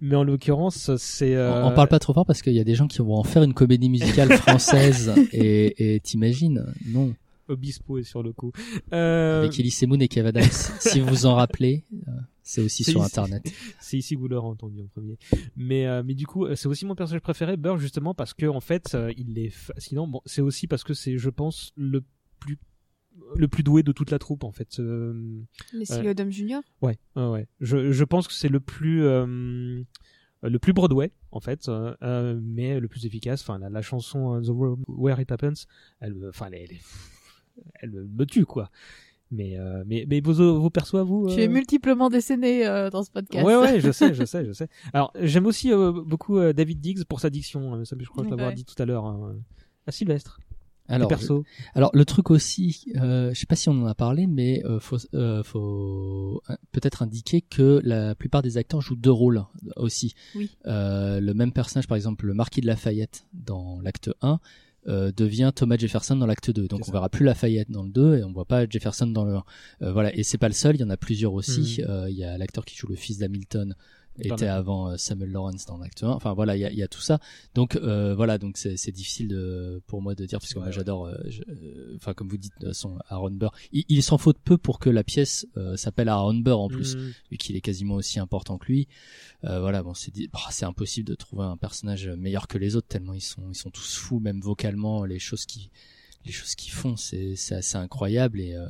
mais 0.00 0.16
en 0.16 0.24
l'occurrence 0.24 0.94
c'est 0.96 1.34
euh, 1.36 1.62
On, 1.64 1.68
on 1.68 1.74
parle 1.74 1.88
pas 1.88 1.98
trop 2.00 2.12
fort 2.12 2.26
parce 2.26 2.42
qu'il 2.42 2.54
y 2.54 2.60
a 2.60 2.64
des 2.64 2.74
gens 2.74 2.88
qui 2.88 2.98
vont 2.98 3.14
en 3.14 3.22
faire 3.24 3.42
une 3.42 3.54
comédie 3.54 3.88
musicale 3.90 4.32
française 4.38 5.12
et 5.32 5.94
et 5.94 6.00
t'imagines 6.00 6.66
non 6.86 7.14
Obispo 7.48 7.96
est 7.98 8.02
sur 8.02 8.22
le 8.22 8.32
coup 8.32 8.52
euh... 8.92 9.40
avec 9.44 9.58
Elise 9.58 9.82
Moon 9.86 9.98
et 10.00 10.08
Kev 10.08 10.26
Adams 10.28 10.42
si 10.80 11.00
vous 11.00 11.08
vous 11.08 11.26
en 11.26 11.34
rappelez 11.36 11.84
euh, 12.08 12.12
c'est 12.42 12.60
aussi 12.62 12.82
sur 12.82 13.00
ici- 13.00 13.06
internet 13.06 13.42
C'est 13.80 13.98
ici 13.98 14.14
que 14.16 14.20
vous 14.20 14.28
l'aurez 14.28 14.46
entendu 14.48 14.80
en 14.80 14.86
premier. 14.86 15.18
Mais 15.54 15.86
euh, 15.86 16.02
mais 16.02 16.14
du 16.14 16.26
coup, 16.26 16.46
euh, 16.46 16.54
c'est 16.56 16.66
aussi 16.66 16.86
mon 16.86 16.94
personnage 16.94 17.20
préféré, 17.20 17.58
Burr, 17.58 17.76
justement 17.76 18.14
parce 18.14 18.32
que 18.32 18.46
en 18.46 18.60
fait, 18.60 18.94
euh, 18.94 19.12
il 19.18 19.38
est 19.38 19.50
fascinant. 19.50 20.06
Bon, 20.06 20.22
c'est 20.24 20.40
aussi 20.40 20.66
parce 20.66 20.82
que 20.82 20.94
c'est, 20.94 21.18
je 21.18 21.28
pense, 21.28 21.72
le 21.76 22.02
plus 22.40 22.56
le 23.36 23.48
plus 23.48 23.62
doué 23.62 23.82
de 23.82 23.92
toute 23.92 24.10
la 24.10 24.18
troupe 24.18 24.44
en 24.44 24.52
fait. 24.52 24.78
Euh, 24.80 25.40
Leslie 25.72 26.06
euh, 26.06 26.10
Odom 26.12 26.30
Jr. 26.30 26.60
Ouais, 26.82 26.98
ouais, 27.16 27.28
ouais. 27.28 27.48
Je, 27.60 27.90
je 27.92 28.04
pense 28.04 28.26
que 28.28 28.34
c'est 28.34 28.48
le 28.48 28.60
plus 28.60 29.04
euh, 29.04 29.82
le 30.42 30.58
plus 30.58 30.72
Broadway 30.72 31.12
en 31.32 31.40
fait, 31.40 31.68
euh, 31.68 31.94
euh, 32.02 32.38
mais 32.42 32.80
le 32.80 32.88
plus 32.88 33.04
efficace. 33.06 33.42
Enfin, 33.42 33.58
la, 33.58 33.68
la 33.70 33.82
chanson 33.82 34.34
euh, 34.36 34.40
The 34.40 34.48
Room 34.48 34.82
Where 34.88 35.20
It 35.20 35.30
Happens, 35.32 35.66
elle, 36.00 36.14
me- 36.14 36.28
enfin, 36.30 36.46
elle, 36.52 36.68
elle, 36.70 36.78
elle 37.80 37.90
me 37.90 38.24
tue 38.24 38.46
quoi. 38.46 38.70
Mais 39.30 39.58
euh, 39.58 39.84
mais 39.86 40.06
mais 40.08 40.20
vos 40.22 40.32
vos 40.58 40.70
perçois 40.70 41.02
vous. 41.02 41.28
Tu 41.28 41.40
es 41.42 41.48
euh, 41.48 41.50
multiplement 41.50 42.08
décédé 42.08 42.62
euh, 42.64 42.88
dans 42.88 43.02
ce 43.02 43.10
podcast. 43.10 43.44
Ouais, 43.46 43.56
ouais, 43.56 43.78
je 43.78 43.90
sais, 43.92 44.14
je 44.14 44.24
sais, 44.24 44.46
je 44.46 44.52
sais. 44.52 44.68
Alors, 44.94 45.12
j'aime 45.20 45.44
aussi 45.44 45.70
euh, 45.70 45.92
beaucoup 45.92 46.38
euh, 46.38 46.54
David 46.54 46.80
Diggs 46.80 47.04
pour 47.04 47.20
sa 47.20 47.28
diction. 47.28 47.74
hein, 47.74 47.84
Ça, 47.84 47.94
je 48.00 48.06
crois 48.08 48.24
que 48.24 48.30
je 48.30 48.34
l'avais 48.34 48.48
Ouais. 48.48 48.54
dit 48.54 48.64
tout 48.64 48.80
à 48.80 48.86
l'heure. 48.86 49.04
hein. 49.04 49.36
À 49.86 49.92
Sylvestre. 49.92 50.40
Alors 51.74 51.90
le 51.94 52.04
truc 52.04 52.30
aussi 52.30 52.86
euh, 52.96 53.32
je 53.34 53.38
sais 53.38 53.46
pas 53.46 53.56
si 53.56 53.68
on 53.68 53.82
en 53.82 53.86
a 53.86 53.94
parlé 53.94 54.26
mais 54.26 54.64
euh, 54.64 54.80
faut 54.80 54.96
euh, 55.14 55.42
faut 55.42 56.42
euh, 56.50 56.56
peut-être 56.72 57.02
indiquer 57.02 57.40
que 57.42 57.80
la 57.84 58.14
plupart 58.14 58.42
des 58.42 58.56
acteurs 58.56 58.80
jouent 58.80 58.96
deux 58.96 59.10
rôles 59.10 59.44
aussi 59.76 60.14
Oui. 60.34 60.50
Euh, 60.66 61.20
le 61.20 61.34
même 61.34 61.52
personnage 61.52 61.86
par 61.86 61.96
exemple 61.96 62.26
le 62.26 62.34
marquis 62.34 62.60
de 62.60 62.66
Lafayette 62.66 63.26
dans 63.32 63.80
l'acte 63.80 64.10
1 64.22 64.40
euh, 64.86 65.12
devient 65.14 65.52
Thomas 65.54 65.76
Jefferson 65.76 66.16
dans 66.16 66.24
l'acte 66.24 66.50
2. 66.50 66.66
Donc 66.68 66.88
on 66.88 66.92
verra 66.92 67.10
plus 67.10 67.24
Lafayette 67.24 67.70
dans 67.70 67.82
le 67.82 67.90
2 67.90 68.18
et 68.18 68.24
on 68.24 68.32
voit 68.32 68.46
pas 68.46 68.66
Jefferson 68.66 69.06
dans 69.08 69.24
le 69.24 69.34
1. 69.34 69.44
Euh, 69.82 69.92
voilà, 69.92 70.14
et 70.16 70.22
c'est 70.22 70.38
pas 70.38 70.48
le 70.48 70.54
seul, 70.54 70.76
il 70.76 70.80
y 70.80 70.84
en 70.84 70.88
a 70.88 70.96
plusieurs 70.96 71.34
aussi. 71.34 71.82
Euh, 71.86 72.08
Il 72.08 72.16
y 72.16 72.24
a 72.24 72.38
l'acteur 72.38 72.64
qui 72.64 72.74
joue 72.74 72.86
le 72.86 72.94
fils 72.94 73.18
d'Hamilton 73.18 73.74
était 74.20 74.46
avant 74.46 74.90
euh, 74.90 74.96
Samuel 74.96 75.30
Lawrence 75.30 75.66
dans 75.66 75.78
l'acte 75.78 76.02
1. 76.02 76.08
Enfin 76.08 76.32
voilà, 76.34 76.56
il 76.56 76.60
y 76.60 76.64
a, 76.64 76.72
y 76.72 76.82
a 76.82 76.88
tout 76.88 77.00
ça. 77.00 77.18
Donc 77.54 77.76
euh, 77.76 78.14
voilà, 78.14 78.38
donc 78.38 78.56
c'est 78.56 78.90
difficile 78.92 79.28
de, 79.28 79.82
pour 79.86 80.02
moi 80.02 80.14
de 80.14 80.24
dire 80.26 80.38
puisque 80.38 80.56
moi 80.56 80.70
j'adore. 80.70 81.06
euh, 81.06 81.14
euh, 81.48 81.94
Enfin 81.96 82.14
comme 82.14 82.28
vous 82.28 82.36
dites, 82.38 82.72
son 82.72 82.98
Aaron 83.08 83.30
Burr, 83.30 83.52
il, 83.72 83.84
il 83.88 84.02
s'en 84.02 84.18
faut 84.18 84.32
de 84.32 84.38
peu 84.38 84.58
pour 84.58 84.78
que 84.78 84.90
la 84.90 85.04
pièce 85.04 85.46
euh, 85.56 85.76
s'appelle 85.76 86.08
Aaron 86.08 86.34
Burr 86.34 86.58
en 86.60 86.68
plus, 86.68 86.96
Mhm. 86.96 87.12
vu 87.30 87.36
qu'il 87.38 87.56
est 87.56 87.60
quasiment 87.60 87.94
aussi 87.96 88.18
important 88.18 88.58
que 88.58 88.66
lui. 88.66 88.88
Euh, 89.44 89.60
voilà, 89.60 89.82
bon 89.82 89.94
c'est 89.94 90.12
c'est 90.50 90.64
impossible 90.66 91.06
de 91.08 91.14
trouver 91.14 91.44
un 91.44 91.56
personnage 91.56 92.08
meilleur 92.08 92.48
que 92.48 92.58
les 92.58 92.76
autres 92.76 92.88
tellement 92.88 93.12
ils 93.14 93.20
sont 93.20 93.42
ils 93.50 93.54
sont 93.56 93.70
tous 93.70 93.94
fous, 93.96 94.18
même 94.20 94.40
vocalement 94.40 95.04
les 95.04 95.18
choses 95.18 95.46
qui 95.46 95.70
les 96.24 96.32
choses 96.32 96.54
qu'ils 96.56 96.72
font, 96.72 96.96
c'est 96.96 97.36
c'est 97.36 97.54
assez 97.54 97.76
incroyable 97.76 98.40
et 98.40 98.54
euh, 98.54 98.66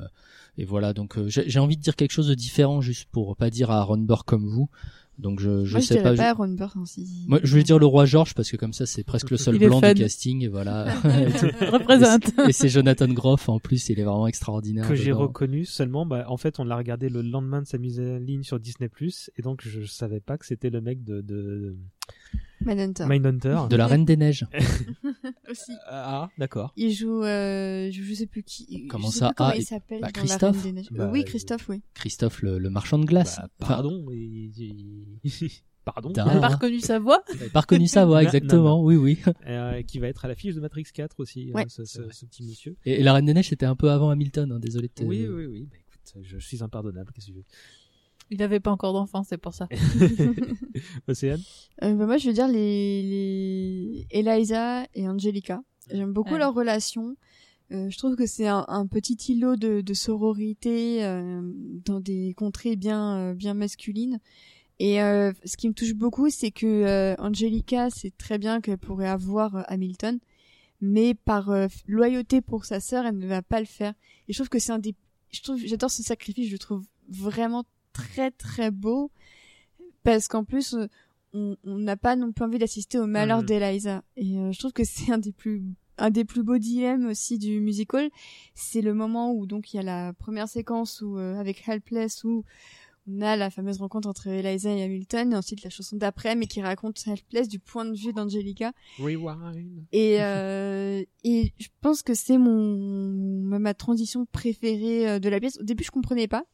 et 0.59 0.65
voilà 0.65 0.93
donc 0.93 1.17
euh, 1.17 1.29
j'ai 1.29 1.49
j'ai 1.49 1.59
envie 1.59 1.77
de 1.77 1.83
dire 1.83 1.97
quelque 1.97 2.11
chose 2.13 2.29
de 2.29 2.35
différent 2.35 2.81
juste 2.81 3.07
pour 3.11 3.35
pas 3.37 3.49
dire 3.51 3.71
à 3.71 3.79
Aaron 3.79 3.99
Burr 3.99 4.25
comme 4.25 4.47
vous. 4.47 4.69
Donc 5.19 5.41
je 5.41 5.65
je 5.65 5.73
Moi, 5.73 5.81
sais 5.81 6.01
pas. 6.03 6.15
si- 6.87 7.25
Moi 7.27 7.41
je 7.43 7.55
vais 7.57 7.63
dire 7.65 7.79
le 7.81 7.87
roi 7.87 8.05
George 8.07 8.35
parce 8.35 8.51
que 8.51 8.57
comme 8.57 8.73
ça 8.73 8.87
c'est 8.87 9.03
presque 9.03 9.31
le 9.31 9.37
seul 9.37 9.57
Il 9.57 9.67
blanc 9.67 9.81
du 9.81 9.95
casting 10.03 10.45
et 10.45 10.49
voilà. 10.49 10.85
Représente. 11.73 12.31
Et 12.49 12.53
c'est- 12.53 12.69
Jonathan 12.69 13.09
Groff 13.09 13.49
en 13.49 13.59
plus, 13.59 13.89
il 13.89 13.99
est 13.99 14.05
vraiment 14.05 14.27
extraordinaire. 14.29 14.87
que 14.89 14.95
j'ai 14.95 15.13
reconnu 15.13 15.65
seulement 15.65 16.07
bah, 16.07 16.25
en 16.29 16.37
fait 16.37 16.61
on 16.61 16.65
l'a 16.65 16.77
regardé 16.77 17.09
le 17.09 17.23
lendemain 17.23 17.63
de 17.63 17.67
sa 17.67 17.79
mise 17.79 17.99
en 18.01 18.19
ligne 18.19 18.43
sur 18.43 18.61
Disney 18.61 18.89
et 19.37 19.43
donc 19.43 19.61
je, 19.63 19.81
je 19.83 19.87
savais 19.87 20.21
pas 20.21 20.39
que 20.39 20.47
c'était 20.47 20.71
le 20.71 20.81
mec 20.81 21.03
de, 21.05 21.21
de 21.21 21.77
Mindhunter. 22.65 23.07
Mindhunter 23.07 23.59
De 23.71 23.77
la 23.77 23.87
Reine 23.87 24.05
des 24.05 24.17
Neiges. 24.17 24.47
Aussi. 25.51 25.73
ah 25.87 26.29
d'accord 26.39 26.73
Il 26.77 26.93
joue, 26.93 27.23
euh, 27.23 27.91
je, 27.91 28.03
je 28.03 28.15
sais 28.15 28.27
plus 28.27 28.43
qui. 28.43 28.87
Comment 28.89 29.09
je 29.09 29.13
sais 29.15 29.19
ça 29.21 29.29
plus 29.29 29.35
comment 29.37 29.51
Ah, 29.51 29.57
il 29.57 29.65
s'appelle 29.65 30.01
bah, 30.01 30.09
dans 30.09 30.21
Christophe. 30.21 30.57
La 30.57 30.63
Reine 30.63 30.63
des 30.63 30.73
Neiges. 30.73 30.89
Bah, 30.91 31.11
oui, 31.13 31.25
Christophe, 31.25 31.69
oui. 31.69 31.83
Christophe 31.95 32.43
le, 32.43 32.59
le 32.59 32.71
marchand 32.71 32.99
de 32.99 33.05
glace. 33.07 33.37
Bah, 33.39 33.49
Enfin, 33.63 33.75
pardon 33.75 34.07
pardon 35.85 36.13
T'as 36.13 36.39
pas 36.41 36.49
reconnu 36.49 36.81
sa 36.81 36.99
voix 36.99 37.23
pas 37.53 37.61
reconnu 37.61 37.87
sa 37.87 38.05
voix 38.05 38.23
exactement. 38.23 38.77
non, 38.79 38.85
Oui 38.85 38.97
oui. 38.97 39.19
Euh, 39.47 39.83
qui 39.83 39.99
va 39.99 40.09
être 40.09 40.25
à 40.25 40.29
l'affiche 40.29 40.55
de 40.55 40.61
Matrix 40.61 40.85
4 40.93 41.19
aussi 41.21 41.51
Ouais. 41.55 41.63
hein, 41.63 41.67
ce, 41.69 41.85
ce- 41.85 42.11
ce 42.11 42.27
petit 42.27 42.43
monsieur 42.45 42.77
Et, 42.85 43.01
et 43.01 43.03
la 43.03 43.15
Reine 43.15 43.25
des 43.25 43.33
Neiges 43.35 43.49
c'était 43.49 43.65
un 43.67 43.77
peu 43.77 43.91
avant 43.91 44.11
Hamilton. 44.11 44.53
Hein, 44.53 44.59
désolé. 44.59 44.89
de 44.89 44.93
te- 44.93 45.03
oui 45.05 45.27
oui 45.27 45.47
oui 45.47 45.69
bah, 45.71 45.77
écoute 45.79 46.23
je 46.23 46.39
suis 46.39 46.63
impardonnable 46.63 47.11
qu'est-ce 47.15 47.27
que 47.29 47.33
tu 47.33 47.37
veux 47.39 47.45
Il 48.31 48.43
avait 48.43 48.61
pas 48.61 48.71
encore 48.71 48.93
d'enfant, 48.93 49.23
c'est 49.23 49.39
pour 49.39 49.55
ça. 49.55 49.69
Océane 51.09 51.41
Euh, 51.83 51.95
bah, 51.95 52.07
moi, 52.07 52.19
je 52.19 52.29
veux 52.29 52.35
dire 52.35 52.49
les, 52.49 53.03
les 53.03 54.07
Eliza 54.11 54.87
et 54.95 55.09
Angelica. 55.09 55.63
J'aime 55.91 56.13
beaucoup 56.13 56.33
Ouais. 56.35 56.39
leur 56.39 56.55
relation. 56.55 57.17
Euh, 57.71 57.89
je 57.91 57.99
trouve 57.99 58.17
que 58.17 58.27
c'est 58.27 58.47
un, 58.47 58.65
un 58.69 58.87
petit 58.87 59.15
îlot 59.33 59.57
de, 59.57 59.81
de 59.81 59.95
sororité 59.95 61.05
euh, 61.05 61.41
dans 61.85 62.01
des 62.01 62.35
contrées 62.35 62.77
bien 62.77 63.17
euh, 63.19 63.35
bien 63.35 63.55
masculines. 63.55 64.21
Et 64.79 65.03
euh, 65.03 65.33
ce 65.45 65.57
qui 65.57 65.69
me 65.69 65.75
touche 65.75 65.95
beaucoup, 65.95 66.31
c'est 66.31 66.51
que 66.51 66.67
euh, 66.67 67.15
Angelica, 67.19 67.89
c'est 67.91 68.17
très 68.17 68.39
bien 68.39 68.61
qu'elle 68.61 68.79
pourrait 68.79 69.09
avoir 69.09 69.57
euh, 69.57 69.63
Hamilton, 69.67 70.19
mais 70.81 71.15
par 71.15 71.51
euh, 71.51 71.67
loyauté 71.87 72.41
pour 72.41 72.65
sa 72.65 72.79
sœur, 72.81 73.05
elle 73.05 73.19
ne 73.19 73.27
va 73.27 73.43
pas 73.43 73.61
le 73.61 73.67
faire. 73.67 73.93
Et 74.29 74.33
je 74.33 74.39
trouve 74.39 74.49
que 74.49 74.59
c'est 74.61 74.73
un 74.73 74.79
des, 74.79 74.95
je 75.33 75.43
trouve, 75.43 75.59
j'adore 75.59 75.91
ce 75.91 76.03
sacrifice, 76.03 76.47
je 76.47 76.53
le 76.53 76.59
trouve 76.59 76.85
vraiment 77.09 77.65
très 78.07 78.31
très 78.31 78.71
beau, 78.71 79.11
parce 80.03 80.29
qu'en 80.29 80.45
plus, 80.45 80.75
euh, 80.75 80.87
on 81.35 81.57
n'a 81.65 81.97
pas 81.97 82.17
non 82.17 82.33
plus 82.33 82.45
envie 82.45 82.59
d'assister 82.59 82.99
au 82.99 83.07
malheur 83.07 83.41
Mhm. 83.41 83.47
d'Eliza. 83.47 84.03
Et 84.17 84.37
euh, 84.39 84.53
je 84.53 84.59
trouve 84.59 84.73
que 84.73 84.85
c'est 84.85 85.13
un 85.13 85.19
des 85.19 85.33
plus 85.33 85.63
un 86.01 86.11
des 86.11 86.25
plus 86.25 86.45
beaux 86.45 86.59
dilemmes 86.59 87.07
aussi 87.07 87.39
du 87.39 87.61
musical, 87.61 88.09
c'est 88.55 88.83
le 88.83 88.95
moment 88.95 89.33
où 89.33 89.47
donc 89.47 89.75
il 89.75 89.79
y 89.79 89.81
a 89.81 89.83
la 89.83 90.13
première 90.13 90.49
séquence 90.49 91.03
où 91.03 91.19
euh, 91.19 91.35
avec 91.41 91.67
Helpless 91.69 92.23
où 92.23 92.45
on 93.11 93.21
a 93.21 93.35
la 93.37 93.51
fameuse 93.51 93.79
rencontre 93.79 94.07
entre 94.09 94.29
Eliza 94.29 94.71
et 94.71 94.83
Hamilton 94.85 95.33
et 95.33 95.37
ensuite 95.37 95.65
la 95.65 95.71
chanson 95.71 95.97
d'après 95.97 96.37
mais 96.37 96.47
qui 96.47 96.63
raconte 96.63 97.03
Helpless 97.05 97.49
du 97.49 97.59
point 97.59 97.85
de 97.85 97.97
vue 97.97 98.13
d'Angelica 98.13 98.71
Rewind 99.01 99.87
et 99.91 100.23
euh, 100.23 101.03
et 101.25 101.53
je 101.59 101.67
pense 101.81 102.05
que 102.05 102.15
c'est 102.15 102.39
mon 102.39 103.59
ma- 103.59 103.75
transition 103.75 104.25
préférée 104.31 105.19
de 105.19 105.29
la 105.29 105.41
pièce. 105.41 105.59
Au 105.59 105.65
début 105.65 105.83
je 105.83 105.91
comprenais 105.91 106.29
pas 106.29 106.45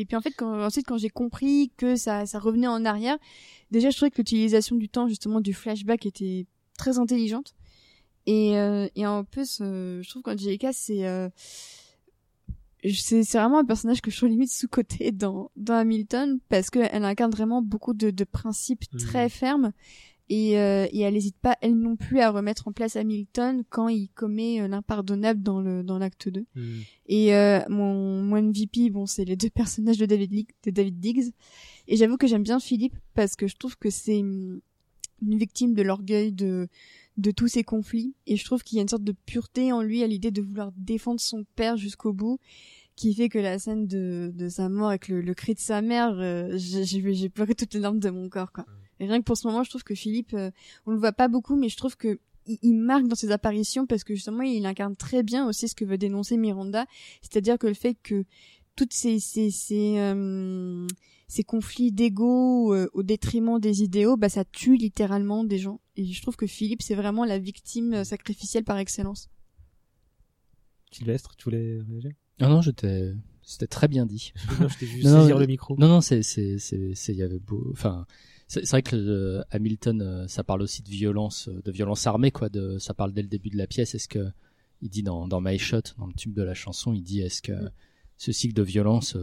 et 0.00 0.04
puis 0.04 0.16
en 0.16 0.20
fait 0.20 0.32
quand 0.32 0.62
ensuite 0.64 0.86
quand 0.86 0.98
j'ai 0.98 1.10
compris 1.10 1.70
que 1.76 1.96
ça 1.96 2.26
ça 2.26 2.38
revenait 2.38 2.66
en 2.68 2.84
arrière, 2.84 3.18
déjà 3.70 3.90
je 3.90 3.96
trouvais 3.96 4.10
que 4.10 4.18
l'utilisation 4.18 4.76
du 4.76 4.88
temps 4.88 5.08
justement 5.08 5.40
du 5.40 5.52
flashback 5.54 6.06
était 6.06 6.46
très 6.78 6.98
intelligente 6.98 7.54
et 8.26 8.56
euh, 8.58 8.88
et 8.94 9.06
en 9.06 9.24
plus 9.24 9.58
euh, 9.60 10.02
je 10.02 10.08
trouve 10.10 10.22
qu'Angelica 10.22 10.72
c'est 10.72 11.06
euh, 11.06 11.28
c'est 12.84 13.24
c'est 13.24 13.38
vraiment 13.38 13.58
un 13.58 13.64
personnage 13.64 14.00
que 14.00 14.10
je 14.10 14.16
trouve 14.16 14.28
limite 14.28 14.52
sous 14.52 14.68
côté 14.68 15.10
dans 15.10 15.50
dans 15.56 15.74
Hamilton 15.74 16.38
parce 16.48 16.70
qu'elle 16.70 17.04
incarne 17.04 17.32
vraiment 17.32 17.60
beaucoup 17.60 17.92
de 17.92 18.10
de 18.10 18.24
principes 18.24 18.84
Mhm. 18.92 19.00
très 19.00 19.28
fermes 19.28 19.72
et, 20.28 20.58
euh, 20.58 20.86
et 20.92 21.00
elle 21.00 21.14
n'hésite 21.14 21.36
pas 21.38 21.56
elle 21.60 21.76
non 21.78 21.96
plus 21.96 22.20
à 22.20 22.30
remettre 22.30 22.68
en 22.68 22.72
place 22.72 22.96
Hamilton 22.96 23.62
quand 23.70 23.88
il 23.88 24.08
commet 24.10 24.60
euh, 24.60 24.68
l'impardonnable 24.68 25.42
dans 25.42 25.60
le 25.60 25.82
dans 25.82 25.98
l'acte 25.98 26.28
2 26.28 26.44
Hmm. 26.54 26.80
et 27.06 27.34
euh, 27.34 27.60
mon 27.68 28.22
mon 28.22 28.40
MVP 28.42 28.90
bon 28.90 29.06
c'est 29.06 29.24
les 29.24 29.36
deux 29.36 29.50
personnages 29.54 29.98
de 29.98 30.06
David 30.06 30.46
de 30.64 30.70
David 30.70 31.00
Diggs. 31.00 31.32
Et 31.86 31.96
j'avoue 31.96 32.16
que 32.16 32.26
j'aime 32.26 32.42
bien 32.42 32.60
Philippe 32.60 32.96
parce 33.14 33.34
que 33.36 33.46
je 33.46 33.56
trouve 33.56 33.76
que 33.78 33.90
c'est 33.90 34.18
une 34.18 34.60
une 35.22 35.36
victime 35.36 35.74
de 35.74 35.82
l'orgueil 35.82 36.32
de 36.32 36.68
de 37.16 37.30
tous 37.32 37.48
ces 37.48 37.64
conflits. 37.64 38.14
Et 38.26 38.36
je 38.36 38.44
trouve 38.44 38.62
qu'il 38.62 38.76
y 38.76 38.78
a 38.78 38.82
une 38.82 38.88
sorte 38.88 39.02
de 39.04 39.14
pureté 39.26 39.72
en 39.72 39.82
lui 39.82 40.02
à 40.02 40.06
l'idée 40.06 40.30
de 40.30 40.40
vouloir 40.42 40.70
défendre 40.76 41.20
son 41.20 41.44
père 41.56 41.76
jusqu'au 41.76 42.12
bout 42.12 42.38
qui 42.94 43.14
fait 43.14 43.28
que 43.28 43.38
la 43.38 43.58
scène 43.60 43.86
de, 43.86 44.32
de 44.34 44.48
sa 44.48 44.68
mort 44.68 44.88
avec 44.88 45.06
le, 45.08 45.20
le 45.20 45.34
cri 45.34 45.54
de 45.54 45.60
sa 45.60 45.82
mère 45.82 46.18
euh, 46.18 46.50
j'ai 46.56 46.84
j'ai 46.84 47.14
j'ai 47.14 47.28
pleuré 47.28 47.54
toutes 47.54 47.74
les 47.74 47.80
larmes 47.80 48.00
de 48.00 48.10
mon 48.10 48.28
corps 48.28 48.52
quoi 48.52 48.66
et 49.00 49.06
rien 49.06 49.18
que 49.18 49.24
pour 49.24 49.36
ce 49.36 49.46
moment 49.46 49.62
je 49.62 49.70
trouve 49.70 49.84
que 49.84 49.94
Philippe 49.94 50.34
euh, 50.34 50.50
on 50.86 50.92
le 50.92 50.98
voit 50.98 51.12
pas 51.12 51.28
beaucoup 51.28 51.56
mais 51.56 51.68
je 51.68 51.76
trouve 51.76 51.96
que 51.96 52.18
il, 52.48 52.58
il 52.62 52.74
marque 52.74 53.06
dans 53.06 53.14
ses 53.14 53.30
apparitions 53.30 53.86
parce 53.86 54.04
que 54.04 54.14
justement 54.14 54.42
il 54.42 54.66
incarne 54.66 54.96
très 54.96 55.22
bien 55.22 55.46
aussi 55.46 55.68
ce 55.68 55.74
que 55.74 55.84
veut 55.84 55.98
dénoncer 55.98 56.36
Miranda. 56.36 56.86
C'est-à-dire 57.22 57.58
que 57.58 57.66
le 57.66 57.74
fait 57.74 57.96
que 58.02 58.24
toutes 58.74 58.92
ces 58.92 59.20
ces 59.20 59.50
ces, 59.50 59.98
euh, 59.98 60.86
ces 61.28 61.44
conflits 61.44 61.92
d'ego 61.92 62.74
euh, 62.74 62.88
au 62.92 63.02
détriment 63.02 63.58
des 63.60 63.82
idéaux 63.82 64.16
bah 64.16 64.28
ça 64.28 64.44
tue 64.44 64.76
littéralement 64.76 65.44
des 65.44 65.58
gens. 65.58 65.80
Et 65.96 66.04
je 66.04 66.22
trouve 66.22 66.36
que 66.36 66.46
Philippe 66.46 66.82
c'est 66.82 66.94
vraiment 66.94 67.24
la 67.24 67.38
victime 67.38 67.94
euh, 67.94 68.04
sacrificielle 68.04 68.64
par 68.64 68.78
excellence. 68.78 69.28
Sylvestre 70.90 71.36
tu 71.36 71.44
voulais 71.44 71.80
réagir? 71.88 72.12
Non 72.40 72.48
non, 72.48 72.62
j'étais 72.62 73.14
c'était 73.42 73.66
très 73.66 73.88
bien 73.88 74.04
dit. 74.04 74.32
non 74.60 74.68
je 74.68 74.78
t'ai 74.78 74.86
vu 74.86 75.02
Non, 75.04 75.22
saisir 75.22 75.38
le 75.38 75.46
micro. 75.46 75.74
Non, 75.78 75.88
non, 75.88 76.00
c'est, 76.02 76.22
c'est, 76.22 76.58
c'est, 76.58 76.94
c'est, 76.94 77.12
il 77.12 77.18
y 77.18 77.22
avait 77.22 77.38
beau, 77.38 77.66
enfin, 77.72 78.06
c'est, 78.48 78.68
vrai 78.68 78.82
que 78.82 78.96
euh, 78.96 79.42
Hamilton, 79.50 80.02
euh, 80.02 80.26
ça 80.26 80.42
parle 80.42 80.62
aussi 80.62 80.82
de 80.82 80.88
violence, 80.88 81.48
euh, 81.48 81.62
de 81.62 81.70
violence 81.70 82.06
armée, 82.06 82.30
quoi. 82.30 82.48
De, 82.48 82.78
ça 82.78 82.94
parle 82.94 83.12
dès 83.12 83.22
le 83.22 83.28
début 83.28 83.50
de 83.50 83.58
la 83.58 83.66
pièce. 83.66 83.94
Est-ce 83.94 84.08
que, 84.08 84.30
il 84.80 84.88
dit 84.88 85.02
dans, 85.02 85.28
dans 85.28 85.40
My 85.40 85.58
Shot, 85.58 85.82
dans 85.98 86.06
le 86.06 86.14
tube 86.14 86.34
de 86.34 86.42
la 86.42 86.54
chanson, 86.54 86.92
il 86.92 87.02
dit, 87.02 87.20
est-ce 87.20 87.42
que 87.42 87.52
ce 88.16 88.32
cycle 88.32 88.54
de 88.54 88.62
violence 88.62 89.16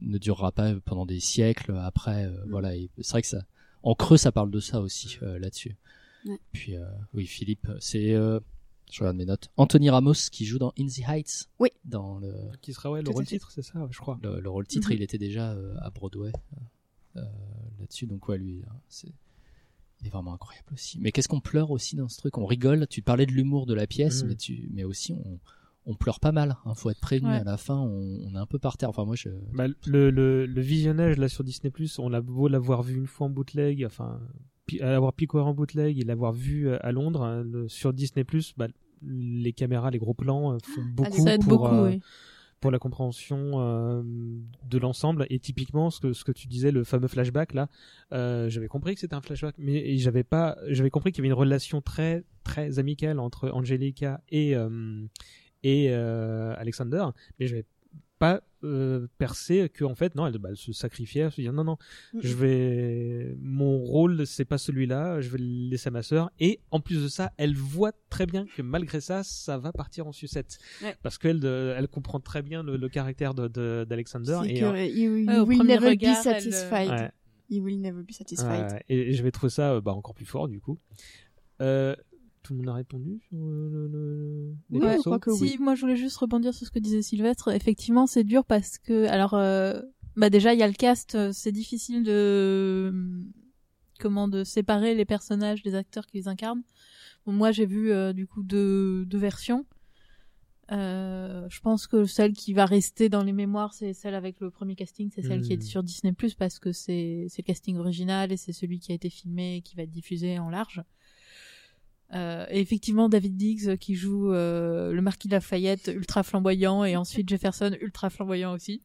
ne 0.00 0.18
durera 0.18 0.50
pas 0.50 0.74
pendant 0.84 1.06
des 1.06 1.20
siècles 1.20 1.76
après, 1.76 2.28
voilà. 2.48 2.72
C'est 2.98 3.10
vrai 3.10 3.22
que 3.22 3.28
ça, 3.28 3.44
en 3.82 3.94
creux, 3.94 4.16
ça 4.16 4.32
parle 4.32 4.50
de 4.50 4.60
ça 4.60 4.80
aussi 4.80 5.18
là-dessus. 5.20 5.76
Ouais. 6.24 6.38
Puis, 6.52 6.74
oui, 7.12 7.26
Philippe, 7.26 7.68
c'est, 7.80 8.14
je 8.90 9.00
regarde 9.00 9.16
mes 9.16 9.24
notes. 9.24 9.50
Anthony 9.56 9.90
Ramos 9.90 10.14
qui 10.30 10.44
joue 10.44 10.58
dans 10.58 10.72
In 10.78 10.86
the 10.86 11.08
Heights. 11.08 11.48
Oui. 11.58 11.70
Dans 11.84 12.18
le, 12.18 12.32
qui 12.60 12.72
sera 12.72 12.90
ouais 12.90 13.02
le 13.02 13.10
rôle 13.10 13.26
titre 13.26 13.50
c'est 13.50 13.62
ça 13.62 13.86
je 13.90 13.98
crois 13.98 14.18
le, 14.22 14.40
le 14.40 14.50
rôle 14.50 14.66
titre, 14.66 14.88
Mhm. 14.90 14.96
il 14.96 15.02
était 15.02 15.18
déjà 15.18 15.52
euh, 15.52 15.74
à 15.80 15.90
Broadway 15.90 16.32
là-dessus. 17.14 18.06
Donc 18.06 18.28
ouais, 18.28 18.38
lui, 18.38 18.62
hein, 18.68 18.74
c'est 18.88 19.12
il 20.00 20.06
est 20.06 20.10
vraiment 20.10 20.32
incroyable 20.32 20.68
aussi. 20.72 20.98
Mais 20.98 21.12
qu'est-ce 21.12 21.28
qu'on 21.28 21.40
pleure 21.40 21.70
aussi 21.70 21.94
dans 21.96 22.08
ce 22.08 22.16
truc? 22.16 22.38
On 22.38 22.46
rigole. 22.46 22.86
Tu 22.86 23.02
parlais 23.02 23.26
de 23.26 23.32
l'humour 23.32 23.66
de 23.66 23.74
la 23.74 23.86
pièce, 23.86 24.24
mais 24.24 24.34
tu, 24.34 24.70
mais 24.72 24.82
aussi 24.84 25.12
on, 25.12 25.38
on 25.84 25.94
pleure 25.94 26.20
pas 26.20 26.32
mal. 26.32 26.56
Hein, 26.64 26.74
faut 26.74 26.88
être 26.88 27.00
prévenu 27.00 27.28
Ouais. 27.28 27.36
à 27.36 27.44
la 27.44 27.58
fin. 27.58 27.76
On, 27.76 28.18
on 28.24 28.34
est 28.34 28.38
un 28.38 28.46
peu 28.46 28.58
par 28.58 28.78
terre. 28.78 28.88
Enfin 28.88 29.04
moi, 29.04 29.14
je. 29.14 29.28
Bah, 29.52 29.66
le, 29.86 30.10
le, 30.10 30.46
le 30.46 30.60
visionnage 30.62 31.18
là 31.18 31.28
sur 31.28 31.44
Disney 31.44 31.70
Plus, 31.70 31.98
on 31.98 32.14
a 32.14 32.22
beau 32.22 32.48
l'avoir 32.48 32.82
vu 32.82 32.96
une 32.96 33.06
fois 33.06 33.26
en 33.26 33.30
bootleg, 33.30 33.84
enfin 33.84 34.20
pi- 34.64 34.78
l'avoir 34.78 35.12
picoré 35.12 35.44
en 35.44 35.52
bootleg 35.52 35.98
et 35.98 36.04
l'avoir 36.04 36.32
vu 36.32 36.68
euh, 36.68 36.78
à 36.80 36.92
Londres 36.92 37.22
hein, 37.22 37.42
le- 37.42 37.68
sur 37.68 37.92
Disney 37.92 38.24
Plus, 38.24 38.54
bah, 38.56 38.68
les 39.02 39.52
caméras, 39.52 39.90
les 39.90 39.98
gros 39.98 40.14
plans 40.14 40.54
euh, 40.54 40.58
font 40.64 40.82
beaucoup 40.82 41.24
Ça 41.24 41.34
aide 41.34 41.40
pour 41.46 41.58
beaucoup, 41.58 41.74
euh, 41.74 41.90
oui. 41.90 42.00
Pour 42.60 42.70
la 42.70 42.78
compréhension 42.78 43.52
euh, 43.54 44.02
de 44.68 44.78
l'ensemble. 44.78 45.26
Et 45.30 45.38
typiquement, 45.38 45.90
ce 45.90 46.00
que 46.00 46.12
ce 46.12 46.24
que 46.24 46.32
tu 46.32 46.46
disais, 46.46 46.70
le 46.70 46.84
fameux 46.84 47.08
flashback 47.08 47.54
là, 47.54 47.68
euh, 48.12 48.48
j'avais 48.48 48.68
compris 48.68 48.94
que 48.94 49.00
c'était 49.00 49.14
un 49.14 49.20
flashback, 49.20 49.54
mais 49.58 49.96
j'avais 49.96 50.24
pas, 50.24 50.56
j'avais 50.68 50.90
compris 50.90 51.12
qu'il 51.12 51.24
y 51.24 51.26
avait 51.26 51.32
une 51.34 51.38
relation 51.38 51.80
très 51.80 52.24
très 52.44 52.78
amicale 52.78 53.18
entre 53.18 53.50
Angelica 53.50 54.20
et 54.28 54.54
euh, 54.54 55.06
et 55.62 55.92
Alexander, 55.92 57.04
mais 57.38 57.46
j'avais 57.46 57.66
pas 58.18 58.42
euh, 58.64 59.06
percé 59.18 59.68
que 59.68 59.84
en 59.84 59.94
fait 59.94 60.14
non 60.14 60.26
elle, 60.26 60.36
bah, 60.38 60.50
elle 60.50 60.56
se 60.56 60.72
sacrifiait 60.72 61.22
elle 61.22 61.32
se 61.32 61.40
dit 61.40 61.48
non 61.48 61.64
non 61.64 61.76
je 62.20 62.34
vais 62.34 63.36
mon 63.40 63.78
rôle 63.78 64.26
c'est 64.26 64.44
pas 64.44 64.58
celui-là, 64.58 65.20
je 65.20 65.28
vais 65.30 65.38
le 65.38 65.70
laisser 65.70 65.88
à 65.88 65.90
ma 65.90 66.02
sœur. 66.02 66.30
Et 66.40 66.60
en 66.70 66.80
plus 66.80 67.02
de 67.02 67.08
ça, 67.08 67.32
elle 67.36 67.54
voit 67.54 67.92
très 68.10 68.26
bien 68.26 68.44
que 68.56 68.62
malgré 68.62 69.00
ça, 69.00 69.22
ça 69.22 69.56
va 69.58 69.72
partir 69.72 70.06
en 70.06 70.12
sucette 70.12 70.58
Ouais. 70.82 70.94
parce 71.02 71.16
qu'elle 71.18 71.44
elle 71.44 71.88
comprend 71.88 72.20
très 72.20 72.42
bien 72.42 72.62
le, 72.62 72.76
le 72.76 72.88
caractère 72.88 73.34
de 73.34 73.48
de- 73.48 73.86
d'Alexander. 73.88 74.40
Et, 74.46 74.60
que 74.60 74.64
euh, 74.64 74.76
he 74.86 75.08
will, 75.08 75.62
never 75.66 75.88
regard, 75.90 76.22
be 76.22 76.26
elle, 76.26 76.34
satisfied. 76.42 76.90
ouais. 76.90 77.10
Will 77.60 77.80
never 77.80 78.02
be 78.02 78.12
satisfied. 78.12 78.72
Ouais, 78.72 78.84
et, 78.88 79.10
et 79.10 79.12
je 79.14 79.22
vais 79.22 79.30
trouver 79.32 79.50
ça 79.50 79.72
euh, 79.72 79.80
bah, 79.80 79.92
encore 79.92 80.14
plus 80.14 80.26
fort 80.26 80.46
du 80.48 80.60
coup. 80.60 80.78
Euh, 81.60 81.94
tout 82.42 82.52
le 82.54 82.58
monde 82.60 82.68
a 82.70 82.74
répondu 82.74 83.20
sur 83.28 83.36
le, 83.38 83.68
le- 83.68 83.86
le- 83.88 84.54
les 84.70 84.80
Ouais, 84.80 84.96
je 84.96 85.02
crois 85.02 85.18
que 85.18 85.32
si, 85.32 85.42
oui. 85.42 85.56
moi 85.60 85.74
je 85.74 85.82
voulais 85.82 85.96
juste 85.96 86.16
rebondir 86.16 86.54
sur 86.54 86.66
ce 86.66 86.70
que 86.72 86.78
disait 86.78 87.02
Sylvestre. 87.02 87.48
Effectivement, 87.52 88.06
c'est 88.06 88.24
dur 88.24 88.44
parce 88.44 88.78
que, 88.78 89.06
alors, 89.06 89.34
euh, 89.34 89.80
bah 90.16 90.30
déjà 90.30 90.54
il 90.54 90.60
y 90.60 90.62
a 90.62 90.68
le 90.68 90.72
cast, 90.74 91.14
euh, 91.14 91.30
c'est 91.32 91.52
difficile 91.52 92.02
de 92.02 92.92
comment 93.98 94.26
de 94.28 94.44
séparer 94.44 94.94
les 94.94 95.04
personnages 95.04 95.62
des 95.62 95.74
acteurs 95.74 96.06
qui 96.06 96.16
les 96.16 96.28
incarnent. 96.28 96.62
Bon, 97.26 97.32
moi 97.32 97.52
j'ai 97.52 97.66
vu 97.66 97.92
euh, 97.92 98.12
du 98.14 98.26
coup 98.26 98.42
deux, 98.42 99.04
deux 99.04 99.18
versions. 99.18 99.66
Euh, 100.72 101.46
je 101.50 101.60
pense 101.60 101.88
que 101.88 102.04
celle 102.04 102.32
qui 102.32 102.52
va 102.52 102.64
rester 102.64 103.08
dans 103.08 103.24
les 103.24 103.32
mémoires, 103.32 103.74
c'est 103.74 103.92
celle 103.92 104.14
avec 104.14 104.38
le 104.38 104.50
premier 104.50 104.76
casting, 104.76 105.10
c'est 105.12 105.22
celle 105.22 105.42
qui 105.42 105.52
Hmm. 105.52 105.58
est 105.58 105.62
sur 105.62 105.82
Disney 105.82 106.12
Plus 106.12 106.34
parce 106.34 106.60
que 106.60 106.70
c'est 106.70 107.26
c'est 107.28 107.42
le 107.42 107.46
casting 107.46 107.76
original 107.76 108.30
et 108.30 108.36
c'est 108.36 108.52
celui 108.52 108.78
qui 108.78 108.92
a 108.92 108.94
été 108.94 109.10
filmé 109.10 109.56
et 109.56 109.62
qui 109.62 109.74
va 109.74 109.82
être 109.82 109.90
diffusé 109.90 110.38
en 110.38 110.48
large. 110.48 110.82
Euh, 112.12 112.44
et 112.50 112.60
effectivement, 112.60 113.08
David 113.08 113.36
Diggs 113.36 113.68
euh, 113.68 113.76
qui 113.76 113.94
joue 113.94 114.32
euh, 114.32 114.92
le 114.92 115.00
marquis 115.00 115.28
de 115.28 115.32
Lafayette, 115.34 115.92
ultra 115.94 116.22
flamboyant, 116.22 116.84
et 116.84 116.96
ensuite 116.96 117.28
Jefferson, 117.28 117.70
ultra 117.80 118.10
flamboyant 118.10 118.52
aussi. 118.52 118.82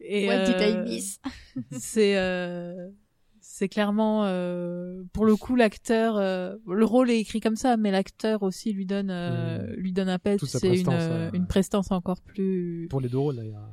Et, 0.00 0.26
What 0.28 0.44
did 0.44 0.60
I 0.60 0.72
euh, 0.76 0.84
miss? 0.84 1.20
C'est 1.72 2.16
euh, 2.16 2.88
c'est 3.40 3.68
clairement 3.68 4.24
euh, 4.24 5.02
pour 5.12 5.26
le 5.26 5.36
coup 5.36 5.56
l'acteur. 5.56 6.16
euh, 6.16 6.56
le 6.66 6.84
rôle 6.84 7.10
est 7.10 7.18
écrit 7.18 7.40
comme 7.40 7.56
ça, 7.56 7.76
mais 7.76 7.90
l'acteur 7.90 8.42
aussi 8.42 8.72
lui 8.72 8.86
donne 8.86 9.10
euh, 9.10 9.74
lui 9.76 9.92
donne 9.92 10.08
un 10.08 10.18
pet. 10.18 10.38
C'est 10.44 10.78
une 10.80 10.88
euh, 10.88 11.30
ouais. 11.30 11.36
une 11.36 11.46
prestance 11.46 11.90
encore 11.90 12.22
plus 12.22 12.86
pour 12.88 13.00
les 13.00 13.08
deux 13.08 13.18
rôles 13.18 13.36
d'ailleurs. 13.36 13.68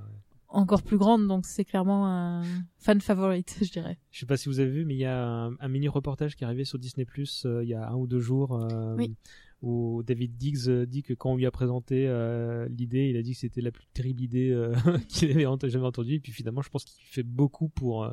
Encore 0.50 0.82
plus 0.84 0.98
grande. 0.98 1.28
Donc 1.28 1.46
c'est 1.46 1.66
clairement 1.66 2.08
un 2.08 2.44
fan 2.78 3.02
favorite, 3.02 3.58
je 3.62 3.72
dirais. 3.72 3.98
Je 4.12 4.20
sais 4.20 4.26
pas 4.26 4.38
si 4.38 4.50
vous 4.50 4.60
avez 4.60 4.72
vu, 4.72 4.86
mais 4.86 4.96
il 4.96 5.00
y 5.00 5.06
a 5.06 5.26
un, 5.26 5.54
un 5.60 5.68
mini 5.68 5.88
reportage 5.88 6.36
qui 6.36 6.44
est 6.44 6.48
arrivé 6.48 6.66
sur 6.66 6.80
Disney 6.80 7.06
Plus 7.06 7.46
euh, 7.46 7.64
il 7.64 7.70
y 7.70 7.74
a 7.74 7.90
un 7.90 7.96
ou 7.96 8.08
deux 8.08 8.20
jours. 8.20 8.54
euh, 8.56 8.96
Oui. 8.96 9.16
Où 9.64 10.04
David 10.06 10.38
Diggs 10.38 10.68
euh, 10.70 10.86
dit 10.86 11.02
que 11.02 11.16
quand 11.16 11.32
on 11.32 11.36
lui 11.36 11.48
a 11.48 11.52
présenté 11.52 12.06
euh, 12.08 12.68
l'idée, 12.70 13.10
il 13.10 13.18
a 13.18 13.24
dit 13.24 13.34
que 13.34 13.40
c'était 13.40 13.62
la 13.62 13.72
plus 13.72 13.88
terrible 13.92 14.22
idée 14.22 14.56
qu'il 15.10 15.32
avait 15.32 15.70
jamais 15.70 15.86
entendue. 15.86 16.14
Et 16.14 16.20
puis 16.20 16.32
finalement, 16.32 16.62
je 16.62 16.70
pense 16.70 16.86
qu'il 16.86 17.08
fait 17.08 17.24
beaucoup 17.24 17.68
pour, 17.68 18.12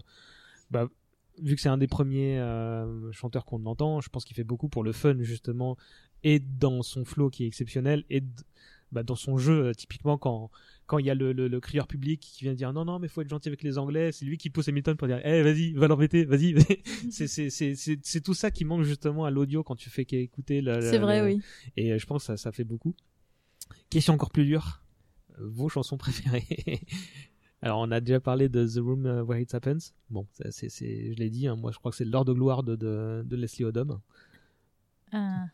bah, 0.71 0.89
vu 1.43 1.55
que 1.55 1.61
c'est 1.61 1.69
un 1.69 1.77
des 1.77 1.87
premiers 1.87 2.43
chanteurs 3.13 3.45
qu'on 3.45 3.67
entend, 3.67 4.01
je 4.01 4.09
pense 4.09 4.25
qu'il 4.25 4.35
fait 4.35 4.43
beaucoup 4.45 4.71
pour 4.71 4.83
le 4.85 4.93
fun 4.93 5.17
justement, 5.21 5.77
et 6.23 6.39
dans 6.39 6.83
son 6.83 7.05
flow 7.05 7.29
qui 7.29 7.45
est 7.45 7.47
exceptionnel, 7.47 8.05
et 8.09 8.23
bah, 8.95 9.03
dans 9.03 9.17
son 9.17 9.37
jeu, 9.37 9.67
euh, 9.67 9.73
typiquement 9.75 10.17
quand 10.17 10.51
quand 10.87 10.99
il 10.99 11.07
y 11.07 11.11
a 11.11 11.15
le, 11.15 11.33
le, 11.33 11.49
le 11.49 11.61
crieur 11.61 11.87
public 11.87 12.21
qui 12.21 12.45
vient 12.45 12.55
dire 12.55 12.73
non 12.73 12.85
non 12.85 12.99
mais 12.99 13.09
faut 13.09 13.21
être 13.23 13.29
gentil 13.29 13.49
avec 13.49 13.63
les 13.63 13.77
Anglais, 13.79 14.13
c'est 14.13 14.25
lui 14.25 14.39
qui 14.39 14.51
pousse 14.51 14.69
Hamilton 14.69 14.97
pour 14.97 15.09
dire 15.09 15.21
eh 15.25 15.43
vas-y 15.43 15.73
va 15.73 15.89
l'embêter, 15.89 16.25
vas-y. 16.25 16.55
c'est 17.11 17.27
c'est 17.27 17.51
c'est 17.51 17.75
c'est 17.75 18.21
tout 18.21 18.35
ça 18.35 18.51
qui 18.51 18.65
manque 18.65 18.85
justement 18.85 19.25
à 19.25 19.31
l'audio 19.31 19.63
quand 19.63 19.77
tu 19.77 19.91
fais 19.91 20.05
qu'écouter 20.05 20.61
le. 20.63 20.81
C'est 20.81 20.99
vrai, 20.99 21.23
oui. 21.23 21.41
Et 21.77 21.93
euh, 21.93 21.99
je 21.99 22.07
pense 22.07 22.23
que 22.23 22.27
ça 22.29 22.37
ça 22.37 22.53
fait 22.53 22.65
beaucoup. 22.65 22.95
Question 23.91 24.15
encore 24.15 24.31
plus 24.31 24.45
dure, 24.45 24.83
vos 25.39 25.69
chansons 25.69 25.97
préférées? 25.97 26.47
Alors 27.63 27.81
on 27.81 27.91
a 27.91 28.01
déjà 28.01 28.21
parlé 28.21 28.49
de 28.49 28.67
The 28.67 28.79
Room 28.79 29.07
euh, 29.07 29.23
Where 29.23 29.41
It 29.41 29.55
Happens. 29.55 29.93
Bon, 30.11 30.27
c'est 30.33 30.69
c'est 30.69 31.13
je 31.13 31.19
l'ai 31.19 31.31
dit, 31.31 31.49
hein, 31.49 31.57
moi 31.57 31.73
je 31.73 31.79
crois 31.79 31.91
que 31.91 31.97
c'est 31.97 32.05
l'heure 32.05 32.25
de 32.25 32.33
gloire 32.33 32.63
de 32.63 32.77
de, 32.77 33.23
de 33.25 33.37
Leslie 33.37 33.65
Odom. 33.65 34.01
Ah. 35.13 35.47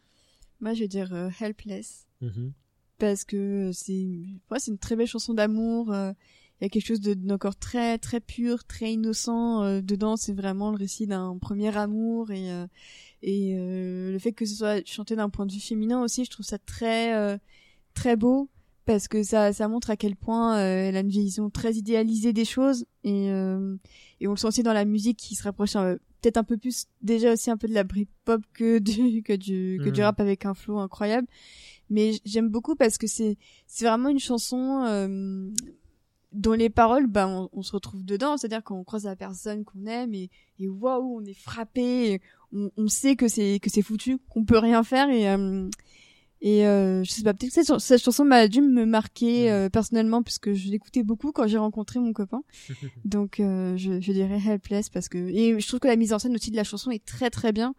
Moi, 0.61 0.74
je 0.74 0.80
vais 0.80 0.88
dire 0.88 1.12
euh, 1.14 1.30
Helpless. 1.41 2.07
Mhm. 2.20 2.53
Parce 3.01 3.24
que 3.24 3.70
c'est, 3.72 4.07
ouais, 4.51 4.59
c'est 4.59 4.70
une 4.70 4.78
très 4.78 4.94
belle 4.94 5.07
chanson 5.09 5.34
d'amour. 5.34 5.92
euh, 5.92 6.12
Il 6.61 6.64
y 6.64 6.66
a 6.66 6.68
quelque 6.68 6.86
chose 6.86 7.01
de 7.01 7.14
d'encore 7.14 7.57
très, 7.57 7.98
très 7.98 8.20
pur, 8.20 8.64
très 8.64 8.92
innocent. 8.92 9.62
euh, 9.64 9.80
dedans, 9.80 10.16
c'est 10.16 10.34
vraiment 10.34 10.70
le 10.70 10.76
récit 10.76 11.07
d'un 11.07 11.36
premier 11.38 11.74
amour. 11.76 12.30
Et, 12.30 12.53
euh, 12.53 12.66
et 13.22 13.55
euh, 13.59 14.12
le 14.12 14.18
fait 14.18 14.32
que 14.32 14.44
ce 14.44 14.55
soit 14.55 14.86
chanté 14.86 15.16
d'un 15.16 15.30
point 15.30 15.46
de 15.46 15.53
vue 15.53 15.61
féminin 15.61 16.03
aussi, 16.03 16.24
je 16.26 16.30
trouve 16.30 16.44
ça 16.46 16.59
très, 16.59 17.14
euh, 17.16 17.38
très 17.94 18.16
beau. 18.16 18.48
Parce 18.86 19.09
que 19.09 19.22
ça, 19.22 19.53
ça 19.53 19.68
montre 19.68 19.90
à 19.90 19.96
quel 19.96 20.16
point 20.16 20.59
euh, 20.59 20.88
elle 20.88 20.96
a 20.96 21.01
une 21.01 21.09
vision 21.11 21.48
très 21.48 21.74
idéalisée 21.74 22.32
des 22.32 22.44
choses. 22.46 22.84
Et, 23.05 23.30
euh, 23.30 23.76
et 24.20 24.26
on 24.26 24.32
le 24.32 24.36
sent 24.36 24.48
aussi 24.48 24.62
dans 24.62 24.72
la 24.72 24.84
musique 24.84 25.16
qui 25.16 25.34
se 25.36 25.44
rapproche 25.44 25.76
euh, 25.76 25.96
peut-être 26.20 26.38
un 26.38 26.44
peu 26.44 26.57
plus 26.59 26.86
déjà 27.01 27.32
aussi 27.32 27.51
un 27.51 27.57
peu 27.57 27.68
de 27.68 27.72
la 27.74 27.84
Britpop 27.84 28.42
que 28.53 28.78
du 28.78 29.22
que 29.22 29.32
du 29.34 29.80
que 29.82 29.88
du 29.90 30.01
Mhm. 30.01 30.05
rap 30.07 30.20
avec 30.20 30.44
un 30.44 30.55
flow 30.55 30.78
incroyable 30.78 31.26
mais 31.91 32.12
j'aime 32.24 32.49
beaucoup 32.49 32.74
parce 32.76 32.97
que 32.99 33.07
c'est 33.07 33.36
c'est 33.66 33.84
vraiment 33.84 34.09
une 34.09 34.18
chanson 34.20 34.84
euh, 34.86 35.51
dont 36.32 36.53
les 36.53 36.70
paroles 36.70 37.07
bah 37.09 37.26
on, 37.28 37.49
on 37.53 37.62
se 37.62 37.72
retrouve 37.72 38.05
dedans. 38.05 38.36
C'est-à-dire 38.36 38.62
qu'on 38.62 38.84
croise 38.84 39.05
la 39.05 39.16
personne 39.16 39.64
qu'on 39.64 39.84
aime 39.86 40.14
et 40.14 40.30
et 40.59 40.68
waouh 40.68 41.18
on 41.20 41.24
est 41.24 41.34
frappé 41.34 42.20
on, 42.53 42.70
on 42.76 42.88
sait 42.88 43.16
que 43.16 43.26
c'est 43.28 43.59
que 43.61 43.68
c'est 43.70 43.82
foutu 43.82 44.18
qu'on 44.30 44.45
peut 44.45 44.59
rien 44.59 44.82
faire 44.84 45.11
et 45.11 45.28
euh, 45.28 45.68
et 46.43 46.66
euh, 46.66 47.05
je 47.05 47.11
sais 47.11 47.22
pas 47.22 47.34
peut-être 47.34 47.51
que 47.51 47.55
cette, 47.55 47.66
chan- 47.66 47.78
cette 47.78 48.03
chanson 48.03 48.24
m'a 48.24 48.49
dû 48.49 48.62
me 48.62 48.86
marquer 48.86 49.51
euh, 49.51 49.68
personnellement 49.68 50.22
puisque 50.22 50.53
je 50.55 50.70
l'écoutais 50.70 51.03
beaucoup 51.03 51.32
quand 51.32 51.47
j'ai 51.47 51.59
rencontré 51.59 52.01
mon 52.01 52.14
copain. 52.14 52.43
Donc 53.05 53.41
euh, 53.41 53.76
je, 53.76 54.01
je 54.01 54.12
dirais 54.12 54.41
Helpless 54.47 54.88
parce 54.88 55.09
que 55.11 55.18
et 55.18 55.61
je 55.61 55.66
trouve 55.68 55.80
que 55.80 55.88
la 55.88 55.97
mise 55.97 56.12
en 56.14 56.18
scène 56.18 56.34
aussi 56.34 56.51
de 56.51 56.57
la 56.57 56.64
chanson 56.64 56.91
est 56.91 57.05
très 57.05 57.28
très 57.28 57.53
bien 57.53 57.74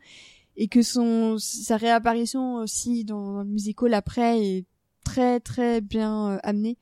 et 0.61 0.67
que 0.67 0.81
son 0.83 1.37
sa 1.39 1.75
réapparition 1.75 2.55
aussi 2.55 3.03
dans, 3.03 3.33
dans 3.33 3.43
le 3.43 3.49
musical 3.49 3.93
après 3.95 4.39
est 4.45 4.65
très 5.03 5.39
très 5.39 5.81
bien 5.81 6.33
euh, 6.33 6.37
amenée 6.43 6.77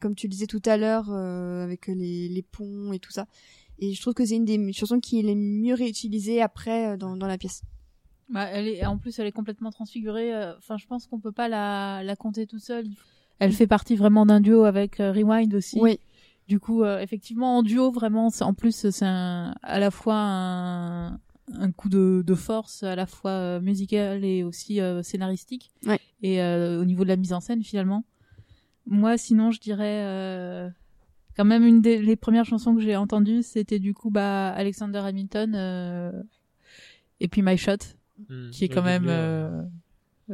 comme 0.00 0.14
tu 0.14 0.28
le 0.28 0.30
disais 0.30 0.46
tout 0.46 0.62
à 0.64 0.76
l'heure 0.76 1.10
euh, 1.10 1.64
avec 1.64 1.88
les, 1.88 2.28
les 2.28 2.42
ponts 2.42 2.92
et 2.92 3.00
tout 3.00 3.10
ça 3.10 3.26
et 3.80 3.92
je 3.92 4.00
trouve 4.00 4.14
que 4.14 4.24
c'est 4.24 4.36
une 4.36 4.44
des 4.44 4.72
chansons 4.72 5.00
qui 5.00 5.18
est 5.18 5.22
les 5.22 5.34
mieux 5.34 5.74
réutilisées 5.74 6.40
après 6.40 6.92
euh, 6.92 6.96
dans, 6.96 7.16
dans 7.16 7.26
la 7.26 7.38
pièce 7.38 7.62
Bah, 8.28 8.44
elle 8.44 8.68
est, 8.68 8.86
en 8.86 8.98
plus, 8.98 9.18
elle 9.18 9.26
est 9.26 9.32
complètement 9.32 9.70
transfigurée. 9.70 10.34
Enfin, 10.58 10.76
je 10.76 10.86
pense 10.86 11.06
qu'on 11.06 11.18
peut 11.18 11.32
pas 11.32 11.48
la, 11.48 12.02
la 12.02 12.14
compter 12.14 12.46
toute 12.46 12.60
seule. 12.60 12.86
Elle 13.38 13.52
fait 13.52 13.68
partie 13.68 13.96
vraiment 13.96 14.26
d'un 14.26 14.40
duo 14.40 14.64
avec 14.64 14.96
Rewind 14.96 15.54
aussi. 15.54 15.78
Oui. 15.80 15.98
Du 16.48 16.60
coup, 16.60 16.82
euh, 16.82 16.98
effectivement, 17.00 17.58
en 17.58 17.62
duo, 17.62 17.90
vraiment, 17.90 18.30
en 18.40 18.54
plus, 18.54 18.88
c'est 18.90 19.04
à 19.04 19.78
la 19.78 19.90
fois 19.90 20.16
un, 20.16 21.20
un 21.54 21.72
coup 21.72 21.88
de, 21.88 22.22
de 22.26 22.34
force, 22.34 22.82
à 22.82 22.94
la 22.96 23.06
fois 23.06 23.30
euh, 23.30 23.60
musical 23.60 24.24
et 24.24 24.42
aussi 24.44 24.80
euh, 24.80 25.02
scénaristique. 25.02 25.70
Ouais. 25.86 25.98
Et 26.22 26.42
euh, 26.42 26.80
au 26.80 26.84
niveau 26.84 27.04
de 27.04 27.08
la 27.08 27.16
mise 27.16 27.32
en 27.32 27.40
scène, 27.40 27.62
finalement. 27.62 28.04
Moi, 28.86 29.18
sinon, 29.18 29.50
je 29.50 29.60
dirais 29.60 30.02
euh, 30.04 30.68
quand 31.36 31.44
même 31.44 31.64
une 31.64 31.80
des 31.82 32.00
les 32.00 32.16
premières 32.16 32.44
chansons 32.46 32.74
que 32.74 32.80
j'ai 32.80 32.96
entendues, 32.96 33.42
c'était 33.42 33.78
du 33.78 33.92
coup 33.94 34.10
bah 34.10 34.48
Alexander 34.50 34.98
Hamilton 34.98 35.54
euh, 35.54 36.12
et 37.20 37.28
puis 37.28 37.42
My 37.42 37.56
Shot, 37.56 37.76
Mm. 38.28 38.50
qui 38.50 38.64
est 38.64 38.68
quand 38.68 38.82
même 38.82 39.04
euh, 39.06 39.62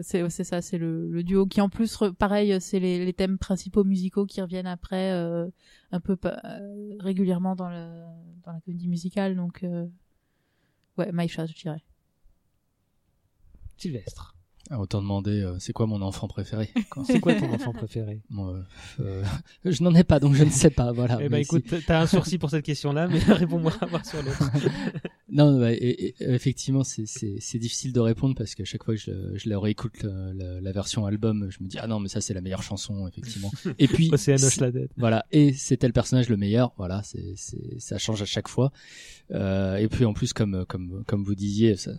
c'est 0.00 0.30
c'est 0.30 0.42
ça, 0.44 0.62
c'est 0.62 0.78
le, 0.78 1.10
le 1.10 1.22
duo 1.22 1.44
qui 1.46 1.60
en 1.60 1.68
plus 1.68 1.94
re- 1.98 2.14
pareil, 2.14 2.56
c'est 2.58 2.80
les, 2.80 3.04
les 3.04 3.12
thèmes 3.12 3.36
principaux 3.36 3.84
musicaux 3.84 4.24
qui 4.24 4.40
reviennent 4.40 4.66
après 4.66 5.12
euh, 5.12 5.46
un 5.92 6.00
peu 6.00 6.16
euh, 6.24 6.96
régulièrement 7.00 7.54
dans 7.54 7.68
le 7.68 8.02
dans 8.42 8.52
la 8.52 8.60
comédie 8.60 8.88
musicale 8.88 9.36
donc 9.36 9.64
euh, 9.64 9.84
ouais 10.98 11.10
My 11.12 11.28
Shot, 11.28 11.46
je 11.46 11.54
dirais. 11.62 11.82
Sylvestre. 13.76 14.34
Ah, 14.70 14.80
autant 14.80 15.02
demander, 15.02 15.42
euh, 15.42 15.58
c'est 15.58 15.74
quoi 15.74 15.86
mon 15.86 16.00
enfant 16.00 16.26
préféré. 16.26 16.70
C'est 17.06 17.20
quoi 17.20 17.34
ton 17.34 17.52
enfant 17.52 17.72
préféré 17.72 18.22
Moi, 18.30 18.54
euh, 18.54 18.62
euh, 19.00 19.24
Je 19.70 19.82
n'en 19.82 19.94
ai 19.94 20.04
pas, 20.04 20.20
donc 20.20 20.34
je 20.34 20.44
ne 20.44 20.48
sais 20.50 20.70
pas. 20.70 20.90
Voilà. 20.90 21.16
Eh 21.20 21.24
ben 21.24 21.32
Mais 21.32 21.42
écoute, 21.42 21.64
si- 21.68 21.84
t'as 21.84 22.00
un 22.00 22.06
sourcil 22.06 22.38
pour 22.38 22.48
cette 22.48 22.64
question-là, 22.64 23.06
mais 23.08 23.18
réponds-moi 23.34 23.72
voir 23.90 24.06
sur 24.06 24.22
l'autre. 24.22 24.50
Non, 25.34 25.58
bah, 25.58 25.72
et- 25.72 25.76
et- 25.76 26.14
effectivement, 26.20 26.84
c'est- 26.84 27.04
difficile 27.58 27.92
de 27.92 28.00
répondre 28.00 28.34
parce 28.34 28.54
qu'à 28.54 28.64
chaque 28.64 28.84
fois 28.84 28.94
que 28.94 29.00
je, 29.00 29.12
je 29.36 29.48
la 29.48 29.58
réécoute 29.58 30.02
le- 30.02 30.32
la, 30.32 30.60
la 30.60 30.72
version 30.72 31.04
album, 31.06 31.48
je 31.50 31.62
me 31.62 31.68
dis 31.68 31.76
ah 31.78 31.86
non 31.86 32.00
mais 32.00 32.08
ça 32.08 32.20
c'est 32.20 32.32
la 32.34 32.40
meilleure 32.40 32.62
chanson 32.62 33.06
effectivement. 33.08 33.50
Et 33.78 33.88
puis 33.88 34.08
Bah, 34.10 34.16
c'est 34.16 34.36
la 34.60 34.70
dette. 34.70 34.90
Voilà, 34.96 35.26
et 35.32 35.52
c'est 35.52 35.76
tel 35.76 35.92
personnage 35.92 36.28
le 36.28 36.36
meilleur. 36.36 36.72
Voilà, 36.78 37.02
c'est 37.02 37.34
c'est 37.36 37.80
ça 37.80 37.98
change 37.98 38.22
à 38.22 38.26
chaque 38.26 38.48
fois. 38.48 38.72
Euh, 39.32 39.76
et 39.76 39.88
puis 39.88 40.04
en 40.04 40.12
plus 40.12 40.32
comme 40.32 40.64
comme 40.66 41.04
comme 41.06 41.24
vous 41.24 41.34
disiez, 41.34 41.76
ça 41.76 41.92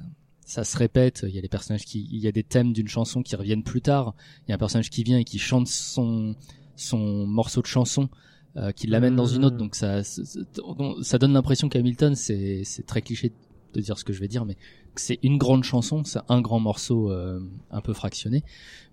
ça 0.46 0.64
se 0.64 0.78
répète. 0.78 1.26
Il 1.28 1.34
y 1.34 1.40
a 1.40 1.42
les 1.42 1.50
personnages 1.50 1.86
qui, 1.86 2.08
il 2.12 2.20
y 2.20 2.28
a 2.28 2.32
des 2.32 2.44
thèmes 2.44 2.72
d'une 2.72 2.88
chanson 2.88 3.24
qui 3.24 3.36
reviennent 3.36 3.64
plus 3.64 3.82
tard. 3.82 4.14
Il 4.46 4.50
y 4.50 4.52
a 4.52 4.56
un 4.56 4.60
personnage 4.60 4.90
qui 4.92 5.04
vient 5.04 5.18
et 5.18 5.24
qui 5.24 5.40
chante 5.40 5.68
son 5.68 6.36
son 6.76 7.26
morceau 7.28 7.62
de 7.62 7.68
chanson. 7.68 8.10
Euh, 8.58 8.72
qui 8.72 8.88
l'amène 8.88 9.16
dans 9.16 9.26
une 9.26 9.46
autre, 9.46 9.58
donc 9.58 9.76
ça, 9.76 10.04
ça, 10.04 11.18
donne 11.18 11.34
l'impression 11.34 11.70
qu'Hamilton, 11.70 12.16
c'est, 12.16 12.64
c'est 12.64 12.86
très 12.86 13.02
cliché 13.02 13.32
de 13.74 13.82
dire 13.82 13.98
ce 13.98 14.06
que 14.06 14.14
je 14.14 14.20
vais 14.20 14.28
dire, 14.28 14.46
mais 14.46 14.56
que 14.94 15.02
c'est 15.02 15.20
une 15.24 15.38
grande 15.38 15.64
chanson, 15.64 16.04
c'est 16.06 16.20
un 16.30 16.42
grand 16.42 16.60
morceau 16.60 17.12
euh, 17.12 17.42
un 17.72 17.82
peu 17.82 17.94
fractionné. 17.94 18.44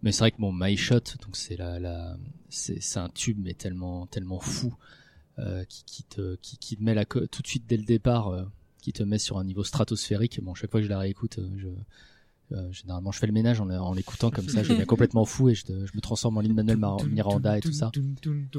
Mais 0.02 0.10
c'est 0.10 0.20
vrai 0.20 0.30
que 0.32 0.38
bon, 0.38 0.52
My 0.52 0.76
Shot, 0.76 1.16
donc 1.22 1.36
c'est 1.36 1.56
la, 1.56 1.78
la 1.78 2.16
c'est, 2.48 2.96
un 2.96 3.08
tube 3.08 3.38
mais 3.40 3.54
tellement, 3.54 4.06
tellement 4.06 4.40
fou, 4.40 4.74
euh, 5.38 5.64
qui, 5.64 5.84
qui 5.84 6.02
te, 6.02 6.34
qui, 6.36 6.58
qui 6.58 6.76
te 6.76 6.82
met 6.82 6.94
la 6.94 7.04
tout 7.04 7.42
de 7.42 7.46
suite 7.46 7.64
dès 7.68 7.76
le 7.76 7.84
départ. 7.84 8.28
euh, 8.28 8.42
qui 8.82 8.92
te 8.92 9.02
met 9.02 9.18
sur 9.18 9.38
un 9.38 9.44
niveau 9.44 9.64
stratosphérique. 9.64 10.42
Bon, 10.42 10.54
chaque 10.54 10.70
fois 10.70 10.80
que 10.80 10.84
je 10.84 10.90
la 10.90 10.98
réécoute, 10.98 11.38
euh, 11.38 11.48
je 11.56 11.68
généralement 12.70 13.12
je 13.12 13.18
fais 13.18 13.26
le 13.26 13.32
ménage 13.32 13.60
en, 13.60 13.68
en 13.70 13.92
l'écoutant 13.94 14.30
comme 14.30 14.48
ça, 14.48 14.62
je 14.62 14.68
deviens 14.72 14.84
complètement 14.84 15.24
fou 15.24 15.48
et 15.48 15.54
je, 15.54 15.64
je 15.66 15.92
me 15.94 16.00
transforme 16.00 16.36
en 16.38 16.40
Lin-Manuel 16.40 16.76
Mar- 16.76 17.04
Miranda 17.04 17.58
et 17.58 17.60
tout 17.60 17.72
ça. 17.72 17.90
Et 17.94 18.00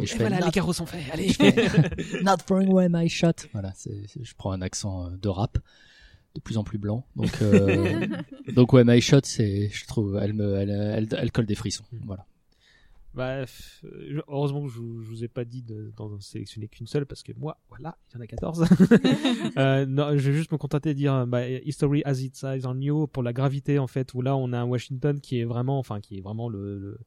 je 0.06 0.14
Et 0.16 0.18
voilà, 0.18 0.40
not- 0.40 0.46
les 0.48 0.52
carreaux 0.52 0.74
sont 0.74 0.86
faits. 0.86 1.02
Allez. 1.12 1.30
je 1.30 1.34
fais 1.34 1.54
Not 2.24 2.38
throwing 2.46 2.70
away 2.72 2.88
my 2.90 3.08
shot. 3.10 3.34
Voilà, 3.54 3.74
je 3.86 4.34
prends 4.38 4.52
un 4.52 4.62
accent 4.62 5.06
euh, 5.08 5.10
de 5.22 5.30
rap 5.30 5.58
de 6.36 6.42
plus 6.42 6.58
en 6.58 6.64
plus 6.64 6.80
blanc. 6.80 7.06
Donc, 7.16 7.32
euh, 7.42 8.08
donc 8.56 8.74
ouais, 8.74 8.84
my 8.84 9.00
shot, 9.02 9.20
c'est, 9.24 9.70
je 9.72 9.86
trouve, 9.86 10.18
elle 10.22 10.34
me, 10.34 10.56
elle, 10.56 10.70
elle, 10.72 11.08
elle 11.16 11.32
colle 11.32 11.46
des 11.46 11.54
frissons. 11.56 11.84
Voilà. 12.06 12.26
Bah, 13.16 13.30
euh, 13.84 14.22
heureusement 14.28 14.64
que 14.66 14.70
je, 14.70 14.80
vous- 14.80 15.02
je 15.04 15.08
vous 15.10 15.24
ai 15.24 15.28
pas 15.28 15.46
dit 15.46 15.62
de- 15.62 15.92
d'en 15.96 16.20
sélectionner 16.20 16.68
qu'une 16.68 16.88
seule 16.88 17.06
parce 17.06 17.22
que 17.22 17.32
moi, 17.38 17.60
voilà, 17.70 17.96
il 18.10 18.16
y 18.16 18.18
en 18.18 18.22
a 18.22 18.28
14. 18.28 18.66
euh, 19.58 19.86
non, 19.86 20.18
je 20.18 20.32
vais 20.32 20.36
juste 20.38 20.52
me 20.52 20.58
contenter 20.58 20.90
de 20.90 20.98
dire 20.98 21.28
bah, 21.28 21.48
History 21.48 22.02
as 22.06 22.22
it 22.22 22.42
is 22.42 22.66
on 22.66 22.80
you 22.82 23.06
pour 23.08 23.22
la 23.22 23.32
gravité 23.34 23.78
en 23.78 23.86
fait 23.88 24.14
où 24.16 24.22
là 24.24 24.36
on 24.36 24.52
a 24.52 24.58
un 24.60 24.64
Washington 24.66 25.20
qui 25.20 25.40
est 25.40 25.44
vraiment, 25.46 25.78
enfin 25.78 26.00
qui 26.02 26.18
est 26.18 26.22
vraiment 26.22 26.50
le 26.50 26.80
le, 26.80 26.98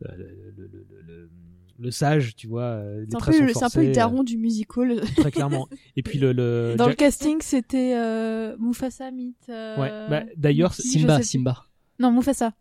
le, 0.00 0.16
le, 0.16 0.52
le, 0.56 0.66
le- 0.90 1.02
le- 1.06 1.30
le 1.78 1.90
sage, 1.90 2.36
tu 2.36 2.46
vois. 2.48 2.62
euh, 2.64 3.06
C'est 3.08 3.16
un, 3.16 3.18
un 3.18 3.20
peu 3.22 3.40
le 3.46 3.52
forcés, 3.54 3.92
daron 3.92 4.22
du 4.24 4.36
musical. 4.36 4.90
euh, 4.92 5.00
très 5.16 5.30
clairement. 5.30 5.66
Et 5.96 6.02
puis 6.02 6.18
le, 6.18 6.32
le 6.32 6.74
Dans 6.76 6.86
le 6.88 6.94
casting, 6.94 7.38
c'était 7.40 7.94
euh, 7.96 8.54
Mufasa 8.58 9.10
Meet. 9.10 9.48
euh, 9.48 9.80
Ouais, 9.80 9.88
bah, 10.10 10.24
d'ailleurs, 10.36 10.74
Simba. 10.74 11.22
Simba. 11.22 11.64
Non, 11.98 12.12
Mufasa. 12.12 12.52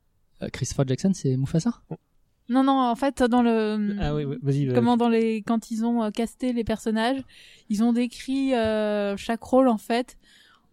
Euh, 0.41 0.47
Christopher 0.53 0.87
Jackson, 0.87 1.11
c'est 1.13 1.35
Mufasa? 1.35 1.81
Non, 2.51 2.65
non, 2.65 2.73
en 2.73 2.95
fait, 2.95 3.23
dans 3.23 3.41
le. 3.41 3.95
Ah 4.01 4.13
oui, 4.13 4.25
oui, 4.25 4.37
vas-y. 4.41 4.73
Comment 4.73 4.97
dans 4.97 5.07
les 5.07 5.41
quand 5.41 5.71
ils 5.71 5.85
ont 5.85 6.03
euh, 6.03 6.09
casté 6.09 6.51
les 6.51 6.65
personnages, 6.65 7.23
ils 7.69 7.81
ont 7.81 7.93
décrit 7.93 8.53
euh, 8.53 9.15
chaque 9.15 9.41
rôle 9.41 9.69
en 9.69 9.77
fait 9.77 10.17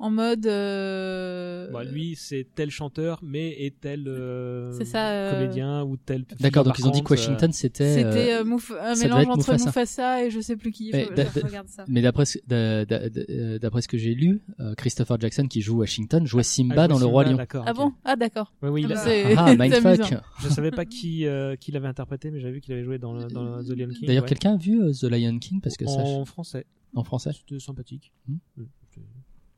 en 0.00 0.10
mode. 0.10 0.46
euh, 0.46 1.70
Bah, 1.72 1.84
lui, 1.84 2.14
c'est 2.16 2.46
tel 2.54 2.70
chanteur, 2.70 3.18
mais 3.22 3.50
est 3.64 3.80
tel 3.80 4.06
euh, 4.06 4.72
C'est 4.72 4.84
ça, 4.84 5.10
euh, 5.10 5.32
comédien 5.32 5.82
ou 5.84 5.96
tel. 5.96 6.24
D'accord, 6.40 6.64
donc 6.64 6.78
ils 6.78 6.86
ont 6.86 6.90
dit 6.90 7.02
que 7.02 7.10
Washington 7.10 7.52
c'était. 7.52 7.94
C'était 7.94 8.32
euh, 8.34 8.40
euh, 8.40 8.44
Mouf- 8.44 8.72
un 8.80 8.94
ça 8.94 9.04
devait 9.08 9.18
mélange 9.20 9.26
entre 9.38 9.52
Mufasa. 9.52 9.66
Mufasa. 9.66 10.24
et 10.24 10.30
je 10.30 10.40
sais 10.40 10.56
plus 10.56 10.70
qui. 10.72 10.90
Mais 10.92 12.02
d'après 12.02 12.24
ce- 12.24 13.88
que 13.88 13.98
j'ai 13.98 14.14
lu, 14.14 14.40
euh, 14.60 14.74
Christopher 14.74 15.18
Jackson 15.20 15.46
qui 15.46 15.60
joue 15.62 15.78
Washington 15.78 16.26
jouait 16.26 16.42
Simba 16.42 16.82
Ah, 16.84 16.88
dans 16.88 16.96
je 16.96 17.00
Le 17.00 17.06
Roi 17.06 17.24
Simba, 17.24 17.44
Lion. 17.44 17.62
Ah 17.66 17.72
bon? 17.72 17.92
Ah 18.04 18.16
d'accord. 18.16 18.52
Ouais, 18.62 18.68
oui, 18.68 18.82
il 18.86 18.92
Ah 18.92 19.00
a- 19.00 19.04
bah, 19.34 19.44
Ah, 19.46 19.54
mindfuck. 19.58 20.14
Je 20.42 20.48
savais 20.48 20.70
pas 20.70 20.84
qui 20.84 21.26
euh, 21.26 21.56
qui 21.56 21.72
l'avait 21.72 21.88
interprété, 21.88 22.30
mais 22.30 22.40
j'avais 22.40 22.54
vu 22.54 22.60
qu'il 22.60 22.72
avait 22.74 22.84
joué 22.84 22.98
dans, 22.98 23.12
le- 23.14 23.24
dans 23.26 23.56
le- 23.56 23.64
The 23.64 23.70
Lion 23.76 23.88
King. 23.88 24.06
D'ailleurs, 24.06 24.22
ouais. 24.24 24.28
quelqu'un 24.28 24.54
a 24.54 24.56
vu 24.56 24.80
euh, 24.82 24.92
The 24.92 25.04
Lion 25.04 25.38
King 25.38 25.60
parce 25.60 25.76
que 25.76 25.86
ça, 25.86 26.00
en 26.02 26.24
français. 26.24 26.66
en 26.94 27.02
français. 27.04 27.30
C'était 27.32 27.58
sympathique. 27.60 28.12
Hmm. 28.28 28.36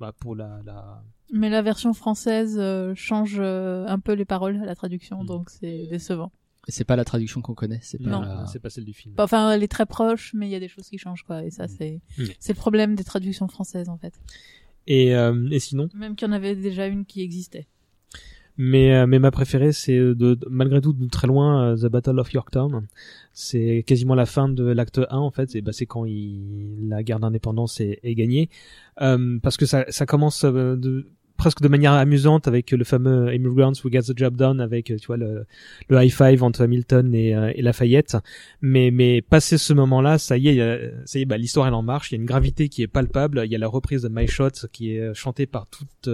Mm. 0.01 0.05
Bah 0.05 0.13
pour 0.19 0.35
la 0.35 0.61
la. 0.65 1.03
Mais 1.33 1.49
la 1.49 1.63
version 1.63 1.93
française 1.93 2.57
euh, 2.59 2.93
change 2.97 3.37
euh, 3.39 3.87
un 3.87 3.99
peu 4.01 4.13
les 4.15 4.25
paroles 4.25 4.57
à 4.63 4.65
la 4.67 4.75
traduction, 4.75 5.23
Mm. 5.23 5.27
donc 5.27 5.51
c'est 5.51 5.87
décevant. 5.87 6.33
Et 6.69 6.73
c'est 6.73 6.85
pas 6.85 6.97
la 6.97 7.05
traduction 7.05 7.41
qu'on 7.41 7.55
connaît, 7.55 7.81
c'est 7.83 7.99
pas. 8.03 8.11
Non. 8.11 8.21
la- 8.21 8.47
c'est 8.47 8.59
pas 8.59 8.69
celle 8.71 8.85
du 8.85 8.93
film. 8.93 9.15
Enfin, 9.19 9.51
elle 9.53 9.63
est 9.63 9.69
très 9.69 9.87
proche, 9.87 10.33
mais 10.35 10.47
il 10.47 10.51
y 10.51 10.55
a 10.55 10.61
des 10.61 10.69
choses 10.69 10.89
qui 10.89 10.99
changent 10.99 11.23
quoi. 11.25 11.45
Et 11.45 11.51
ça, 11.51 11.69
c'est 11.69 12.01
Mm. 12.19 12.25
c'est 12.39 12.53
le 12.53 12.59
problème 12.59 12.95
des 12.95 13.05
traductions 13.05 13.49
françaises 13.49 13.89
en 13.89 13.97
fait. 13.99 14.15
Et 14.87 15.15
euh, 15.15 15.49
et 15.51 15.59
sinon? 15.61 15.89
Même 15.95 16.17
qu'il 16.17 16.27
y 16.27 16.31
en 16.31 16.35
avait 16.35 16.57
déjà 16.57 16.87
une 16.87 17.05
qui 17.05 17.23
existait. 17.23 17.67
Mais 18.63 18.93
euh, 18.95 19.07
mais 19.07 19.19
ma 19.19 19.31
préférée, 19.31 19.73
c'est 19.73 19.97
de, 19.97 20.13
de- 20.13 20.47
malgré 20.51 20.83
tout 20.83 20.93
de 20.93 21.09
très 21.09 21.27
loin 21.27 21.73
euh, 21.73 21.77
The 21.77 21.87
Battle 21.91 22.19
of 22.21 22.31
Yorktown. 22.31 22.87
C'est 23.33 23.85
quasiment 23.87 24.15
la 24.15 24.27
fin 24.27 24.51
de 24.51 24.65
l'acte 24.65 25.01
1 25.09 25.17
en 25.17 25.31
fait. 25.31 25.57
Et 25.57 25.63
bah 25.63 25.73
c'est 25.73 25.87
quand 25.87 26.05
il, 26.05 26.89
la 26.89 27.03
guerre 27.03 27.21
d'indépendance 27.21 27.81
est, 27.81 28.01
est 28.03 28.15
gagnée. 28.15 28.51
Euh, 29.01 29.39
parce 29.43 29.57
que 29.57 29.65
ça 29.65 29.87
ça 29.89 30.05
commence 30.05 30.45
euh, 30.45 30.77
de 30.77 31.07
presque 31.41 31.63
de 31.63 31.69
manière 31.69 31.93
amusante 31.93 32.47
avec 32.47 32.71
le 32.71 32.85
fameux 32.85 33.35
Immigrants 33.35 33.73
Who 33.83 33.91
Get 33.91 34.03
the 34.03 34.17
Job 34.17 34.37
Done 34.37 34.61
avec 34.61 34.91
euh, 34.91 34.97
tu 34.97 35.07
vois 35.07 35.17
le, 35.17 35.47
le 35.89 36.03
high 36.03 36.13
five 36.13 36.43
entre 36.43 36.61
Hamilton 36.65 37.15
et, 37.15 37.35
euh, 37.35 37.51
et 37.55 37.63
Lafayette. 37.63 38.17
Mais 38.61 38.91
mais 38.91 39.23
passé 39.23 39.57
ce 39.59 39.73
moment-là 39.73 40.19
ça 40.19 40.37
y 40.37 40.49
est 40.49 40.61
a- 40.61 40.79
ça 41.07 41.19
y 41.19 41.23
est 41.23 41.25
bah, 41.25 41.39
l'histoire 41.39 41.67
elle 41.67 41.75
en 41.75 41.83
marche. 41.83 42.11
Il 42.11 42.17
y 42.17 42.19
a 42.19 42.21
une 42.21 42.27
gravité 42.27 42.69
qui 42.69 42.83
est 42.83 42.89
palpable. 42.89 43.43
Il 43.47 43.51
y 43.51 43.55
a 43.55 43.59
la 43.59 43.69
reprise 43.69 44.03
de 44.03 44.09
My 44.13 44.27
Shot 44.27 44.69
qui 44.71 44.93
est 44.95 45.15
chantée 45.15 45.47
par 45.47 45.67
toute 45.67 46.09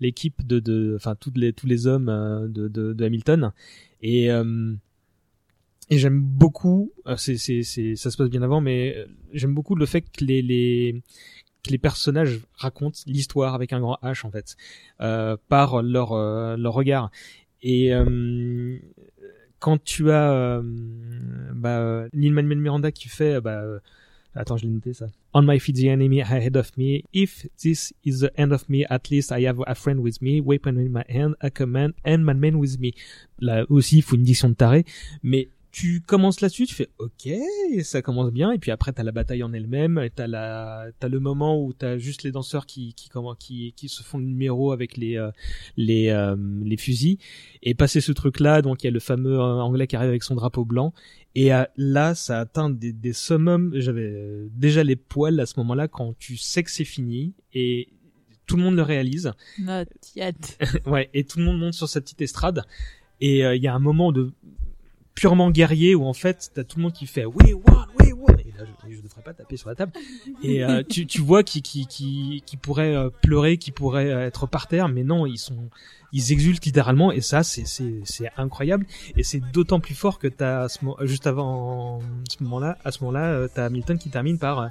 l'équipe 0.00 0.46
de 0.46 0.58
de 0.60 0.94
enfin 0.96 1.14
toutes 1.14 1.36
les 1.38 1.52
tous 1.52 1.66
les 1.66 1.86
hommes 1.86 2.08
euh, 2.08 2.48
de 2.48 2.68
de, 2.68 2.92
de 2.92 3.04
Hamilton. 3.04 3.52
Et 4.02 4.30
euh, 4.30 4.74
et 5.88 5.98
j'aime 5.98 6.20
beaucoup 6.20 6.90
euh, 7.06 7.16
c'est 7.16 7.36
c'est 7.36 7.62
c'est 7.62 7.94
ça 7.94 8.10
se 8.10 8.16
passe 8.16 8.28
bien 8.28 8.42
avant 8.42 8.60
mais 8.60 8.94
euh, 8.96 9.06
j'aime 9.32 9.54
beaucoup 9.54 9.76
le 9.76 9.86
fait 9.86 10.00
que 10.02 10.24
les 10.24 10.42
les 10.42 11.00
que 11.66 11.72
les 11.72 11.78
personnages 11.78 12.40
racontent 12.54 12.98
l'histoire 13.06 13.54
avec 13.54 13.72
un 13.72 13.80
grand 13.80 13.98
H 14.02 14.26
en 14.26 14.30
fait 14.30 14.56
euh, 15.00 15.36
par 15.48 15.82
leur 15.82 16.12
euh, 16.12 16.56
leur 16.56 16.74
regard. 16.74 17.10
Et 17.62 17.92
euh, 17.94 18.78
quand 19.58 19.82
tu 19.82 20.10
as 20.10 20.60
bah, 21.54 22.06
Lin-Manuel 22.12 22.58
Miranda 22.58 22.92
qui 22.92 23.08
fait 23.08 23.40
bah, 23.40 23.62
attends 24.34 24.56
je 24.56 24.66
l'ai 24.66 24.72
noté 24.72 24.92
ça. 24.92 25.06
On 25.34 25.42
my 25.42 25.58
feet 25.58 25.76
the 25.76 25.86
enemy 25.86 26.20
ahead 26.20 26.56
of 26.56 26.76
me. 26.76 27.02
If 27.12 27.46
this 27.58 27.92
is 28.04 28.20
the 28.20 28.30
end 28.36 28.52
of 28.52 28.68
me 28.68 28.84
at 28.88 29.10
least 29.10 29.32
I 29.32 29.46
have 29.46 29.58
a 29.66 29.74
friend 29.74 30.00
with 30.00 30.22
me 30.22 30.40
weapon 30.40 30.78
in 30.78 30.90
my 30.90 31.04
hand 31.08 31.34
a 31.40 31.50
command 31.50 31.94
and 32.04 32.18
my 32.18 32.34
man 32.34 32.56
with 32.56 32.78
me. 32.78 32.92
Là 33.40 33.64
aussi 33.68 33.98
il 33.98 34.02
faut 34.02 34.16
une 34.16 34.22
diction 34.22 34.48
de 34.48 34.54
taré 34.54 34.84
mais 35.22 35.48
tu 35.76 36.00
commences 36.00 36.40
là-dessus, 36.40 36.66
tu 36.66 36.74
fais 36.74 36.88
ok, 36.96 37.28
ça 37.82 38.00
commence 38.00 38.32
bien, 38.32 38.50
et 38.50 38.58
puis 38.58 38.70
après 38.70 38.94
t'as 38.94 39.02
la 39.02 39.12
bataille 39.12 39.42
en 39.42 39.52
elle-même, 39.52 39.98
et 39.98 40.08
t'as 40.08 40.26
la, 40.26 40.86
t'as 40.98 41.08
le 41.08 41.20
moment 41.20 41.62
où 41.62 41.74
t'as 41.74 41.98
juste 41.98 42.22
les 42.22 42.32
danseurs 42.32 42.64
qui, 42.64 42.94
qui, 42.94 43.10
comment, 43.10 43.34
qui, 43.34 43.74
qui 43.76 43.90
se 43.90 44.02
font 44.02 44.16
le 44.16 44.24
numéro 44.24 44.72
avec 44.72 44.96
les, 44.96 45.18
euh, 45.18 45.30
les, 45.76 46.08
euh, 46.08 46.34
les 46.64 46.78
fusils, 46.78 47.18
et 47.62 47.74
passer 47.74 48.00
ce 48.00 48.12
truc-là, 48.12 48.62
donc 48.62 48.82
il 48.82 48.86
y 48.86 48.88
a 48.88 48.90
le 48.90 49.00
fameux 49.00 49.38
euh, 49.38 49.60
anglais 49.60 49.86
qui 49.86 49.96
arrive 49.96 50.08
avec 50.08 50.22
son 50.22 50.34
drapeau 50.34 50.64
blanc, 50.64 50.94
et 51.34 51.52
euh, 51.52 51.64
là 51.76 52.14
ça 52.14 52.40
atteint 52.40 52.70
des, 52.70 52.94
des 52.94 53.12
summums, 53.12 53.72
j'avais 53.74 54.48
déjà 54.52 54.82
les 54.82 54.96
poils 54.96 55.38
à 55.38 55.44
ce 55.44 55.60
moment-là 55.60 55.88
quand 55.88 56.16
tu 56.18 56.38
sais 56.38 56.62
que 56.62 56.70
c'est 56.70 56.86
fini, 56.86 57.34
et 57.52 57.88
tout 58.46 58.56
le 58.56 58.62
monde 58.62 58.76
le 58.76 58.82
réalise, 58.82 59.30
Not 59.58 59.84
yet. 60.14 60.56
ouais, 60.86 61.10
et 61.12 61.24
tout 61.24 61.38
le 61.38 61.44
monde 61.44 61.58
monte 61.58 61.74
sur 61.74 61.90
sa 61.90 62.00
petite 62.00 62.22
estrade, 62.22 62.62
et 63.20 63.44
euh, 63.44 63.54
il 63.54 63.62
y 63.62 63.68
a 63.68 63.74
un 63.74 63.78
moment 63.78 64.10
de 64.10 64.32
purement 65.16 65.50
guerrier 65.50 65.96
où 65.96 66.04
en 66.04 66.12
fait 66.12 66.50
t'as 66.54 66.62
tout 66.62 66.76
le 66.76 66.84
monde 66.84 66.92
qui 66.92 67.06
fait 67.06 67.24
we 67.24 67.52
won, 67.54 67.86
we 68.00 68.12
won. 68.12 68.36
Et 68.38 68.52
là 68.56 68.64
je, 68.88 68.94
je 68.94 69.00
devrais 69.00 69.22
pas 69.22 69.32
taper 69.34 69.56
sur 69.56 69.68
la 69.68 69.74
table. 69.74 69.90
Et 70.44 70.62
euh, 70.62 70.82
tu, 70.88 71.06
tu 71.06 71.20
vois 71.20 71.42
qui 71.42 71.62
qui 71.62 71.86
qui 71.88 72.44
qui 72.46 72.56
pourrait 72.56 72.94
euh, 72.94 73.10
pleurer, 73.22 73.56
qui 73.58 73.72
pourrait 73.72 74.10
euh, 74.12 74.26
être 74.26 74.46
par 74.46 74.68
terre, 74.68 74.88
mais 74.88 75.02
non 75.02 75.26
ils 75.26 75.38
sont 75.38 75.68
ils 76.12 76.30
exultent 76.32 76.64
littéralement 76.64 77.10
et 77.10 77.20
ça 77.20 77.42
c'est 77.42 77.66
c'est 77.66 78.00
c'est 78.04 78.30
incroyable 78.36 78.86
et 79.16 79.24
c'est 79.24 79.40
d'autant 79.52 79.80
plus 79.80 79.94
fort 79.96 80.18
que 80.20 80.28
t'as 80.28 80.68
ce 80.68 80.84
mo- 80.84 80.96
juste 81.02 81.26
avant 81.26 82.00
ce 82.30 82.42
moment-là 82.44 82.78
à 82.84 82.92
ce 82.92 83.00
moment-là 83.02 83.24
euh, 83.32 83.48
t'as 83.52 83.64
Hamilton 83.66 83.98
qui 83.98 84.08
termine 84.08 84.38
par 84.38 84.60
euh, 84.60 84.68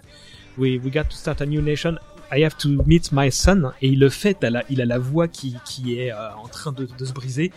we 0.57 0.79
we 0.81 0.93
got 0.93 1.03
to 1.03 1.11
start 1.15 1.41
a 1.41 1.45
new 1.45 1.61
nation. 1.61 1.95
I 2.31 2.43
have 2.43 2.55
to 2.57 2.69
meet 2.87 3.11
my 3.11 3.31
son 3.31 3.71
et 3.81 3.89
il 3.89 3.99
le 3.99 4.09
fait. 4.09 4.33
t'as 4.39 4.49
la- 4.49 4.63
il 4.69 4.81
a 4.81 4.85
la 4.85 4.97
voix 4.97 5.27
qui 5.27 5.55
qui 5.65 5.99
est 5.99 6.11
euh, 6.11 6.33
en 6.43 6.47
train 6.47 6.71
de, 6.71 6.87
de 6.97 7.05
se 7.05 7.13
briser. 7.13 7.51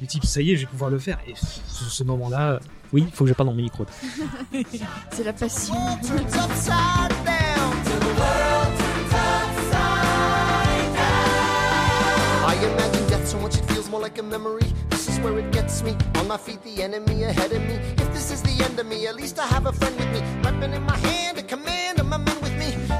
Du 0.00 0.06
type, 0.06 0.24
ça 0.24 0.40
y 0.40 0.52
est, 0.52 0.56
je 0.56 0.60
vais 0.62 0.70
pouvoir 0.70 0.90
le 0.90 0.98
faire. 0.98 1.18
Et 1.26 1.34
ce, 1.34 1.84
ce 1.84 2.04
moment-là, 2.04 2.60
oui, 2.92 3.04
il 3.06 3.12
faut 3.12 3.24
que 3.24 3.30
je 3.30 3.34
parle 3.34 3.48
dans 3.48 3.54
mes 3.54 3.62
micros. 3.62 3.86
C'est 5.10 5.24
la 5.24 5.32
passion. 5.32 5.74
I 12.50 12.54
imagine 12.54 13.06
death 13.08 13.26
so 13.28 13.38
much 13.38 13.56
it 13.56 13.64
feels 13.66 13.90
more 13.90 14.00
like 14.00 14.18
a 14.18 14.22
memory. 14.22 14.64
This 14.90 15.08
is 15.08 15.18
where 15.20 15.38
it 15.38 15.50
gets 15.52 15.82
me. 15.82 15.96
On 16.16 16.26
my 16.26 16.38
feet, 16.38 16.62
the 16.62 16.82
enemy 16.82 17.24
ahead 17.24 17.52
of 17.52 17.60
me. 17.62 17.74
If 17.98 18.12
this 18.12 18.30
is 18.30 18.42
the 18.42 18.64
end 18.64 18.78
of 18.78 18.86
me, 18.86 19.06
at 19.06 19.16
least 19.16 19.38
I 19.38 19.46
have 19.46 19.66
a 19.66 19.72
friend 19.72 19.94
with 19.96 20.08
me. 20.12 20.22
Weapon 20.42 20.72
in 20.72 20.82
my 20.84 20.96
hand, 20.96 21.38
a 21.38 21.42
command, 21.42 21.98
and 21.98 22.08
my 22.08 22.18
me. 22.18 22.27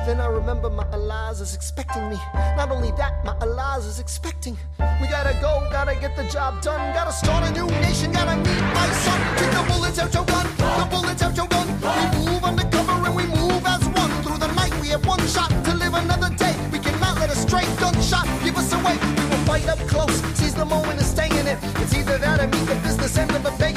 Then 0.08 0.22
I 0.22 0.26
remember 0.28 0.70
my 0.70 0.86
Eliza 0.94 1.42
is 1.42 1.54
expecting 1.54 2.08
me. 2.08 2.16
Not 2.56 2.70
only 2.70 2.92
that, 2.92 3.22
my 3.26 3.36
Eliza 3.42 3.88
is 3.88 4.00
expecting. 4.00 4.56
We 5.02 5.06
gotta 5.06 5.36
go, 5.38 5.68
gotta 5.70 5.94
get 5.96 6.16
the 6.16 6.24
job 6.24 6.62
done. 6.62 6.80
Gotta 6.94 7.12
start 7.12 7.44
a 7.44 7.52
new 7.52 7.66
nation, 7.82 8.12
gotta 8.12 8.38
meet 8.38 8.62
my 8.72 8.88
son. 9.04 9.20
Take 9.36 9.52
the 9.52 9.64
bullets 9.70 9.98
out 9.98 10.14
your 10.14 10.24
gun, 10.24 10.46
the 10.56 10.86
bullets 10.90 11.20
out 11.20 11.36
your 11.36 11.46
gun. 11.48 11.66
We 11.68 12.24
move 12.24 12.42
undercover 12.42 12.92
and 12.92 13.14
we 13.14 13.26
move 13.26 13.62
as 13.66 13.84
one. 14.00 14.10
Through 14.22 14.38
the 14.38 14.50
night, 14.54 14.72
we 14.80 14.88
have 14.96 15.04
one 15.04 15.20
shot 15.26 15.50
to 15.66 15.74
live 15.74 15.92
another 15.92 16.34
day. 16.36 16.56
We 16.72 16.78
cannot 16.78 17.18
let 17.20 17.28
a 17.28 17.36
stray 17.36 17.66
gunshot 17.76 18.24
give 18.42 18.56
us 18.56 18.72
away. 18.72 18.96
We 18.96 19.24
will 19.28 19.44
fight 19.44 19.68
up 19.68 19.78
close, 19.92 20.16
seize 20.38 20.54
the 20.54 20.64
moment 20.64 20.96
and 20.96 21.06
stay 21.06 21.28
in 21.38 21.46
it. 21.46 21.58
It's 21.82 21.94
either 21.94 22.16
that 22.16 22.40
or 22.40 22.46
meet 22.46 22.64
the 22.64 22.76
business 22.76 23.18
end 23.18 23.32
of 23.32 23.44
a 23.44 23.50
bayonet. 23.58 23.67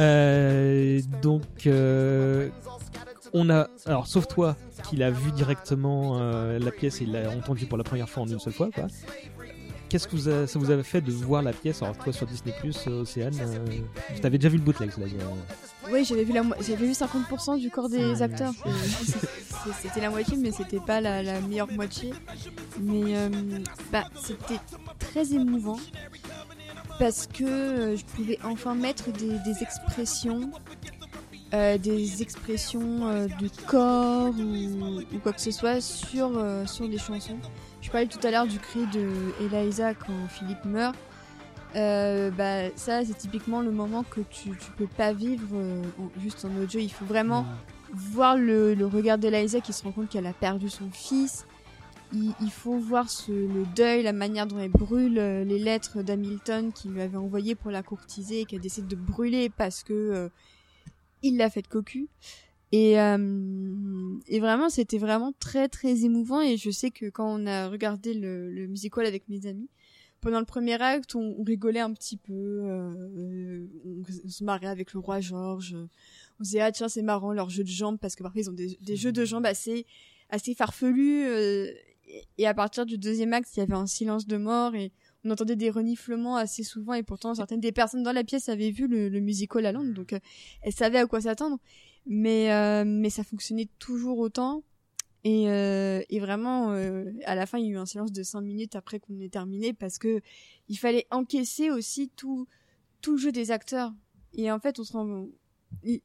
Euh, 0.00 1.00
donc, 1.22 1.42
euh, 1.66 2.48
on 3.32 3.50
a, 3.50 3.68
alors 3.86 4.06
sauf 4.06 4.26
toi, 4.26 4.56
qui 4.88 4.96
l'a 4.96 5.10
vu 5.10 5.30
directement 5.32 6.18
euh, 6.20 6.58
la 6.58 6.70
pièce 6.70 7.00
et 7.00 7.04
il 7.04 7.12
l'a 7.12 7.30
entendu 7.30 7.66
pour 7.66 7.78
la 7.78 7.84
première 7.84 8.08
fois 8.08 8.22
en 8.22 8.26
une 8.26 8.38
seule 8.40 8.52
fois, 8.52 8.70
quoi. 8.74 8.86
qu'est-ce 9.88 10.08
que 10.08 10.16
vous 10.16 10.28
a- 10.28 10.46
ça 10.46 10.58
vous 10.58 10.70
avait 10.70 10.82
fait 10.84 11.00
de 11.00 11.10
voir 11.12 11.42
la 11.42 11.52
pièce 11.52 11.82
Alors 11.82 11.96
toi 11.98 12.12
sur 12.12 12.26
Disney 12.26 12.54
Plus, 12.60 12.86
Océane, 12.86 13.34
tu 14.14 14.26
avais 14.26 14.38
déjà 14.38 14.48
vu 14.48 14.56
le 14.58 14.62
bootleg. 14.64 14.90
Oui, 15.92 16.04
j'avais 16.04 16.24
vu, 16.24 16.32
la 16.32 16.42
mo- 16.44 16.54
j'avais 16.60 16.86
vu 16.86 16.92
50% 16.94 17.58
du 17.58 17.70
corps 17.70 17.88
des 17.88 18.22
acteurs. 18.22 18.52
C'est- 18.54 19.12
c'est- 19.12 19.26
C'était 19.82 20.00
la 20.00 20.08
moitié, 20.10 20.36
mais 20.38 20.52
c'était 20.52 20.80
pas 20.80 21.00
la, 21.02 21.22
la 21.22 21.38
meilleure 21.42 21.70
moitié. 21.70 22.12
Mais 22.80 23.14
euh, 23.16 23.28
bah, 23.92 24.04
c'était 24.22 24.58
très 24.98 25.34
émouvant 25.34 25.76
parce 27.00 27.26
que 27.26 27.44
euh, 27.44 27.96
je 27.96 28.04
pouvais 28.04 28.38
enfin 28.44 28.74
mettre 28.74 29.10
des, 29.10 29.38
des 29.38 29.62
expressions, 29.62 30.50
euh, 31.54 31.78
des 31.78 32.20
expressions 32.20 33.08
euh, 33.08 33.26
de 33.26 33.48
corps 33.66 34.34
ou, 34.38 35.00
ou 35.00 35.18
quoi 35.22 35.32
que 35.32 35.40
ce 35.40 35.50
soit 35.50 35.80
sur, 35.80 36.30
euh, 36.36 36.66
sur 36.66 36.86
des 36.88 36.98
chansons. 36.98 37.38
Je 37.80 37.90
parlais 37.90 38.06
tout 38.06 38.24
à 38.24 38.30
l'heure 38.30 38.46
du 38.46 38.58
cri 38.58 38.80
de 38.92 39.08
Eliza 39.40 39.94
quand 39.94 40.28
Philippe 40.28 40.64
meurt. 40.66 40.94
Euh, 41.74 42.30
bah, 42.30 42.68
ça, 42.76 43.02
c'est 43.02 43.16
typiquement 43.16 43.62
le 43.62 43.70
moment 43.70 44.02
que 44.02 44.20
tu, 44.20 44.50
tu 44.50 44.70
peux 44.76 44.86
pas 44.86 45.14
vivre 45.14 45.46
euh, 45.54 45.82
juste 46.20 46.44
en 46.44 46.54
audio. 46.62 46.80
Il 46.80 46.92
faut 46.92 47.06
vraiment 47.06 47.46
voir 47.94 48.36
le, 48.36 48.74
le 48.74 48.86
regard 48.86 49.16
d'Eliza 49.16 49.60
qui 49.60 49.72
se 49.72 49.82
rend 49.84 49.92
compte 49.92 50.10
qu'elle 50.10 50.26
a 50.26 50.34
perdu 50.34 50.68
son 50.68 50.90
fils. 50.92 51.46
Il, 52.12 52.34
il 52.40 52.50
faut 52.50 52.76
voir 52.78 53.08
ce, 53.08 53.30
le 53.30 53.64
deuil, 53.76 54.02
la 54.02 54.12
manière 54.12 54.46
dont 54.46 54.58
elle 54.58 54.70
brûle 54.70 55.18
euh, 55.18 55.44
les 55.44 55.58
lettres 55.58 56.02
d'Hamilton 56.02 56.72
qu'il 56.72 56.92
lui 56.92 57.00
avait 57.02 57.16
envoyées 57.16 57.54
pour 57.54 57.70
la 57.70 57.82
courtiser 57.82 58.40
et 58.40 58.44
qu'elle 58.44 58.60
décide 58.60 58.88
de 58.88 58.96
brûler 58.96 59.48
parce 59.48 59.84
que 59.84 59.92
euh, 59.92 60.28
il 61.22 61.36
l'a 61.36 61.50
fait 61.50 61.62
de 61.62 61.68
cocu. 61.68 62.08
Et, 62.72 63.00
euh, 63.00 64.18
et 64.28 64.40
vraiment, 64.40 64.70
c'était 64.70 64.98
vraiment 64.98 65.32
très 65.38 65.68
très 65.68 66.04
émouvant. 66.04 66.40
Et 66.40 66.56
je 66.56 66.70
sais 66.70 66.90
que 66.90 67.10
quand 67.10 67.26
on 67.26 67.46
a 67.46 67.68
regardé 67.68 68.14
le, 68.14 68.50
le 68.50 68.66
musical 68.66 69.06
avec 69.06 69.28
mes 69.28 69.46
amis, 69.46 69.68
pendant 70.20 70.38
le 70.38 70.44
premier 70.44 70.80
acte, 70.80 71.14
on, 71.14 71.42
rigolait 71.42 71.80
un 71.80 71.92
petit 71.92 72.16
peu, 72.16 72.32
euh, 72.32 73.66
on, 73.86 74.02
on 74.24 74.28
se 74.28 74.44
marrait 74.44 74.66
avec 74.66 74.92
le 74.92 75.00
roi 75.00 75.20
George. 75.20 75.76
On 76.38 76.44
se 76.44 76.50
disait 76.50 76.60
ah 76.60 76.72
tiens 76.72 76.88
c'est 76.88 77.02
marrant 77.02 77.32
leur 77.32 77.50
jeu 77.50 77.64
de 77.64 77.68
jambes 77.68 77.98
parce 77.98 78.14
que 78.16 78.22
parfois 78.22 78.40
ils 78.40 78.50
ont 78.50 78.54
des, 78.54 78.78
des 78.80 78.96
jeux 78.96 79.12
de 79.12 79.24
jambes 79.24 79.46
assez 79.46 79.86
assez 80.28 80.54
farfelus. 80.54 81.26
euh, 81.26 81.70
et, 82.38 82.46
à 82.46 82.54
partir 82.54 82.86
du 82.86 82.98
deuxième 82.98 83.32
acte, 83.32 83.56
il 83.56 83.60
y 83.60 83.62
avait 83.62 83.74
un 83.74 83.86
silence 83.86 84.26
de 84.26 84.36
mort 84.36 84.74
et 84.74 84.92
on 85.24 85.30
entendait 85.30 85.56
des 85.56 85.70
reniflements 85.70 86.36
assez 86.36 86.62
souvent 86.62 86.94
et 86.94 87.02
pourtant 87.02 87.34
certaines 87.34 87.60
des 87.60 87.72
personnes 87.72 88.02
dans 88.02 88.12
la 88.12 88.24
pièce 88.24 88.48
avaient 88.48 88.70
vu 88.70 88.86
le, 88.86 89.20
musical 89.20 89.66
à 89.66 89.72
Londres 89.72 89.92
donc 89.92 90.12
euh, 90.12 90.18
elles 90.62 90.72
savaient 90.72 90.98
à 90.98 91.06
quoi 91.06 91.20
s'attendre. 91.20 91.58
Mais 92.06 92.50
euh, 92.50 92.84
mais 92.86 93.10
ça 93.10 93.22
fonctionnait 93.22 93.68
toujours 93.78 94.18
autant. 94.18 94.64
Et, 95.22 95.50
euh, 95.50 96.00
et 96.08 96.18
vraiment, 96.18 96.70
à 96.70 97.34
la 97.34 97.44
fin, 97.44 97.58
il 97.58 97.66
y 97.66 97.68
a 97.68 97.72
eu 97.72 97.76
un 97.76 97.84
silence 97.84 98.10
de 98.10 98.22
5 98.22 98.40
minutes 98.40 98.74
après 98.74 98.98
qu'on 98.98 99.20
ait 99.20 99.28
terminé 99.28 99.74
parce 99.74 99.98
que 99.98 100.22
il 100.68 100.76
fallait 100.76 101.06
encaisser 101.10 101.70
aussi 101.70 102.08
tout, 102.16 102.48
tout 103.02 103.12
le 103.12 103.18
jeu 103.18 103.30
des 103.30 103.50
acteurs. 103.50 103.92
Et 104.32 104.50
en 104.50 104.58
fait, 104.58 104.78
on 104.78 104.84
se 104.84 104.94
rend, 104.94 105.26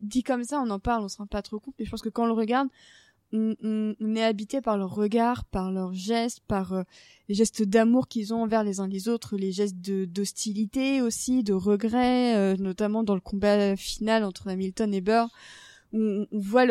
dit 0.02 0.24
comme 0.24 0.44
ça, 0.44 0.60
on 0.60 0.70
en 0.70 0.80
parle, 0.80 1.04
on 1.04 1.08
se 1.08 1.18
rend 1.18 1.28
pas 1.28 1.42
trop 1.42 1.60
compte. 1.60 1.76
Mais 1.80 1.86
je 1.86 1.92
pense 1.92 2.02
que 2.02 2.10
quand 2.10 2.24
on 2.24 2.28
le 2.28 2.34
regarde, 2.34 2.68
on, 3.34 4.16
est 4.16 4.24
habité 4.24 4.62
par 4.62 4.78
leur 4.78 4.94
regard, 4.94 5.46
par 5.46 5.72
leurs 5.72 5.94
gestes, 5.94 6.40
par 6.48 6.74
euh, 6.74 6.84
les 7.28 7.36
gestes 7.36 7.64
d'amour 7.64 8.08
qu'ils 8.08 8.34
ont 8.34 8.44
envers 8.44 8.64
les 8.64 8.80
uns 8.80 8.88
les 8.88 9.10
autres, 9.10 9.36
les 9.38 9.52
gestes 9.52 9.78
d'hostilité 9.78 11.02
aussi, 11.02 11.44
de 11.44 11.54
regret, 11.54 12.36
euh, 12.38 12.56
notamment 12.58 13.04
dans 13.04 13.16
le 13.16 13.22
combat 13.22 13.76
final 13.76 14.24
entre 14.24 14.48
Hamilton 14.48 14.94
et 14.94 15.02
Burr. 15.02 15.30
On, 15.94 16.28
on 16.32 16.40
voit 16.40 16.66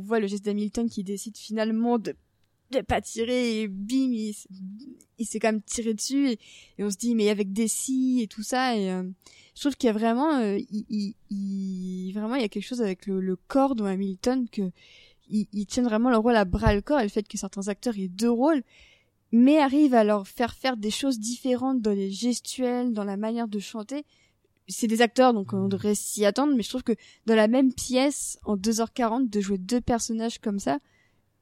voit 0.00 0.20
le 0.20 0.26
geste 0.26 0.44
d'Hamilton 0.44 0.88
qui 0.88 1.04
décide 1.04 1.36
finalement 1.36 1.98
de 1.98 2.14
de 2.72 2.80
pas 2.80 3.00
tirer 3.00 3.60
et 3.60 3.68
bim 3.68 4.32
il, 5.18 5.26
s'est 5.26 5.38
quand 5.38 5.52
même 5.52 5.62
tiré 5.62 5.94
dessus 5.94 6.30
et, 6.30 6.38
on 6.78 6.90
se 6.90 6.96
dit 6.96 7.14
mais 7.14 7.28
avec 7.28 7.52
des 7.52 7.68
scies 7.68 8.22
et 8.22 8.26
tout 8.26 8.42
ça 8.42 8.76
et 8.76 8.90
euh, 8.90 9.04
je 9.54 9.60
trouve 9.60 9.76
qu'il 9.76 9.86
y 9.86 9.90
a 9.90 9.92
vraiment 9.92 10.36
euh, 10.38 10.58
il, 10.70 12.12
vraiment 12.12 12.34
il 12.34 12.42
y 12.42 12.44
a 12.44 12.48
quelque 12.48 12.66
chose 12.66 12.82
avec 12.82 13.06
le 13.06 13.36
corps 13.36 13.74
de 13.76 13.84
Hamilton 13.84 14.48
que 14.50 14.72
ils, 15.32 15.48
ils 15.52 15.66
tiennent 15.66 15.86
vraiment 15.86 16.10
leur 16.10 16.22
rôle 16.22 16.36
à 16.36 16.44
bras 16.44 16.74
le 16.74 16.80
corps 16.82 17.00
et 17.00 17.04
le 17.04 17.08
fait 17.08 17.26
que 17.26 17.36
certains 17.36 17.66
acteurs 17.68 17.98
aient 17.98 18.08
deux 18.08 18.30
rôles 18.30 18.62
mais 19.34 19.58
arrivent 19.58 19.94
à 19.94 20.04
leur 20.04 20.28
faire 20.28 20.52
faire 20.54 20.76
des 20.76 20.90
choses 20.90 21.18
différentes 21.18 21.80
dans 21.80 21.92
les 21.92 22.10
gestuels 22.10 22.92
dans 22.92 23.04
la 23.04 23.16
manière 23.16 23.48
de 23.48 23.58
chanter. 23.58 24.04
C'est 24.68 24.86
des 24.86 25.00
acteurs, 25.02 25.32
donc 25.34 25.54
on 25.54 25.68
devrait 25.68 25.94
s'y 25.94 26.24
attendre, 26.26 26.54
mais 26.54 26.62
je 26.62 26.68
trouve 26.68 26.82
que 26.84 26.92
dans 27.26 27.34
la 27.34 27.48
même 27.48 27.72
pièce, 27.72 28.38
en 28.44 28.56
2h40, 28.58 29.28
de 29.30 29.40
jouer 29.40 29.56
deux 29.58 29.80
personnages 29.80 30.38
comme 30.38 30.58
ça, 30.58 30.78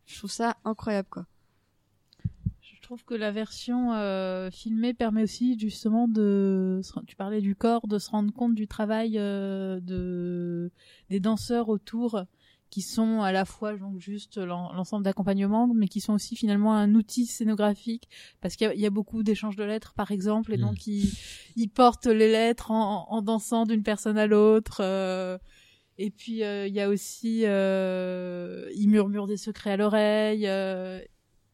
je 0.07 0.17
trouve 0.19 0.31
ça 0.31 0.57
incroyable, 0.65 1.09
quoi. 1.11 1.27
Je 2.62 2.81
trouve 2.81 3.05
que 3.05 3.15
la 3.15 3.31
version 3.31 3.93
euh, 3.93 4.51
filmée 4.51 4.95
permet 4.95 5.23
aussi 5.23 5.59
justement 5.59 6.09
de, 6.09 6.81
se- 6.83 6.99
tu 7.07 7.15
parlais 7.17 7.41
du 7.41 7.55
corps, 7.55 7.87
de 7.87 7.99
se 7.99 8.11
rendre 8.11 8.33
compte 8.33 8.55
du 8.55 8.67
travail 8.67 9.17
euh, 9.19 9.79
de 9.81 10.71
des 11.09 11.21
danseurs 11.21 11.69
autour, 11.69 12.25
qui 12.71 12.83
sont 12.83 13.21
à 13.23 13.33
la 13.33 13.45
fois 13.45 13.77
donc 13.77 13.99
juste 13.99 14.39
l'en- 14.39 14.73
l'ensemble 14.73 15.05
d'accompagnement, 15.05 15.69
mais 15.75 15.89
qui 15.89 16.01
sont 16.01 16.13
aussi 16.15 16.37
finalement 16.37 16.75
un 16.75 16.95
outil 16.95 17.27
scénographique, 17.27 18.09
parce 18.41 18.55
qu'il 18.57 18.67
y 18.69 18.71
a- 18.71 18.75
il 18.75 18.81
y, 18.81 18.87
a 18.87 18.91
beaucoup 18.91 19.23
d'échanges 19.23 19.57
de 19.57 19.65
lettres 19.65 19.93
par 19.95 20.11
exemple, 20.13 20.55
et 20.55 20.57
Mm. 20.57 20.61
donc 20.61 20.87
ils, 20.87 21.13
ils 21.57 21.69
portent 21.69 22.07
les 22.07 22.31
lettres 22.31 22.71
en, 22.71 23.07
en 23.11 23.23
dansant 23.23 23.67
d'une 23.67 23.83
personne 23.83 24.17
à 24.19 24.27
l'autre. 24.29 24.81
euh, 24.83 25.37
et 25.99 26.11
puis 26.11 26.43
euh, 26.45 26.67
il 26.67 26.73
y 26.75 26.81
a 26.81 26.89
aussi, 26.89 27.43
euh, 27.45 28.71
ils 28.75 28.89
murmurent 28.89 29.27
des 29.27 29.37
secrets 29.37 29.73
à 29.73 29.77
l'oreille. 29.77 30.47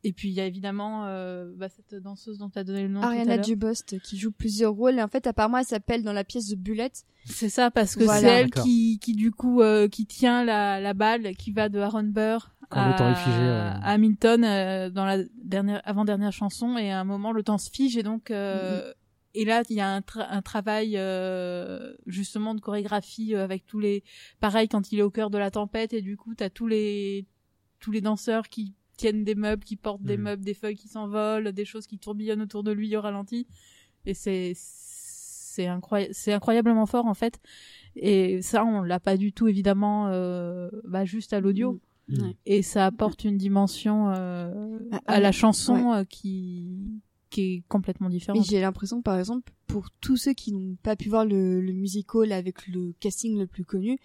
Euh, 0.07 0.09
et 0.09 0.12
puis 0.12 0.28
il 0.28 0.35
y 0.35 0.41
a 0.41 0.47
évidemment 0.47 1.05
euh, 1.07 1.53
bah, 1.57 1.69
cette 1.69 2.01
danseuse 2.01 2.39
dont 2.39 2.49
tu 2.51 2.59
as 2.59 2.65
donné 2.65 2.83
le 2.83 2.89
nom 2.89 3.03
Ariana. 3.03 3.39
Dubost 3.39 3.99
qui 4.01 4.16
joue 4.19 4.31
plusieurs 4.31 4.73
rôles 4.73 4.99
et 4.99 5.03
en 5.03 5.09
fait 5.09 5.27
apparemment 5.27 5.59
elle 5.59 5.65
s'appelle 5.65 6.03
dans 6.03 6.12
la 6.12 6.24
pièce 6.24 6.49
de 6.49 6.57
Bullet. 6.57 6.91
C'est 7.24 7.49
ça 7.49 7.70
parce 7.70 7.97
que 7.97 8.05
Voilà. 8.05 8.20
c'est 8.20 8.27
elle 8.28 8.51
qui, 8.51 8.99
qui 9.01 9.12
du 9.15 9.33
coup 9.33 9.62
euh, 9.62 9.89
qui 9.89 10.07
tient 10.07 10.45
la, 10.45 10.81
la 10.81 10.95
balle 10.95 11.35
qui 11.37 11.51
va 11.53 11.69
de 11.69 11.78
Aaron 11.81 12.05
Burr 12.05 12.51
Quand 12.70 12.81
à, 12.81 12.89
le 12.91 12.97
temps 12.97 13.11
est 13.11 13.15
figé, 13.16 13.37
ouais. 13.39 13.45
à 13.83 13.91
Hamilton 13.93 14.45
euh, 14.45 14.91
dans 14.91 15.05
la 15.05 15.19
dernière 15.43 15.81
avant 15.85 16.05
dernière 16.05 16.33
chanson 16.33 16.77
et 16.78 16.91
à 16.93 17.01
un 17.01 17.05
moment 17.05 17.33
le 17.33 17.43
temps 17.43 17.59
se 17.59 17.70
fige 17.70 17.97
et 17.97 18.03
donc 18.03 18.31
euh, 18.31 18.93
et 19.35 19.45
là 19.45 19.62
il 19.69 19.77
y 19.77 19.81
a 19.81 19.89
un, 19.89 20.01
tra- 20.01 20.27
un 20.31 20.41
travail 20.43 20.97
euh, 20.97 21.95
justement 22.07 22.55
de 22.55 22.61
chorégraphie 22.61 23.35
euh, 23.35 23.45
avec 23.45 23.66
tous 23.66 23.81
les 23.81 24.03
pareil 24.41 24.69
quand 24.69 24.93
il 24.93 24.99
est 25.01 25.03
au 25.03 25.11
cœur 25.11 25.31
de 25.31 25.39
la 25.39 25.51
tempête 25.51 25.93
et 25.93 26.03
du 26.03 26.16
coup 26.16 26.35
t'as 26.35 26.49
tous 26.51 26.66
les 26.69 27.27
tous 27.81 27.91
les 27.93 28.01
danseurs 28.01 28.49
qui 28.49 28.73
tiennent 28.97 29.24
des 29.24 29.35
meubles 29.35 29.64
qui 29.64 29.77
portent 29.77 30.02
des 30.02 30.16
Mhm. 30.16 30.23
meubles 30.23 30.44
des 30.44 30.55
feuilles 30.55 30.77
qui 30.77 30.89
s'envolent 30.89 31.52
des 31.52 31.64
choses 31.64 31.86
qui 31.86 31.98
tourbillonnent 31.98 32.43
autour 32.43 32.62
de 32.62 32.73
lui 32.73 32.97
au 32.97 33.01
ralenti 33.01 33.47
et 34.06 34.14
c'est 34.14 34.52
c'est 34.56 35.66
incroyable 35.66 36.12
c'est 36.14 36.32
incroyablement 36.32 36.86
fort 36.86 37.06
en 37.06 37.14
fait 37.14 37.40
et 37.94 38.43
ça 38.43 38.64
on 38.64 38.82
l'a 38.82 39.01
pas 39.01 39.16
du 39.16 39.32
tout 39.32 39.48
évidemment 39.48 40.09
euh, 40.09 40.68
bah, 40.85 41.05
juste 41.05 41.32
à 41.32 41.40
l'audio 41.40 41.81
Mm. 42.09 42.31
Et 42.47 42.62
ça 42.62 42.86
apporte 42.86 43.24
une 43.24 43.36
dimension 43.36 44.10
euh, 44.10 44.78
Ah, 44.93 44.97
à 44.97 45.01
ah, 45.14 45.20
la 45.20 45.32
chanson 45.32 45.90
ouais. 45.90 45.97
euh, 45.98 46.05
qui 46.05 46.78
qui 47.31 47.40
est 47.40 47.62
complètement 47.68 48.09
différente 48.09 48.47
j'ai 48.48 48.60
l'impression, 48.60 49.02
par 49.02 49.18
exemple, 49.18 49.52
pour 49.66 49.90
tous 50.01 50.16
ceux 50.16 50.32
qui 50.32 50.52
n'ont 50.52 50.77
pas 50.85 50.94
pu 50.94 51.09
voir 51.09 51.24
le, 51.24 51.60
le 51.60 51.73
musical 51.73 52.31
avec 52.31 52.68
le 52.68 52.94
casting 53.01 53.36
le 53.36 53.48
plus 53.48 53.64
connu, 53.64 53.98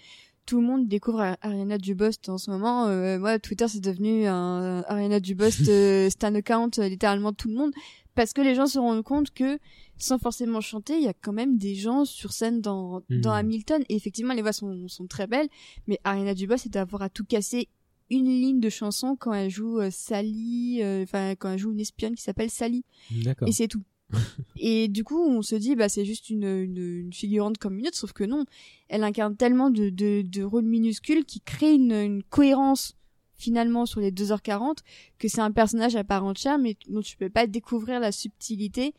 tout 0.46 0.60
le 0.60 0.68
monde 0.68 0.88
découvre 0.88 1.22
Ar- 1.22 1.38
Ariana 1.42 1.78
Dubost 1.78 2.28
en 2.30 2.38
ce 2.38 2.50
moment. 2.52 2.88
Euh, 2.88 3.20
moi, 3.20 3.40
Twitter, 3.40 3.68
c'est 3.68 3.80
devenu 3.80 4.26
un 4.28 4.84
Ariana 4.88 5.20
Dubost 5.20 5.62
euh, 5.70 6.10
stan 6.10 6.34
account, 6.36 6.72
euh, 6.80 6.88
littéralement 6.90 7.32
tout 7.34 7.48
le 7.48 7.56
monde, 7.56 7.72
parce 8.16 8.34
que 8.34 8.42
les 8.42 8.56
gens 8.56 8.66
se 8.66 8.80
rendent 8.80 9.04
compte 9.04 9.32
que, 9.32 9.60
sans 9.98 10.18
forcément 10.18 10.60
chanter, 10.62 10.98
il 10.98 11.04
y 11.04 11.08
a 11.08 11.14
quand 11.14 11.32
même 11.34 11.58
des 11.58 11.76
gens 11.76 12.06
sur 12.06 12.32
scène 12.34 12.60
dans, 12.62 13.02
Mhm. 13.10 13.22
dans 13.22 13.32
Hamilton. 13.32 13.84
Et 13.90 13.96
effectivement, 13.96 14.34
les 14.34 14.42
voix 14.42 14.54
sont, 14.54 14.88
sont 14.88 15.08
très 15.08 15.28
belles, 15.28 15.48
mais 15.88 16.00
Ariana 16.04 16.34
Dubost, 16.34 16.64
c'est 16.64 16.74
d'avoir 16.74 17.04
à 17.04 17.10
tout 17.10 17.24
casser 17.26 17.68
une 18.10 18.26
ligne 18.26 18.60
de 18.60 18.70
chanson 18.70 19.16
quand 19.18 19.32
elle 19.34 19.50
joue 19.50 19.80
euh, 19.80 19.90
Sally, 19.90 20.80
euh, 20.84 21.04
enfin 21.04 21.32
quand 21.36 21.52
elle 21.52 21.60
joue 21.60 21.72
une 21.72 21.80
espionne 21.80 22.14
qui 22.16 22.22
s'appelle 22.24 22.50
Sally. 22.50 22.84
D'accord. 23.24 23.48
Et 23.48 23.52
c'est 23.54 23.70
tout. 23.70 23.82
et 24.58 24.88
du 24.88 25.04
coup, 25.04 25.20
on 25.24 25.42
se 25.42 25.56
dit, 25.56 25.76
bah, 25.76 25.90
c'est 25.90 26.06
juste 26.06 26.30
une, 26.30 26.44
une, 26.46 26.78
une 26.78 27.14
figurante 27.14 27.58
comme 27.58 27.78
une 27.80 27.88
autre, 27.88 27.98
sauf 27.98 28.14
que 28.14 28.24
non. 28.24 28.46
Elle 28.90 29.04
incarne 29.04 29.36
tellement 29.36 29.70
de, 29.70 29.90
de, 29.90 30.22
de 30.22 30.44
rôles 30.44 30.66
minuscules 30.66 31.26
qui 31.26 31.42
créent 31.42 31.76
une, 31.76 31.92
une 31.94 32.24
cohérence 32.24 32.96
finalement 33.36 33.86
sur 33.88 34.00
les 34.02 34.12
2h40 34.12 34.78
que 35.18 35.28
c'est 35.28 35.42
un 35.42 35.52
personnage 35.52 35.96
à 35.96 36.04
part 36.04 36.24
entière, 36.26 36.60
mais 36.60 36.78
dont 36.90 37.02
tu 37.02 37.18
peux 37.18 37.30
pas 37.30 37.48
découvrir 37.48 38.00
la 38.00 38.12
subtilité 38.12 38.94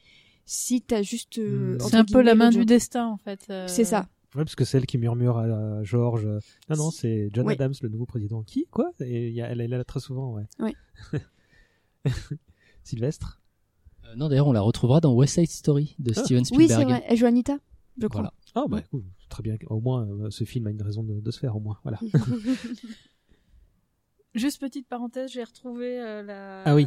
si 0.44 0.82
t'as 0.82 1.02
juste. 1.02 1.38
euh, 1.38 1.76
c'est 1.78 1.84
entre 1.84 1.94
un 1.96 2.04
peu 2.04 2.20
la 2.22 2.34
main 2.34 2.50
du 2.50 2.64
destin 2.64 3.06
en 3.06 3.16
fait 3.18 3.46
euh. 3.50 3.68
C'est 3.68 3.84
ça. 3.84 4.08
Ouais, 4.34 4.44
parce 4.44 4.56
que 4.56 4.64
c'est 4.64 4.78
elle 4.78 4.86
qui 4.86 4.96
murmure 4.96 5.36
à 5.36 5.84
George. 5.84 6.24
euh, 6.24 6.40
Non, 6.70 6.76
non, 6.76 6.90
c'est 6.90 7.28
John 7.34 7.46
Oui. 7.46 7.52
Adams, 7.52 7.74
le 7.82 7.88
nouveau 7.90 8.06
président. 8.06 8.42
Qui? 8.42 8.66
Quoi? 8.70 8.90
Et 9.00 9.28
il 9.28 9.34
y 9.34 9.42
a- 9.42 9.48
elle 9.50 9.60
est 9.60 9.68
là 9.68 9.84
très 9.84 10.00
souvent, 10.00 10.32
ouais. 10.32 10.44
Oui. 10.58 10.74
Sylvestre? 12.82 13.41
Non, 14.16 14.28
d'ailleurs, 14.28 14.46
on 14.48 14.52
la 14.52 14.60
retrouvera 14.60 15.00
dans 15.00 15.12
West 15.14 15.34
Side 15.34 15.50
Story 15.50 15.94
de 15.98 16.12
Ah. 16.16 16.20
Steven 16.24 16.40
Oui, 16.52 16.64
Spielberg. 16.66 16.80
c'est 16.80 16.84
vrai. 16.84 17.04
Elle 17.08 17.16
joue 17.16 17.26
Anita, 17.26 17.58
je 17.98 18.06
crois. 18.06 18.20
Voilà. 18.22 18.34
Ah, 18.54 18.64
bah, 18.68 18.82
cool. 18.90 19.04
Très 19.28 19.42
bien. 19.42 19.56
Au 19.68 19.80
moins, 19.80 20.06
euh, 20.06 20.30
ce 20.30 20.44
film 20.44 20.66
a 20.66 20.70
une 20.70 20.82
raison 20.82 21.02
de, 21.02 21.20
de 21.20 21.30
se 21.30 21.38
faire, 21.38 21.56
au 21.56 21.60
moins. 21.60 21.78
Voilà. 21.82 21.98
Juste 24.34 24.60
petite 24.60 24.88
parenthèse, 24.88 25.30
j'ai 25.32 25.44
retrouvé 25.44 26.00
euh, 26.00 26.22
la 26.22 26.62
Ah 26.64 26.74
oui. 26.74 26.86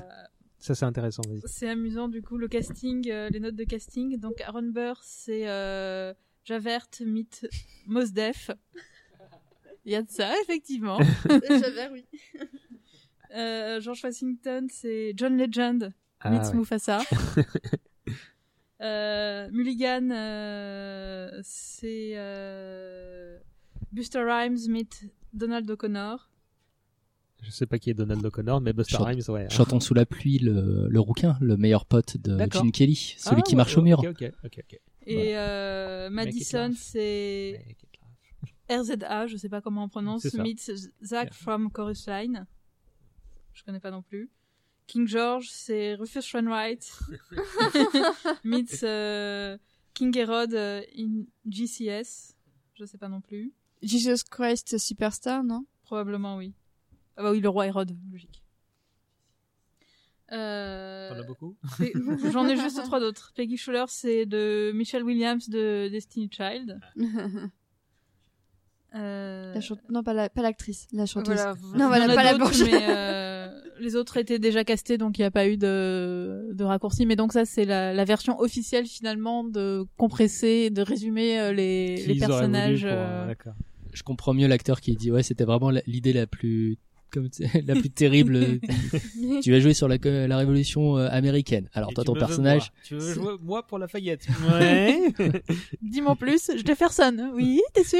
Ça, 0.57 0.73
c'est 0.73 0.85
intéressant, 0.85 1.21
vas-y. 1.29 1.41
C'est 1.45 1.69
amusant, 1.69 2.07
du 2.07 2.21
coup, 2.23 2.37
le 2.37 2.47
casting, 2.47 3.07
euh, 3.11 3.29
les 3.29 3.39
notes 3.39 3.55
de 3.55 3.63
casting. 3.65 4.17
Donc, 4.17 4.41
Aaron 4.41 4.63
Burr, 4.63 4.99
c'est 5.03 5.47
euh, 5.47 6.13
Javert, 6.43 6.87
meet 7.05 7.47
Mos 7.85 8.05
Def. 8.11 8.49
Il 9.85 9.91
y 9.91 9.95
a 9.95 10.01
de 10.01 10.09
ça, 10.09 10.31
effectivement. 10.41 10.97
Javert, 11.29 11.91
oui. 11.93 12.05
Euh, 13.35 13.79
George 13.79 14.01
Washington, 14.03 14.67
c'est 14.71 15.13
John 15.15 15.37
Legend, 15.37 15.93
Ah, 16.25 16.49
ouais. 16.49 16.53
Mufasa. 16.55 16.99
Euh, 18.81 19.49
Mulligan, 19.53 20.09
euh, 20.11 21.39
c'est 21.43 22.11
euh, 22.17 23.39
Buster 23.93 24.19
Rhymes, 24.21 24.57
meet 24.69 25.05
Donald 25.31 25.69
O'Connor. 25.71 26.29
Je 27.41 27.51
sais 27.51 27.65
pas 27.65 27.79
qui 27.79 27.89
est 27.89 27.93
Donald 27.93 28.23
O'Connor, 28.25 28.59
mais 28.59 28.73
Buster 28.73 28.97
Chant- 28.97 29.05
Rhymes, 29.05 29.21
ouais. 29.29 29.47
Chantons 29.49 29.79
sous 29.79 29.93
la 29.93 30.05
pluie, 30.05 30.39
le, 30.39 30.87
le 30.89 30.99
rouquin, 30.99 31.37
le 31.39 31.55
meilleur 31.55 31.85
pote 31.85 32.17
de. 32.17 32.37
Gene 32.51 32.71
Kelly, 32.73 33.15
celui 33.17 33.37
Ah, 33.39 33.41
qui 33.43 33.53
ouais, 33.53 33.57
marche 33.57 33.77
au 33.77 33.81
mur. 33.81 34.01
Et 35.07 35.37
euh, 35.37 36.09
Madison, 36.09 36.71
c'est 36.75 37.63
RZA, 38.69 39.27
je 39.27 39.37
sais 39.37 39.49
pas 39.49 39.61
comment 39.61 39.85
on 39.85 39.89
prononce, 39.89 40.33
meets 40.33 40.71
Zach 41.01 41.33
from 41.33 41.71
Chorus 41.71 42.07
Line. 42.07 42.45
Je 43.53 43.63
connais 43.63 43.79
pas 43.79 43.91
non 43.91 44.01
plus. 44.01 44.29
King 44.87 45.07
George, 45.07 45.47
c'est 45.49 45.95
Rufus 45.95 46.21
Wainwright. 46.33 46.91
meets 48.43 48.83
euh, 48.83 49.57
King 49.93 50.15
Herod 50.17 50.53
euh, 50.53 50.81
in 50.97 51.23
GCS. 51.49 52.35
Je 52.75 52.85
sais 52.85 52.97
pas 52.97 53.09
non 53.09 53.21
plus. 53.21 53.53
Jesus 53.81 54.23
Christ 54.29 54.77
Superstar, 54.77 55.43
non? 55.43 55.65
Probablement 55.83 56.37
oui. 56.37 56.53
Ah 57.17 57.23
bah 57.23 57.31
oui, 57.31 57.39
le 57.39 57.49
roi 57.49 57.67
Hérode, 57.67 57.95
logique. 58.11 58.41
Euh, 60.31 61.09
T'en 61.09 61.19
as 61.19 61.23
beaucoup? 61.23 61.55
J'en 62.31 62.47
ai 62.47 62.57
juste 62.57 62.81
trois 62.83 62.99
d'autres. 62.99 63.31
Peggy 63.35 63.57
Schuller, 63.57 63.85
c'est 63.87 64.25
de 64.25 64.71
Michelle 64.73 65.03
Williams 65.03 65.49
de 65.49 65.87
Destiny 65.91 66.29
Child. 66.31 66.79
Euh, 68.95 69.53
La 69.53 69.61
chante- 69.61 69.81
Non, 69.89 70.03
pas 70.03 70.13
la- 70.13 70.29
pas 70.29 70.41
l'actrice, 70.41 70.87
la 70.93 71.05
chanteuse. 71.05 71.35
voilà, 71.35 71.53
non, 71.77 71.87
voilà, 71.87 72.07
pas 72.15 72.23
la 72.23 72.33
euh, 72.33 72.37
les 73.79 73.95
autres 73.95 74.17
étaient 74.17 74.39
déjà 74.39 74.63
castés, 74.63 74.97
donc 74.97 75.17
il 75.17 75.21
n'y 75.21 75.25
a 75.25 75.31
pas 75.31 75.47
eu 75.47 75.57
de, 75.57 76.49
de 76.53 76.63
raccourci. 76.63 77.05
Mais 77.05 77.15
donc 77.15 77.33
ça, 77.33 77.45
c'est 77.45 77.65
la, 77.65 77.93
la 77.93 78.05
version 78.05 78.39
officielle 78.39 78.85
finalement 78.85 79.43
de 79.43 79.85
compresser, 79.97 80.69
de 80.69 80.81
résumer 80.81 81.39
euh, 81.39 81.53
les, 81.53 82.05
les 82.05 82.15
personnages. 82.15 82.81
pour, 82.81 82.91
euh, 82.91 82.95
euh, 82.95 83.27
D'accord. 83.27 83.53
Je 83.93 84.03
comprends 84.03 84.33
mieux 84.33 84.47
l'acteur 84.47 84.81
qui 84.81 84.95
dit 84.95 85.09
ouais 85.11 85.23
c'était 85.23 85.45
vraiment 85.45 85.71
l'idée 85.87 86.11
la 86.13 86.27
plus 86.27 86.77
comme 87.11 87.29
tu 87.29 87.47
sais, 87.47 87.61
la 87.67 87.75
plus 87.75 87.89
terrible. 87.89 88.59
tu 89.41 89.51
vas 89.51 89.59
jouer 89.61 89.73
sur 89.73 89.87
la, 89.87 89.97
la 90.27 90.37
révolution 90.37 90.95
américaine. 90.97 91.69
Alors 91.73 91.91
Et 91.91 91.93
toi 91.93 92.03
ton 92.03 92.13
personnage. 92.13 92.71
moi? 92.73 92.81
Tu 92.83 92.95
veux 92.95 93.13
jouer 93.13 93.33
moi 93.41 93.65
pour 93.65 93.77
Lafayette 93.79 94.27
Ouais. 94.51 95.13
Dis-moi 95.81 96.15
plus, 96.17 96.51
Jefferson. 96.65 97.31
Oui, 97.33 97.61
t'es 97.73 97.85
sûr? 97.85 97.99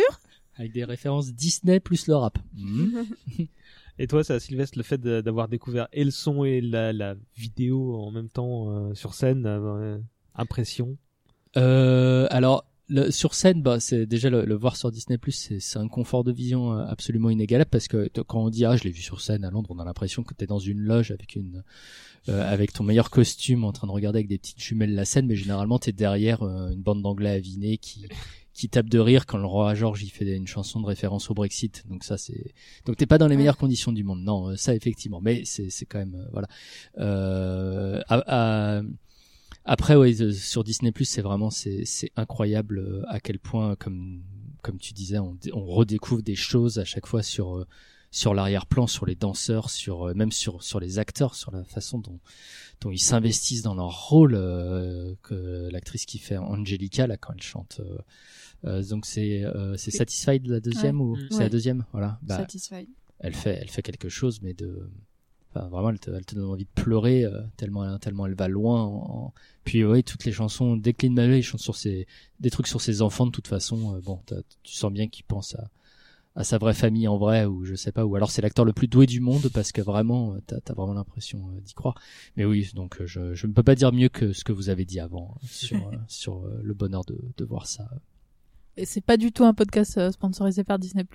Avec 0.58 0.74
des 0.74 0.84
références 0.84 1.34
Disney 1.34 1.80
plus 1.80 2.08
le 2.08 2.16
rap. 2.16 2.38
Mhm. 2.58 3.06
Et 3.98 4.08
toi, 4.08 4.24
ça, 4.24 4.40
Sylvestre, 4.40 4.78
le 4.78 4.84
fait 4.84 5.00
d'avoir 5.00 5.48
découvert 5.48 5.88
et 5.94 6.04
le 6.04 6.12
son 6.12 6.44
et 6.44 6.62
la, 6.62 6.92
la 6.92 7.16
vidéo 7.36 7.96
en 7.96 8.12
même 8.12 8.30
temps 8.30 8.70
euh, 8.70 8.94
sur 8.94 9.14
scène, 9.14 9.46
euh, 9.46 9.98
impression 10.36 10.98
Euh, 11.58 12.28
alors 12.30 12.66
sur 13.10 13.34
scène, 13.34 13.62
bah, 13.62 13.80
c'est 13.80 14.06
déjà 14.06 14.30
le, 14.30 14.54
voir 14.54 14.76
sur 14.76 14.92
Disney 14.92 15.18
c'est 15.30 15.60
c'est 15.60 15.80
un 15.80 15.88
confort 15.88 16.24
de 16.24 16.32
vision 16.32 16.74
euh, 16.74 16.86
absolument 16.86 17.30
inégalable 17.30 17.70
parce 17.70 17.88
que 17.88 18.10
quand 18.28 18.44
on 18.44 18.50
dit 18.50 18.64
ah 18.66 18.76
je 18.76 18.84
l'ai 18.84 18.92
vu 18.92 19.02
sur 19.02 19.22
scène 19.22 19.44
à 19.44 19.50
Londres, 19.50 19.72
on 19.74 19.80
a 19.80 19.86
l'impression 19.86 20.24
que 20.24 20.34
t'es 20.34 20.46
dans 20.46 20.60
une 20.60 20.80
loge 20.80 21.12
avec 21.12 21.36
une 21.36 21.64
euh, 22.30 22.52
avec 22.52 22.74
ton 22.74 22.84
meilleur 22.84 23.10
costume 23.10 23.64
en 23.64 23.72
train 23.72 23.88
de 23.88 23.92
regarder 23.92 24.18
avec 24.18 24.28
des 24.28 24.38
petites 24.38 24.62
jumelles 24.62 24.94
la 24.94 25.06
scène, 25.06 25.26
mais 25.26 25.36
généralement 25.36 25.80
t'es 25.80 25.94
derrière 25.94 26.44
euh, 26.44 26.70
une 26.70 26.82
bande 26.82 27.02
d'anglais 27.02 27.32
avinés 27.32 27.78
qui 27.78 28.08
qui 28.56 28.69
tape 28.69 28.90
de 28.90 28.99
rire 28.99 29.26
quand 29.27 29.38
le 29.38 29.45
roi 29.45 29.76
George 29.76 30.02
il 30.02 30.10
fait 30.10 30.26
une 30.36 30.48
chanson 30.48 30.80
de 30.80 30.86
référence 30.88 31.30
au 31.30 31.34
Brexit. 31.36 31.84
Donc 31.90 32.03
ça 32.03 32.18
c'est 32.18 32.53
donc 32.86 32.95
t'es 32.95 33.06
pas 33.06 33.18
dans 33.19 33.27
les 33.27 33.38
meilleures 33.38 33.57
conditions 33.57 33.91
du 33.91 34.03
monde. 34.03 34.22
Non, 34.23 34.49
euh, 34.49 34.56
ça 34.56 34.73
effectivement, 34.73 35.22
mais 35.22 35.44
c'est 35.45 35.69
c'est 35.69 35.86
quand 35.86 35.99
même 35.99 36.15
euh, 36.15 36.26
voilà. 36.32 36.48
Euh, 36.98 38.02
à- 38.07 38.77
à- 38.80 38.82
après, 39.65 39.95
ouais, 39.95 40.22
euh, 40.22 40.32
sur 40.32 40.64
Disney 40.64 40.91
c'est 41.03 41.22
vraiment 41.22 41.49
c'est 41.49 41.86
c'est 41.86 42.11
incroyable 42.15 43.03
à 43.10 43.19
quel 43.19 43.40
point, 43.40 43.76
comme 43.76 44.22
comme 44.61 44.80
tu 44.80 44.94
disais, 44.94 45.19
on, 45.19 45.38
on 45.53 45.65
redécouvre 45.65 46.23
des 46.23 46.36
choses 46.36 46.80
à 46.80 46.86
chaque 46.86 47.06
fois 47.06 47.22
sur 47.22 47.57
euh, 47.57 47.68
sur 48.16 48.34
l'arrière-plan, 48.34 48.88
sur 48.88 49.06
les 49.06 49.16
danseurs, 49.16 49.70
sur 49.70 50.08
euh, 50.08 50.14
même 50.14 50.32
sur 50.32 50.64
sur 50.64 50.80
les 50.80 51.00
acteurs, 51.00 51.36
sur 51.36 51.52
la 51.52 51.64
façon 51.66 52.00
dont 52.00 52.20
dont 52.82 52.92
ils 52.92 52.98
s'investissent 53.00 53.62
dans 53.62 53.76
leur 53.76 54.08
rôle. 54.10 54.36
euh, 54.36 55.16
que 55.22 55.68
l'actrice 55.72 56.06
qui 56.06 56.18
fait 56.18 56.38
Angelica 56.38 57.08
là 57.08 57.18
quand 57.18 57.34
elle 57.34 57.42
chante. 57.42 57.82
euh, 57.82 57.98
euh, 58.66 58.84
donc 58.84 59.06
c'est 59.06 59.44
euh, 59.44 59.76
c'est 59.76 59.92
Satisfied 59.92 60.48
la 60.48 60.62
deuxième 60.62 61.02
Ouais. 61.02 61.08
ou 61.08 61.16
Mm. 61.18 61.28
c'est 61.30 61.36
Ouais. 61.38 61.44
la 61.44 61.50
deuxième? 61.50 61.86
Voilà. 61.92 62.18
Bah, 62.22 62.38
Satisfied. 62.38 62.88
elle 63.20 63.36
fait 63.36 63.58
elle 63.62 63.70
fait 63.70 63.82
quelque 63.82 64.08
chose 64.10 64.40
mais 64.42 64.54
de 64.54 64.90
enfin 65.54 65.68
vraiment 65.68 65.90
elle 65.90 66.00
te, 66.00 66.10
elle 66.12 66.26
te 66.26 66.36
donne 66.36 66.46
envie 66.50 66.64
de 66.66 66.82
pleurer 66.84 67.26
euh, 67.26 67.42
tellement 67.58 67.98
tellement 68.00 68.26
elle 68.28 68.36
va 68.36 68.48
loin 68.48 68.82
en- 68.84 69.34
puis 69.66 69.84
oui 69.84 70.04
toutes 70.06 70.24
les 70.26 70.32
chansons 70.32 70.78
dès 70.78 70.94
que 70.94 71.06
Lin 71.06 71.14
Manuel 71.14 71.40
il 71.40 71.44
chante 71.44 71.62
sur 71.62 71.76
ses 71.76 72.08
des 72.40 72.50
trucs 72.50 72.68
sur 72.68 72.80
ses 72.82 73.02
enfants 73.02 73.26
de 73.26 73.32
toute 73.32 73.48
façon 73.48 73.96
euh, 73.96 74.00
bon 74.02 74.22
tu 74.64 74.74
sens 74.74 74.92
bien 74.92 75.08
qu'il 75.10 75.26
pense 75.26 75.54
à 75.56 75.70
à 76.36 76.44
sa 76.44 76.57
vraie 76.57 76.74
famille 76.74 77.07
en 77.07 77.18
vrai 77.18 77.45
ou 77.45 77.64
je 77.64 77.76
sais 77.76 77.91
pas 77.91 78.06
ou 78.06 78.16
alors 78.16 78.30
c'est 78.30 78.41
l'acteur 78.41 78.66
le 78.66 78.74
plus 78.74 78.88
doué 78.88 79.06
du 79.06 79.22
monde 79.22 79.49
parce 79.53 79.72
que 79.72 79.82
vraiment 79.82 80.34
euh, 80.34 80.40
t'as 80.45 80.57
as 80.68 80.74
vraiment 80.74 80.94
l'impression 80.94 81.40
euh, 81.49 81.62
d'y 81.62 81.74
croire 81.74 81.95
mais 82.36 82.44
oui 82.44 82.70
donc 82.76 82.99
euh, 82.99 83.07
je 83.07 83.34
je 83.34 83.48
ne 83.48 83.53
peux 83.53 83.64
pas 83.64 83.76
dire 83.76 83.94
mieux 83.94 84.10
que 84.10 84.34
ce 84.34 84.44
que 84.44 84.52
vous 84.52 84.70
avez 84.70 84.86
dit 84.86 84.99
avant 84.99 85.38
euh, 85.44 85.48
sur 85.48 85.91
sur 86.07 86.48
le 86.62 86.74
bonheur 86.74 87.06
de 87.06 87.18
de 87.38 87.45
voir 87.45 87.68
ça 87.68 87.88
Et 88.76 88.86
c'est 88.86 88.99
pas 89.02 89.16
du 89.16 89.32
tout 89.32 89.45
un 89.45 89.53
podcast 89.53 90.12
sponsorisé 90.12 90.66
par 90.66 90.78
Disney+. 90.78 91.06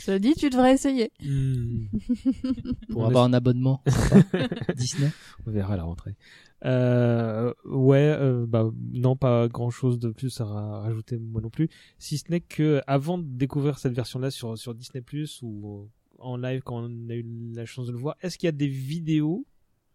Cela 0.00 0.18
dit, 0.18 0.32
tu 0.32 0.48
devrais 0.48 0.72
essayer. 0.72 1.12
pour 2.88 3.02
On 3.02 3.06
avoir 3.06 3.24
un 3.24 3.34
abonnement 3.34 3.82
Disney 4.76 5.10
On 5.46 5.50
verra 5.50 5.74
à 5.74 5.76
la 5.76 5.82
rentrée. 5.82 6.16
Euh, 6.64 7.52
ouais, 7.64 8.14
euh, 8.20 8.46
bah 8.46 8.70
non, 8.92 9.16
pas 9.16 9.48
grand 9.48 9.70
chose 9.70 9.98
de 9.98 10.10
plus 10.10 10.40
à 10.40 10.44
ra- 10.44 10.80
rajouter 10.82 11.18
moi 11.18 11.40
non 11.40 11.50
plus, 11.50 11.68
si 11.98 12.18
ce 12.18 12.30
n'est 12.30 12.40
que 12.40 12.80
avant 12.86 13.18
de 13.18 13.24
découvrir 13.24 13.78
cette 13.78 13.94
version-là 13.94 14.30
sur 14.30 14.56
sur 14.56 14.74
Disney 14.74 15.02
Plus 15.02 15.40
ou 15.42 15.88
en 16.18 16.36
live 16.36 16.62
quand 16.62 16.84
on 16.84 17.08
a 17.08 17.14
eu 17.14 17.26
la 17.54 17.66
chance 17.66 17.86
de 17.88 17.92
le 17.92 17.98
voir, 17.98 18.16
est-ce 18.22 18.38
qu'il 18.38 18.46
y 18.46 18.48
a 18.48 18.52
des 18.52 18.68
vidéos 18.68 19.44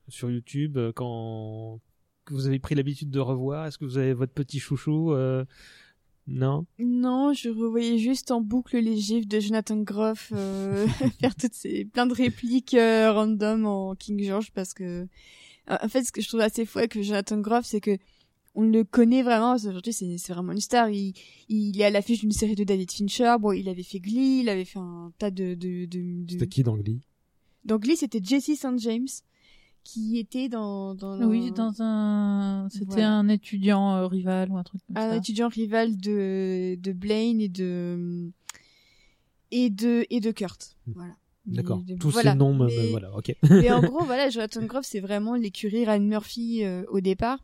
sur 0.10 0.30
YouTube 0.30 0.78
euh, 0.78 0.92
quand 0.94 1.80
vous 2.30 2.48
avez 2.48 2.60
pris 2.60 2.76
l'habitude 2.76 3.10
de 3.12 3.20
revoir? 3.22 3.66
Est-ce 3.66 3.78
que 3.78 3.86
vous 3.86 3.98
avez 3.98 4.14
votre 4.14 4.34
petit 4.34 4.60
chouchou 4.60 5.14
euh, 5.14 5.46
Non? 6.28 6.66
Non, 6.80 7.32
je 7.32 7.48
revoyais 7.48 7.98
juste 7.98 8.32
en 8.32 8.42
boucle 8.42 8.78
les 8.78 8.98
gifs 8.98 9.26
de 9.26 9.40
Jonathan 9.40 9.78
Groff 9.78 10.34
faire 11.22 11.36
toutes 11.36 11.54
ces 11.54 11.86
plein 11.86 12.08
de 12.08 12.14
répliques 12.14 12.76
random 12.78 13.66
en 13.66 13.96
King 13.96 14.22
George 14.22 14.52
parce 14.52 14.74
que 14.74 15.08
en 15.68 15.88
fait 15.90 16.04
ce 16.04 16.12
que 16.12 16.22
je 16.22 16.28
trouve 16.28 16.42
assez 16.42 16.66
fou 16.66 16.80
avec 16.80 17.02
Jonathan 17.02 17.40
Groff 17.40 17.66
c'est 17.66 17.82
que 17.82 17.98
on 18.56 18.64
le 18.64 18.84
connaît 18.84 19.22
vraiment. 19.22 19.54
Aujourd'hui 19.56 19.94
c'est 19.94 20.16
vraiment 20.34 20.52
une 20.52 20.60
star. 20.62 20.90
Il 20.90 21.14
il 21.48 21.80
est 21.80 21.84
à 21.86 21.90
l'affiche 21.92 22.22
d'une 22.22 22.32
série 22.32 22.56
de 22.56 22.64
David 22.64 22.92
Fincher. 22.92 23.36
Bon 23.40 23.52
il 23.52 23.70
avait 23.70 23.84
fait 23.84 24.00
Glee 24.00 24.40
il 24.42 24.50
avait 24.50 24.66
fait 24.66 24.80
un 24.80 25.12
tas 25.20 25.30
de 25.32 25.54
de 25.54 25.86
de, 25.86 26.24
de... 26.26 26.32
C'était 26.32 26.48
qui 26.48 26.64
dans 26.64 26.76
Glee? 26.78 27.02
Donc 27.66 27.82
Glee 27.84 27.98
c'était 27.98 28.20
Jesse 28.24 28.56
St. 28.56 28.78
James 28.80 29.08
qui 29.84 30.18
était 30.18 30.50
dans 30.50 30.96
dans 30.96 31.22
Oui, 31.28 31.52
dans 31.52 31.82
un, 31.82 32.68
c'était 32.70 32.86
Voilà. 32.88 33.14
un 33.14 33.30
étudiant 33.30 33.96
euh, 33.96 34.08
rival 34.08 34.50
ou 34.52 34.58
un 34.58 34.64
truc 34.64 34.82
comme 34.88 34.98
un 34.98 35.12
ça. 35.12 35.16
étudiant 35.16 35.48
rival 35.50 35.96
de 35.96 36.76
de 36.82 36.92
Blaine 36.94 37.40
et 37.40 37.48
de 37.50 38.32
et 39.52 39.70
de 39.70 40.06
et 40.10 40.20
de 40.20 40.32
Kurt. 40.32 40.76
Voilà 40.88 41.14
D'accord. 41.48 41.82
Tous 42.00 42.10
voilà. 42.10 42.32
ces 42.34 42.38
noms, 42.38 42.54
Mais- 42.54 42.90
voilà, 42.92 43.16
ok. 43.16 43.34
mais 43.50 43.72
en 43.72 43.82
gros 43.82 44.04
voilà 44.04 44.30
Jonathan 44.30 44.64
Groff 44.66 44.86
c'est 44.86 45.00
vraiment 45.00 45.36
l'écurie 45.36 45.86
Ryan 45.86 46.00
Murphy 46.02 46.64
euh, 46.64 46.84
au 46.90 47.00
départ 47.00 47.40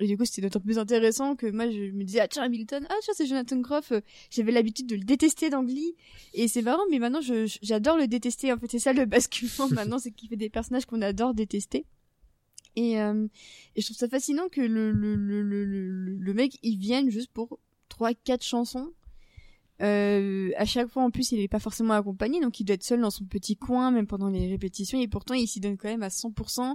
et 0.00 0.06
du 0.06 0.16
coup 0.16 0.24
c'était 0.24 0.42
d'autant 0.42 0.60
plus 0.60 0.78
intéressant 0.78 1.34
que 1.34 1.50
moi 1.50 1.68
je 1.68 1.90
me 1.90 2.04
disais 2.04 2.20
ah 2.20 2.28
tiens 2.28 2.44
Hamilton 2.44 2.86
ah 2.88 2.94
tiens 3.02 3.14
c'est 3.16 3.26
Jonathan 3.26 3.56
Groff 3.58 3.90
euh, 3.90 4.00
j'avais 4.30 4.52
l'habitude 4.52 4.86
de 4.86 4.94
le 4.94 5.02
détester 5.02 5.50
dans 5.50 5.64
Glee 5.64 5.94
et 6.34 6.46
c'est 6.46 6.62
marrant 6.62 6.82
mais 6.90 7.00
maintenant 7.00 7.20
j'adore 7.62 7.96
le 7.96 8.06
détester 8.06 8.52
en 8.52 8.58
fait 8.58 8.70
c'est 8.70 8.78
ça 8.78 8.92
le 8.92 9.06
basculement 9.06 9.68
maintenant 9.72 9.98
c'est 9.98 10.12
qu'il 10.12 10.28
fait 10.28 10.36
des 10.36 10.50
personnages 10.50 10.86
qu'on 10.86 11.02
adore 11.02 11.34
détester 11.34 11.84
et, 12.76 13.00
euh, 13.00 13.26
et 13.74 13.80
je 13.80 13.86
trouve 13.86 13.96
ça 13.96 14.08
fascinant 14.08 14.48
que 14.48 14.60
le, 14.60 14.92
le, 14.92 15.16
le, 15.16 15.42
le, 15.42 15.64
le, 15.64 16.14
le 16.14 16.34
mec, 16.34 16.58
il 16.62 16.78
vienne 16.78 17.10
juste 17.10 17.32
pour 17.32 17.58
trois, 17.88 18.14
quatre 18.14 18.44
chansons. 18.44 18.92
Euh, 19.82 20.50
à 20.56 20.64
chaque 20.64 20.88
fois, 20.88 21.02
en 21.04 21.10
plus, 21.10 21.32
il 21.32 21.40
est 21.40 21.48
pas 21.48 21.60
forcément 21.60 21.94
accompagné, 21.94 22.40
donc 22.40 22.58
il 22.60 22.64
doit 22.64 22.74
être 22.74 22.82
seul 22.82 23.00
dans 23.00 23.10
son 23.10 23.24
petit 23.24 23.56
coin, 23.56 23.90
même 23.90 24.06
pendant 24.06 24.28
les 24.28 24.48
répétitions, 24.48 25.00
et 25.00 25.06
pourtant, 25.08 25.34
il 25.34 25.46
s'y 25.46 25.60
donne 25.60 25.76
quand 25.76 25.88
même 25.88 26.02
à 26.02 26.08
100%. 26.08 26.74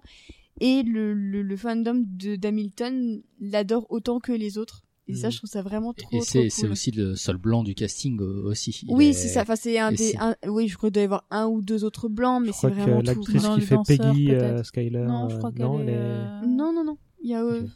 Et 0.61 0.83
le, 0.83 1.13
le, 1.13 1.41
le 1.41 1.57
fandom 1.57 2.03
de 2.05 2.35
d'Hamilton 2.35 3.21
l'adore 3.39 3.87
autant 3.89 4.19
que 4.19 4.31
les 4.31 4.57
autres. 4.59 4.83
Et 5.09 5.15
ça, 5.15 5.27
Mm. 5.27 5.31
je 5.31 5.37
trouve 5.39 5.49
ça 5.49 5.61
vraiment 5.63 5.91
trop, 5.93 6.07
Et 6.13 6.19
trop 6.19 6.25
c'est 6.25 6.39
cool. 6.43 6.51
c'est 6.51 6.67
aussi 6.67 6.91
le 6.91 7.15
seul 7.15 7.35
blanc 7.37 7.63
du 7.63 7.73
casting 7.75 8.21
euh, 8.21 8.43
aussi. 8.45 8.85
Il 8.87 8.93
Oui, 8.95 9.07
est- 9.07 9.13
c'est 9.13 9.27
ça. 9.27 9.41
Enfin, 9.41 9.55
c'est 9.57 9.77
un 9.79 9.89
et 9.91 9.95
des. 9.95 10.15
un- 10.17 10.35
Oui, 10.47 10.67
je 10.69 10.77
crois 10.77 10.87
qu'il 10.89 10.93
doit 10.93 11.01
y 11.01 11.05
avoir 11.05 11.25
un 11.31 11.47
ou 11.47 11.61
deux 11.61 11.83
autres 11.83 12.07
blancs, 12.07 12.41
mais 12.45 12.51
c'est 12.53 12.69
que 12.69 12.73
vraiment 12.73 12.99
tout. 13.01 13.07
l'actrice 13.07 13.41
qui 13.55 13.61
fait 13.61 13.75
danseur, 13.75 13.83
Peggy 14.13 14.31
euh. 14.31 14.63
Skyler, 14.63 14.99
Non, 15.05 15.27
je 15.27 15.35
euh, 15.35 15.37
crois 15.39 15.51
qu'elle 15.51 15.61
non, 15.65 15.79
est. 15.81 15.85
euh, 15.89 16.45
Non, 16.47 16.71
non, 16.71 16.83
non. 16.85 16.97
Il 17.21 17.31
y 17.31 17.33
a. 17.33 17.43
euh, 17.43 17.61
Ok. 17.63 17.63
Non. 17.63 17.69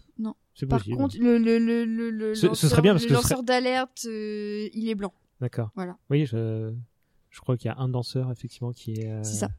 C'est 0.59 0.65
Par 0.65 0.79
possible. 0.79 0.97
contre, 0.97 1.17
le, 1.19 1.37
le, 1.37 1.59
le, 1.59 1.85
le, 1.85 2.09
le 2.09 2.33
Ce- 2.33 2.41
ce 2.41 2.47
lanceur, 2.47 2.69
serait 2.71 2.81
bien 2.81 2.93
parce 2.93 3.03
le 3.03 3.09
que 3.09 3.13
ce 3.15 3.21
lanceur 3.21 3.43
d'alerte, 3.43 4.05
euh, 4.07 4.67
il 4.73 4.89
est 4.89 4.95
blanc. 4.95 5.13
D'accord. 5.39 5.69
Voilà. 5.75 5.97
Oui, 6.09 6.25
je, 6.25 6.73
je 7.29 7.39
crois 7.41 7.57
qu'il 7.57 7.67
y 7.69 7.71
a 7.71 7.77
un 7.77 7.87
danseur 7.89 8.31
effectivement 8.31 8.71
qui 8.73 8.93
est. 9.01 9.11
euh, 9.11 9.21
C'est 9.23 9.35
ça. 9.35 9.49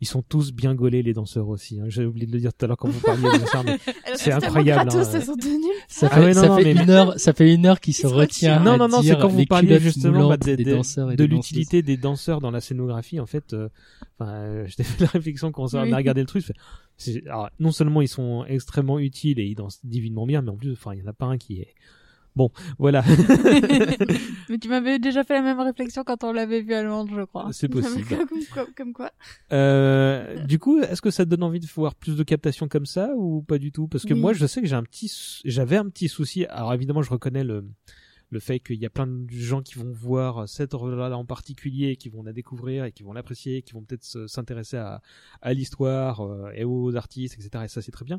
Ils 0.00 0.06
sont 0.06 0.22
tous 0.22 0.52
bien 0.52 0.74
gaulés 0.74 1.02
les 1.02 1.12
danseurs 1.12 1.48
aussi. 1.48 1.78
hein. 1.80 1.84
J'ai 1.88 2.04
oublié 2.06 2.26
de 2.26 2.32
le 2.32 2.38
dire 2.38 2.52
tout 2.54 2.64
à 2.64 2.68
l'heure 2.68 2.76
quand 2.76 2.88
vous 2.88 3.00
parliez 3.00 3.22
de 3.24 3.38
danseurs, 3.38 3.64
mais 3.64 3.78
c'est 4.16 4.32
incroyable. 4.32 4.90
gratos, 4.90 5.14
hein. 5.14 5.34
tenues. 5.40 5.64
Ça 5.88 6.08
Ah 6.10 6.14
fait, 6.16 6.20
ouais, 6.20 6.34
non, 6.34 6.40
ça 6.40 6.48
non, 6.48 6.56
fait 6.58 6.74
mais- 6.74 6.82
une 6.82 6.90
heure, 6.90 7.18
ça 7.18 7.32
fait 7.32 7.54
une 7.54 7.66
heure 7.66 7.80
qu'il 7.80 7.94
se 7.94 8.06
retient. 8.06 8.60
Non, 8.60 8.76
non, 8.78 8.88
non, 8.88 9.02
c'est 9.02 9.18
quand 9.18 9.28
vous 9.28 9.44
parliez 9.46 9.78
justement 9.80 10.12
bah, 10.12 10.18
moulantes 10.24 10.40
des, 10.40 10.56
des 10.56 10.64
des- 10.64 10.72
danseurs 10.72 11.10
et 11.12 11.16
de 11.16 11.26
des 11.26 11.34
l'utilité 11.34 11.82
des 11.82 11.96
danseurs 11.96 12.40
dans 12.40 12.50
la 12.50 12.60
scénographie. 12.60 13.20
En 13.20 13.26
fait, 13.26 13.52
euh, 13.52 13.68
enfin, 14.18 14.30
euh, 14.32 14.64
j'étais 14.68 14.84
fait 14.84 15.00
la 15.02 15.08
réflexion 15.10 15.52
quand 15.52 15.74
on 15.74 15.82
Oui. 15.82 15.92
a 15.92 15.96
regardé 15.96 16.20
le 16.22 16.26
truc. 16.26 16.44
je 16.98 17.18
alors, 17.26 17.50
non 17.58 17.70
seulement 17.72 18.00
ils 18.02 18.08
sont 18.08 18.44
extrêmement 18.48 18.98
utiles 18.98 19.38
et 19.38 19.44
ils 19.44 19.54
dansent 19.54 19.80
divinement 19.84 20.26
bien, 20.26 20.42
mais 20.42 20.50
en 20.50 20.56
plus, 20.56 20.72
enfin, 20.72 20.94
il 20.94 21.00
y 21.00 21.02
en 21.02 21.06
a 21.08 21.12
pas 21.12 21.26
un 21.26 21.36
qui 21.38 21.60
est. 21.60 21.74
Bon, 22.36 22.50
voilà, 22.78 23.02
Mais 24.48 24.58
tu 24.58 24.68
m'avais 24.68 24.98
déjà 24.98 25.24
fait 25.24 25.34
la 25.34 25.42
même 25.42 25.60
réflexion 25.60 26.04
quand 26.04 26.24
on 26.24 26.32
l'avait 26.32 26.60
vu 26.62 26.74
à 26.74 26.82
Londres, 26.82 27.12
je 27.16 27.24
crois. 27.24 27.48
c'est 27.52 27.68
possible. 27.68 28.06
comme, 28.28 28.28
quoi, 28.52 28.66
comme 28.76 28.92
quoi. 28.92 29.10
Euh, 29.52 30.44
du 30.44 30.58
coup, 30.58 30.80
est-ce 30.80 31.02
que 31.02 31.10
ça 31.10 31.24
te 31.24 31.30
donne 31.30 31.42
envie 31.42 31.60
de 31.60 31.66
voir 31.66 31.94
plus 31.94 32.16
de 32.16 32.22
captations 32.22 32.68
comme 32.68 32.86
ça 32.86 33.10
ou 33.16 33.42
pas 33.42 33.58
du 33.58 33.72
tout? 33.72 33.88
Parce 33.88 34.04
que 34.04 34.14
Oui. 34.14 34.20
moi, 34.20 34.32
je 34.32 34.46
sais 34.46 34.60
que 34.60 34.66
j'ai 34.68 34.76
un 34.76 34.82
petit, 34.84 35.40
j'avais 35.44 35.76
un 35.76 35.88
petit 35.88 36.08
souci. 36.08 36.46
Alors 36.46 36.72
évidemment, 36.74 37.02
je 37.02 37.10
reconnais 37.10 37.44
le 37.44 37.64
le 38.32 38.38
fait 38.38 38.60
qu'il 38.60 38.76
y 38.76 38.86
a 38.86 38.90
plein 38.90 39.08
de 39.08 39.26
gens 39.32 39.60
qui 39.60 39.74
vont 39.74 39.90
voir 39.90 40.48
cette 40.48 40.72
œuvre-là 40.72 41.18
en 41.18 41.24
particulier, 41.24 41.96
qui 41.96 42.08
vont 42.10 42.22
la 42.22 42.32
découvrir 42.32 42.84
et 42.84 42.92
qui 42.92 43.02
vont 43.02 43.12
l'apprécier, 43.12 43.62
qui 43.62 43.72
vont 43.72 43.82
peut-être 43.82 44.04
se- 44.04 44.28
s'intéresser 44.28 44.76
à, 44.76 45.02
à 45.42 45.52
l'histoire 45.52 46.20
euh, 46.20 46.48
et 46.54 46.62
aux 46.62 46.94
artistes, 46.94 47.34
etc. 47.34 47.64
Et 47.64 47.68
ça, 47.68 47.82
c'est 47.82 47.90
très 47.90 48.04
bien. 48.04 48.18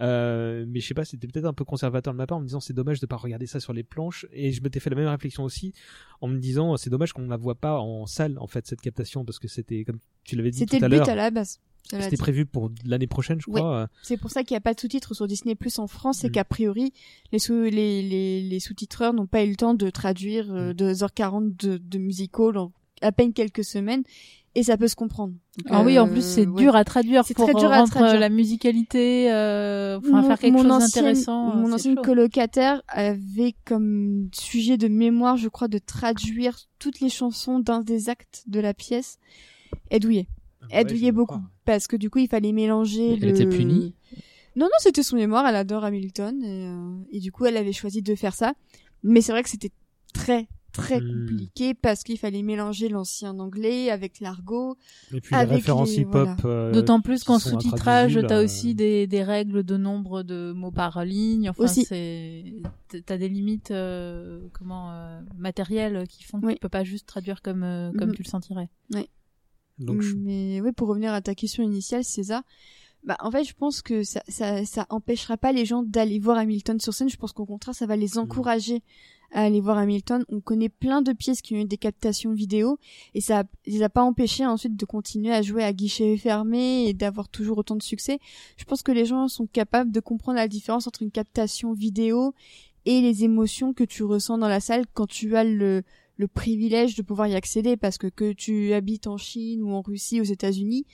Euh, 0.00 0.64
mais 0.66 0.80
je 0.80 0.86
sais 0.88 0.94
pas, 0.94 1.04
c'était 1.04 1.26
peut-être 1.26 1.44
un 1.44 1.52
peu 1.52 1.64
conservateur 1.64 2.12
de 2.14 2.18
ma 2.18 2.26
part 2.26 2.38
en 2.38 2.40
me 2.40 2.46
disant 2.46 2.60
c'est 2.60 2.72
dommage 2.72 2.98
de 3.00 3.06
pas 3.06 3.16
regarder 3.16 3.46
ça 3.46 3.60
sur 3.60 3.72
les 3.72 3.82
planches. 3.82 4.26
Et 4.32 4.50
je 4.52 4.62
m'étais 4.62 4.80
fait 4.80 4.90
la 4.90 4.96
même 4.96 5.08
réflexion 5.08 5.44
aussi 5.44 5.72
en 6.20 6.28
me 6.28 6.38
disant 6.38 6.76
c'est 6.76 6.90
dommage 6.90 7.12
qu'on 7.12 7.22
ne 7.22 7.28
la 7.30 7.36
voit 7.36 7.54
pas 7.56 7.78
en 7.78 8.06
salle 8.06 8.36
en 8.38 8.46
fait 8.46 8.66
cette 8.66 8.80
captation 8.80 9.24
parce 9.24 9.38
que 9.38 9.48
c'était 9.48 9.84
comme 9.84 9.98
tu 10.24 10.34
l'avais 10.36 10.50
dit 10.50 10.58
C'était 10.60 10.78
tout 10.78 10.84
à 10.84 10.88
le 10.88 10.96
but 10.96 11.00
l'heure. 11.00 11.08
à 11.10 11.14
la 11.14 11.30
base. 11.30 11.60
C'était 11.90 12.16
prévu 12.16 12.46
pour 12.46 12.70
l'année 12.86 13.08
prochaine, 13.08 13.40
je 13.40 13.46
crois. 13.50 13.76
euh. 13.82 13.86
C'est 14.02 14.16
pour 14.16 14.30
ça 14.30 14.44
qu'il 14.44 14.54
n'y 14.54 14.58
a 14.58 14.60
pas 14.62 14.72
de 14.72 14.78
sous-titres 14.80 15.14
sur 15.14 15.26
Disney 15.26 15.56
Plus 15.56 15.78
en 15.80 15.88
France, 15.88 16.18
c'est 16.20 16.28
Mhm. 16.28 16.32
qu'a 16.34 16.44
priori, 16.44 16.92
les, 17.32 17.38
sous, 17.40 17.64
les, 17.64 18.02
les, 18.02 18.40
les 18.40 18.60
sous-titreurs 18.60 19.12
n'ont 19.12 19.26
pas 19.26 19.44
eu 19.44 19.50
le 19.50 19.56
temps 19.56 19.74
de 19.74 19.90
traduire 19.90 20.50
euh, 20.54 20.72
2h40 20.72 21.56
de, 21.56 21.76
de 21.78 21.98
musical 21.98 22.56
en 22.56 22.72
à 23.02 23.10
peine 23.10 23.32
quelques 23.32 23.64
semaines, 23.64 24.04
et 24.54 24.62
ça 24.62 24.76
peut 24.76 24.88
se 24.88 24.94
comprendre. 24.96 25.32
Donc, 25.58 25.66
Ah 25.70 25.82
oui, 25.82 25.98
en 25.98 26.06
euh, 26.06 26.10
plus 26.10 26.22
c'est 26.22 26.46
ouais. 26.46 26.60
dur 26.62 26.76
à 26.76 26.84
traduire 26.84 27.24
C'est 27.24 27.34
pour 27.34 27.46
très 27.46 27.54
dur 27.54 27.70
à 27.72 27.78
rendre 27.78 27.90
traduire. 27.90 28.20
la 28.20 28.28
musicalité, 28.28 29.32
euh, 29.32 29.98
enfin 29.98 30.20
Mon- 30.22 30.26
faire 30.28 30.38
quelque 30.38 30.54
mon 30.54 30.62
chose 30.62 30.78
d'intéressant. 30.80 31.50
euh, 31.52 31.56
Mon 31.56 31.66
c'est 31.68 31.72
ancienne 31.74 31.96
chaud. 31.96 32.02
colocataire 32.02 32.82
avait 32.88 33.54
comme 33.64 34.28
sujet 34.34 34.76
de 34.76 34.88
mémoire, 34.88 35.36
je 35.36 35.48
crois, 35.48 35.68
de 35.68 35.78
traduire 35.78 36.58
toutes 36.78 37.00
les 37.00 37.08
chansons 37.08 37.58
d'un 37.60 37.80
des 37.80 38.08
actes 38.08 38.44
de 38.46 38.60
la 38.60 38.74
pièce. 38.74 39.18
Elle 39.90 40.00
douillait. 40.00 40.28
Elle 40.70 40.86
douillait 40.86 41.12
beaucoup. 41.12 41.40
Parce 41.64 41.86
que 41.86 41.96
du 41.96 42.08
coup, 42.10 42.18
il 42.18 42.28
fallait 42.28 42.52
mélanger 42.52 43.14
Elle 43.14 43.20
le... 43.20 43.28
était 43.28 43.46
punie 43.46 43.94
Non, 44.56 44.66
non, 44.66 44.78
c'était 44.78 45.02
son 45.02 45.16
mémoire. 45.16 45.46
Elle 45.46 45.56
adore 45.56 45.84
Hamilton. 45.84 46.42
Et, 46.42 46.66
euh, 46.68 46.94
et 47.10 47.20
du 47.20 47.32
coup, 47.32 47.46
elle 47.46 47.56
avait 47.56 47.72
choisi 47.72 48.00
de 48.02 48.14
faire 48.14 48.34
ça. 48.34 48.52
Mais 49.02 49.20
c'est 49.22 49.32
vrai 49.32 49.42
que 49.42 49.48
c'était 49.50 49.72
très, 50.14 50.46
très 50.72 51.00
Hmm. 51.00 51.26
compliqué 51.26 51.74
parce 51.74 52.02
qu'il 52.02 52.18
fallait 52.18 52.42
mélanger 52.42 52.88
l'ancien 52.88 53.38
anglais 53.38 53.90
avec 53.90 54.20
l'argot. 54.20 54.76
Et 55.12 55.20
puis 55.20 55.34
les 55.34 55.40
avec 55.40 55.56
références 55.56 55.90
les- 55.90 56.00
hip-hop. 56.02 56.12
voilà. 56.12 56.36
euh, 56.44 56.72
D'autant 56.72 57.00
plus 57.00 57.22
qu'en 57.24 57.38
sous-titrage, 57.38 58.18
t'as 58.26 58.38
euh, 58.40 58.44
aussi 58.44 58.74
des, 58.74 59.06
des 59.06 59.22
règles 59.22 59.62
de 59.62 59.76
nombre 59.76 60.22
de 60.22 60.52
mots 60.52 60.70
par 60.70 61.04
ligne. 61.04 61.50
Enfin, 61.50 61.64
Aussi. 61.64 61.84
c'est 61.84 62.44
t'as 63.06 63.16
des 63.18 63.28
limites 63.28 63.70
euh, 63.70 64.40
comment 64.52 64.90
euh, 64.92 65.20
matérielles 65.38 66.06
qui 66.08 66.24
font 66.24 66.40
que 66.40 66.46
Oui. 66.46 66.54
tu 66.54 66.60
peux 66.60 66.68
pas 66.68 66.84
juste 66.84 67.06
traduire 67.06 67.42
comme 67.42 67.62
euh, 67.62 67.92
comme 67.98 68.08
Mhm. 68.08 68.14
tu 68.16 68.22
le 68.22 68.28
sentirais. 68.28 68.68
Donc, 69.78 70.00
je- 70.02 70.14
Mais 70.16 70.60
oui, 70.60 70.72
pour 70.72 70.88
revenir 70.88 71.12
à 71.12 71.20
ta 71.22 71.34
question 71.34 71.62
initiale, 71.62 72.04
César, 72.04 72.42
bah 73.04 73.16
en 73.20 73.30
fait, 73.32 73.42
je 73.44 73.54
pense 73.54 73.82
que 73.82 74.04
ça, 74.04 74.22
ça, 74.28 74.64
ça 74.64 74.86
empêchera 74.90 75.36
pas 75.36 75.50
les 75.50 75.64
gens 75.64 75.82
d'aller 75.82 76.18
voir 76.20 76.38
Hamilton 76.38 76.78
sur 76.78 76.94
scène. 76.94 77.08
Je 77.08 77.16
pense 77.16 77.32
qu'au 77.32 77.46
contraire, 77.46 77.74
ça 77.74 77.86
va 77.86 77.96
les 77.96 78.16
encourager 78.18 78.82
à 79.32 79.42
aller 79.42 79.60
voir 79.60 79.78
Hamilton. 79.78 80.24
On 80.28 80.40
connaît 80.40 80.68
plein 80.68 81.02
de 81.02 81.12
pièces 81.12 81.42
qui 81.42 81.54
ont 81.54 81.58
eu 81.58 81.64
des 81.64 81.78
captations 81.78 82.32
vidéo 82.32 82.78
et 83.14 83.20
ça 83.20 83.44
les 83.66 83.82
a 83.82 83.88
pas 83.88 84.02
empêchés 84.02 84.46
ensuite 84.46 84.76
de 84.76 84.84
continuer 84.84 85.32
à 85.32 85.42
jouer 85.42 85.64
à 85.64 85.72
guichet 85.72 86.16
fermé 86.16 86.86
et 86.88 86.92
d'avoir 86.92 87.28
toujours 87.28 87.58
autant 87.58 87.76
de 87.76 87.82
succès. 87.82 88.18
Je 88.56 88.64
pense 88.64 88.82
que 88.82 88.92
les 88.92 89.04
gens 89.04 89.28
sont 89.28 89.46
capables 89.46 89.90
de 89.90 90.00
comprendre 90.00 90.36
la 90.36 90.48
différence 90.48 90.86
entre 90.86 91.02
une 91.02 91.10
captation 91.10 91.72
vidéo 91.72 92.34
et 92.84 93.00
les 93.00 93.24
émotions 93.24 93.72
que 93.72 93.84
tu 93.84 94.02
ressens 94.02 94.38
dans 94.38 94.48
la 94.48 94.60
salle 94.60 94.84
quand 94.92 95.06
tu 95.06 95.36
as 95.36 95.44
le 95.44 95.82
privilège 96.34 96.94
de 96.94 97.02
pouvoir 97.02 97.26
y 97.26 97.34
accéder 97.34 97.76
parce 97.76 97.98
que 97.98 98.06
que 98.06 98.32
tu 98.32 98.72
habites 98.74 99.08
en 99.08 99.16
Chine 99.16 99.62
ou 99.62 99.72
en 99.72 99.80
Russie, 99.80 100.20
aux 100.20 100.24
États-Unis 100.24 100.86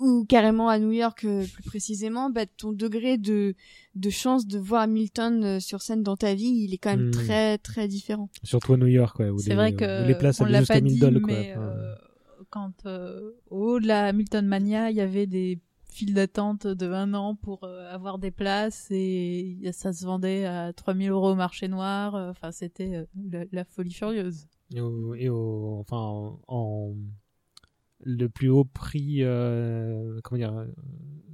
ou 0.00 0.24
carrément 0.24 0.68
à 0.68 0.78
New 0.78 0.92
York 0.92 1.24
euh, 1.24 1.44
plus 1.52 1.62
précisément, 1.64 2.30
bah, 2.30 2.46
ton 2.46 2.72
degré 2.72 3.18
de 3.18 3.54
de 3.94 4.10
chance 4.10 4.46
de 4.46 4.58
voir 4.58 4.82
Hamilton 4.82 5.42
euh, 5.44 5.60
sur 5.60 5.82
scène 5.82 6.02
dans 6.02 6.16
ta 6.16 6.34
vie, 6.34 6.64
il 6.64 6.72
est 6.74 6.78
quand 6.78 6.90
même 6.96 7.08
Hmm. 7.08 7.10
très 7.12 7.58
très 7.58 7.88
différent. 7.88 8.28
Surtout 8.44 8.74
à 8.74 8.76
New 8.76 8.86
York, 8.86 9.16
quoi. 9.16 9.30
où 9.30 9.38
C'est 9.38 9.50
les- 9.50 9.56
vrai 9.56 9.72
où 9.72 9.76
que 9.76 10.06
les 10.06 10.14
places 10.14 10.40
on 10.40 10.44
l'a 10.44 10.62
pas 10.62 10.80
1000 10.80 10.92
dit, 10.94 11.00
dollars, 11.00 11.22
mais 11.26 11.54
euh, 11.56 11.94
quand 12.50 12.86
euh, 12.86 13.32
au 13.50 13.72
haut 13.74 13.80
de 13.80 13.86
la 13.88 14.06
Hamilton 14.06 14.46
Mania, 14.46 14.90
il 14.90 14.96
y 14.96 15.00
avait 15.00 15.26
des 15.26 15.58
files 15.90 16.14
d'attente 16.14 16.66
de 16.66 16.86
un 16.92 17.12
an 17.14 17.34
pour 17.34 17.64
euh, 17.64 17.90
avoir 17.92 18.18
des 18.18 18.30
places 18.30 18.86
et 18.90 19.58
ça 19.72 19.92
se 19.92 20.04
vendait 20.04 20.44
à 20.44 20.72
3000 20.72 21.10
euros 21.10 21.30
au 21.30 21.34
marché 21.34 21.66
noir. 21.66 22.14
euh, 22.14 22.30
Enfin, 22.30 22.52
c'était 22.52 22.94
euh, 22.94 23.04
la, 23.32 23.44
la 23.50 23.64
folie 23.64 23.92
furieuse. 23.92 24.46
et 24.72 24.80
au, 24.80 25.14
et 25.16 25.28
au- 25.28 25.78
enfin, 25.80 25.96
en, 25.96 26.40
en- 26.46 26.94
le 28.04 28.28
plus 28.28 28.48
haut 28.48 28.64
prix, 28.64 29.18
euh, 29.22 30.20
comment 30.22 30.38
dire, 30.38 30.54
euh, 30.54 30.66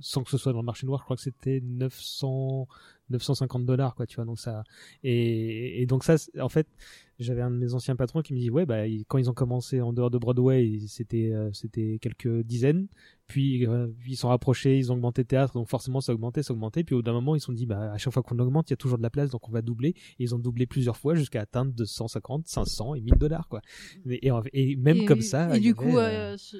sans 0.00 0.24
que 0.24 0.30
ce 0.30 0.38
soit 0.38 0.52
dans 0.52 0.60
le 0.60 0.64
marché 0.64 0.86
noir, 0.86 1.00
je 1.00 1.04
crois 1.04 1.16
que 1.16 1.22
c'était 1.22 1.60
900, 1.62 2.66
950 3.10 3.66
dollars, 3.66 3.94
quoi, 3.94 4.06
tu 4.06 4.16
vois. 4.16 4.24
Donc 4.24 4.38
ça, 4.38 4.64
et, 5.02 5.84
donc 5.86 6.04
ça, 6.04 6.16
en 6.40 6.48
fait, 6.48 6.66
j'avais 7.18 7.42
un 7.42 7.50
de 7.50 7.56
mes 7.56 7.74
anciens 7.74 7.96
patrons 7.96 8.22
qui 8.22 8.32
me 8.34 8.38
dit, 8.38 8.50
ouais, 8.50 8.66
bah, 8.66 8.84
quand 9.08 9.18
ils 9.18 9.28
ont 9.30 9.34
commencé 9.34 9.80
en 9.80 9.92
dehors 9.92 10.10
de 10.10 10.18
Broadway, 10.18 10.78
c'était, 10.88 11.32
euh, 11.32 11.52
c'était 11.52 11.98
quelques 12.00 12.42
dizaines. 12.42 12.88
Puis, 13.26 13.66
euh, 13.66 13.88
ils 14.06 14.16
sont 14.18 14.28
rapprochés, 14.28 14.76
ils 14.76 14.92
ont 14.92 14.96
augmenté 14.96 15.22
le 15.22 15.26
théâtre, 15.26 15.54
donc 15.54 15.66
forcément 15.68 16.00
ça 16.02 16.12
a 16.12 16.14
augmenté, 16.14 16.42
ça 16.42 16.52
a 16.52 16.54
augmenté. 16.54 16.84
Puis 16.84 16.94
au 16.94 16.98
bout 16.98 17.02
d'un 17.02 17.14
moment, 17.14 17.34
ils 17.34 17.40
se 17.40 17.46
sont 17.46 17.52
dit, 17.54 17.64
bah, 17.66 17.92
à 17.92 17.96
chaque 17.96 18.12
fois 18.12 18.22
qu'on 18.22 18.38
augmente, 18.38 18.68
il 18.68 18.72
y 18.72 18.74
a 18.74 18.76
toujours 18.76 18.98
de 18.98 19.02
la 19.02 19.08
place, 19.10 19.30
donc 19.30 19.48
on 19.48 19.52
va 19.52 19.62
doubler. 19.62 19.88
Et 20.18 20.24
ils 20.24 20.34
ont 20.34 20.38
doublé 20.38 20.66
plusieurs 20.66 20.96
fois 20.98 21.14
jusqu'à 21.14 21.40
atteindre 21.40 21.72
250, 21.72 22.46
500 22.46 22.94
et 22.96 23.00
1000 23.00 23.14
dollars, 23.14 23.48
quoi. 23.48 23.62
Et, 24.10 24.28
et, 24.28 24.32
et 24.52 24.76
même 24.76 24.98
Et- 24.98 25.04
comme 25.06 25.22
ça. 25.22 25.56
Et 25.56 25.60
du 25.60 25.74
coup, 25.74 25.96
avait, 25.96 26.14
euh, 26.16 26.32
euh, 26.34 26.36
ce- 26.36 26.56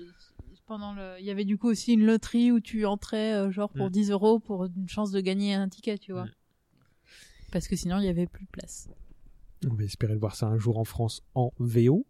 pendant 0.66 0.95
le, 0.95 1.16
il 1.20 1.27
y 1.27 1.31
avait 1.31 1.45
du 1.45 1.59
coup 1.59 1.69
aussi 1.69 1.93
une 1.93 2.07
loterie 2.07 2.51
où 2.51 2.59
tu 2.61 2.86
entrais 2.86 3.35
euh, 3.35 3.51
genre 3.51 3.70
pour 3.70 3.89
Mm. 3.89 3.91
10 3.93 4.11
euros 4.12 4.39
pour 4.41 4.65
une 4.65 4.89
chance 4.89 5.11
de 5.11 5.20
gagner 5.20 5.53
un 5.53 5.69
ticket, 5.69 5.99
tu 5.99 6.12
vois. 6.12 6.24
Mm. 6.24 6.31
Parce 7.53 7.69
que 7.69 7.77
sinon, 7.77 7.99
il 7.99 8.07
y 8.07 8.09
avait 8.09 8.27
plus 8.27 8.47
de 8.47 8.51
place. 8.51 8.89
On 9.70 9.74
va 9.74 9.85
espérer 9.85 10.15
de 10.15 10.19
voir 10.19 10.35
ça 10.35 10.47
un 10.47 10.57
jour 10.59 10.78
en 10.78 10.85
France 10.85 11.20
en 11.35 11.53
VO. 11.59 12.07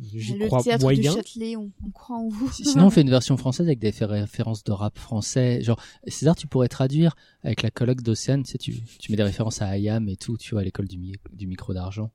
J'y 0.00 0.38
le 0.38 0.46
crois 0.46 0.62
théâtre 0.62 0.84
moyen. 0.84 1.10
du 1.12 1.16
Châtelet, 1.16 1.56
on, 1.56 1.72
on 1.84 1.90
croit 1.90 2.16
en 2.18 2.28
vous. 2.28 2.48
Sinon, 2.52 2.86
on 2.86 2.90
fait 2.90 3.00
une 3.02 3.10
version 3.10 3.36
française 3.36 3.66
avec 3.66 3.80
des 3.80 3.90
références 3.90 4.62
de 4.62 4.70
rap 4.72 4.96
français. 4.96 5.60
Genre, 5.62 5.80
César, 6.06 6.36
tu 6.36 6.46
pourrais 6.46 6.68
traduire 6.68 7.16
avec 7.42 7.62
la 7.62 7.70
colloque 7.72 8.02
d'Océane. 8.02 8.44
Tu, 8.44 8.52
sais, 8.52 8.58
tu, 8.58 8.76
tu 9.00 9.10
mets 9.10 9.16
des 9.16 9.24
références 9.24 9.60
à 9.60 9.76
IAM 9.76 10.08
et 10.08 10.16
tout, 10.16 10.36
tu 10.36 10.52
vois, 10.52 10.60
à 10.60 10.64
l'école 10.64 10.86
du, 10.86 10.98
mi- 10.98 11.16
du 11.32 11.46
micro 11.48 11.74
d'argent. 11.74 12.10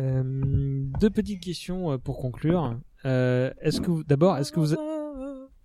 Euh, 0.00 0.84
deux 1.00 1.10
petites 1.10 1.40
questions 1.40 1.92
euh, 1.92 1.98
pour 1.98 2.18
conclure. 2.18 2.78
Euh, 3.04 3.52
est-ce 3.60 3.82
que 3.82 3.90
vous, 3.90 4.02
d'abord, 4.04 4.38
est-ce 4.38 4.50
que 4.52 4.60
vous, 4.60 4.74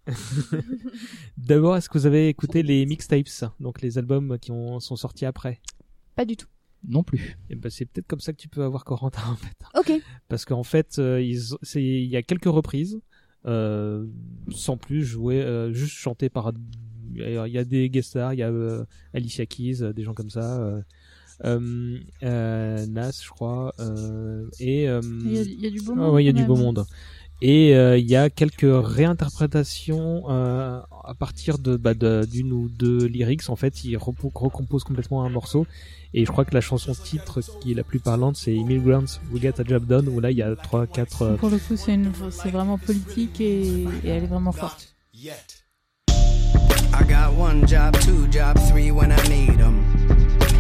d'abord, 1.38 1.78
est-ce 1.78 1.88
que 1.90 1.98
vous 1.98 2.06
avez 2.06 2.28
écouté 2.28 2.62
les 2.64 2.86
mixtapes, 2.86 3.28
donc 3.60 3.82
les 3.82 3.98
albums 3.98 4.38
qui 4.40 4.52
ont, 4.52 4.80
sont 4.80 4.96
sortis 4.96 5.26
après? 5.26 5.62
Pas 6.16 6.26
du 6.26 6.36
tout. 6.36 6.48
Non 6.88 7.04
plus. 7.04 7.38
Et 7.50 7.56
ben, 7.56 7.70
c'est 7.70 7.86
peut-être 7.86 8.08
comme 8.08 8.20
ça 8.20 8.34
que 8.34 8.38
tu 8.38 8.48
peux 8.50 8.64
avoir 8.64 8.84
Corentin 8.86 9.22
en 9.32 9.36
fait. 9.36 9.56
Ok. 9.94 10.02
Parce 10.28 10.46
qu'en 10.46 10.64
fait, 10.64 11.00
euh, 11.00 11.22
ils- 11.22 11.56
c'est- 11.62 11.84
il 11.84 12.06
y 12.06 12.16
a 12.18 12.22
quelques 12.24 12.46
reprises, 12.46 13.00
euh, 13.46 14.06
sans 14.50 14.78
plus 14.78 15.04
jouer, 15.04 15.42
euh, 15.42 15.72
juste 15.74 15.94
chanté 15.96 16.30
par. 16.30 16.52
Il 17.16 17.22
y 17.52 17.58
a 17.58 17.64
des 17.64 17.90
guest 17.90 18.10
stars, 18.10 18.34
il 18.34 18.40
y 18.40 18.44
a 18.44 18.50
euh, 18.50 18.86
Alicia 19.14 19.46
Keys, 19.46 19.94
des 19.94 20.04
gens 20.04 20.14
comme 20.14 20.30
ça. 20.30 20.62
Euh, 20.62 20.82
euh, 21.46 22.00
euh, 22.24 22.86
Nas, 22.88 23.12
je 23.24 23.30
crois. 23.30 23.74
euh, 23.80 24.48
et 24.60 24.88
euh, 24.90 25.02
Il 25.04 25.32
y 25.34 25.38
a- 25.40 25.42
il 25.44 25.62
y 25.62 25.68
a 25.68 25.70
du 25.70 25.80
beau 25.82 25.94
ah 25.94 25.96
monde, 26.00 26.14
ouais, 26.16 26.24
il 26.24 26.28
y 26.28 26.30
a 26.30 26.34
du 26.34 26.46
beau 26.46 26.56
même. 26.56 26.66
monde. 26.66 26.86
Et 27.42 27.76
euh, 27.76 27.98
il 28.00 28.10
y 28.10 28.16
a 28.16 28.30
quelques 28.32 28.66
réinterprétations 28.66 30.24
euh, 30.30 30.80
à 31.06 31.14
partir 31.14 31.60
de 31.60 31.76
bah, 31.78 31.94
de- 31.94 32.26
d'une 32.26 32.52
ou 32.52 32.68
deux 32.68 33.06
lyrics. 33.06 33.50
En 33.50 33.56
fait, 33.56 33.84
il 33.84 33.96
recompose 33.98 34.84
complètement 34.84 35.24
un 35.24 35.30
morceau. 35.30 35.68
Et 36.16 36.26
je 36.26 36.32
crois 36.32 36.46
que 36.46 36.54
la 36.56 36.62
chanson 36.62 36.94
titre 36.94 37.42
qui 37.62 37.72
est 37.74 37.76
la 37.76 37.84
plus 37.84 38.00
parlante, 38.00 38.38
c'est 38.38 38.54
Immigrants 38.54 39.06
We 39.32 39.42
Get 39.42 39.62
a 39.62 39.64
Job 39.64 39.86
Done, 39.86 40.08
où 40.10 40.20
là 40.20 40.32
il 40.32 40.38
y 40.38 40.42
a 40.42 40.56
trois, 40.56 40.88
quatre. 40.88 41.22
euh, 41.22 41.36
Pour 41.36 41.50
le 41.50 41.58
coup, 41.58 41.76
c'est 41.76 41.94
une, 41.94 42.12
c'est 42.32 42.50
vraiment 42.50 42.78
politique 42.80 43.40
et, 43.40 43.84
et 44.04 44.08
elle 44.08 44.24
est 44.24 44.28
vraiment 44.28 44.52
forte. 44.52 44.96
I 45.14 47.04
got 47.08 47.38
one 47.40 47.68
job, 47.68 47.96
two 48.00 48.26
job, 48.32 48.58
three 48.70 48.90
when 48.90 49.12
I 49.12 49.30
need 49.30 49.60
'em. 49.60 49.84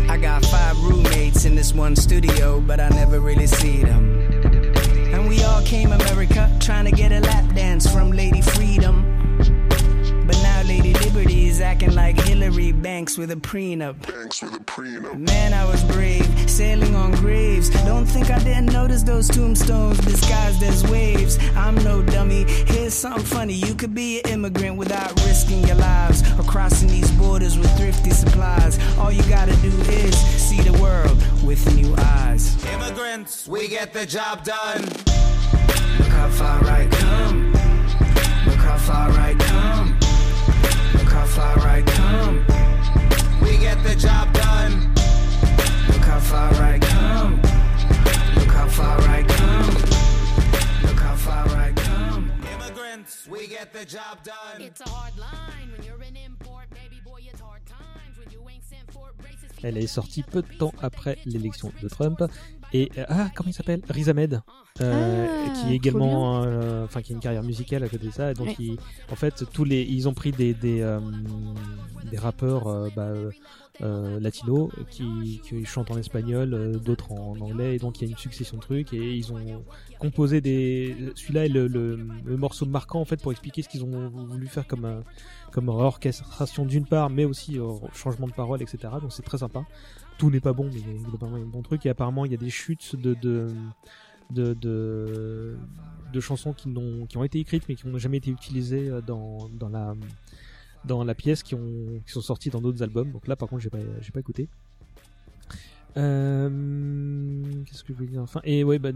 I 0.10 0.18
got 0.20 0.46
five 0.46 0.78
roommates 0.84 1.46
in 1.46 1.56
this 1.56 1.74
one 1.74 1.96
studio, 1.96 2.60
but 2.62 2.80
I 2.80 2.90
never 2.96 3.20
really 3.20 3.48
see 3.48 3.82
them. 3.84 4.37
All 5.48 5.62
came 5.62 5.92
America 5.92 6.52
trying 6.60 6.86
to 6.86 6.92
get 6.92 7.12
a 7.12 7.22
lap 7.22 7.56
dance 7.56 7.92
from 7.92 8.12
Lady 8.12 8.42
Freedom. 8.42 9.27
But 11.18 11.24
now 11.24 11.30
Lady 11.30 11.34
Liberty 11.34 11.48
is 11.48 11.62
acting 11.62 11.96
like 11.96 12.20
Hillary 12.22 12.72
Banks 12.72 13.18
with 13.18 13.32
a 13.32 13.36
prenup. 13.36 13.96
Banks 14.06 14.42
with 14.42 14.54
a 14.54 14.60
prenup. 14.60 15.18
Man, 15.18 15.54
I 15.54 15.66
was 15.66 15.84
brave, 15.86 16.50
sailing 16.50 16.96
on 16.96 17.12
graves. 17.12 17.70
Don't 17.86 18.06
think 18.06 18.30
I 18.30 18.40
didn't 18.40 18.72
notice 18.72 19.04
those 19.04 19.28
tombstones 19.28 19.98
disguised 20.00 20.62
as 20.64 20.84
waves. 20.90 21.40
I'm 21.56 21.76
no 21.84 22.02
dummy. 22.04 22.46
Here's 22.68 22.94
something 22.94 23.24
funny. 23.24 23.54
You 23.54 23.74
could 23.74 23.96
be 23.96 24.22
an 24.22 24.30
immigrant 24.30 24.78
without 24.78 25.12
risking 25.26 25.66
your 25.66 25.78
lives 25.78 26.22
or 26.38 26.44
crossing 26.44 26.90
these 26.90 27.12
borders 27.12 27.58
with 27.58 27.76
thrifty 27.78 28.12
supplies. 28.12 28.78
All 28.98 29.12
you 29.12 29.24
gotta 29.30 29.56
do 29.58 29.70
is 29.90 30.16
see 30.18 30.62
the 30.62 30.78
world 30.80 31.18
with 31.44 31.66
new 31.76 31.96
eyes. 31.98 32.64
Immigrants, 32.74 33.48
we 33.48 33.68
get 33.68 33.92
the 33.92 34.06
job 34.06 34.44
done. 34.44 34.84
Look 35.98 36.10
how 36.10 36.30
far 36.30 36.64
I 36.66 36.88
come. 36.92 37.54
Look 38.46 38.62
how 38.62 38.78
far 38.78 39.10
I 39.12 39.34
come. 39.34 40.07
Look 41.28 41.36
how 41.36 41.56
far 41.56 41.68
I 41.68 41.82
come. 41.82 42.46
We 43.42 43.58
get 43.58 43.84
the 43.84 43.96
job 43.96 44.34
done. 44.34 44.94
Look 45.90 46.06
how 46.06 46.20
far 46.20 46.54
I 46.54 46.80
come. 46.80 47.42
Look 48.36 48.52
how 48.52 48.68
far 48.68 48.98
I 49.02 49.24
come. 49.24 49.74
Look 50.84 51.00
how 51.00 51.16
far 51.16 51.48
I 51.50 51.74
come. 51.74 52.32
Immigrants, 52.54 53.28
we 53.30 53.48
get 53.48 53.74
the 53.74 53.86
job 53.86 54.24
done. 54.24 54.62
It's 54.62 54.80
a 54.82 54.90
hard 54.90 55.18
line 55.18 55.72
when 55.74 55.86
you're 55.86 56.02
an 56.02 56.16
import, 56.16 56.70
baby 56.70 57.02
boy. 57.04 57.20
It's 57.30 57.42
hard 57.42 57.66
times 57.66 58.18
when 58.18 58.32
you 58.32 58.42
ain't 58.50 58.64
sent 58.64 58.90
for 58.92 59.12
racist. 59.22 59.64
Elle 59.64 59.78
est 59.78 59.88
sortie 59.88 60.24
peu 60.24 60.42
de 60.42 60.54
temps 60.58 60.74
après 60.82 61.18
l'élection 61.26 61.72
de 61.82 61.90
Trump. 61.90 62.24
Et 62.74 62.92
euh, 62.98 63.06
ah, 63.08 63.30
comment 63.34 63.50
il 63.50 63.54
s'appelle? 63.54 63.82
Riz 63.90 64.10
Ahmed, 64.10 64.42
euh, 64.82 65.28
Ah, 65.46 65.50
qui 65.52 65.72
est 65.72 65.76
également, 65.76 66.44
euh, 66.44 66.84
enfin 66.84 67.02
qui 67.02 67.14
a 67.14 67.16
une 67.16 67.22
carrière 67.22 67.44
musicale 67.44 67.84
à 67.84 67.88
côté 67.90 68.08
de 68.08 68.12
ça. 68.12 68.32
Et 68.32 68.34
donc, 68.34 68.48
Ouais. 68.48 68.56
il- 68.60 68.78
en 69.12 69.16
fait, 69.16 69.46
tous 69.54 69.64
les, 69.64 69.84
ils 69.84 70.08
ont 70.10 70.14
pris 70.14 70.32
des 70.32 70.54
des, 70.54 70.82
euh, 70.82 71.00
des 72.12 72.18
rappeurs 72.18 72.68
euh, 72.68 72.90
bah, 72.96 73.14
latinos 74.20 74.70
qui, 74.90 75.40
qui 75.48 75.64
chantent 75.66 75.92
en 75.92 75.98
espagnol, 75.98 76.54
euh, 76.54 76.74
d'autres 76.78 77.12
en 77.14 77.40
anglais. 77.40 77.76
Et 77.76 77.80
donc, 77.80 78.02
il 78.02 78.06
y 78.06 78.08
a 78.08 78.12
une 78.12 78.18
succession 78.18 78.58
de 78.58 78.62
trucs 78.62 78.92
et 78.94 79.16
ils 79.16 79.32
ont 79.32 79.64
composé 80.00 80.42
des. 80.42 80.96
Celui-là 81.16 81.46
est 81.46 81.50
le, 81.50 81.68
le, 81.68 81.98
le 82.26 82.38
morceau 82.38 82.66
marquant 82.66 83.00
en 83.00 83.06
fait 83.06 83.22
pour 83.22 83.32
expliquer 83.32 83.62
ce 83.62 83.70
qu'ils 83.70 83.84
ont 83.86 84.10
voulu 84.10 84.48
faire 84.48 84.68
comme 84.68 85.04
comme 85.52 85.70
orchestration 85.70 86.66
d'une 86.66 86.86
part, 86.86 87.10
mais 87.10 87.24
aussi 87.26 87.58
changement 87.94 88.28
de 88.28 88.34
parole, 88.34 88.62
etc. 88.62 88.96
Donc 89.02 89.14
c'est 89.14 89.24
très 89.24 89.38
sympa. 89.38 89.64
Tout 90.18 90.32
n'est 90.32 90.40
pas 90.40 90.54
bon, 90.54 90.66
mais 90.74 90.80
il 90.80 90.88
y 90.96 91.00
a 91.00 91.04
globalement 91.10 91.38
il 91.38 91.42
y 91.42 91.44
a 91.44 91.48
un 91.48 91.50
bon 91.50 91.62
truc. 91.62 91.86
Et 91.86 91.90
apparemment, 91.90 92.26
il 92.26 92.32
y 92.32 92.36
a 92.36 92.40
des 92.40 92.50
chutes 92.50 92.96
de 92.96 93.14
de 93.14 93.48
de, 94.32 94.54
de, 94.56 95.58
de 96.12 96.20
chansons 96.20 96.52
qui, 96.54 96.68
n'ont, 96.68 97.06
qui 97.06 97.16
ont 97.18 97.24
été 97.24 97.40
écrites 97.40 97.64
mais 97.70 97.76
qui 97.76 97.88
n'ont 97.88 97.98
jamais 97.98 98.18
été 98.18 98.30
utilisées 98.30 98.90
euh, 98.90 99.00
dans, 99.02 99.48
dans 99.58 99.70
la 99.70 99.96
dans 100.84 101.04
la 101.06 101.16
pièce 101.16 101.44
qui 101.44 101.56
ont 101.56 102.02
qui 102.06 102.12
sont 102.12 102.22
sorties 102.22 102.50
dans 102.50 102.60
d'autres 102.62 102.84
albums. 102.84 103.12
Donc 103.12 103.28
là, 103.28 103.36
par 103.36 103.48
contre, 103.48 103.62
j'ai 103.62 103.70
pas 103.70 103.78
j'ai 104.02 104.12
pas 104.12 104.20
écouté. 104.20 104.50
Euh, 105.96 106.50
qu'est-ce 107.66 107.84
que 107.84 107.94
je 107.94 107.98
voulais 107.98 108.10
dire? 108.10 108.22
Enfin 108.22 108.42
et 108.44 108.64
ouais 108.64 108.78
bah 108.80 108.92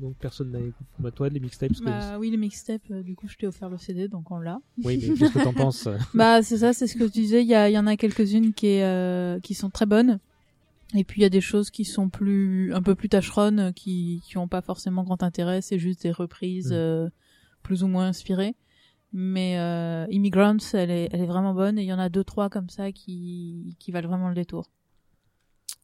donc 0.00 0.14
personne 0.16 0.50
n'a 0.50 0.58
écouté 0.58 0.84
bah, 0.98 1.10
toi 1.10 1.28
les 1.28 1.40
mixtapes 1.40 1.72
que- 1.72 1.84
Bah 1.84 2.18
oui, 2.18 2.30
les 2.30 2.36
mixtapes, 2.36 2.82
euh, 2.90 3.02
du 3.02 3.14
coup, 3.14 3.28
je 3.28 3.36
t'ai 3.36 3.46
offert 3.46 3.70
le 3.70 3.78
CD, 3.78 4.08
donc 4.08 4.30
on 4.30 4.38
l'a. 4.38 4.58
oui 4.84 4.98
mais 5.00 5.14
qu'est-ce 5.16 5.32
que 5.32 5.42
t'en 5.42 5.54
penses? 5.54 5.88
Bah 6.14 6.42
c'est 6.42 6.58
ça, 6.58 6.72
c'est 6.72 6.86
ce 6.86 6.96
que 6.98 7.04
tu 7.04 7.20
disais. 7.20 7.42
Il 7.42 7.48
y, 7.48 7.78
en 7.78 7.86
a 7.86 7.96
quelques-unes 7.96 8.52
qui, 8.52 8.66
est, 8.66 8.84
euh, 8.84 9.40
qui 9.40 9.54
sont 9.54 9.70
très 9.70 9.86
bonnes. 9.86 10.18
Et 10.94 11.04
puis 11.04 11.20
il 11.20 11.22
y 11.22 11.26
a 11.26 11.30
des 11.30 11.40
choses 11.40 11.70
qui 11.70 11.84
sont 11.84 12.08
plus 12.08 12.72
un 12.72 12.82
peu 12.82 12.94
plus 12.94 13.08
tâcheronnes, 13.08 13.72
qui 13.74 14.22
qui 14.24 14.38
ont 14.38 14.48
pas 14.48 14.62
forcément 14.62 15.02
grand 15.02 15.22
intérêt. 15.22 15.60
C'est 15.60 15.78
juste 15.78 16.02
des 16.02 16.12
reprises 16.12 16.70
Mm. 16.70 16.74
euh, 16.76 17.08
plus 17.62 17.82
ou 17.82 17.88
moins 17.88 18.06
inspirées. 18.06 18.54
Mais 19.12 19.58
euh, 19.58 20.06
Immigrants, 20.10 20.56
elle 20.74 20.90
est, 20.90 21.08
elle 21.12 21.20
est 21.22 21.26
vraiment 21.26 21.54
bonne. 21.54 21.78
Et 21.78 21.82
il 21.82 21.86
y 21.88 21.92
en 21.92 21.98
a 21.98 22.08
deux 22.08 22.24
trois 22.24 22.48
comme 22.50 22.68
ça 22.68 22.92
qui 22.92 23.76
qui 23.78 23.90
valent 23.90 24.08
vraiment 24.08 24.28
le 24.28 24.34
détour. 24.34 24.70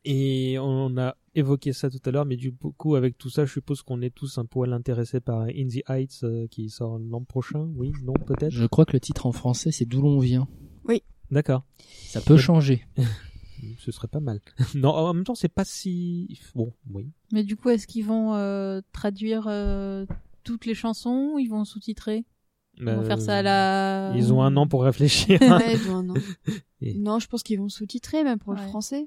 Et 0.05 0.57
on 0.59 0.97
a 0.99 1.17
évoqué 1.37 1.73
ça 1.73 1.89
tout 1.89 2.01
à 2.05 2.11
l'heure, 2.11 2.25
mais 2.27 2.37
du 2.37 2.53
coup, 2.53 2.97
avec 2.97 3.17
tout 3.17 3.31
ça, 3.31 3.45
je 3.45 3.53
suppose 3.53 3.83
qu'on 3.83 4.03
est 4.03 4.13
tous 4.15 4.37
un 4.39 4.45
poil 4.45 4.73
intéressés 4.73 5.21
par 5.21 5.43
In 5.43 5.69
the 5.69 5.89
Heights 5.89 6.25
euh, 6.25 6.49
qui 6.49 6.71
sort 6.71 6.99
l'an 6.99 7.23
prochain. 7.23 7.69
Oui, 7.77 7.93
non, 8.05 8.15
peut-être. 8.15 8.51
Je 8.51 8.67
crois 8.67 8.85
que 8.85 8.93
le 8.95 9.01
titre 9.01 9.27
en 9.27 9.33
français, 9.33 9.71
c'est 9.71 9.85
D'où 9.85 10.03
l'on 10.03 10.19
vient. 10.19 10.49
D'accord. 11.31 11.65
Ça 12.09 12.21
peut 12.21 12.37
changer. 12.37 12.85
Ce 13.79 13.93
serait 13.93 14.09
pas 14.09 14.21
mal. 14.21 14.41
non, 14.75 14.91
en 14.91 15.15
même 15.15 15.25
temps, 15.25 15.35
c'est 15.35 15.49
pas 15.49 15.65
si. 15.65 16.39
Bon, 16.55 16.73
oui. 16.93 17.11
Mais 17.33 17.45
du 17.45 17.57
coup, 17.57 17.69
est-ce 17.71 17.87
qu'ils 17.87 18.05
vont 18.05 18.35
euh, 18.35 18.81
traduire 18.93 19.45
euh, 19.49 20.05
toutes 20.45 20.67
les 20.67 20.75
chansons 20.75 21.33
ou 21.35 21.39
ils 21.39 21.49
vont 21.49 21.65
sous-titrer? 21.65 22.25
Ils 22.79 22.85
vont 22.85 22.91
Euh, 23.03 23.05
faire 23.05 23.21
ça 23.21 23.39
à 23.39 23.43
la. 23.43 24.13
Ils 24.17 24.33
ont 24.33 24.43
un 24.43 24.57
an 24.57 24.67
pour 24.67 24.83
réfléchir. 24.85 25.39
Ouais, 25.43 25.75
ils 25.77 25.91
ont 25.91 25.97
un 25.97 26.11
an. 26.11 26.15
Et- 26.81 26.95
Non, 26.99 27.19
je 27.19 27.29
pense 27.29 27.43
qu'ils 27.43 27.59
vont 27.59 27.69
sous-titrer 27.69 28.25
même 28.25 28.39
pour 28.39 28.53
le 28.55 28.61
Ouais. 28.61 28.67
français. 28.69 29.07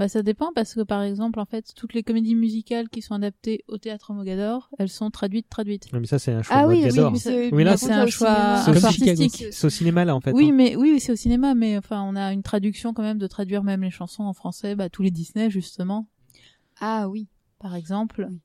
Bah 0.00 0.08
ça 0.08 0.22
dépend 0.22 0.50
parce 0.54 0.72
que 0.72 0.80
par 0.80 1.02
exemple 1.02 1.38
en 1.40 1.44
fait 1.44 1.74
toutes 1.76 1.92
les 1.92 2.02
comédies 2.02 2.34
musicales 2.34 2.88
qui 2.88 3.02
sont 3.02 3.12
adaptées 3.12 3.64
au 3.68 3.76
théâtre 3.76 4.14
Mogador, 4.14 4.70
elles 4.78 4.88
sont 4.88 5.10
traduites 5.10 5.50
traduites. 5.50 5.92
Non, 5.92 6.00
mais 6.00 6.06
ça, 6.06 6.18
c'est 6.18 6.32
un 6.32 6.40
choix 6.40 6.56
Ah 6.56 6.66
oui, 6.66 6.76
oui, 6.76 6.84
Mogador. 6.88 7.12
mais 7.12 7.18
c'est 7.18 7.52
Oui, 7.52 7.64
là, 7.64 7.72
par 7.72 7.78
c'est 7.80 7.92
un 7.92 8.06
choix- 8.06 8.62
C'est 8.64 8.82
artistique. 8.86 9.44
C'est 9.52 9.66
au 9.66 9.68
cinéma, 9.68 10.06
là, 10.06 10.16
en 10.16 10.20
fait. 10.22 10.32
Oui 10.32 10.48
hein. 10.48 10.54
mais 10.54 10.74
oui 10.74 11.00
c'est 11.00 11.12
au 11.12 11.16
cinéma 11.16 11.54
mais 11.54 11.76
enfin 11.76 12.02
on 12.02 12.16
a 12.16 12.32
une 12.32 12.42
traduction 12.42 12.94
quand 12.94 13.02
même 13.02 13.18
de 13.18 13.26
traduire 13.26 13.62
même 13.62 13.82
les 13.82 13.90
chansons 13.90 14.22
en 14.22 14.32
français, 14.32 14.74
bah 14.74 14.88
tous 14.88 15.02
les 15.02 15.10
Disney 15.10 15.50
justement 15.50 16.08
Ah 16.80 17.10
oui. 17.10 17.28
par 17.58 17.74
exemple. 17.74 18.26
Oui. 18.30 18.38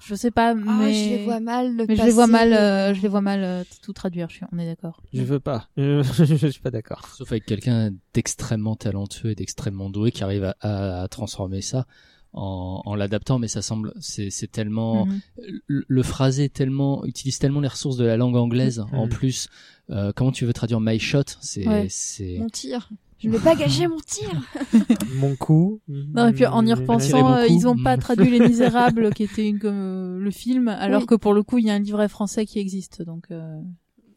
Je 0.00 0.14
sais 0.14 0.30
pas 0.30 0.54
mais 0.54 0.62
Ah, 0.68 0.92
je 0.92 1.08
les 1.16 1.24
vois 1.24 1.40
mal. 1.40 1.76
le 1.76 1.86
mais 1.88 1.96
je 1.96 2.02
les 2.04 2.10
vois 2.12 2.26
mal 2.26 2.52
euh, 2.52 2.94
je 2.94 3.00
les 3.02 3.08
vois 3.08 3.20
mal 3.22 3.42
euh, 3.42 3.64
tout 3.82 3.92
traduire, 3.92 4.28
je 4.30 4.36
suis 4.36 4.44
on 4.52 4.58
est 4.58 4.66
d'accord. 4.66 5.02
Je 5.12 5.22
veux 5.22 5.40
pas. 5.40 5.68
Je 5.76 6.48
suis 6.50 6.60
pas 6.60 6.70
d'accord. 6.70 7.06
Sauf 7.16 7.32
avec 7.32 7.44
quelqu'un 7.46 7.90
d'extrêmement 8.14 8.76
talentueux 8.76 9.30
et 9.30 9.34
d'extrêmement 9.34 9.90
doué 9.90 10.12
qui 10.12 10.22
arrive 10.22 10.44
à, 10.44 10.54
à- 10.60 11.02
à 11.02 11.08
transformer 11.08 11.62
ça 11.62 11.86
en, 12.32 12.82
en 12.84 12.94
l'adaptant, 12.94 13.38
mais 13.38 13.48
ça 13.48 13.62
semble, 13.62 13.94
c'est 13.98 14.28
c'est 14.30 14.46
tellement, 14.52 15.06
Mhm. 15.06 15.20
le, 15.66 15.84
le 15.88 16.02
phrasé 16.02 16.44
est 16.44 16.52
tellement 16.54 17.04
utilise 17.06 17.38
tellement 17.38 17.60
les 17.60 17.68
ressources 17.68 17.96
de 17.96 18.04
la 18.04 18.16
langue 18.18 18.36
anglaise. 18.36 18.80
Mhm. 18.92 18.98
En 18.98 19.08
plus, 19.08 19.48
euh, 19.90 20.12
comment 20.14 20.32
tu 20.32 20.44
veux 20.44 20.52
traduire 20.52 20.80
my 20.80 20.98
shot? 20.98 21.22
C'est 21.40 21.66
Ouais. 21.66 21.86
c'est 21.88 22.36
Mon 22.38 22.48
tir. 22.50 22.90
Je 23.18 23.28
ne 23.28 23.32
vais 23.32 23.42
pas 23.42 23.54
gâcher 23.54 23.88
mon 23.88 23.98
tir. 24.00 24.28
Mon 25.16 25.34
coup. 25.36 25.80
Non, 25.88 26.28
et 26.28 26.32
puis 26.34 26.44
en 26.46 26.66
y 26.66 26.72
repensant, 26.74 27.32
euh, 27.32 27.46
ils 27.46 27.66
ont 27.66 27.76
pas 27.82 27.96
traduit 27.96 28.28
Les 28.30 28.40
Misérables, 28.46 29.12
qui 29.14 29.22
était 29.24 29.48
une, 29.48 29.58
comme 29.58 29.74
euh, 29.74 30.18
le 30.18 30.30
film, 30.30 30.68
alors 30.68 31.00
Oui. 31.00 31.06
que 31.06 31.14
pour 31.14 31.32
le 31.32 31.42
coup, 31.42 31.56
il 31.58 31.64
y 31.66 31.70
a 31.70 31.74
un 31.74 31.78
livret 31.78 32.08
français 32.08 32.44
qui 32.44 32.58
existe, 32.58 33.00
donc 33.02 33.30
euh, 33.30 33.58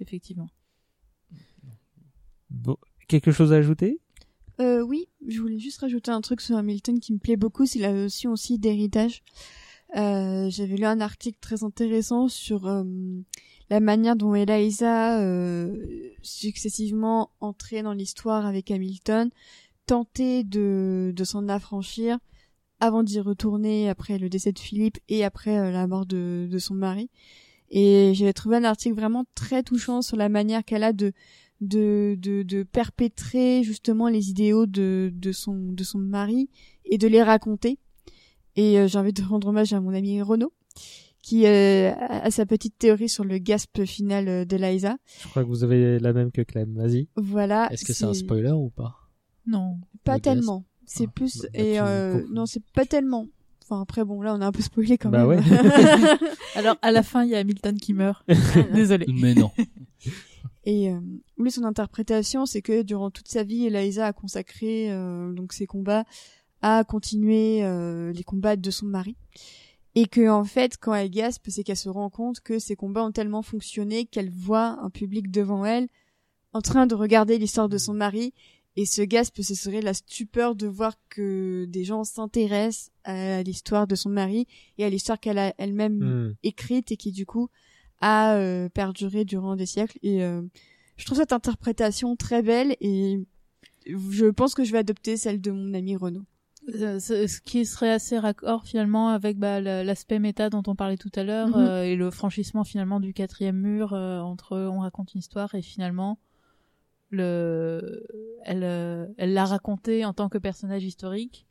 effectivement. 0.02 0.50
Bon. 2.50 2.78
Quelque 3.08 3.32
chose 3.32 3.54
à 3.54 3.56
ajouter? 3.56 4.00
Euh, 4.60 4.82
oui, 4.82 5.08
je 5.28 5.40
voulais 5.40 5.60
juste 5.60 5.80
rajouter 5.80 6.12
un 6.12 6.22
truc 6.22 6.42
sur 6.42 6.58
Hamilton 6.58 7.00
qui 7.00 7.14
me 7.14 7.20
plaît 7.20 7.38
beaucoup, 7.38 7.66
c'est 7.66 7.80
la 7.80 7.94
notion 7.94 8.32
aussi 8.34 8.60
d'héritage. 8.60 9.24
Euh, 9.96 10.50
J'avais 10.50 10.76
lu 10.76 10.84
un 10.86 11.00
article 11.00 11.38
très 11.42 11.64
intéressant 11.64 12.28
sur 12.28 12.68
euh, 12.68 12.84
la 13.70 13.80
manière 13.80 14.16
dont 14.16 14.34
Eliza, 14.36 15.22
euh, 15.22 15.76
successivement 16.22 17.32
entrée 17.40 17.82
dans 17.82 17.94
l'histoire 17.94 18.46
avec 18.46 18.72
Hamilton, 18.72 19.30
tentait 19.86 20.44
de, 20.44 21.12
de 21.16 21.24
s'en 21.24 21.48
affranchir 21.48 22.18
avant 22.80 23.04
d'y 23.04 23.20
retourner 23.20 23.90
après 23.90 24.18
le 24.18 24.30
décès 24.30 24.52
de 24.52 24.60
Philippe 24.60 24.98
et 25.10 25.24
après 25.24 25.58
euh, 25.58 25.72
la 25.72 25.88
mort 25.88 26.06
de, 26.06 26.48
de 26.50 26.58
son 26.60 26.74
mari. 26.74 27.10
Et 27.70 28.14
j'avais 28.16 28.34
trouvé 28.34 28.58
un 28.58 28.64
article 28.64 28.96
vraiment 28.96 29.26
très 29.36 29.64
touchant 29.64 30.02
sur 30.02 30.18
la 30.18 30.30
manière 30.30 30.64
qu'elle 30.64 30.84
a 30.84 30.94
de 30.94 31.14
de, 31.62 32.16
de, 32.18 32.44
de 32.44 32.64
perpétrer 32.64 33.64
justement 33.64 34.08
les 34.08 34.30
idéaux 34.30 34.66
de, 34.66 35.12
de, 35.14 35.32
son, 35.32 35.56
de 35.56 35.84
son 35.84 35.98
mari 36.00 36.50
et 36.86 36.98
de 36.98 37.08
les 37.08 37.22
raconter. 37.22 37.78
Et 38.56 38.80
euh, 38.80 38.88
j'ai 38.88 38.98
envie 38.98 39.14
de 39.14 39.22
rendre 39.22 39.48
hommage 39.50 39.74
à 39.74 39.82
mon 39.82 39.94
ami 39.94 40.22
Renaud, 40.22 40.54
qui 41.30 41.46
euh, 41.46 41.92
a 41.94 42.26
a 42.26 42.32
sa 42.32 42.46
petite 42.46 42.78
théorie 42.78 43.08
sur 43.10 43.24
le 43.24 43.38
gasp 43.38 43.84
final 43.86 44.28
euh, 44.28 44.46
d'Eliza. 44.46 44.98
Je 45.22 45.28
crois 45.28 45.44
que 45.44 45.48
vous 45.48 45.64
avez 45.64 46.00
la 46.00 46.12
même 46.14 46.32
que 46.32 46.42
Clem. 46.42 46.74
Vas-y. 46.76 47.08
Voilà. 47.16 47.72
Est-ce 47.72 47.86
que 47.86 47.94
c'est 47.94 48.06
un 48.06 48.14
spoiler 48.14 48.52
ou 48.52 48.70
pas? 48.70 48.96
Non. 49.46 49.78
Pas 50.04 50.16
Le 50.16 50.22
tellement. 50.22 50.66
C'est 50.86 51.06
Ah, 51.08 51.12
plus 51.14 51.42
bah, 51.44 51.48
et 51.54 51.80
euh, 51.80 52.24
non, 52.32 52.46
c'est 52.48 52.64
pas 52.74 52.86
tellement. 52.86 53.28
Enfin 53.64 53.82
après 53.82 54.04
bon 54.04 54.20
là 54.24 54.34
on 54.34 54.42
a 54.42 54.48
un 54.48 54.52
peu 54.52 54.64
spoilé 54.64 54.98
quand 54.98 55.12
Bah 55.12 55.28
même. 55.28 55.28
ouais. 55.28 55.38
Alors 56.56 56.78
à 56.82 56.92
la 56.92 57.04
fin, 57.04 57.24
il 57.24 57.30
y 57.30 57.36
a 57.36 57.38
Hamilton 57.40 57.78
qui 57.78 57.94
meurt. 57.94 58.26
Désolé. 58.74 59.06
Mais 59.14 59.36
non. 59.36 59.52
Et 60.66 60.90
euh, 60.92 61.00
lui, 61.38 61.52
son 61.52 61.64
interprétation, 61.64 62.46
c'est 62.48 62.62
que 62.64 62.82
durant 62.82 63.12
toute 63.12 63.28
sa 63.28 63.44
vie, 63.44 63.66
Eliza 63.68 64.08
a 64.08 64.14
consacré 64.14 64.92
euh, 64.92 65.32
donc 65.34 65.54
ses 65.54 65.68
combats 65.68 66.04
à 66.62 66.84
continuer 66.84 67.64
euh, 67.64 68.12
les 68.12 68.24
combats 68.24 68.56
de 68.56 68.70
son 68.72 68.86
mari. 68.88 69.16
Et 69.96 70.06
que 70.06 70.30
en 70.30 70.44
fait, 70.44 70.78
quand 70.78 70.94
elle 70.94 71.10
gaspe, 71.10 71.46
c'est 71.50 71.64
qu'elle 71.64 71.78
se 71.78 71.90
rend 71.90 72.10
compte 72.10 72.42
que 72.42 72.60
ces 72.60 72.76
combats 72.76 73.04
ont 73.04 73.12
tellement 73.12 73.42
fonctionné 73.42 74.06
qu'elle 74.06 74.30
voit 74.30 74.78
un 74.82 74.90
public 74.90 75.32
devant 75.32 75.66
elle 75.66 75.88
en 76.54 76.62
train 76.62 76.88
de 76.88 76.96
regarder 76.96 77.38
l'histoire 77.38 77.70
de 77.70 77.78
son 77.78 77.94
mari. 77.94 78.34
Et 78.76 78.86
ce 78.86 79.02
gasp, 79.02 79.42
ce 79.42 79.56
serait 79.56 79.82
la 79.82 79.94
stupeur 79.94 80.56
de 80.56 80.68
voir 80.68 80.94
que 81.10 81.66
des 81.66 81.84
gens 81.84 82.04
s'intéressent 82.04 82.92
à 83.04 83.44
l'histoire 83.44 83.88
de 83.88 83.96
son 83.96 84.10
mari 84.10 84.48
et 84.78 84.86
à 84.86 84.90
l'histoire 84.90 85.20
qu'elle 85.20 85.40
a 85.40 85.54
elle-même 85.58 85.98
Hmm. 86.00 86.34
écrite 86.44 86.92
et 86.92 86.98
qui 86.98 87.12
du 87.12 87.26
coup 87.26 87.50
a 88.00 88.36
euh, 88.36 88.70
perduré 88.70 89.26
durant 89.26 89.56
des 89.56 89.66
siècles. 89.66 89.98
Et 90.02 90.24
euh, 90.24 90.42
je 90.98 91.06
trouve 91.06 91.18
cette 91.18 91.34
interprétation 91.34 92.16
très 92.16 92.42
belle 92.42 92.78
et 92.80 93.20
je 93.86 94.28
pense 94.28 94.54
que 94.54 94.64
je 94.64 94.72
vais 94.72 94.78
adopter 94.78 95.18
celle 95.18 95.42
de 95.42 95.52
mon 95.52 95.74
ami 95.74 95.96
Renaud. 95.96 96.24
Euh, 96.76 97.00
ce 97.00 97.26
ce 97.28 97.42
qui 97.42 97.66
serait 97.66 97.90
assez 97.92 98.20
raccord 98.20 98.64
finalement 98.66 99.10
avec 99.10 99.38
bah, 99.38 99.60
la- 99.62 99.84
l'aspect 99.84 100.20
méta 100.20 100.50
dont 100.50 100.64
on 100.68 100.76
parlait 100.76 100.98
tout 100.98 101.12
à 101.16 101.24
l'heure 101.24 101.50
Mhm. 101.50 101.56
euh, 101.56 101.84
et 101.86 101.96
le 101.96 102.12
franchissement 102.12 102.64
finalement 102.64 103.00
du 103.00 103.14
quatrième 103.14 103.58
mur 103.58 103.94
euh, 103.94 104.20
entre 104.20 104.58
on 104.58 104.80
raconte 104.82 105.14
une 105.14 105.20
histoire 105.20 105.56
et 105.56 105.62
finalement 105.62 106.20
le 107.12 108.06
elle 108.44 108.64
euh, 108.64 109.08
elle 109.18 109.34
l'a 109.34 109.46
raconté 109.46 110.06
en 110.06 110.14
tant 110.14 110.30
que 110.30 110.38
personnage 110.38 110.84
historique 110.84 111.48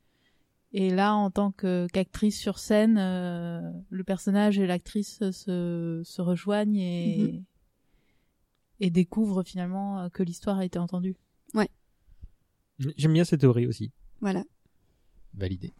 et 0.72 0.90
là 0.90 1.14
en 1.14 1.30
tant 1.30 1.50
que 1.50 1.86
qu'actrice 1.92 2.38
sur 2.38 2.58
scène 2.58 2.96
euh, 2.98 3.60
le 3.90 4.04
personnage 4.04 4.58
et 4.58 4.66
l'actrice 4.66 5.18
se 5.30 6.02
se 6.04 6.22
rejoignent 6.22 6.76
et 6.78 7.32
Mhm. 7.32 7.44
et 8.80 8.90
découvrent 8.90 9.42
finalement 9.42 10.08
que 10.10 10.22
l'histoire 10.22 10.58
a 10.58 10.64
été 10.64 10.78
entendue. 10.78 11.16
J'aime 12.96 13.12
bien 13.12 13.24
cette 13.24 13.40
théorie 13.40 13.66
aussi. 13.66 13.90
Voilà. 14.20 14.44
Validé. 15.38 15.72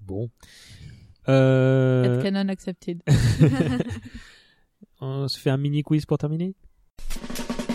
Bon. 0.00 0.28
Euh... 1.28 2.04
Headcanon 2.18 2.48
accepted. 2.50 3.02
On 5.00 5.26
se 5.28 5.38
fait 5.38 5.50
un 5.50 5.56
mini 5.56 5.82
quiz 5.82 6.04
pour 6.06 6.18
terminer 6.18 6.54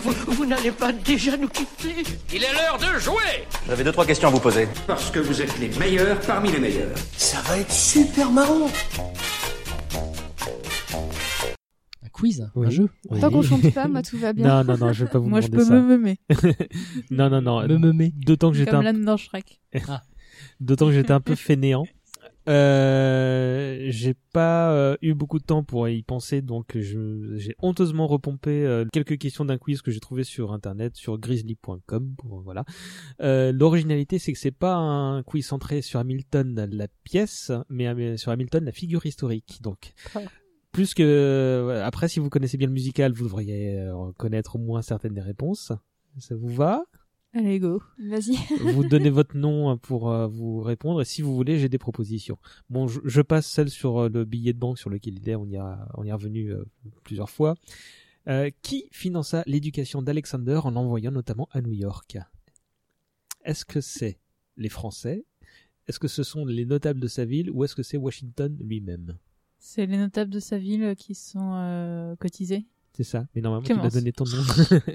Vous, 0.02 0.12
vous 0.32 0.46
n'allez 0.46 0.70
pas 0.70 0.92
déjà 0.92 1.36
nous 1.36 1.48
quitter 1.48 2.02
Il 2.32 2.42
est 2.44 2.52
l'heure 2.52 2.78
de 2.78 2.98
jouer 2.98 3.46
J'avais 3.66 3.84
deux 3.84 3.92
trois 3.92 4.06
questions 4.06 4.28
à 4.28 4.30
vous 4.30 4.40
poser. 4.40 4.68
Parce 4.86 5.10
que 5.10 5.18
vous 5.18 5.42
êtes 5.42 5.58
les 5.58 5.68
meilleurs 5.78 6.18
parmi 6.20 6.50
les 6.52 6.58
meilleurs. 6.60 6.96
Ça 7.16 7.40
va 7.42 7.58
être 7.58 7.72
super 7.72 8.30
marrant 8.30 8.68
Un 12.04 12.08
quiz 12.12 12.48
Oui. 12.54 12.66
Un 12.66 12.70
jeu 12.70 12.88
Tant 13.20 13.30
qu'on 13.30 13.42
chante 13.42 13.72
pas, 13.74 13.88
moi 13.88 14.02
tout 14.02 14.18
va 14.18 14.32
bien. 14.32 14.46
Non, 14.46 14.64
non, 14.64 14.78
non, 14.78 14.92
je 14.92 15.04
vais 15.04 15.10
pas 15.10 15.18
vous 15.18 15.28
Moi 15.28 15.40
je 15.40 15.48
demander 15.48 15.64
peux 15.64 15.68
ça. 15.68 15.80
me 15.80 15.82
meumer. 15.88 16.18
non, 17.10 17.30
non, 17.30 17.42
non. 17.42 17.62
Me 17.66 17.78
me 17.78 17.92
me. 17.92 18.10
D'autant 18.24 18.50
que 18.52 18.56
j'étais 18.56 18.70
comme 18.70 18.80
un... 18.80 18.84
l'âne 18.84 19.04
dans 19.04 19.16
Shrek. 19.16 19.60
D'autant 20.60 20.86
que 20.86 20.92
j'étais 20.92 21.12
un 21.12 21.20
peu 21.20 21.34
fainéant. 21.34 21.84
Euh, 22.48 23.86
j'ai 23.90 24.14
pas 24.32 24.72
euh, 24.72 24.96
eu 25.00 25.14
beaucoup 25.14 25.38
de 25.38 25.44
temps 25.44 25.62
pour 25.62 25.88
y 25.88 26.02
penser, 26.02 26.42
donc 26.42 26.76
j'ai 26.76 27.54
honteusement 27.60 28.08
repompé 28.08 28.50
euh, 28.64 28.84
quelques 28.92 29.16
questions 29.18 29.44
d'un 29.44 29.58
quiz 29.58 29.80
que 29.80 29.92
j'ai 29.92 30.00
trouvé 30.00 30.24
sur 30.24 30.52
internet, 30.52 30.96
sur 30.96 31.18
grizzly.com. 31.18 32.16
Voilà. 32.44 32.64
Euh, 33.20 33.52
l'originalité, 33.52 34.18
c'est 34.18 34.32
que 34.32 34.38
c'est 34.38 34.50
pas 34.50 34.74
un 34.74 35.22
quiz 35.22 35.46
centré 35.46 35.82
sur 35.82 36.00
Hamilton 36.00 36.68
la 36.70 36.88
pièce, 37.04 37.52
mais 37.68 38.16
sur 38.16 38.32
Hamilton 38.32 38.64
la 38.64 38.72
figure 38.72 39.06
historique. 39.06 39.60
Donc, 39.62 39.92
Ah. 40.14 40.20
plus 40.72 40.94
que 40.94 41.80
après, 41.84 42.08
si 42.08 42.18
vous 42.18 42.28
connaissez 42.28 42.56
bien 42.56 42.66
le 42.66 42.72
musical, 42.72 43.12
vous 43.12 43.24
devriez 43.24 43.88
connaître 44.18 44.56
au 44.56 44.58
moins 44.58 44.82
certaines 44.82 45.14
des 45.14 45.20
réponses. 45.20 45.72
Ça 46.18 46.34
vous 46.34 46.48
va? 46.48 46.82
Allez 47.34 47.58
go. 47.60 47.82
Vas-y. 47.98 48.36
vous 48.60 48.84
donnez 48.88 49.08
votre 49.10 49.36
nom 49.36 49.76
pour 49.78 50.10
euh, 50.10 50.26
vous 50.26 50.60
répondre 50.60 51.00
et 51.00 51.04
si 51.06 51.22
vous 51.22 51.34
voulez 51.34 51.58
j'ai 51.58 51.68
des 51.70 51.78
propositions 51.78 52.36
bon 52.68 52.88
je, 52.88 53.00
je 53.04 53.22
passe 53.22 53.46
celle 53.46 53.70
sur 53.70 53.98
euh, 53.98 54.08
le 54.10 54.24
billet 54.26 54.52
de 54.52 54.58
banque 54.58 54.78
sur 54.78 54.90
lequel 54.90 55.14
il 55.18 55.28
est 55.28 55.34
on 55.34 55.46
y 55.46 55.56
a 55.56 55.88
on 55.94 56.04
y 56.04 56.08
est 56.10 56.12
revenu 56.12 56.52
euh, 56.52 56.64
plusieurs 57.04 57.30
fois 57.30 57.54
Euh, 58.28 58.50
qui 58.62 58.86
finança 58.92 59.42
l'éducation 59.46 60.00
d'Alexander 60.00 60.60
en 60.62 60.70
l'envoyant 60.70 61.10
notamment 61.10 61.48
à 61.50 61.60
New 61.60 61.72
York? 61.72 62.18
Est-ce 63.44 63.64
que 63.64 63.80
c'est 63.80 64.20
les 64.56 64.68
Français? 64.68 65.24
Est-ce 65.88 65.98
que 65.98 66.06
ce 66.06 66.22
sont 66.22 66.44
les 66.46 66.64
notables 66.64 67.00
de 67.00 67.08
sa 67.08 67.24
ville 67.24 67.50
ou 67.50 67.64
est-ce 67.64 67.74
que 67.74 67.82
c'est 67.82 67.96
Washington 67.96 68.56
lui-même? 68.60 69.18
C'est 69.58 69.86
les 69.86 69.98
notables 69.98 70.30
de 70.30 70.38
sa 70.38 70.56
ville 70.56 70.94
qui 70.96 71.16
sont 71.16 71.54
euh, 71.54 72.14
cotisés? 72.14 72.64
C'est 72.94 73.04
ça 73.04 73.26
mais 73.34 73.40
normalement 73.40 73.64
tu 73.64 73.72
Clémence. 73.72 73.94
as 73.94 73.98
donné 73.98 74.12
ton 74.12 74.24
nom 74.24 74.42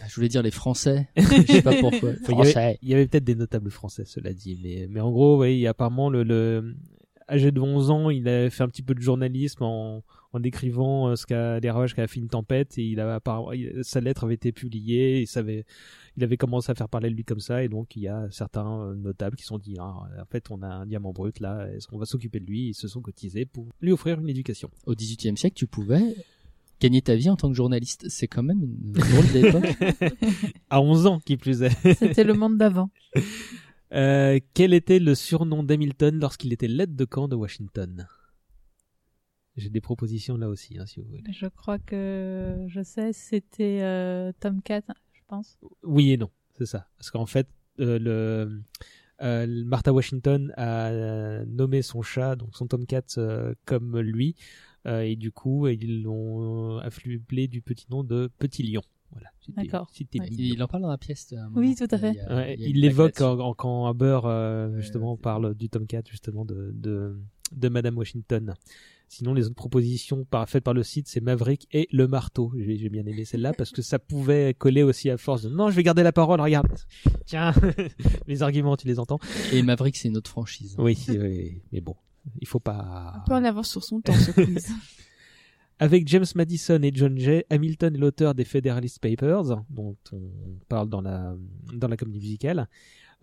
Ah, 0.00 0.04
Je 0.08 0.14
voulais 0.14 0.28
dire 0.28 0.42
les 0.42 0.52
Français. 0.52 1.08
Je 1.16 1.22
sais 1.54 1.62
pas 1.62 1.74
pourquoi. 1.80 2.10
Il 2.10 2.14
y 2.14 2.32
avait- 2.34 2.52
Français. 2.52 2.78
Il 2.82 2.88
y 2.88 2.94
avait, 2.94 3.08
peut-être 3.08 3.24
des 3.24 3.34
notables 3.34 3.68
français, 3.70 4.04
cela 4.06 4.32
dit, 4.32 4.56
mais, 4.62 4.86
mais 4.88 5.00
en 5.00 5.10
gros, 5.10 5.40
oui, 5.42 5.66
apparemment, 5.66 6.08
le, 6.08 6.22
le, 6.22 6.76
âgé 7.28 7.50
de 7.50 7.58
11 7.60 7.90
ans, 7.90 8.08
il 8.08 8.28
a 8.28 8.48
fait 8.48 8.62
un 8.62 8.68
petit 8.68 8.82
peu 8.82 8.94
de 8.94 9.00
journalisme 9.00 9.64
en, 9.64 10.04
en 10.32 10.38
décrivant 10.40 11.08
euh, 11.08 11.16
ce 11.16 11.26
qu'a, 11.26 11.58
les 11.58 11.68
ravages 11.68 11.94
qu'a 11.96 12.06
fait 12.06 12.20
une 12.20 12.28
tempête, 12.28 12.78
et 12.78 12.84
il 12.84 13.00
a, 13.00 13.18
sa 13.82 14.00
lettre 14.00 14.22
avait 14.22 14.34
été 14.34 14.52
publiée, 14.52 15.24
il 16.16 16.22
avait 16.22 16.36
commencé 16.36 16.70
à 16.70 16.76
faire 16.76 16.88
parler 16.88 17.10
de 17.10 17.16
lui 17.16 17.24
comme 17.24 17.40
ça, 17.40 17.64
et 17.64 17.68
donc 17.68 17.96
il 17.96 18.02
y 18.02 18.08
a 18.08 18.28
certains 18.30 18.82
euh, 18.82 18.94
notables 18.94 19.34
qui 19.34 19.42
se 19.42 19.48
sont 19.48 19.58
dit, 19.58 19.74
ah, 19.80 19.94
en 20.20 20.24
fait, 20.30 20.48
on 20.52 20.62
a 20.62 20.68
un 20.68 20.86
diamant 20.86 21.12
brut 21.12 21.40
là, 21.40 21.66
est-ce 21.74 21.88
qu'on 21.88 21.98
va 21.98 22.06
s'occuper 22.06 22.38
de 22.38 22.46
lui, 22.46 22.68
ils 22.68 22.74
se 22.74 22.86
sont 22.86 23.00
cotisés 23.00 23.46
pour 23.46 23.66
lui 23.80 23.90
offrir 23.90 24.20
une 24.20 24.28
éducation. 24.28 24.70
Au 24.86 24.94
XVIIIe 24.94 25.36
siècle, 25.36 25.56
tu 25.56 25.66
pouvais 25.66 26.14
gagner 26.82 27.02
ta 27.02 27.14
vie 27.14 27.30
en 27.30 27.36
tant 27.36 27.48
que 27.48 27.54
journaliste. 27.54 28.08
C'est 28.08 28.26
quand 28.26 28.42
même 28.42 28.62
une 28.62 28.92
drôle 28.92 29.32
d'époque. 29.32 29.76
à 30.70 30.80
11 30.80 31.06
ans, 31.06 31.20
qui 31.20 31.36
plus 31.36 31.62
est. 31.62 31.94
C'était 31.94 32.24
le 32.24 32.34
monde 32.34 32.58
d'avant. 32.58 32.90
Euh, 33.94 34.40
quel 34.54 34.72
était 34.72 34.98
le 34.98 35.14
surnom 35.14 35.62
d'Hamilton 35.62 36.18
lorsqu'il 36.18 36.50
était 36.54 36.66
l'aide 36.66 36.96
de 36.96 37.04
camp 37.04 37.28
de 37.28 37.36
Washington? 37.36 38.08
J'ai 39.54 39.68
des 39.68 39.82
propositions 39.82 40.38
là 40.38 40.48
aussi, 40.48 40.78
hein, 40.78 40.86
si 40.86 40.98
vous 40.98 41.08
voulez. 41.08 41.22
Je 41.30 41.44
crois 41.44 41.78
que 41.78 42.64
je 42.68 42.82
sais, 42.82 43.12
c'était 43.12 43.80
euh, 43.82 44.32
Tomcat, 44.40 44.80
je 45.12 45.20
pense. 45.26 45.58
Oui 45.82 46.12
et 46.12 46.16
non, 46.16 46.30
c'est 46.56 46.64
ça. 46.64 46.88
Parce 46.96 47.10
qu'en 47.10 47.26
fait, 47.26 47.48
euh, 47.80 47.98
le, 47.98 48.62
euh, 49.22 49.46
Martha 49.66 49.92
Washington 49.92 50.52
a 50.56 51.44
nommé 51.44 51.82
son 51.82 52.02
chat, 52.02 52.34
donc 52.34 52.56
son 52.56 52.66
Tomcat, 52.66 53.02
euh, 53.18 53.54
comme 53.64 53.98
lui, 54.00 54.34
euh, 54.38 54.71
et 54.86 55.16
du 55.16 55.30
coup, 55.32 55.68
ils 55.68 56.02
l'ont 56.02 56.78
affublé 56.78 57.48
du 57.48 57.62
petit 57.62 57.86
nom 57.90 58.02
de 58.04 58.30
Petit 58.38 58.62
Lion. 58.62 58.82
Voilà. 59.12 59.28
D'accord. 59.48 59.90
Ouais. 59.98 60.26
Il 60.30 60.62
en 60.62 60.66
parle 60.68 60.82
dans 60.84 60.88
la 60.88 60.96
pièce. 60.98 61.32
à 61.34 61.42
un 61.42 61.48
moment. 61.50 61.60
Oui, 61.60 61.74
tout 61.76 61.86
à 61.90 61.98
fait. 61.98 62.12
Il, 62.14 62.20
a- 62.20 62.34
Ouais, 62.36 62.56
l'évoque 62.56 63.20
en, 63.20 63.38
en- 63.38 63.54
quand 63.54 63.86
Haber 63.86 64.20
euh, 64.24 64.74
justement 64.80 65.16
parle 65.18 65.54
du 65.54 65.68
Tomcat 65.68 66.02
justement 66.08 66.44
de, 66.44 66.70
de 66.74 67.16
de 67.52 67.68
Madame 67.68 67.98
Washington. 67.98 68.54
Sinon 69.08 69.34
les 69.34 69.44
autres 69.44 69.54
propositions 69.54 70.24
par, 70.24 70.48
faites 70.48 70.64
par 70.64 70.72
le 70.72 70.82
site 70.82 71.06
c'est 71.08 71.20
Maverick 71.20 71.68
et 71.72 71.86
le 71.92 72.08
marteau. 72.08 72.50
J'ai 72.56 72.78
j'ai 72.78 72.88
bien 72.88 73.04
aimé 73.04 73.26
celle-là 73.26 73.52
parce 73.52 73.70
que 73.70 73.82
ça 73.82 73.98
pouvait 73.98 74.54
coller 74.54 74.82
aussi 74.82 75.10
à 75.10 75.18
force 75.18 75.42
de 75.42 75.50
non 75.50 75.68
je 75.68 75.76
vais 75.76 75.82
garder 75.82 76.02
la 76.02 76.12
parole 76.12 76.40
regarde 76.40 76.68
tiens 77.26 77.52
les 78.26 78.42
arguments 78.42 78.78
tu 78.78 78.86
les 78.88 78.98
entends. 78.98 79.18
Et 79.52 79.62
Maverick, 79.62 79.96
c'est 79.96 80.08
une 80.08 80.16
autre 80.16 80.30
franchise. 80.30 80.74
Oui, 80.78 80.96
oui 81.10 81.60
mais 81.72 81.82
bon 81.82 81.96
il 82.40 82.46
faut 82.46 82.60
pas. 82.60 83.12
Un 83.16 83.20
peu 83.20 83.34
en 83.34 83.44
avance 83.44 83.70
sur 83.70 83.84
son 83.84 84.00
temps, 84.00 84.12
ce 84.14 84.30
quiz. 84.32 84.72
Avec 85.78 86.06
James 86.08 86.26
Madison 86.36 86.80
et 86.82 86.92
John 86.94 87.18
Jay, 87.18 87.44
Hamilton 87.50 87.94
est 87.94 87.98
l'auteur 87.98 88.34
des 88.34 88.44
Federalist 88.44 89.00
Papers, 89.00 89.64
dont 89.68 89.96
on 90.12 90.30
parle 90.68 90.88
dans 90.88 91.00
la, 91.00 91.34
dans 91.74 91.88
la 91.88 91.96
comédie 91.96 92.20
musicale. 92.20 92.68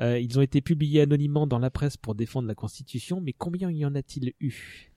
Euh, 0.01 0.19
ils 0.19 0.38
ont 0.38 0.41
été 0.41 0.61
publiés 0.61 1.01
anonymement 1.01 1.47
dans 1.47 1.59
la 1.59 1.69
presse 1.69 1.97
pour 1.97 2.15
défendre 2.15 2.47
la 2.47 2.55
Constitution, 2.55 3.21
mais 3.21 3.34
combien 3.34 3.69
y 3.69 3.85
en 3.85 3.95
a-t-il 3.95 4.34
eu? 4.39 4.91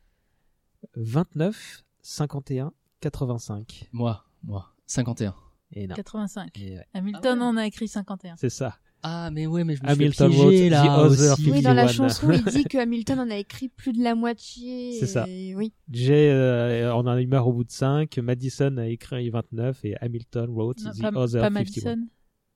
29, 0.95 1.85
51, 2.03 2.73
85. 3.01 3.89
Moi, 3.93 4.25
moi. 4.43 4.75
51. 4.87 5.35
Et 5.75 5.87
non. 5.87 5.95
85. 5.95 6.59
Et 6.59 6.77
ouais. 6.77 6.87
Hamilton 6.95 7.43
en 7.43 7.57
a 7.57 7.67
écrit 7.67 7.89
51. 7.89 8.37
C'est 8.37 8.51
ça. 8.51 8.77
Ah, 9.05 9.31
mais 9.33 9.47
ouais, 9.49 9.65
mais 9.65 9.75
je 9.75 9.83
me 9.83 9.89
Hamilton 9.89 10.31
suis 10.33 10.69
the 10.69 10.71
là, 10.71 11.01
other 11.05 11.33
aussi. 11.33 11.51
oui, 11.51 11.61
dans 11.61 11.75
la 11.75 11.89
51. 11.89 12.09
chanson, 12.09 12.31
il 12.33 12.45
dit 12.53 12.65
que 12.65 12.79
Hamilton 12.79 13.19
en 13.19 13.31
a 13.31 13.37
écrit 13.37 13.69
plus 13.69 13.93
de 13.93 14.01
la 14.03 14.15
moitié. 14.15 14.93
C'est 15.01 15.07
ça. 15.09 15.25
et 15.29 15.55
Oui. 15.57 15.73
Jay 15.91 16.31
euh, 16.31 16.95
en 16.95 17.05
a 17.09 17.21
eu 17.21 17.27
marre 17.27 17.49
au 17.49 17.53
bout 17.53 17.65
de 17.65 17.71
5, 17.73 18.17
Madison 18.19 18.77
a 18.77 18.87
écrit 18.87 19.29
29 19.29 19.85
et 19.85 19.97
Hamilton 20.01 20.51
wrote 20.51 20.79
Non, 20.85 20.91
the 20.93 21.01
pas, 21.03 21.09
other 21.21 21.41
pas 21.43 21.51
51. 21.51 21.51
Madison. 21.51 22.09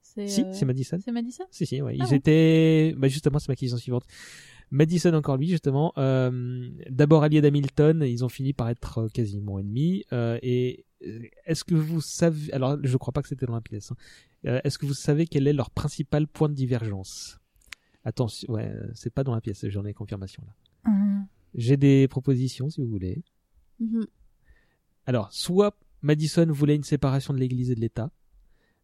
C'est, 0.02 0.28
Si, 0.28 0.43
euh, 0.43 0.52
c'est 0.52 0.64
Madison. 0.64 0.98
C'est 1.05 1.10
Madison? 1.12 1.44
Si, 1.51 1.66
si, 1.66 1.82
ouais. 1.82 1.97
Ah 1.98 2.05
Ils 2.05 2.10
bon? 2.10 2.16
étaient. 2.16 2.94
Bah, 2.97 3.09
justement, 3.09 3.40
c'est 3.40 3.48
ma 3.48 3.56
question 3.56 3.77
suivante. 3.77 4.05
Madison, 4.71 5.15
encore 5.15 5.37
lui, 5.37 5.49
justement. 5.49 5.93
euh, 5.99 6.69
D'abord 6.91 7.23
allié 7.23 7.41
d'Hamilton, 7.41 8.03
ils 8.07 8.25
ont 8.25 8.29
fini 8.29 8.53
par 8.53 8.69
être 8.69 8.99
euh, 8.99 9.09
quasiment 9.09 9.59
ennemis. 9.59 10.05
euh, 10.13 10.39
et 10.43 10.85
euh, 11.07 11.21
est-ce 11.47 11.65
que 11.65 11.75
vous 11.75 12.01
savez. 12.01 12.53
Alors, 12.53 12.77
je 12.83 12.97
crois 12.97 13.13
pas 13.13 13.23
que 13.23 13.29
c'était 13.29 13.47
dans 13.47 13.55
la 13.55 13.61
pièce. 13.61 13.93
hein. 13.93 13.97
Euh, 14.47 14.61
est-ce 14.65 14.79
que 14.79 14.87
vous 14.87 14.95
savez 14.95 15.27
quel 15.27 15.47
est 15.49 15.53
leur 15.53 15.71
principal 15.71 16.27
point 16.27 16.49
de 16.49 16.55
divergence? 16.55 17.39
Attention, 18.05 18.53
ouais, 18.53 18.69
euh, 18.69 18.89
c'est 18.95 19.13
pas 19.13 19.25
dans 19.25 19.35
la 19.35 19.41
pièce, 19.41 19.67
j'en 19.69 19.85
ai 19.85 19.93
confirmation 19.93 20.43
là. 20.47 20.93
Hum. 20.93 21.27
J'ai 21.55 21.77
des 21.77 22.07
propositions 22.07 22.69
si 22.71 22.81
vous 22.81 22.87
voulez. 22.89 23.23
Mhm. 23.81 24.07
Alors, 25.07 25.33
soit 25.33 25.77
Madison 26.03 26.47
voulait 26.51 26.77
une 26.77 26.85
séparation 26.85 27.33
de 27.35 27.39
l'Église 27.39 27.71
et 27.71 27.75
de 27.75 27.81
l'État, 27.81 28.11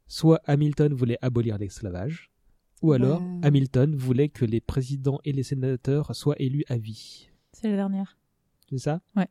soit 0.09 0.41
Hamilton 0.47 0.93
voulait 0.93 1.19
abolir 1.23 1.59
l'esclavage, 1.59 2.32
ou 2.83 2.93
alors 2.93 3.21
Ouais. 3.23 3.29
Hamilton 3.49 3.95
voulait 3.97 4.29
que 4.29 4.45
les 4.45 4.61
présidents 4.61 5.21
et 5.25 5.33
les 5.33 5.43
sénateurs 5.43 6.15
soient 6.15 6.37
élus 6.39 6.65
à 6.69 6.77
vie. 6.77 7.29
C'est 7.53 7.69
la 7.71 7.77
dernière. 7.77 8.17
C'est 8.71 8.79
ça? 8.79 9.01
Ouais. 9.17 9.29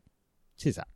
C'est 0.58 0.72
ça. 0.72 0.88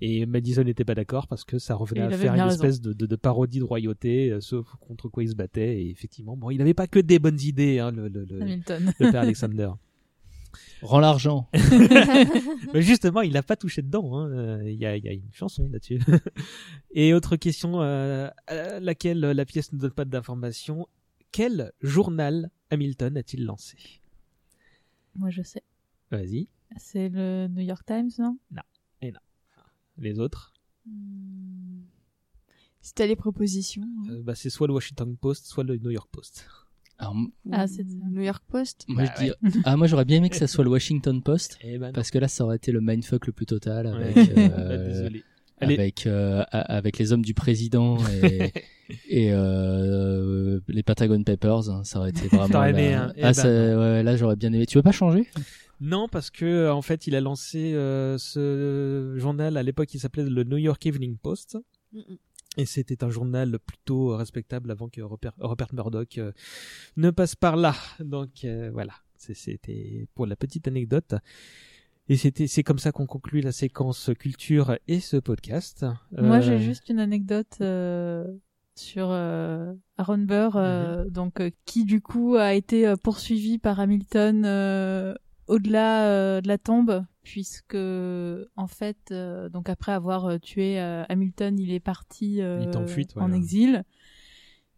Et 0.00 0.26
Madison 0.26 0.62
n'était 0.62 0.84
pas 0.84 0.94
d'accord 0.94 1.26
parce 1.26 1.44
que 1.44 1.58
ça 1.58 1.74
revenait 1.74 2.02
à 2.02 2.10
faire 2.10 2.32
une 2.34 2.40
raison. 2.40 2.54
espèce 2.54 2.80
de, 2.80 2.92
de, 2.92 3.06
de 3.06 3.16
parodie 3.16 3.58
de 3.58 3.64
royauté, 3.64 4.30
euh, 4.30 4.40
sauf 4.40 4.66
contre 4.80 5.08
quoi 5.08 5.24
il 5.24 5.30
se 5.30 5.34
battait. 5.34 5.82
Et 5.82 5.90
effectivement, 5.90 6.36
bon, 6.36 6.50
il 6.50 6.58
n'avait 6.58 6.74
pas 6.74 6.86
que 6.86 7.00
des 7.00 7.18
bonnes 7.18 7.40
idées, 7.40 7.80
hein, 7.80 7.90
le, 7.90 8.06
le, 8.08 8.24
le, 8.24 8.40
Hamilton. 8.42 8.92
le 9.00 9.10
père 9.10 9.22
Alexander. 9.22 9.70
Rends 10.82 11.00
l'argent. 11.00 11.48
Mais 12.72 12.82
justement, 12.82 13.22
il 13.22 13.32
n'a 13.32 13.42
pas 13.42 13.56
touché 13.56 13.82
dedans. 13.82 14.16
hein. 14.16 14.30
Euh, 14.30 14.62
Il 14.70 14.78
y, 14.78 14.86
a, 14.86 14.96
il 14.96 15.04
y 15.04 15.08
a 15.08 15.12
une 15.12 15.32
chanson 15.32 15.68
là-dessus. 15.72 15.98
Et 16.92 17.12
autre 17.12 17.34
question, 17.36 17.82
euh, 17.82 18.28
à 18.46 18.78
laquelle 18.78 19.18
la 19.18 19.44
pièce 19.44 19.72
ne 19.72 19.78
donne 19.78 19.90
pas 19.90 20.04
d'informations. 20.04 20.86
Quel 21.32 21.72
journal 21.80 22.50
Hamilton 22.70 23.16
a-t-il 23.16 23.44
lancé 23.44 23.76
Moi, 25.14 25.30
je 25.30 25.42
sais. 25.42 25.62
Vas-y. 26.10 26.48
C'est 26.76 27.08
le 27.08 27.48
New 27.48 27.62
York 27.62 27.84
Times, 27.86 28.10
non? 28.18 28.38
Non. 28.50 28.62
Et 29.02 29.12
non. 29.12 29.20
Les 29.98 30.18
autres? 30.18 30.52
C'était 32.80 33.06
les 33.06 33.16
propositions. 33.16 33.86
Euh, 34.10 34.22
bah, 34.22 34.34
C'est 34.34 34.50
soit 34.50 34.66
le 34.66 34.72
Washington 34.74 35.16
Post, 35.16 35.46
soit 35.46 35.64
le 35.64 35.76
New 35.76 35.90
York 35.90 36.08
Post. 36.10 36.46
Alors, 36.98 37.14
Ah, 37.52 37.66
c'est. 37.66 37.84
New 37.84 38.22
York 38.22 38.42
Post? 38.48 38.84
moi, 38.88 39.04
Bah 39.04 39.12
je 39.18 39.24
dis- 39.50 39.60
ah, 39.64 39.76
moi 39.76 39.86
j'aurais 39.86 40.04
bien 40.04 40.16
aimé 40.18 40.30
que 40.30 40.36
ça 40.36 40.46
soit 40.48 40.64
le 40.64 40.70
Washington 40.70 41.22
Post. 41.22 41.58
Eh 41.60 41.78
ben. 41.78 41.92
Parce 41.92 42.10
que 42.10 42.18
là, 42.18 42.28
ça 42.28 42.44
aurait 42.44 42.56
été 42.56 42.72
le 42.72 42.80
mindfuck 42.80 43.26
le 43.26 43.32
plus 43.32 43.46
total 43.46 43.86
avec, 43.86 44.16
Ouais. 44.16 44.34
euh, 44.38 44.48
Bah, 44.68 44.76
désolé. 44.78 45.24
Allez. 45.60 45.74
avec, 45.74 46.06
euh, 46.06 46.44
avec 46.50 46.98
les 46.98 47.12
hommes 47.12 47.24
du 47.24 47.34
président 47.34 47.98
et, 48.22 48.52
et 49.08 49.32
euh, 49.32 50.60
les 50.68 50.82
Pentagon 50.82 51.22
Papers. 51.22 51.68
hein, 51.70 51.82
ça 51.84 51.98
aurait 52.00 52.10
été 52.10 52.28
vraiment. 52.28 52.64
Aimé, 52.64 52.90
la- 52.92 53.04
hein. 53.04 53.12
Eh 53.16 53.22
Ah, 53.22 53.26
ben 53.28 53.32
ça- 53.34 53.48
ouais, 53.48 54.02
là, 54.02 54.16
j'aurais 54.16 54.36
bien 54.36 54.52
aimé. 54.52 54.66
Tu 54.66 54.78
veux 54.78 54.82
pas 54.82 54.92
changer? 54.92 55.26
Non, 55.80 56.08
parce 56.08 56.30
que 56.30 56.70
en 56.70 56.82
fait, 56.82 57.06
il 57.06 57.14
a 57.14 57.20
lancé 57.20 57.72
euh, 57.74 58.18
ce 58.18 59.14
journal 59.16 59.56
à 59.56 59.62
l'époque. 59.62 59.92
Il 59.94 60.00
s'appelait 60.00 60.24
le 60.24 60.44
New 60.44 60.56
York 60.56 60.84
Evening 60.86 61.16
Post. 61.16 61.56
Et 62.56 62.66
c'était 62.66 63.04
un 63.04 63.10
journal 63.10 63.58
plutôt 63.60 64.16
respectable 64.16 64.70
avant 64.72 64.88
que 64.88 65.00
Rupert, 65.00 65.32
Rupert 65.38 65.68
Murdoch 65.72 66.18
euh, 66.18 66.32
ne 66.96 67.10
passe 67.10 67.36
par 67.36 67.56
là. 67.56 67.74
Donc 68.00 68.44
euh, 68.44 68.70
voilà, 68.72 68.94
C'est- 69.16 69.34
c'était 69.34 70.06
pour 70.16 70.26
la 70.26 70.34
petite 70.34 70.66
anecdote. 70.66 71.14
Et 72.08 72.16
c'était, 72.16 72.46
c'est 72.46 72.62
comme 72.62 72.78
ça 72.78 72.90
qu'on 72.92 73.06
conclut 73.06 73.40
la 73.42 73.52
séquence 73.52 74.10
culture 74.18 74.76
et 74.88 75.00
ce 75.00 75.16
podcast. 75.18 75.84
Moi, 76.16 76.36
Euh, 76.38 76.40
j'ai 76.40 76.58
juste 76.58 76.88
une 76.88 77.00
anecdote 77.00 77.58
euh, 77.60 78.24
sur 78.76 79.08
euh, 79.10 79.74
Aaron 79.98 80.18
Burr, 80.18 80.56
euh, 80.56 81.04
Mhm. 81.04 81.10
donc 81.10 81.40
euh, 81.40 81.50
qui 81.66 81.84
du 81.84 82.00
coup 82.00 82.36
a 82.36 82.54
été 82.54 82.86
euh, 82.86 82.96
poursuivi 82.96 83.58
par 83.58 83.78
Hamilton 83.80 84.44
euh, 84.46 85.14
au-delà 85.48 86.06
euh, 86.06 86.40
de 86.40 86.48
la 86.48 86.56
tombe, 86.56 87.04
puisque 87.24 87.74
en 87.74 88.66
fait, 88.68 88.96
euh, 89.10 89.50
donc 89.50 89.68
après 89.68 89.92
avoir 89.92 90.24
euh, 90.26 90.38
tué 90.38 90.80
euh, 90.80 91.04
Hamilton, 91.10 91.58
il 91.58 91.72
est 91.72 91.80
parti 91.80 92.40
euh, 92.40 92.60
Il 92.62 92.68
est 92.70 92.76
en 92.76 92.86
fuite, 92.86 93.12
en 93.16 93.32
exil. 93.32 93.84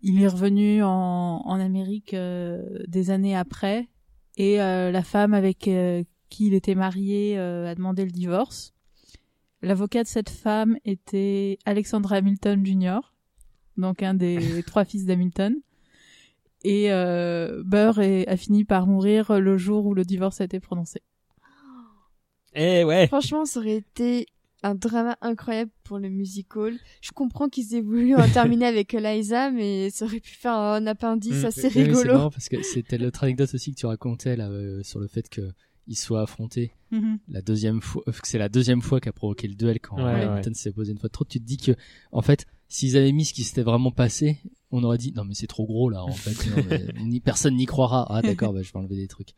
Il 0.02 0.20
est 0.22 0.28
revenu 0.28 0.82
en, 0.82 1.42
en 1.44 1.60
Amérique 1.60 2.14
euh, 2.14 2.62
des 2.88 3.10
années 3.10 3.36
après, 3.36 3.88
et 4.36 4.60
euh, 4.62 4.90
la 4.90 5.02
femme 5.02 5.34
avec 5.34 5.68
euh, 5.68 6.02
qui 6.30 6.46
il 6.46 6.54
était 6.54 6.74
marié 6.74 7.36
euh, 7.38 7.66
a 7.70 7.74
demandé 7.74 8.04
le 8.04 8.10
divorce. 8.10 8.72
L'avocat 9.62 10.02
de 10.04 10.08
cette 10.08 10.30
femme 10.30 10.78
était 10.86 11.58
Alexandre 11.66 12.12
Hamilton 12.14 12.64
Jr., 12.64 13.00
donc 13.76 14.02
un 14.02 14.14
des 14.14 14.62
trois 14.66 14.84
fils 14.86 15.04
d'Hamilton. 15.04 15.56
Et 16.62 16.92
euh, 16.92 17.62
Burr 17.64 18.00
est- 18.00 18.26
a 18.28 18.36
fini 18.36 18.64
par 18.64 18.86
mourir 18.86 19.38
le 19.40 19.56
jour 19.58 19.86
où 19.86 19.94
le 19.94 20.04
divorce 20.04 20.40
a 20.40 20.44
été 20.44 20.60
prononcé. 20.60 21.00
Eh 22.54 22.84
ouais. 22.84 23.06
Franchement, 23.06 23.44
ça 23.44 23.60
aurait 23.60 23.76
été 23.76 24.26
un 24.62 24.74
drama 24.74 25.16
incroyable 25.22 25.70
pour 25.84 25.98
le 25.98 26.10
musical. 26.10 26.74
Je 27.00 27.12
comprends 27.12 27.48
qu'ils 27.48 27.74
aient 27.74 27.80
voulu 27.80 28.14
en 28.16 28.28
terminer 28.28 28.66
avec 28.66 28.92
Eliza, 28.92 29.50
mais 29.50 29.88
ça 29.90 30.04
aurait 30.04 30.20
pu 30.20 30.32
faire 30.34 30.52
un 30.52 30.86
appendice 30.86 31.42
Mm. 31.42 31.46
assez 31.46 31.70
C'est 31.70 31.84
rigolo. 31.84 32.12
marrant 32.12 32.30
parce 32.30 32.48
que 32.48 32.60
c'était 32.62 32.98
l'autre 32.98 33.24
anecdote 33.24 33.54
aussi 33.54 33.72
que 33.72 33.78
tu 33.78 33.86
racontais 33.86 34.36
là 34.36 34.48
euh, 34.50 34.82
sur 34.82 35.00
le 35.00 35.06
fait 35.06 35.28
que 35.30 35.40
il 35.90 35.96
soit 35.96 36.22
affronté 36.22 36.72
Mhm. 36.92 37.18
la 37.28 37.42
deuxième 37.42 37.82
fois, 37.82 38.02
euh, 38.08 38.12
que 38.12 38.26
c'est 38.26 38.38
la 38.38 38.48
deuxième 38.48 38.80
fois 38.80 38.98
qu'a 39.00 39.12
provoqué 39.12 39.46
le 39.48 39.54
duel 39.54 39.78
quand 39.80 40.02
Ouais, 40.02 40.24
Hamilton 40.24 40.54
s'est 40.54 40.72
posé 40.72 40.92
une 40.92 40.98
fois 40.98 41.08
de 41.08 41.12
trop. 41.12 41.24
Tu 41.26 41.38
te 41.40 41.44
dis 41.44 41.56
que, 41.58 41.72
en 42.12 42.22
fait, 42.22 42.46
s'ils 42.68 42.96
avaient 42.96 43.12
mis 43.12 43.24
ce 43.26 43.34
qui 43.34 43.44
s'était 43.44 43.62
vraiment 43.62 43.90
passé, 43.92 44.38
on 44.72 44.82
aurait 44.84 44.98
dit 44.98 45.12
non 45.14 45.24
mais 45.24 45.34
c'est 45.34 45.46
trop 45.48 45.66
gros 45.66 45.90
là. 45.90 46.02
En 46.04 46.12
fait, 46.12 46.48
non, 46.50 46.62
mais 46.68 46.86
ni 47.04 47.20
personne 47.20 47.56
n'y 47.56 47.66
croira. 47.66 48.06
Ah 48.08 48.22
d'accord, 48.22 48.52
bah, 48.52 48.62
je 48.62 48.72
vais 48.72 48.78
enlever 48.78 48.96
des 48.96 49.08
trucs. 49.08 49.34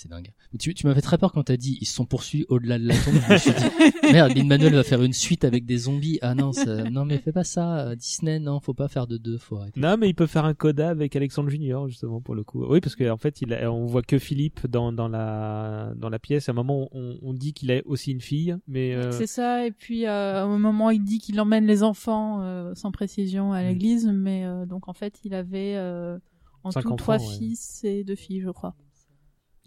C'est 0.00 0.08
dingue. 0.08 0.30
Mais 0.52 0.58
tu, 0.58 0.74
tu 0.74 0.86
m'as 0.86 0.94
fait 0.94 1.00
très 1.00 1.18
peur 1.18 1.32
quand 1.32 1.42
t'as 1.42 1.56
dit 1.56 1.76
ils 1.80 1.86
se 1.86 1.94
sont 1.94 2.06
poursuivis 2.06 2.44
au-delà 2.48 2.78
de 2.78 2.86
la 2.86 2.94
tombe. 2.94 3.14
Je 3.26 3.32
me 3.32 3.38
suis 3.38 3.50
dit 3.50 4.12
merde, 4.12 4.32
Lin 4.36 4.44
Manuel 4.46 4.72
va 4.74 4.84
faire 4.84 5.02
une 5.02 5.12
suite 5.12 5.44
avec 5.44 5.66
des 5.66 5.76
zombies. 5.78 6.20
Ah 6.22 6.36
non, 6.36 6.52
ça, 6.52 6.84
non 6.84 7.04
mais 7.04 7.18
fais 7.18 7.32
pas 7.32 7.42
ça. 7.42 7.80
euh, 7.88 7.94
Disney, 7.96 8.38
non, 8.38 8.60
faut 8.60 8.74
pas 8.74 8.86
faire 8.86 9.08
de 9.08 9.16
deux, 9.16 9.38
arrêter. 9.56 9.80
Non, 9.80 9.96
mais 9.98 10.08
il 10.08 10.14
peut 10.14 10.28
faire 10.28 10.44
un 10.44 10.54
coda 10.54 10.88
avec 10.90 11.16
Alexandre 11.16 11.50
Junior 11.50 11.88
justement 11.88 12.20
pour 12.20 12.36
le 12.36 12.44
coup. 12.44 12.64
Oui, 12.64 12.80
parce 12.80 12.94
qu'en 12.94 13.16
fait, 13.16 13.42
il 13.42 13.52
a- 13.52 13.72
on 13.72 13.86
voit 13.86 14.02
que 14.02 14.18
Philippe 14.20 14.66
dans 14.68 14.92
dans 14.92 15.08
la 15.08 15.92
dans 15.96 16.10
la 16.10 16.18
pièce. 16.20 16.48
À 16.48 16.52
un 16.52 16.54
moment, 16.54 16.88
on, 16.92 17.18
on 17.20 17.32
dit 17.34 17.52
qu'il 17.52 17.72
a 17.72 17.80
aussi 17.84 18.12
une 18.12 18.20
fille, 18.20 18.56
mais 18.68 18.94
euh, 18.94 19.10
C'est 19.10 19.26
ça, 19.26 19.66
et 19.66 19.72
puis 19.72 20.06
euh, 20.06 20.46
au 20.46 20.58
moment 20.58 20.90
il 20.90 21.02
dit 21.02 21.18
qu'il 21.18 21.40
emmène 21.40 21.66
les 21.66 21.82
enfants 21.82 22.40
euh, 22.42 22.72
sans 22.76 22.92
précision 22.92 23.52
à 23.52 23.62
l'église, 23.64 24.06
mais 24.06 24.44
euh, 24.46 24.64
donc 24.64 24.88
en 24.88 24.92
fait 24.92 25.18
il 25.24 25.34
avait 25.34 25.74
euh, 25.76 26.18
en 26.62 26.70
Cinq 26.70 26.82
tout 26.82 26.88
enfants, 26.88 26.96
trois 26.96 27.16
ouais. 27.18 27.36
fils 27.38 27.82
et 27.84 28.04
deux 28.04 28.14
filles, 28.14 28.40
je 28.42 28.50
crois. 28.50 28.74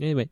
Eh 0.02 0.14
ouais. 0.16 0.30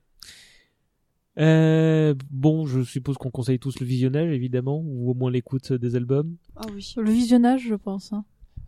Euh, 1.38 2.16
bon, 2.32 2.66
je 2.66 2.84
suppose 2.84 3.18
qu'on 3.18 3.30
conseille 3.32 3.60
tous 3.60 3.80
le 3.80 3.86
visionnage, 3.86 4.30
évidemment, 4.32 4.82
ou 4.84 5.10
au 5.10 5.14
moins 5.14 5.32
l'écoute 5.32 5.72
des 5.72 5.96
albums. 5.96 6.36
Ah 6.56 6.66
oui. 6.74 6.94
Le 6.98 7.10
visionnage, 7.12 7.62
je 7.70 7.76
pense. 7.76 8.12
hein. 8.12 8.26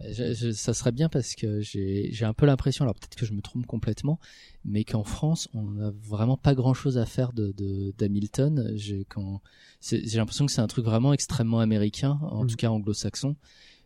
Je- 0.10 0.34
je- 0.34 0.52
ça 0.52 0.74
serait 0.74 0.92
bien 0.92 1.10
parce 1.10 1.36
que 1.36 1.62
j'ai 1.62 2.10
j'ai 2.12 2.26
un 2.26 2.34
peu 2.34 2.48
l'impression, 2.48 2.84
alors 2.86 2.96
peut-être 2.96 3.16
que 3.16 3.26
je 3.26 3.34
me 3.34 3.42
trompe 3.42 3.68
complètement, 3.68 4.20
mais 4.66 4.84
qu'en 4.84 5.04
France, 5.04 5.48
on 5.54 5.62
n'a 5.64 5.92
vraiment 5.92 6.38
pas 6.38 6.56
grand-chose 6.56 6.98
à 6.98 7.06
faire 7.06 7.34
de 7.34 7.52
de- 7.52 7.94
d'Hamilton. 8.00 8.72
J'ai 8.76 9.06
quand 9.06 9.42
c'est- 9.80 10.08
j'ai 10.08 10.18
l'impression 10.18 10.48
que 10.48 10.52
c'est 10.52 10.62
un 10.62 10.66
truc 10.68 10.86
vraiment 10.86 11.14
extrêmement 11.14 11.60
américain, 11.60 12.20
en 12.24 12.44
Mhm. 12.44 12.48
tout 12.50 12.56
cas 12.56 12.70
anglo-saxon. 12.70 13.36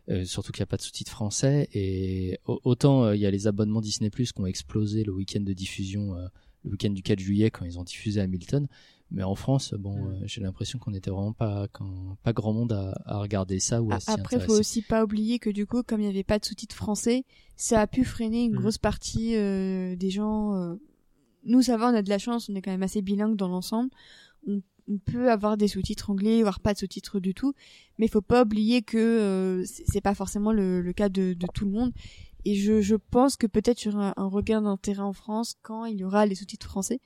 Euh, 0.08 0.24
surtout 0.24 0.52
qu'il 0.52 0.60
n'y 0.60 0.64
a 0.64 0.66
pas 0.68 0.76
de 0.78 0.82
sous-titres 0.82 1.10
français 1.12 1.68
et 1.74 2.38
au- 2.46 2.60
autant 2.64 3.04
euh, 3.04 3.16
il 3.16 3.20
y 3.20 3.26
a 3.26 3.30
les 3.30 3.46
abonnements 3.48 3.80
Disney 3.82 4.08
Plus 4.08 4.32
qui 4.32 4.40
ont 4.40 4.46
explosé 4.46 5.02
le 5.04 5.12
week-end 5.12 5.40
de 5.40 5.52
diffusion, 5.52 6.16
euh, 6.16 6.28
le 6.66 6.72
week-end 6.72 6.90
du 6.90 7.02
4 7.02 7.18
juillet 7.20 7.50
quand 7.50 7.64
ils 7.64 7.78
ont 7.78 7.84
diffusé 7.84 8.20
Hamilton, 8.20 8.66
mais 9.10 9.22
en 9.22 9.34
France, 9.34 9.72
bon, 9.78 9.94
Mhm. 10.08 10.14
euh, 10.14 10.26
j'ai 10.26 10.40
l'impression 10.40 10.78
qu'on 10.78 10.92
était 10.92 11.10
vraiment 11.10 11.32
pas 11.32 11.68
quand, 11.72 12.16
pas 12.22 12.32
grand 12.32 12.52
monde 12.52 12.72
à, 12.72 12.92
à 13.06 13.18
regarder 13.20 13.58
ça 13.60 13.80
ou 13.82 13.90
à 13.92 13.96
A- 13.96 14.00
s'y 14.00 14.10
Après, 14.10 14.40
faut 14.40 14.52
aussi 14.58 14.82
pas 14.82 15.04
oublier 15.04 15.38
que 15.38 15.48
du 15.50 15.64
coup, 15.66 15.82
comme 15.82 16.00
il 16.00 16.04
n'y 16.04 16.10
avait 16.10 16.24
pas 16.24 16.38
de 16.38 16.44
sous-titres 16.44 16.74
français, 16.76 17.24
ça 17.56 17.80
a 17.80 17.86
pu 17.86 18.04
freiner 18.04 18.44
une 18.44 18.52
Mm. 18.52 18.58
grosse 18.60 18.78
partie 18.78 19.36
euh, 19.36 19.96
des 19.96 20.10
gens. 20.10 20.54
euh, 20.54 20.74
Nous, 21.44 21.62
ça 21.62 21.76
va, 21.76 21.90
on 21.90 21.94
a 21.94 22.02
de 22.02 22.08
la 22.08 22.18
chance, 22.18 22.48
on 22.50 22.54
est 22.56 22.60
quand 22.62 22.72
même 22.72 22.82
assez 22.82 23.02
bilingue 23.02 23.36
dans 23.36 23.46
l'ensemble. 23.46 23.90
On, 24.48 24.60
on 24.88 24.98
peut 24.98 25.30
avoir 25.30 25.56
des 25.56 25.68
sous-titres 25.68 26.10
anglais, 26.10 26.42
voire 26.42 26.58
pas 26.58 26.72
de 26.74 26.78
sous-titres 26.78 27.20
du 27.20 27.34
tout. 27.34 27.54
Mais 27.98 28.06
il 28.06 28.08
faut 28.08 28.20
pas 28.20 28.42
oublier 28.42 28.82
que 28.82 28.98
euh, 28.98 29.64
c'est 29.64 29.84
c'est 29.86 30.00
pas 30.00 30.14
forcément 30.16 30.52
le, 30.52 30.80
le 30.80 30.92
cas 30.92 31.08
de, 31.08 31.34
de 31.34 31.46
tout 31.54 31.64
le 31.64 31.70
monde. 31.70 31.92
Et 32.46 32.54
je, 32.54 32.80
je 32.80 32.94
pense 32.94 33.36
que 33.36 33.48
peut-être 33.48 33.82
il 33.82 33.90
y 33.90 33.94
aura 33.94 34.10
un, 34.16 34.24
un 34.24 34.28
regain 34.28 34.62
d'intérêt 34.62 35.02
en 35.02 35.12
France 35.12 35.56
quand 35.62 35.84
il 35.84 35.98
y 35.98 36.04
aura 36.04 36.26
les 36.26 36.36
sous-titres 36.36 36.68
français. 36.68 37.00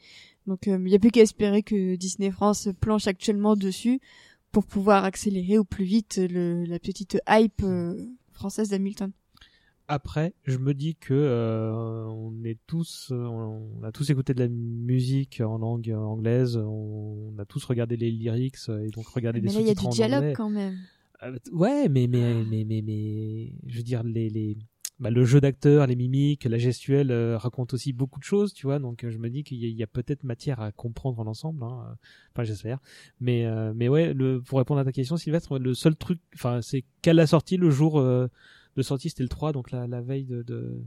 Donc 0.47 0.67
il 0.67 0.77
n'y 0.79 0.95
a 0.95 0.99
plus 0.99 1.11
qu'à 1.11 1.23
espérer 1.23 1.63
que 1.63 1.97
Disney 1.97 2.31
France 2.31 2.69
planche 2.79 3.07
actuellement 3.07 3.57
dessus 3.57 4.01
pour 4.53 4.67
pouvoir 4.67 5.05
accélérer 5.05 5.57
au 5.57 5.65
plus 5.65 5.85
vite 5.85 6.21
le, 6.31 6.65
la 6.65 6.79
petite 6.79 7.19
hype 7.29 7.63
euh, 7.63 7.95
française 8.33 8.69
d'Hamilton. 8.69 9.13
Après, 9.89 10.35
je 10.45 10.59
me 10.59 10.75
dis 10.75 10.95
que 10.95 11.15
euh, 11.15 12.05
on 12.05 12.45
est 12.45 12.59
tous, 12.67 13.09
euh, 13.11 13.25
on 13.25 13.83
a 13.83 13.91
tous 13.93 14.09
écouté 14.11 14.35
de 14.35 14.41
la 14.41 14.49
musique 14.49 15.41
en 15.41 15.59
langue 15.59 15.91
anglaise, 15.91 16.57
on 16.57 17.35
a 17.39 17.45
tous 17.45 17.65
regardé 17.65 17.97
les 17.97 18.11
lyrics 18.11 18.57
euh, 18.69 18.85
et 18.85 18.91
donc 18.91 19.07
regardé 19.09 19.41
Mais 19.41 19.49
des 19.49 19.55
là, 19.55 19.61
il 19.63 19.67
y 19.67 19.71
a 19.71 19.75
sous-titres 19.75 19.91
du 19.91 19.97
dialogue 19.97 20.19
anglais. 20.19 20.33
quand 20.37 20.51
même. 20.51 20.79
Euh, 21.25 21.37
ouais, 21.53 21.89
mais 21.89 22.07
mais 22.07 22.45
mais 22.45 22.65
mais 22.65 22.83
mais 22.83 23.53
je 23.67 23.77
veux 23.79 23.83
dire 23.83 24.03
les 24.05 24.31
les 24.31 24.57
bah, 25.01 25.11
le 25.11 25.25
jeu 25.25 25.41
d'acteur, 25.41 25.87
les 25.87 25.97
mimiques, 25.97 26.45
la 26.45 26.59
gestuelle 26.59 27.11
euh, 27.11 27.39
racontent 27.39 27.75
aussi 27.75 27.95
beaucoup 27.95 28.21
de 28.21 28.25
choses, 28.25 28.53
tu 28.53 28.67
vois. 28.67 28.79
Donc 28.79 29.03
euh, 29.03 29.11
je 29.11 29.17
me 29.17 29.31
dis 29.31 29.43
qu'il 29.43 29.59
y 29.59 29.83
a, 29.83 29.85
a 29.85 29.87
peut-être 29.87 30.25
matière 30.25 30.61
à 30.61 30.73
comprendre 30.73 31.25
l'ensemble. 31.25 31.65
Hein. 31.65 31.97
Enfin, 32.35 32.45
j'espère. 32.45 32.79
Mais 33.19 33.47
euh, 33.47 33.73
mais 33.75 33.89
ouais, 33.89 34.13
le, 34.13 34.43
pour 34.43 34.59
répondre 34.59 34.79
à 34.79 34.85
ta 34.85 34.93
question, 34.93 35.17
Sylvestre, 35.17 35.59
le 35.59 35.73
seul 35.73 35.97
truc, 35.97 36.21
enfin, 36.35 36.61
c'est 36.61 36.85
qu'à 37.01 37.15
la 37.15 37.27
sortie, 37.27 37.57
le 37.57 37.71
jour 37.71 37.99
euh, 37.99 38.29
de 38.77 38.83
sortie, 38.83 39.09
c'était 39.09 39.23
le 39.23 39.31
3, 39.31 39.53
donc 39.53 39.71
la, 39.71 39.87
la 39.87 40.03
veille 40.03 40.27
de, 40.27 40.43
de 40.43 40.83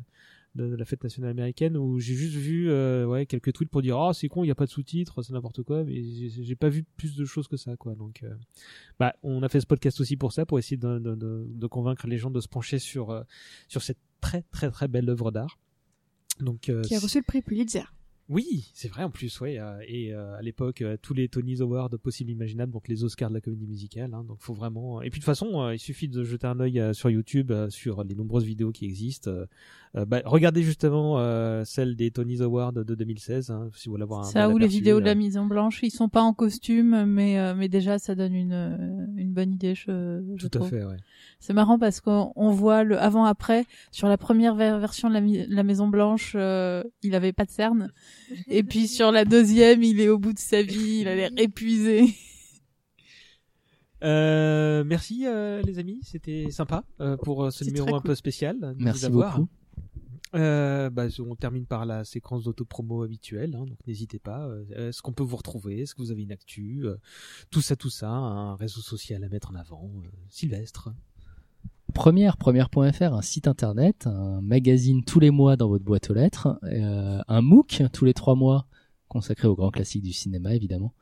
de 0.56 0.76
la 0.76 0.86
fête 0.86 1.04
nationale 1.04 1.32
américaine 1.32 1.78
où 1.78 2.00
j'ai 2.00 2.14
juste 2.14 2.36
vu 2.36 2.70
euh, 2.70 3.06
ouais 3.06 3.26
quelques 3.26 3.54
tweets 3.54 3.72
pour 3.72 3.82
dire 3.82 3.98
ah 3.98 4.14
c'est 4.14 4.28
con 4.28 4.44
il 4.44 4.48
y 4.48 4.52
a 4.52 4.56
pas 4.56 4.66
de 4.66 4.70
sous-titres 4.70 5.24
c'est 5.24 5.34
n'importe 5.34 5.64
quoi 5.64 5.84
mais 5.84 6.04
j'ai 6.04 6.56
pas 6.56 6.70
vu 6.70 6.84
plus 6.96 7.16
de 7.16 7.26
choses 7.26 7.48
que 7.48 7.58
ça 7.58 7.76
quoi 7.76 7.96
donc 7.96 8.22
euh, 8.22 8.36
bah 9.00 9.16
on 9.24 9.42
a 9.42 9.50
fait 9.50 9.62
ce 9.62 9.66
podcast 9.66 10.00
aussi 10.00 10.16
pour 10.16 10.32
ça 10.32 10.46
pour 10.46 10.60
essayer 10.60 10.78
de, 10.78 11.00
de, 11.00 11.16
de, 11.16 11.48
de 11.50 11.68
convaincre 11.68 12.06
les 12.06 12.18
gens 12.20 12.30
de 12.30 12.40
se 12.40 12.48
pencher 12.48 12.78
sur 12.78 13.10
euh, 13.10 13.24
sur 13.68 13.82
cette 13.82 13.98
très 14.22 14.44
très 14.52 14.70
très 14.70 14.88
belle 14.88 15.10
œuvre 15.10 15.32
d'art 15.32 15.58
donc 16.40 16.70
euh, 16.70 16.82
Qui 16.84 16.96
a 16.96 17.00
reçu 17.00 17.18
le 17.20 17.24
prix 17.24 17.42
Pulitzer. 17.42 17.84
Oui, 18.30 18.70
c'est 18.74 18.88
vrai 18.88 19.04
en 19.04 19.10
plus, 19.10 19.40
ouais. 19.42 19.60
euh, 19.60 19.78
et 19.88 20.14
euh, 20.14 20.36
à 20.38 20.42
l'époque, 20.42 20.82
euh, 20.82 20.98
tous 21.02 21.14
les 21.14 21.28
Tony's 21.28 21.62
Awards 21.62 21.90
possibles 22.02 22.32
imaginables, 22.32 22.72
donc 22.72 22.88
les 22.88 23.04
Oscars 23.04 23.30
de 23.30 23.36
la 23.36 23.42
comédie 23.42 23.68
musicale. 23.68 24.14
Hein, 24.14 24.24
donc 24.24 24.38
faut 24.40 24.54
vraiment. 24.54 25.02
Et 25.02 25.10
puis 25.10 25.20
de 25.20 25.24
toute 25.24 25.26
façon, 25.26 25.70
il 25.72 25.80
suffit 25.80 26.08
de 26.08 26.24
jeter 26.24 26.48
un 26.48 26.60
œil 26.60 26.82
sur 26.94 27.10
YouTube, 27.10 27.52
sur 27.70 28.04
les 28.04 28.16
nombreuses 28.16 28.46
vidéos 28.46 28.72
qui 28.72 28.86
existent. 28.86 29.32
Euh, 29.96 30.06
bah, 30.06 30.22
regardez 30.26 30.64
justement 30.64 31.20
euh, 31.20 31.64
celle 31.66 31.96
des 31.96 32.10
Tony's 32.10 32.42
Awards 32.42 32.74
de 32.74 32.96
2016, 32.96 33.52
hein, 33.52 33.70
si 33.76 33.88
vous 33.88 33.94
voulez 33.94 34.04
avoir 34.04 34.22
un. 34.22 34.24
Ça 34.24 34.50
ou 34.50 34.58
les 34.58 34.68
vidéos 34.68 35.00
de 35.00 35.06
la 35.06 35.14
mise 35.14 35.38
en 35.38 35.46
blanche, 35.46 35.82
ils 35.84 35.92
sont 35.92 36.10
pas 36.10 36.24
en 36.24 36.34
costume, 36.34 37.06
mais 37.06 37.40
euh, 37.40 37.54
mais 37.56 37.70
déjà 37.70 38.00
ça 38.00 38.16
donne 38.16 38.34
une 38.34 39.14
une 39.18 39.34
bonne 39.34 39.54
idée, 39.54 39.76
je, 39.76 40.24
je 40.36 40.48
Tout 40.48 40.64
à 40.64 40.68
fait, 40.68 40.84
ouais. 40.84 40.98
C'est 41.40 41.54
marrant 41.54 41.78
parce 41.78 42.02
qu'on 42.02 42.32
on 42.36 42.50
voit 42.50 42.84
le 42.84 42.98
avant-après 42.98 43.66
sur 43.92 44.08
la 44.08 44.18
première 44.18 44.56
ver- 44.56 44.80
version 44.80 45.10
de 45.10 45.54
la, 45.54 45.64
Maison 45.64 45.88
Blanche, 45.88 46.34
euh, 46.36 46.84
il 47.04 47.14
avait 47.16 47.34
pas 47.34 47.46
de 47.46 47.52
cerne, 47.52 47.92
et 48.48 48.64
puis 48.64 48.88
sur 48.88 49.12
la 49.12 49.26
deuxième, 49.26 49.84
il 49.84 50.00
est 50.00 50.10
au 50.10 50.18
bout 50.20 50.34
de 50.34 50.40
sa 50.40 50.62
vie, 50.62 51.00
il 51.02 51.08
a 51.08 51.16
l'air 51.16 51.32
épuisé. 51.38 52.16
Euh, 54.04 54.84
merci 54.84 55.26
euh, 55.26 55.62
les 55.62 55.80
amis, 55.80 56.02
c'était 56.04 56.52
sympa 56.52 56.84
euh, 57.00 57.16
pour 57.16 57.46
euh, 57.46 57.52
ce 57.52 57.64
numéro 57.64 57.88
un 57.96 58.00
cool. 58.00 58.10
peu 58.10 58.16
spécial. 58.16 58.76
Merci 58.78 59.10
beaucoup. 59.10 59.48
Euh, 60.36 60.90
bah, 60.90 61.06
on 61.20 61.36
termine 61.36 61.66
par 61.68 61.86
la 61.86 62.04
séquence 62.04 62.44
d'autopromo 62.44 63.04
habituelle, 63.04 63.56
hein, 63.56 63.66
donc 63.66 63.78
n'hésitez 63.86 64.18
pas. 64.20 64.48
Euh, 64.48 64.90
Est-ce 64.90 65.02
qu'on 65.04 65.14
peut 65.14 65.24
vous 65.24 65.38
retrouver? 65.38 65.82
Est-ce 65.82 65.94
que 65.94 66.02
vous 66.02 66.12
avez 66.12 66.24
une 66.24 66.32
actu? 66.32 66.82
Euh, 66.86 66.96
Tout 67.52 67.62
ça, 67.62 67.76
tout 67.76 67.92
ça, 67.92 68.10
un 68.10 68.56
réseau 68.56 68.82
social 68.82 69.24
à 69.24 69.30
mettre 69.30 69.52
en 69.52 69.56
avant. 69.56 69.92
Euh, 70.04 70.10
Sylvestre. 70.30 70.90
Première, 71.94 72.38
première.fr, 72.38 73.14
un 73.14 73.22
site 73.22 73.48
internet, 73.48 74.08
un 74.08 74.42
magazine 74.42 75.04
tous 75.04 75.20
les 75.20 75.30
mois 75.32 75.56
dans 75.56 75.68
votre 75.68 75.84
boîte 75.86 76.10
aux 76.10 76.14
lettres, 76.14 76.60
euh, 76.64 77.20
un 77.28 77.42
MOOC 77.42 77.84
tous 77.94 78.06
les 78.06 78.14
trois 78.14 78.36
mois 78.36 78.68
consacré 79.08 79.48
aux 79.48 79.56
grands 79.56 79.70
classiques 79.70 80.04
du 80.04 80.12
cinéma 80.14 80.56
évidemment. 80.56 80.94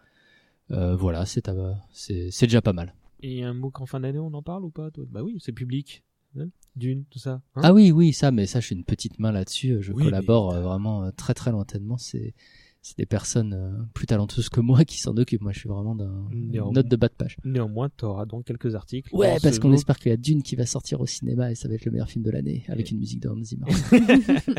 Euh, 0.72 0.96
voilà, 0.96 1.26
c'est 1.26 1.48
à- 1.50 1.78
c'est 1.92 2.30
déjà 2.42 2.62
pas 2.62 2.74
mal. 2.74 2.94
Et 3.24 3.44
un 3.44 3.54
MOOC 3.54 3.82
en 3.82 3.86
fin 3.86 4.00
d'année, 4.02 4.20
on 4.20 4.34
en 4.34 4.42
parle 4.42 4.66
ou 4.66 4.70
pas 4.70 4.92
toi? 4.92 5.06
Bah 5.10 5.24
oui, 5.24 5.38
c'est 5.40 5.52
public. 5.54 6.04
Hein 6.38 6.48
Dune, 6.76 7.04
tout 7.10 7.20
ça. 7.20 7.42
hein? 7.56 7.62
Ah 7.64 7.74
oui, 7.74 7.92
oui, 7.92 8.14
ça, 8.14 8.32
mais 8.32 8.46
ça, 8.46 8.60
je 8.60 8.68
suis 8.68 8.76
une 8.76 8.86
petite 8.86 9.20
main 9.20 9.32
là-dessus. 9.32 9.78
Je 9.82 9.92
Oui, 9.94 10.04
collabore 10.06 10.54
euh, 10.54 10.62
vraiment 10.62 11.04
euh, 11.04 11.12
très 11.12 11.34
très 11.34 11.52
lointainement. 11.52 11.98
C'est 11.98 12.34
c'est 12.82 12.98
des 12.98 13.06
personnes 13.06 13.54
euh, 13.54 13.84
plus 13.94 14.08
talentueuses 14.08 14.50
que 14.50 14.60
moi 14.60 14.84
qui 14.86 15.00
s'en 15.00 15.16
occupent. 15.18 15.42
Moi, 15.42 15.52
je 15.52 15.60
suis 15.60 15.70
vraiment 15.70 15.96
d'un 15.96 16.28
note 16.32 16.88
de 16.88 16.96
bas 16.96 17.08
de 17.10 17.14
page. 17.14 17.38
Néanmoins, 17.44 17.90
tu 17.96 18.06
auras 18.06 18.26
donc 18.26 18.46
quelques 18.46 18.74
articles. 18.76 19.14
Ouais, 19.16 19.38
parce 19.42 19.56
ce 19.56 19.60
qu'on 19.60 19.72
espère 19.74 20.00
qu'il 20.00 20.10
y 20.10 20.14
a 20.14 20.18
Dune 20.18 20.42
qui 20.42 20.56
va 20.56 20.66
sortir 20.66 21.00
au 21.00 21.06
cinéma 21.06 21.52
et 21.52 21.56
ça 21.56 21.68
va 21.68 21.76
être 21.76 21.86
le 21.86 21.92
meilleur 21.92 22.10
film 22.10 22.24
de 22.24 22.32
l'année 22.32 22.64
avec 22.68 22.90
une 22.90 22.98
musique 22.98 23.20
de 23.22 23.30
Hans 23.30 23.44
Zimmer. 23.44 23.68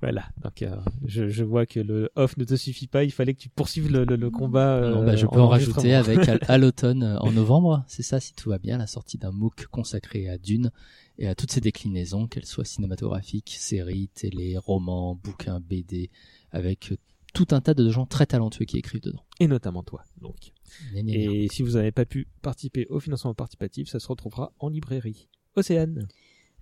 Voilà, 0.00 0.24
donc 0.42 0.62
euh, 0.62 0.74
je, 1.06 1.28
je 1.28 1.44
vois 1.44 1.64
que 1.64 1.78
le 1.78 2.10
off 2.16 2.36
ne 2.36 2.42
te 2.42 2.56
suffit 2.56 2.88
pas, 2.88 3.04
il 3.04 3.12
fallait 3.12 3.34
que 3.34 3.38
tu 3.38 3.48
poursuives 3.48 3.88
le, 3.90 4.04
le, 4.04 4.16
le 4.16 4.30
combat. 4.30 4.80
Non, 4.80 5.02
euh, 5.02 5.06
bah, 5.06 5.14
je 5.14 5.26
peux 5.26 5.40
en 5.40 5.46
rajouter 5.46 5.94
avec 5.94 6.28
à, 6.28 6.38
à 6.48 6.58
l'automne, 6.58 7.04
euh, 7.04 7.18
en 7.20 7.30
novembre, 7.30 7.84
c'est 7.86 8.02
ça 8.02 8.18
si 8.18 8.34
tout 8.34 8.50
va 8.50 8.58
bien, 8.58 8.78
la 8.78 8.88
sortie 8.88 9.16
d'un 9.16 9.30
MOOC 9.30 9.66
consacré 9.66 10.28
à 10.28 10.38
Dune 10.38 10.72
et 11.18 11.28
à 11.28 11.36
toutes 11.36 11.52
ses 11.52 11.60
déclinaisons, 11.60 12.26
qu'elles 12.26 12.46
soient 12.46 12.64
cinématographiques, 12.64 13.54
séries, 13.56 14.08
télé, 14.12 14.56
romans, 14.58 15.14
bouquins, 15.14 15.60
BD, 15.60 16.10
avec 16.52 16.94
tout 17.34 17.48
un 17.50 17.60
tas 17.60 17.74
de 17.74 17.88
gens 17.90 18.06
très 18.06 18.26
talentueux 18.26 18.64
qui 18.64 18.78
écrivent 18.78 19.02
dedans. 19.02 19.24
Et 19.40 19.46
notamment 19.46 19.82
toi, 19.82 20.04
donc. 20.20 20.52
Gna, 20.92 21.02
gna, 21.02 21.12
gna. 21.12 21.32
Et 21.32 21.48
si 21.48 21.62
vous 21.62 21.72
n'avez 21.72 21.92
pas 21.92 22.04
pu 22.04 22.28
participer 22.42 22.86
au 22.88 23.00
financement 23.00 23.34
participatif, 23.34 23.88
ça 23.88 23.98
se 23.98 24.08
retrouvera 24.08 24.52
en 24.58 24.68
librairie. 24.68 25.28
Océane. 25.56 26.08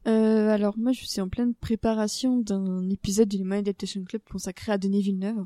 Euh, 0.07 0.49
alors 0.49 0.79
moi 0.79 0.93
je 0.93 1.05
suis 1.05 1.21
en 1.21 1.29
pleine 1.29 1.55
préparation 1.55 2.39
d'un 2.39 2.89
épisode 2.89 3.29
du 3.29 3.37
Lemon 3.37 3.59
Adaptation 3.59 4.03
Club 4.03 4.23
consacré 4.31 4.73
à 4.73 4.79
Denis 4.79 5.03
Villeneuve 5.03 5.45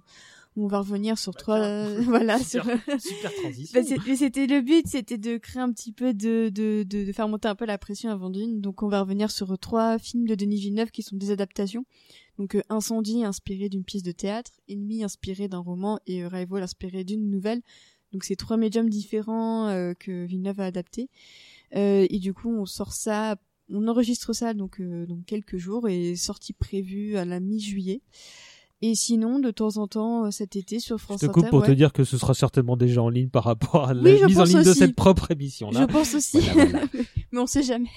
où 0.54 0.64
on 0.64 0.68
va 0.68 0.78
revenir 0.78 1.18
sur 1.18 1.34
trois 1.34 1.58
euh, 1.58 2.00
voilà 2.02 2.38
sur 2.38 2.62
Super, 2.62 3.00
super 3.00 3.32
transition. 3.42 3.80
Bah, 3.80 4.16
c'était 4.16 4.46
le 4.46 4.60
but 4.60 4.86
c'était 4.86 5.18
de 5.18 5.38
créer 5.38 5.60
un 5.60 5.72
petit 5.72 5.90
peu 5.90 6.14
de, 6.14 6.50
de, 6.50 6.84
de, 6.84 7.04
de 7.04 7.12
faire 7.12 7.26
monter 7.26 7.48
un 7.48 7.56
peu 7.56 7.64
la 7.64 7.78
pression 7.78 8.10
avant 8.10 8.30
Dune 8.30 8.60
donc 8.60 8.84
on 8.84 8.88
va 8.88 9.00
revenir 9.00 9.32
sur 9.32 9.58
trois 9.58 9.98
films 9.98 10.28
de 10.28 10.36
Denis 10.36 10.60
Villeneuve 10.60 10.92
qui 10.92 11.02
sont 11.02 11.16
des 11.16 11.32
adaptations 11.32 11.84
donc 12.38 12.54
euh, 12.54 12.62
Incendie 12.68 13.24
inspiré 13.24 13.68
d'une 13.68 13.84
pièce 13.84 14.02
de 14.02 14.12
théâtre. 14.12 14.52
Ennemi 14.68 15.04
inspiré 15.04 15.48
d'un 15.48 15.58
roman. 15.58 15.98
Et 16.06 16.24
euh, 16.24 16.28
Rival 16.28 16.62
inspiré 16.62 17.04
d'une 17.04 17.30
nouvelle. 17.30 17.62
Donc 18.12 18.24
c'est 18.24 18.36
trois 18.36 18.56
médiums 18.56 18.88
différents 18.88 19.68
euh, 19.68 19.94
que 19.94 20.24
Villeneuve 20.24 20.60
a 20.60 20.66
adaptés 20.66 21.08
et 21.76 22.20
du 22.20 22.32
coup 22.32 22.54
on 22.54 22.66
sort 22.66 22.92
ça 22.92 23.34
on 23.68 23.88
enregistre 23.88 24.32
ça 24.32 24.54
donc 24.54 24.80
dans 24.80 25.20
quelques 25.26 25.56
jours. 25.56 25.88
Et 25.88 26.14
sortie 26.14 26.52
prévue 26.52 27.16
à 27.16 27.24
la 27.24 27.40
mi-juillet. 27.40 28.00
Et 28.82 28.94
sinon, 28.94 29.38
de 29.38 29.50
temps 29.50 29.78
en 29.78 29.86
temps, 29.86 30.26
euh, 30.26 30.30
cet 30.30 30.56
été 30.56 30.78
sur 30.78 31.00
France 31.00 31.20
Je 31.22 31.26
te 31.26 31.32
coupe 31.32 31.44
Inter, 31.44 31.50
pour 31.50 31.60
ouais. 31.60 31.68
te 31.68 31.72
dire 31.72 31.92
que 31.92 32.04
ce 32.04 32.18
sera 32.18 32.34
certainement 32.34 32.76
déjà 32.76 33.02
en 33.02 33.08
ligne 33.08 33.28
par 33.28 33.44
rapport 33.44 33.88
à 33.88 33.94
la 33.94 34.02
Oui, 34.02 34.18
je 34.20 34.26
mise 34.26 34.38
en 34.38 34.44
ligne 34.44 34.62
de 34.62 34.74
cette 34.74 34.94
propre 34.94 35.30
émission 35.30 35.70
Je 35.72 35.78
là. 35.78 35.86
pense 35.86 36.14
aussi, 36.14 36.38
mais 37.32 37.38
on 37.38 37.46
sait 37.46 37.62
jamais. 37.62 37.88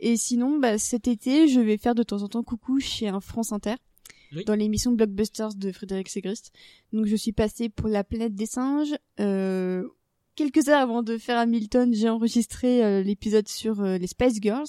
Et 0.00 0.16
sinon, 0.16 0.58
bah, 0.58 0.78
cet 0.78 1.06
été, 1.06 1.46
je 1.48 1.60
vais 1.60 1.76
faire 1.76 1.94
de 1.94 2.02
temps 2.02 2.22
en 2.22 2.28
temps 2.28 2.42
coucou 2.42 2.80
chez 2.80 3.08
un 3.08 3.20
France 3.20 3.52
Inter. 3.52 3.74
Oui. 4.34 4.44
Dans 4.44 4.56
l'émission 4.56 4.90
Blockbusters 4.90 5.54
de 5.54 5.70
Frédéric 5.70 6.08
Segrist. 6.08 6.50
Donc 6.92 7.06
je 7.06 7.14
suis 7.14 7.30
passée 7.30 7.68
pour 7.68 7.86
la 7.88 8.02
planète 8.02 8.34
des 8.34 8.46
singes. 8.46 8.96
Euh, 9.20 9.84
quelques 10.34 10.68
heures 10.68 10.80
avant 10.80 11.02
de 11.04 11.16
faire 11.16 11.38
Hamilton, 11.38 11.94
j'ai 11.94 12.08
enregistré 12.08 12.84
euh, 12.84 13.02
l'épisode 13.02 13.46
sur 13.46 13.80
euh, 13.80 13.98
les 13.98 14.08
Spice 14.08 14.40
Girls. 14.42 14.66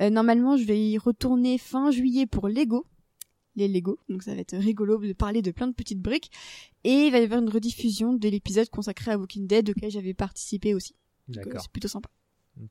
Euh, 0.00 0.10
normalement, 0.10 0.56
je 0.58 0.64
vais 0.64 0.78
y 0.78 0.98
retourner 0.98 1.56
fin 1.56 1.90
juillet 1.90 2.26
pour 2.26 2.48
Lego. 2.48 2.84
Les 3.56 3.68
Lego, 3.68 3.98
donc 4.08 4.22
ça 4.22 4.34
va 4.34 4.40
être 4.40 4.56
rigolo 4.56 4.98
de 4.98 5.12
parler 5.12 5.42
de 5.42 5.50
plein 5.50 5.68
de 5.68 5.74
petites 5.74 6.00
briques. 6.00 6.30
Et 6.82 7.06
il 7.06 7.12
va 7.12 7.20
y 7.20 7.22
avoir 7.22 7.40
une 7.40 7.48
rediffusion 7.48 8.12
de 8.14 8.28
l'épisode 8.28 8.68
consacré 8.68 9.12
à 9.12 9.18
Walking 9.18 9.46
Dead 9.46 9.70
auquel 9.70 9.90
j'avais 9.90 10.14
participé 10.14 10.74
aussi. 10.74 10.94
Euh, 11.28 11.34
D'accord. 11.34 11.60
C'est 11.60 11.70
plutôt 11.70 11.88
sympa. 11.88 12.10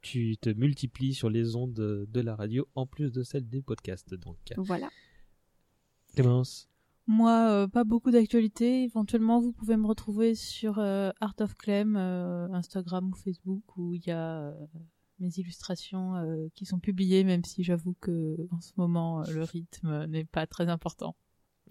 Tu 0.02 0.38
te 0.38 0.50
multiplies 0.50 1.14
sur 1.14 1.30
les 1.30 1.56
ondes 1.56 1.74
de, 1.74 2.22
la 2.22 2.36
radio 2.36 2.68
en 2.76 2.86
plus 2.86 3.12
de 3.12 3.24
celles 3.24 3.48
des 3.50 3.62
podcasts 3.62 4.14
donc. 4.14 4.38
Voilà. 4.58 4.90
Clémence. 6.16 6.70
Moi, 7.06 7.50
euh, 7.50 7.68
pas 7.68 7.84
beaucoup 7.84 8.12
d'actualités. 8.12 8.84
Éventuellement, 8.84 9.42
vous 9.42 9.52
pouvez 9.52 9.76
me 9.76 9.86
retrouver 9.86 10.36
sur 10.36 10.80
euh, 10.80 11.12
Art 11.20 11.36
of 11.42 11.54
Clem, 11.56 11.98
euh, 11.98 12.48
Instagram 12.54 13.10
ou 13.10 13.16
Facebook, 13.16 13.64
où 13.76 13.94
il 13.94 14.06
y 14.06 14.12
a 14.12 14.44
euh, 14.44 14.54
mes 15.24 15.32
illustrations 15.38 16.16
euh, 16.16 16.48
qui 16.54 16.66
sont 16.66 16.80
publiées, 16.80 17.24
même 17.24 17.44
si 17.44 17.64
j'avoue 17.64 17.96
que 18.02 18.38
en 18.52 18.60
ce 18.62 18.72
moment, 18.78 19.22
euh, 19.22 19.32
le 19.34 19.44
rythme 19.44 20.06
n'est 20.06 20.26
pas 20.26 20.46
très 20.46 20.68
important. 20.70 21.16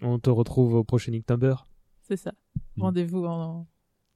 On 0.01 0.19
te 0.19 0.29
retrouve 0.29 0.73
au 0.73 0.83
prochain 0.83 1.13
Inktober. 1.13 1.55
C'est 2.01 2.17
ça. 2.17 2.33
Mm. 2.75 2.81
Rendez-vous 2.81 3.25
en, 3.25 3.67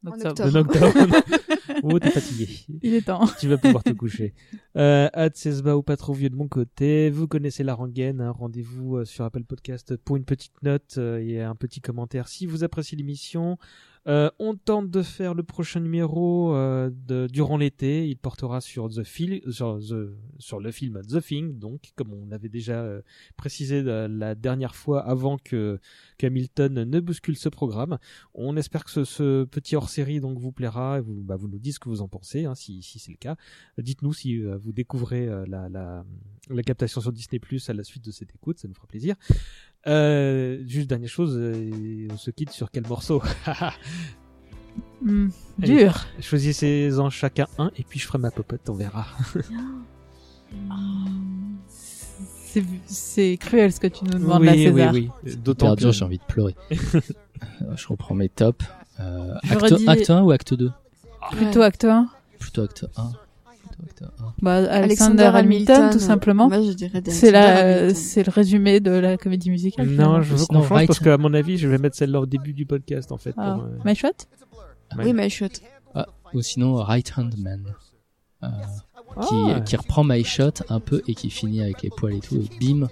en 0.05 0.11
octobre. 0.11 0.43
En 0.45 0.55
octobre. 0.55 1.15
oh, 1.84 1.99
t'es 1.99 2.09
fatigué. 2.09 2.49
Il 2.81 2.93
est 2.95 3.03
temps. 3.05 3.26
tu 3.39 3.47
vas 3.47 3.57
pouvoir 3.57 3.84
te 3.84 3.91
coucher. 3.91 4.34
Euh, 4.76 5.07
Ad 5.14 5.35
Cesba 5.35 5.77
ou 5.77 5.84
pas 5.84 5.95
trop 5.97 6.14
vieux 6.14 6.30
de 6.30 6.35
mon 6.35 6.47
côté. 6.47 7.09
Vous 7.11 7.27
connaissez 7.27 7.64
la 7.64 7.76
rengaine. 7.76 8.19
hein. 8.19 8.31
Rendez-vous 8.31 8.97
euh, 8.97 9.05
sur 9.05 9.23
Apple 9.23 9.43
Podcast 9.43 9.95
pour 9.97 10.18
une 10.18 10.26
petite 10.26 10.61
note 10.64 10.97
et 10.97 11.41
un 11.41 11.55
petit 11.55 11.80
commentaire 11.80 12.27
si 12.27 12.45
vous 12.47 12.64
appréciez 12.64 12.97
l'émission. 12.97 13.57
Euh, 14.07 14.29
on 14.39 14.55
tente 14.55 14.89
de 14.89 15.01
faire 15.01 15.34
le 15.34 15.43
prochain 15.43 15.81
numéro 15.81 16.55
euh, 16.55 16.89
durant 17.27 17.57
l'été. 17.57 18.07
Il 18.07 18.15
portera 18.17 18.61
sur 18.61 18.88
The 18.89 19.03
sur, 19.49 19.79
The- 19.79 20.15
sur 20.39 20.59
le 20.59 20.71
film 20.71 21.01
The 21.01 21.21
Thing, 21.21 21.59
donc 21.59 21.91
comme 21.95 22.13
on 22.13 22.25
l'avait 22.27 22.47
déjà 22.47 22.81
euh, 22.81 23.01
précisé 23.35 23.84
la, 23.84 24.07
la 24.07 24.34
dernière 24.34 24.75
fois 24.75 25.01
avant 25.01 25.38
que 25.38 25.79
qu'Hamilton 26.17 26.85
ne 26.85 26.99
bouscule 27.01 27.35
ce 27.35 27.49
programme. 27.49 27.97
On 28.34 28.55
espère 28.55 28.85
que 28.85 28.91
ce, 28.91 29.03
ce 29.03 29.43
petit 29.43 29.75
hors-série 29.75 30.21
donc 30.21 30.39
vous 30.39 30.51
plaira 30.53 30.99
et 30.99 31.01
vous, 31.01 31.21
bah, 31.23 31.35
vous 31.35 31.49
nous 31.49 31.59
dites 31.59 31.73
ce 31.73 31.79
que 31.79 31.89
vous 31.89 32.01
en 32.01 32.07
pensez, 32.07 32.45
hein, 32.45 32.55
si, 32.55 32.81
si 32.81 32.99
c'est 32.99 33.11
le 33.11 33.17
cas. 33.17 33.35
Dites-nous 33.77 34.13
si 34.13 34.41
euh, 34.41 34.57
vous 34.57 34.71
découvrez 34.71 35.27
euh, 35.27 35.45
la, 35.47 35.67
la, 35.67 36.05
la 36.49 36.63
captation 36.63 37.01
sur 37.01 37.11
Disney 37.11 37.39
Plus 37.39 37.69
à 37.69 37.73
la 37.73 37.84
suite 37.84 38.05
de 38.05 38.11
cette 38.11 38.34
écoute, 38.34 38.57
ça 38.59 38.67
nous 38.69 38.73
fera 38.73 38.88
plaisir. 38.88 39.15
Euh, 39.88 40.59
juste 40.65 40.88
dernière 40.89 41.09
chose, 41.09 41.35
euh, 41.38 42.07
on 42.11 42.18
se 42.18 42.31
quitte 42.31 42.51
sur 42.51 42.69
quel 42.72 42.85
morceau 42.88 43.22
Hmm, 45.01 45.30
Allez, 45.61 45.85
dur. 45.85 46.05
Choisissez-en 46.19 47.09
chacun 47.09 47.47
un 47.57 47.72
et 47.77 47.84
puis 47.84 47.99
je 47.99 48.05
ferai 48.05 48.18
ma 48.18 48.31
popote, 48.31 48.68
on 48.69 48.73
verra. 48.73 49.05
C'est 51.68 52.64
c'est 52.85 53.38
cruel 53.39 53.72
ce 53.72 53.80
que 53.80 53.88
tu 53.88 54.05
nous 54.05 54.11
demandes 54.18 54.43
là, 54.43 54.53
oui, 54.53 54.64
César. 54.64 54.93
oui, 54.93 55.09
oui. 55.23 55.35
D'autant 55.35 55.76
dur, 55.76 55.89
que 55.89 55.95
j'ai 55.95 56.05
envie 56.05 56.18
de 56.18 56.23
pleurer. 56.27 56.55
Euh, 57.61 57.76
je 57.76 57.88
reprends 57.88 58.15
mes 58.15 58.30
tops. 58.30 58.65
Euh, 58.99 59.35
acte, 59.47 59.61
redis- 59.61 59.88
acte 59.88 60.09
1 60.09 60.23
ou 60.23 60.31
acte 60.31 60.55
2 60.55 60.72
Plutôt 61.34 61.61
acte 61.61 61.85
1. 61.85 62.09
Plutôt 62.39 62.64
acte 62.64 62.88
1. 62.97 63.11
Un. 64.01 64.33
Bah, 64.41 64.55
Alexander, 64.55 64.73
Alexander 64.73 65.23
Hamilton, 65.25 65.75
Hamilton, 65.75 65.89
tout 65.99 66.05
simplement. 66.05 66.47
moi, 66.49 66.61
je 66.61 66.71
dirais 66.71 67.01
c'est 67.07 67.31
la, 67.31 67.87
le 67.89 68.29
résumé 68.29 68.79
de 68.79 68.91
la 68.91 69.17
comédie 69.17 69.49
musicale. 69.49 69.87
Non, 69.87 70.21
je 70.21 70.35
veux 70.35 70.45
qu'on 70.45 70.63
change 70.63 70.87
parce 70.87 70.99
qu'à 70.99 71.17
mon 71.17 71.33
avis, 71.33 71.57
je 71.57 71.67
vais 71.67 71.77
mettre 71.77 71.95
celle-là 71.95 72.21
au 72.21 72.25
début 72.25 72.53
du 72.53 72.65
podcast 72.65 73.11
en 73.11 73.17
fait. 73.17 73.33
Ah, 73.37 73.55
pour, 73.55 73.63
euh, 73.65 73.77
My 73.85 73.95
Shot? 73.95 74.09
Oui, 74.97 75.13
My 75.13 75.29
Shot. 75.29 75.47
Ah, 75.95 76.07
ou 76.33 76.41
sinon 76.41 76.75
Right 76.75 77.11
Hand 77.17 77.35
Man. 77.37 77.65
Euh, 78.43 78.47
qui, 79.27 79.35
Ah. 79.55 79.61
qui 79.61 79.75
reprend 79.75 80.03
My 80.03 80.23
Shot 80.23 80.63
un 80.69 80.79
peu 80.79 81.01
et 81.07 81.15
qui 81.15 81.29
finit 81.29 81.61
avec 81.61 81.81
les 81.81 81.89
poils 81.89 82.13
et 82.15 82.19
tout 82.19 82.35
et 82.35 82.49
bim 82.59 82.87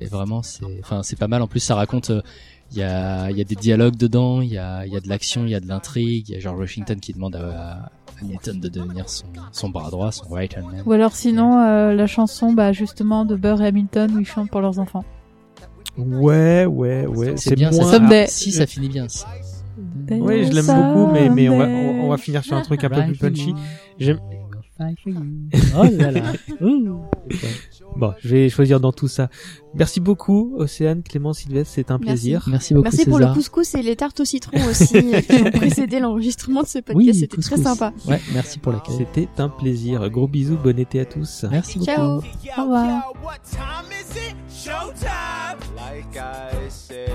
et 0.00 0.06
vraiment 0.06 0.42
c'est 0.44 0.64
enfin 0.80 1.02
c'est 1.02 1.18
pas 1.18 1.26
mal 1.26 1.42
en 1.42 1.48
plus 1.48 1.58
ça 1.58 1.74
raconte 1.74 2.10
euh, 2.10 2.22
il 2.70 2.78
y 2.78 2.82
a 2.84 3.28
il 3.30 3.36
y 3.36 3.40
a 3.40 3.44
des 3.44 3.56
dialogues 3.56 3.96
dedans 3.96 4.40
il 4.40 4.50
y 4.50 4.58
a 4.58 4.86
y 4.86 4.96
a 4.96 5.00
de 5.00 5.08
l'action 5.08 5.44
il 5.44 5.50
y 5.50 5.56
a 5.56 5.60
de 5.60 5.66
l'intrigue 5.66 6.28
il 6.28 6.34
y 6.34 6.36
a 6.36 6.40
George 6.40 6.60
Washington 6.60 7.00
qui 7.00 7.12
demande 7.12 7.34
à 7.34 7.90
Hamilton 8.20 8.60
de 8.60 8.68
devenir 8.68 9.08
son, 9.08 9.26
son 9.52 9.70
bras 9.70 9.90
droit 9.90 10.12
son 10.12 10.28
right 10.28 10.56
hand 10.56 10.66
man 10.66 10.82
Ou 10.86 10.92
alors 10.92 11.14
sinon, 11.14 11.60
euh, 11.60 11.94
la 11.94 12.06
chanson, 12.06 12.52
bah, 12.52 12.72
justement, 12.72 13.24
de 13.24 13.36
Burr 13.36 13.62
et 13.62 13.66
Hamilton 13.66 14.16
où 14.16 14.20
ils 14.20 14.26
chantent 14.26 14.50
pour 14.50 14.60
leurs 14.60 14.78
enfants. 14.78 15.04
Ouais, 15.96 16.64
ouais, 16.66 17.06
ouais. 17.06 17.36
c'est 17.36 17.56
bien 17.56 17.70
moins... 17.70 17.84
ça 17.84 17.96
Someday. 17.96 18.26
si 18.28 18.52
ça 18.52 18.66
finit 18.66 18.88
bien 18.88 19.08
ça. 19.08 19.26
Ouais, 20.10 20.44
je 20.44 20.52
l'aime 20.52 20.66
beaucoup, 20.66 21.12
mais, 21.12 21.28
mais 21.28 21.48
on, 21.48 21.58
va, 21.58 21.66
on 21.66 22.08
va 22.08 22.16
finir 22.16 22.44
sur 22.44 22.56
un 22.56 22.62
truc 22.62 22.82
un 22.84 22.88
peu 22.88 23.02
plus 23.02 23.16
punchy. 23.16 23.54
J'aime. 23.98 24.18
oh 25.76 25.82
là 25.98 26.10
là 26.12 26.32
Ouh. 26.60 27.00
Bon, 27.96 28.14
je 28.20 28.28
vais 28.28 28.48
choisir 28.48 28.78
dans 28.78 28.92
tout 28.92 29.08
ça. 29.08 29.28
Merci 29.74 29.98
beaucoup, 30.00 30.54
Océane, 30.56 31.02
Clément, 31.02 31.32
Sylvestre, 31.32 31.72
c'est 31.74 31.90
un 31.90 31.98
Merci. 31.98 32.06
plaisir. 32.06 32.44
merci 32.48 32.74
beaucoup 32.74 32.84
Merci 32.84 33.04
pour 33.06 33.18
le 33.18 33.26
couscous 33.34 33.74
et 33.74 33.82
les 33.82 33.96
tartes 33.96 34.20
au 34.20 34.24
citron 34.24 34.56
aussi 34.68 34.96
euh, 35.14 35.20
qui 35.20 35.32
ont 35.42 35.50
précédé 35.50 35.98
l'enregistrement 35.98 36.62
de 36.62 36.68
ce 36.68 36.78
podcast. 36.78 36.96
oui 36.96 37.14
C'était 37.14 37.40
très 37.42 37.56
sympa. 37.56 37.92
ouais 38.06 38.20
merci 38.32 38.58
pour 38.60 38.72
l'accueil 38.72 38.94
C'était 38.98 39.28
un 39.38 39.48
plaisir. 39.48 40.08
Gros 40.10 40.28
bisous, 40.28 40.56
bon 40.62 40.78
été 40.78 41.00
à 41.00 41.04
tous. 41.04 41.44
merci 41.50 41.78
beaucoup 41.78 41.90
Ciao. 41.90 42.16
Au 42.56 42.62
revoir. 42.62 42.86
Yo, 42.86 43.20
what 43.26 43.38
time 43.50 43.90
is 43.90 44.16
it? 44.16 44.36
Showtime. 44.48 45.58
Like 45.76 46.16
I 46.16 46.68
said. 46.68 47.08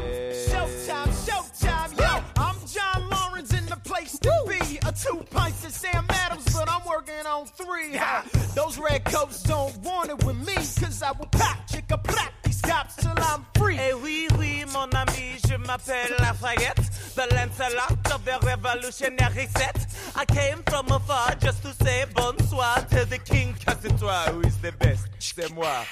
Showtime, 0.49 1.11
showtime. 1.25 1.97
Yo, 1.97 2.21
I'm 2.37 2.55
John 2.67 3.09
Lawrence 3.09 3.51
in 3.51 3.65
the 3.67 3.77
place 3.83 4.17
to 4.19 4.29
be. 4.47 4.62
Two 5.01 5.23
pints 5.31 5.65
of 5.65 5.71
Sam 5.71 6.05
Adams, 6.09 6.45
but 6.53 6.69
I'm 6.69 6.81
working 6.87 7.25
on 7.25 7.45
three. 7.45 7.95
Ha. 7.95 8.23
Those 8.55 8.77
red 8.77 9.03
coats 9.05 9.41
don't 9.43 9.75
want 9.77 10.11
it 10.11 10.23
with 10.23 10.37
me, 10.45 10.53
cause 10.55 11.01
I 11.01 11.11
will 11.11 11.25
pop, 11.25 11.57
chicka, 11.67 12.01
pop 12.03 12.31
these 12.43 12.61
cops 12.61 12.95
till 12.97 13.13
I'm 13.17 13.45
free. 13.57 13.77
Eh 13.79 13.93
oui, 13.93 14.27
oui, 14.37 14.63
mon 14.71 14.89
ami, 14.93 15.37
je 15.47 15.57
m'appelle 15.57 16.13
Lafayette, 16.19 16.89
the 17.15 17.27
Lancelot 17.33 18.11
of 18.13 18.23
the 18.23 18.37
revolutionary 18.45 19.47
set. 19.57 19.87
I 20.15 20.25
came 20.25 20.61
from 20.67 20.85
afar 20.91 21.35
just 21.41 21.63
to 21.63 21.73
say 21.83 22.05
bonsoir 22.13 22.81
to 22.91 23.05
the 23.05 23.17
king, 23.17 23.55
car 23.65 23.75
c'est 23.81 23.97
toi 23.97 24.31
who 24.31 24.41
is 24.41 24.57
the 24.61 24.71
best, 24.73 25.07
c'est 25.19 25.51
moi. 25.53 25.85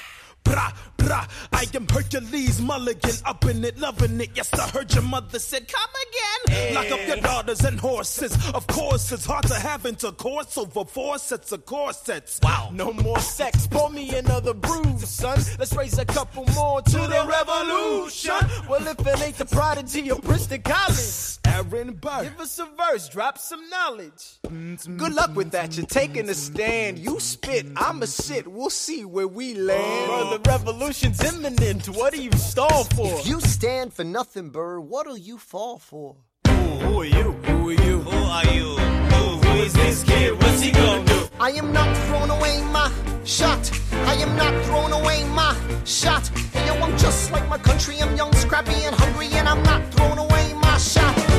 Bra, 0.44 0.72
bra, 1.06 1.26
I 1.52 1.66
am 1.74 1.88
Hercules 1.88 2.62
Mulligan, 2.62 3.16
up 3.26 3.46
in 3.46 3.64
it, 3.64 3.80
loving 3.80 4.20
it. 4.22 4.30
Yes, 4.36 4.54
I 4.54 4.68
heard 4.70 4.94
your 4.94 5.04
mother 5.04 5.40
said, 5.40 5.68
come 5.68 5.90
again. 6.08 6.76
Lock 6.76 6.92
up 6.92 7.08
your 7.08 7.18
daughters 7.18 7.64
and 7.64 7.80
horses. 7.80 8.34
Of 8.54 8.68
course, 8.68 9.12
it's 9.12 9.26
hard 9.26 9.46
to 9.48 9.56
have 9.56 9.86
intercourse 9.86 10.58
over 10.58 10.86
four 10.86 11.18
sets 11.18 11.52
of 11.52 11.66
corsets. 11.66 12.40
Wow. 12.44 12.70
No 12.74 12.94
more 12.94 13.20
sex, 13.20 13.68
pour 13.68 13.90
me 13.90 14.10
another 14.16 14.54
brew, 14.54 15.00
son. 15.00 15.40
Let's 15.60 15.76
raise 15.76 15.98
a 15.98 16.06
couple 16.06 16.46
more 16.54 16.82
to 16.82 16.98
the 16.98 17.26
revolution. 17.28 18.36
Well, 18.70 18.88
if 18.88 19.00
it 19.00 19.22
ain't 19.22 19.38
the 19.38 19.46
prodigy 19.46 20.10
of 20.10 20.22
Princeton 20.22 20.62
College, 20.62 21.38
Aaron 21.46 21.94
Burr, 21.94 22.24
give 22.24 22.40
us 22.40 22.60
a 22.60 22.68
verse, 22.78 23.10
drop 23.10 23.38
some 23.38 23.70
knowledge. 23.70 24.40
Mm-hmm. 24.48 24.98
Good 24.98 25.14
luck 25.14 25.36
with 25.36 25.52
that, 25.52 25.76
you're 25.78 25.86
taking 25.86 26.30
a 26.30 26.34
stand. 26.34 27.00
You 27.00 27.20
spit, 27.20 27.66
I'ma 27.76 28.06
sit, 28.06 28.48
we'll 28.48 28.70
see 28.70 29.06
where 29.06 29.28
we 29.28 29.56
land. 29.56 30.08
Bro, 30.08 30.30
the 30.32 30.74
revolution's 30.92 31.34
imminent, 31.34 31.88
what 31.88 32.14
do 32.14 32.22
you 32.22 32.32
stall 32.34 32.84
for? 32.84 33.20
If 33.20 33.26
you 33.26 33.40
stand 33.40 33.94
for 33.94 34.04
nothing, 34.04 34.50
Burr, 34.50 34.82
what'll 34.82 35.18
you 35.18 35.38
fall 35.38 35.78
for? 35.78 36.18
Who, 36.46 36.54
who 36.54 37.02
are 37.02 37.06
you? 37.06 37.32
Who 37.32 37.70
are 37.70 37.72
you? 37.72 38.00
Who 38.02 38.12
are 38.12 38.46
you? 38.48 38.66
Who, 38.76 39.38
who 39.38 39.62
is 39.62 39.72
this 39.72 40.04
kid? 40.04 40.34
What's 40.34 40.62
he 40.62 40.72
gonna 40.72 41.06
do? 41.06 41.30
I 41.40 41.52
am 41.52 41.72
not 41.72 41.96
throwing 42.08 42.30
away 42.30 42.62
my 42.74 42.92
shot. 43.24 43.72
I 43.94 44.16
am 44.16 44.36
not 44.36 44.54
throwing 44.66 44.92
away 44.92 45.24
my 45.30 45.56
shot. 45.86 46.30
And 46.56 46.68
yo, 46.68 46.74
I'm 46.84 46.98
just 46.98 47.32
like 47.32 47.48
my 47.48 47.58
country. 47.58 47.96
I'm 48.02 48.18
young, 48.18 48.34
scrappy, 48.34 48.84
and 48.84 48.94
hungry, 48.94 49.28
and 49.32 49.48
I'm 49.48 49.64
not 49.64 49.82
throwing 49.94 50.18
away 50.18 50.54
my 50.56 50.78
shot. 50.78 51.31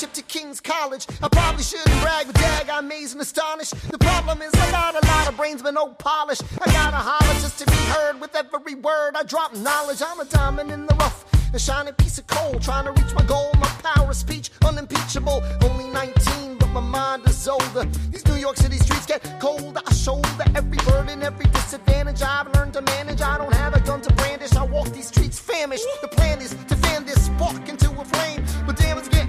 Scholarship 0.00 0.24
to 0.24 0.32
King's 0.32 0.60
College. 0.62 1.06
I 1.22 1.28
probably 1.28 1.62
shouldn't 1.62 2.00
brag, 2.00 2.26
but 2.26 2.36
dag, 2.36 2.70
I'm 2.70 2.86
amazed 2.86 3.12
and 3.12 3.20
astonished. 3.20 3.74
The 3.90 3.98
problem 3.98 4.40
is 4.40 4.50
I 4.54 4.70
got 4.70 4.94
a 4.94 5.06
lot 5.06 5.28
of 5.28 5.36
brains, 5.36 5.60
but 5.60 5.74
no 5.74 5.88
polish. 5.88 6.40
I 6.40 6.72
gotta 6.72 6.96
holler 6.96 7.34
just 7.40 7.58
to 7.58 7.66
be 7.66 7.76
heard 7.92 8.18
with 8.18 8.34
every 8.34 8.76
word. 8.76 9.12
I 9.14 9.24
drop 9.24 9.54
knowledge. 9.54 10.00
I'm 10.00 10.18
a 10.18 10.24
diamond 10.24 10.72
in 10.72 10.86
the 10.86 10.94
rough. 10.94 11.26
A 11.52 11.58
shining 11.58 11.92
piece 11.94 12.16
of 12.16 12.26
coal, 12.28 12.58
trying 12.60 12.86
to 12.86 12.92
reach 12.92 13.14
my 13.14 13.24
goal. 13.24 13.50
My 13.60 13.68
power 13.84 14.08
of 14.08 14.16
speech, 14.16 14.50
unimpeachable. 14.64 15.42
Only 15.64 15.90
19, 15.90 16.56
but 16.56 16.68
my 16.68 16.80
mind 16.80 17.28
is 17.28 17.46
older. 17.46 17.84
These 18.10 18.26
New 18.26 18.36
York 18.36 18.56
City 18.56 18.78
streets 18.78 19.04
get 19.04 19.20
colder. 19.38 19.82
I 19.86 19.92
shoulder 19.92 20.44
every 20.54 20.78
burden, 20.78 21.22
every 21.22 21.44
disadvantage 21.50 22.22
I've 22.22 22.50
learned 22.54 22.72
to 22.72 22.80
manage. 22.80 23.20
I 23.20 23.36
don't 23.36 23.54
have 23.54 23.74
a 23.74 23.80
gun 23.80 24.00
to 24.00 24.14
brandish. 24.14 24.54
I 24.54 24.64
walk 24.64 24.88
these 24.94 25.08
streets 25.08 25.38
famished. 25.38 25.84
The 26.00 26.08
plan 26.08 26.40
is 26.40 26.56
to 26.68 26.76
fan 26.76 27.04
this 27.04 27.26
spark 27.26 27.68
into 27.68 27.90
a 28.00 28.04
flame. 28.04 28.42
But 28.66 28.78
damn, 28.78 28.96
it's 28.96 29.08
getting 29.08 29.19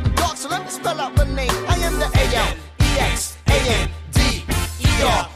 so 0.42 0.50
let 0.50 0.64
me 0.64 0.70
spell 0.72 1.00
out 1.00 1.16
the 1.16 1.26
name. 1.26 1.52
I 1.68 1.78
am 1.86 2.00
the 2.00 2.10
A-L-E-X-A-N-D-E-R. 2.18 3.30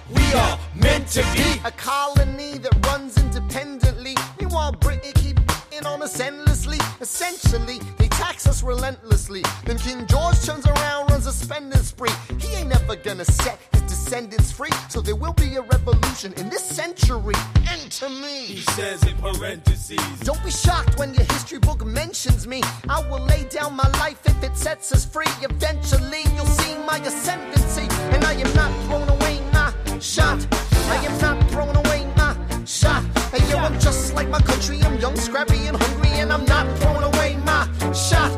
We 0.10 0.34
are 0.34 0.60
meant 0.74 1.08
to 1.10 1.22
be 1.36 1.62
a 1.64 1.70
colony 1.70 2.58
that 2.58 2.74
runs 2.88 3.16
independently. 3.20 4.16
Meanwhile, 4.40 4.72
Britain 4.72 5.12
keep 5.14 5.40
on 5.86 6.02
us 6.02 6.20
endlessly. 6.20 6.80
Essentially, 7.02 7.80
us 8.48 8.64
relentlessly. 8.64 9.44
Then 9.66 9.78
King 9.78 10.06
George 10.08 10.40
turns 10.46 10.66
around, 10.66 11.10
runs 11.10 11.26
a 11.26 11.32
spending 11.32 11.82
spree. 11.82 12.12
He 12.40 12.56
ain't 12.56 12.74
ever 12.74 12.96
gonna 12.96 13.26
set 13.26 13.60
his 13.72 13.82
descendants 13.84 14.52
free. 14.52 14.72
So 14.90 15.02
there 15.02 15.16
will 15.16 15.34
be 15.34 15.56
a 15.56 15.62
revolution 15.62 16.34
in 16.38 16.50
this 16.50 16.64
century. 16.64 17.36
Enter 17.70 18.10
me. 18.10 18.46
He 18.46 18.62
says 18.62 19.04
in 19.04 19.16
parentheses. 19.18 20.20
Don't 20.22 20.44
be 20.44 20.52
shocked 20.52 20.98
when 20.98 21.14
your 21.14 21.26
history 21.26 21.60
book 21.60 21.86
mentions 21.86 22.48
me. 22.48 22.62
I 22.90 23.00
will 23.10 23.24
lay 23.26 23.44
down 23.46 23.76
my 23.76 23.90
life 24.00 24.22
if 24.26 24.44
it 24.44 24.56
sets 24.58 24.92
us 24.92 25.06
free. 25.06 25.32
Eventually, 25.42 26.24
you'll 26.36 26.46
see 26.46 26.76
my 26.86 26.98
ascendancy. 26.98 27.88
And 28.14 28.24
I 28.24 28.34
am 28.34 28.54
not 28.56 28.72
throwing 28.86 29.10
away 29.10 29.42
my 29.54 29.74
shot. 30.00 30.46
I 30.90 30.98
am 31.06 31.22
not 31.22 31.50
throwing 31.52 31.76
away 31.76 32.06
my 32.16 32.36
shot. 32.66 33.15
Yo, 33.56 33.62
I'm 33.62 33.80
just 33.80 34.14
like 34.14 34.28
my 34.28 34.42
country. 34.42 34.82
I'm 34.84 35.00
young, 35.00 35.16
scrappy, 35.16 35.68
and 35.68 35.78
hungry. 35.78 36.10
And 36.20 36.34
I'm 36.34 36.44
not 36.44 36.66
throwing 36.80 37.04
away 37.04 37.38
my 37.46 37.64
shot. 37.94 38.30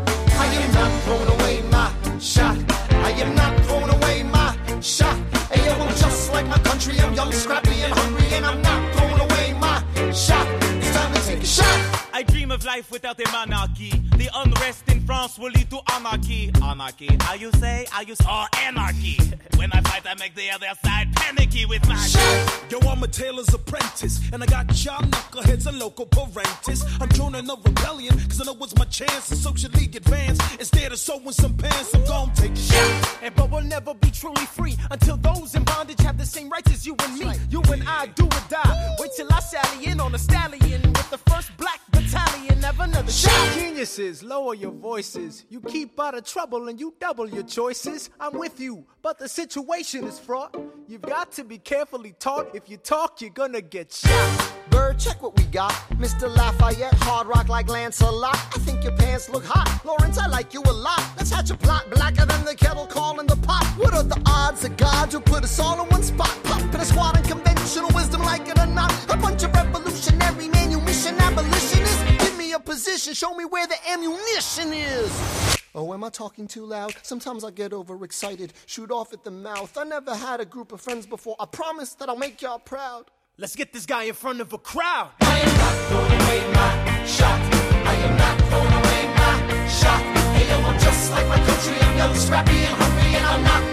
I 0.43 0.45
am 0.45 0.71
not 0.73 0.91
throwing 1.03 1.31
away 1.39 1.63
my 1.71 1.91
shot. 2.19 2.55
I 2.91 3.11
am 3.23 3.33
not 3.33 3.59
throwing 3.65 3.89
away 3.89 4.21
my 4.21 4.55
shot. 4.79 5.17
Hey, 5.51 5.65
yo, 5.65 5.73
I'm 5.73 5.95
just 5.95 6.31
like 6.31 6.45
my 6.45 6.59
country. 6.59 6.99
I'm 6.99 7.15
young, 7.15 7.31
scrappy, 7.31 7.81
and 7.81 7.93
hungry. 7.93 8.27
And 8.33 8.45
I'm 8.45 8.61
not 8.61 8.79
throwing 8.93 9.19
away 9.19 9.53
my 9.59 9.77
shot. 10.11 10.45
It's 10.81 10.95
time 10.95 11.11
to 11.15 11.21
take 11.25 11.41
a 11.41 11.45
shot. 11.45 11.86
I 12.17 12.23
dream 12.23 12.49
of 12.49 12.65
life 12.65 12.89
without 12.89 13.19
a 13.19 13.31
monarchy. 13.31 13.91
The 14.17 14.27
unrest 14.33 14.89
in 14.89 15.05
France 15.05 15.37
will 15.37 15.51
lead 15.51 15.69
to 15.69 15.79
anarchy. 15.93 16.51
Anarchy, 16.63 17.15
how 17.21 17.35
you 17.35 17.51
say? 17.51 17.85
I 17.93 18.01
use 18.01 18.19
or 18.21 18.47
anarchy. 18.63 19.19
When 19.57 19.71
I 19.71 19.81
fight, 19.81 20.05
I 20.07 20.13
make 20.19 20.35
the 20.35 20.51
other 20.51 20.67
side 20.85 21.15
panicky 21.15 21.65
with 21.65 21.87
my 21.87 21.95
shit. 21.95 22.71
Yo, 22.71 22.77
I'm 22.87 23.01
a 23.01 23.07
tailor's 23.07 23.51
apprentice, 23.53 24.21
and 24.31 24.43
I 24.43 24.45
got 24.45 24.67
y'all 24.85 25.01
knuckleheads 25.01 25.65
and 25.65 25.79
local 25.79 26.05
parentis. 26.05 26.85
I'm 27.01 27.09
joining 27.09 27.49
a 27.49 27.55
rebellion, 27.55 28.13
cause 28.29 28.39
I 28.41 28.45
know 28.45 28.57
it's 28.61 28.75
my 28.77 28.85
chance 28.85 29.29
to 29.29 29.35
socially 29.35 29.85
advance. 29.85 30.39
Instead 30.59 30.91
of 30.91 30.99
sewing 30.99 31.31
some 31.31 31.57
pants, 31.57 31.93
I'm 31.95 32.05
gonna 32.05 32.31
take 32.35 32.51
a 32.51 32.55
shot. 32.55 33.17
And 33.23 33.35
but 33.35 33.49
we'll 33.49 33.63
never 33.63 33.95
be 33.95 34.11
truly 34.11 34.45
free 34.45 34.75
until 34.91 35.17
those 35.17 35.55
in 35.55 35.63
bondage 35.63 36.01
have 36.01 36.19
the 36.19 36.25
same 36.25 36.49
rights 36.49 36.71
as 36.71 36.85
you 36.85 36.95
and 37.03 37.17
me. 37.17 37.31
You 37.49 37.63
and 37.73 37.83
I 37.87 38.07
do 38.07 38.25
or 38.25 38.43
die. 38.49 38.95
Wait 38.99 39.09
till 39.15 39.27
I 39.33 39.39
sally 39.39 39.87
in 39.87 39.99
on 39.99 40.13
a 40.13 40.19
stallion 40.19 40.81
with 40.83 41.09
the 41.09 41.17
first 41.29 41.55
black 41.57 41.81
battalion. 42.01 42.61
Have 42.61 42.79
another 42.79 43.11
shot. 43.11 43.53
Geniuses, 43.53 44.23
lower 44.23 44.53
your 44.53 44.71
voices. 44.71 45.45
You 45.49 45.61
keep 45.61 45.99
out 45.99 46.17
of 46.17 46.25
trouble 46.25 46.67
and 46.67 46.79
you 46.79 46.93
double 46.99 47.29
your 47.29 47.43
choices. 47.43 48.09
I'm 48.19 48.37
with 48.37 48.59
you, 48.59 48.85
but 49.01 49.19
the 49.19 49.29
situation 49.29 50.03
is 50.03 50.19
fraught. 50.19 50.55
You've 50.87 51.01
got 51.01 51.31
to 51.33 51.43
be 51.43 51.59
carefully 51.59 52.13
taught. 52.19 52.53
If 52.53 52.69
you 52.69 52.77
talk, 52.77 53.21
you're 53.21 53.29
gonna 53.29 53.61
get 53.61 53.93
shot. 53.93 54.53
Bird, 54.69 54.99
check 54.99 55.21
what 55.23 55.37
we 55.37 55.45
got. 55.45 55.71
Mr. 55.93 56.27
Lafayette, 56.35 56.93
hard 56.95 57.27
rock 57.27 57.47
like 57.47 57.69
Lancelot. 57.69 58.35
I 58.35 58.59
think 58.59 58.83
your 58.83 58.97
pants 58.97 59.29
look 59.29 59.45
hot. 59.45 59.69
Lawrence, 59.85 60.17
I 60.17 60.27
like 60.27 60.53
you 60.53 60.61
a 60.61 60.73
lot. 60.73 61.01
Let's 61.17 61.31
hatch 61.31 61.51
a 61.51 61.55
plot 61.55 61.89
blacker 61.91 62.25
than 62.25 62.43
the 62.43 62.55
kettle 62.55 62.87
calling 62.87 63.27
the 63.27 63.37
pot. 63.37 63.65
What 63.77 63.93
are 63.93 64.03
the 64.03 64.21
odds 64.25 64.65
of 64.65 64.75
God 64.75 65.13
who 65.13 65.21
put 65.21 65.43
us 65.43 65.59
all 65.59 65.81
in 65.81 65.89
one 65.89 66.03
spot? 66.03 66.35
Pop 66.43 66.61
in 66.61 66.81
a 66.81 66.85
squad 66.85 67.15
and 67.15 67.25
conventional 67.25 67.89
wisdom, 67.93 68.23
like 68.23 68.47
it 68.47 68.59
or 68.59 68.67
not. 68.67 68.91
A 69.09 69.15
bunch 69.15 69.43
of 69.43 69.53
revolutionary 69.53 70.49
manumission 70.97 71.21
abolitionists. 71.21 72.03
Give 72.23 72.37
me 72.37 72.53
a 72.53 72.59
position, 72.59 73.13
show 73.13 73.33
me 73.35 73.45
where 73.45 73.67
the 73.67 73.75
ammunition 73.89 74.73
is. 74.73 75.57
Oh, 75.75 75.93
am 75.93 76.03
I 76.03 76.09
talking 76.09 76.47
too 76.47 76.65
loud? 76.65 76.95
Sometimes 77.03 77.43
I 77.43 77.51
get 77.51 77.71
overexcited, 77.71 78.53
shoot 78.65 78.91
off 78.91 79.13
at 79.13 79.23
the 79.23 79.31
mouth. 79.31 79.77
I 79.77 79.83
never 79.83 80.15
had 80.15 80.39
a 80.39 80.45
group 80.45 80.71
of 80.71 80.81
friends 80.81 81.05
before. 81.05 81.35
I 81.39 81.45
promise 81.45 81.93
that 81.95 82.09
I'll 82.09 82.17
make 82.17 82.41
y'all 82.41 82.59
proud. 82.59 83.11
Let's 83.37 83.55
get 83.55 83.73
this 83.73 83.85
guy 83.85 84.03
in 84.03 84.15
front 84.15 84.41
of 84.41 84.53
a 84.53 84.57
crowd. 84.57 85.11
I 85.21 85.39
am 85.39 85.57
not 85.57 85.75
throwing 85.87 86.21
away 86.21 86.53
my 86.53 87.05
shot. 87.05 87.39
I 87.85 87.93
am 87.93 88.17
not 88.17 88.37
throwing 88.49 88.73
away 88.73 89.01
my 89.15 89.67
shot. 89.67 90.01
Hey, 90.33 90.49
yo, 90.49 90.67
I'm 90.67 90.79
just 90.79 91.11
like 91.11 91.27
my 91.27 91.37
country. 91.45 91.75
I'm 91.79 91.97
young, 91.97 92.15
scrappy, 92.15 92.51
and 92.51 92.75
hungry, 92.75 93.15
and 93.15 93.25
I'm 93.25 93.43
not 93.43 93.66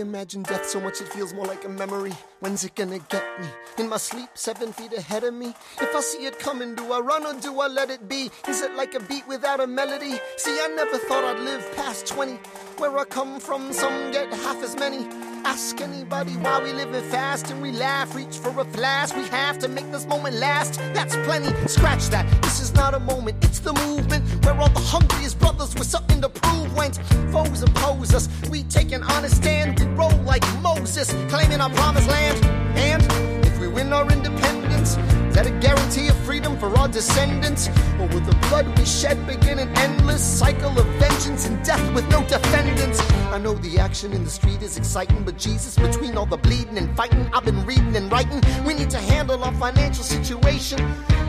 imagine 0.00 0.42
death 0.42 0.66
so 0.66 0.80
much 0.80 1.00
it 1.00 1.08
feels 1.08 1.32
more 1.32 1.46
like 1.46 1.64
a 1.64 1.68
memory. 1.68 2.12
When's 2.40 2.64
it 2.64 2.74
gonna 2.74 2.98
get 2.98 3.24
me? 3.40 3.46
In 3.78 3.88
my 3.88 3.96
sleep, 3.96 4.28
seven 4.34 4.72
feet 4.72 4.92
ahead 4.92 5.24
of 5.24 5.34
me. 5.34 5.54
If 5.80 5.94
I 5.94 6.00
see 6.00 6.26
it 6.26 6.38
coming, 6.38 6.74
do 6.74 6.92
I 6.92 7.00
run 7.00 7.26
or 7.26 7.38
do 7.40 7.60
I 7.60 7.68
let 7.68 7.90
it 7.90 8.08
be? 8.08 8.30
Is 8.48 8.62
it 8.62 8.74
like 8.74 8.94
a 8.94 9.00
beat 9.00 9.26
without 9.28 9.60
a 9.60 9.66
melody? 9.66 10.18
See, 10.36 10.58
I 10.60 10.68
never 10.74 10.98
thought 10.98 11.24
I'd 11.24 11.40
live 11.40 11.64
past 11.76 12.06
20. 12.06 12.32
Where 12.78 12.96
I 12.98 13.04
come 13.04 13.40
from, 13.40 13.72
some 13.72 14.12
get 14.12 14.32
half 14.32 14.62
as 14.62 14.76
many. 14.76 15.35
Ask 15.48 15.80
anybody 15.80 16.32
why 16.32 16.60
we 16.60 16.72
live 16.72 16.90
living 16.90 17.08
fast 17.08 17.52
and 17.52 17.62
we 17.62 17.70
laugh. 17.70 18.16
Reach 18.16 18.36
for 18.36 18.48
a 18.60 18.64
flask. 18.64 19.14
We 19.14 19.28
have 19.28 19.60
to 19.60 19.68
make 19.68 19.88
this 19.92 20.04
moment 20.04 20.34
last. 20.34 20.80
That's 20.92 21.14
plenty. 21.18 21.54
Scratch 21.68 22.08
that. 22.08 22.26
This 22.42 22.60
is 22.60 22.74
not 22.74 22.94
a 22.94 22.98
moment. 22.98 23.36
It's 23.44 23.60
the 23.60 23.72
movement 23.72 24.24
where 24.44 24.58
all 24.58 24.68
the 24.70 24.80
hungriest 24.80 25.38
brothers 25.38 25.72
with 25.76 25.86
something 25.86 26.20
to 26.20 26.28
prove 26.28 26.76
went. 26.76 26.96
Foes 27.30 27.62
oppose 27.62 28.12
us. 28.12 28.28
We 28.50 28.64
take 28.64 28.90
an 28.90 29.04
honest 29.04 29.36
stand. 29.36 29.78
We 29.78 29.86
roll 29.94 30.16
like 30.24 30.44
Moses, 30.62 31.14
claiming 31.28 31.60
our 31.60 31.70
promised 31.70 32.08
land. 32.08 32.44
And 32.76 33.46
if 33.46 33.56
we 33.60 33.68
win 33.68 33.92
our 33.92 34.10
independence, 34.10 34.96
that 35.36 35.46
a 35.46 35.52
guarantee 35.60 36.08
of 36.08 36.15
freedom 36.26 36.58
for 36.58 36.76
our 36.76 36.88
descendants? 36.88 37.68
Or 38.00 38.06
will 38.08 38.20
the 38.20 38.36
blood 38.48 38.66
we 38.76 38.84
shed 38.84 39.24
begin 39.28 39.60
an 39.60 39.70
endless 39.78 40.22
cycle 40.22 40.76
of 40.76 40.86
vengeance 40.98 41.46
and 41.46 41.64
death 41.64 41.84
with 41.94 42.06
no 42.10 42.20
defendants? 42.24 43.00
I 43.30 43.38
know 43.38 43.54
the 43.54 43.78
action 43.78 44.12
in 44.12 44.24
the 44.24 44.30
street 44.30 44.60
is 44.60 44.76
exciting, 44.76 45.22
but 45.22 45.38
Jesus, 45.38 45.76
between 45.76 46.16
all 46.18 46.26
the 46.26 46.36
bleeding 46.36 46.78
and 46.78 46.94
fighting, 46.96 47.30
I've 47.32 47.44
been 47.44 47.64
reading 47.64 47.94
and 47.94 48.10
writing. 48.10 48.42
We 48.66 48.74
need 48.74 48.90
to 48.90 48.98
handle 48.98 49.42
our 49.44 49.52
financial 49.52 50.02
situation. 50.02 50.80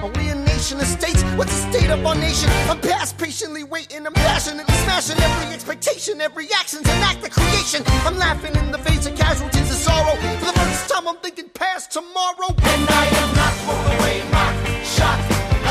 Are 0.01 0.09
we 0.17 0.29
a 0.29 0.35
nation 0.35 0.79
of 0.79 0.87
states? 0.87 1.21
What's 1.37 1.53
the 1.53 1.71
state 1.71 1.91
of 1.91 2.03
our 2.03 2.15
nation? 2.15 2.49
I'm 2.67 2.81
past 2.81 3.19
patiently 3.19 3.63
waiting, 3.63 4.07
I'm 4.07 4.13
passionately 4.13 4.73
smashing 4.85 5.19
every 5.21 5.53
expectation, 5.53 6.21
every 6.21 6.47
action's 6.59 6.89
an 6.89 7.03
act 7.03 7.23
of 7.23 7.29
creation. 7.29 7.83
I'm 8.07 8.17
laughing 8.17 8.55
in 8.55 8.71
the 8.71 8.79
face 8.79 9.05
of 9.05 9.15
casualties 9.15 9.69
of 9.69 9.77
sorrow. 9.77 10.15
For 10.39 10.51
the 10.51 10.59
first 10.59 10.89
time, 10.89 11.07
I'm 11.07 11.17
thinking 11.17 11.49
past 11.49 11.91
tomorrow. 11.91 12.49
And 12.73 12.89
I 12.89 13.05
am 13.21 13.35
not 13.35 13.53
throwing 13.61 13.99
away 13.99 14.31
my 14.31 14.66
shot. 14.97 15.19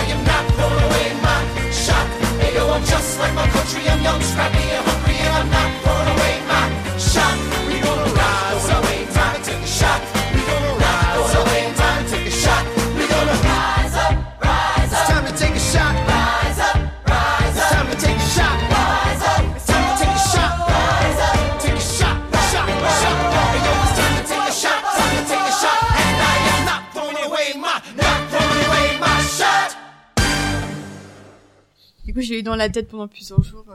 I 0.01 0.03
am 0.15 0.23
not 0.31 0.45
throwing 0.55 0.83
away 0.87 1.07
my 1.27 1.39
shot. 1.85 2.07
Hey, 2.41 2.55
yo, 2.55 2.63
I'm 2.71 2.85
just 2.85 3.19
like 3.19 3.35
my 3.35 3.49
country. 3.57 3.83
I'm 3.91 4.01
young, 4.03 4.21
scrappy, 4.31 4.65
and 4.77 4.85
hungry, 4.89 5.17
and 5.27 5.35
I'm 5.41 5.49
not 5.57 5.69
throwing 5.83 6.11
away 6.15 6.36
Coup, 32.17 32.23
j'ai 32.23 32.39
eu 32.39 32.43
dans 32.43 32.57
la 32.57 32.71
tête 32.71 32.89
pendant 32.89 33.09
plusieurs 33.09 33.43
jours. 33.43 33.67
euh, 33.69 33.75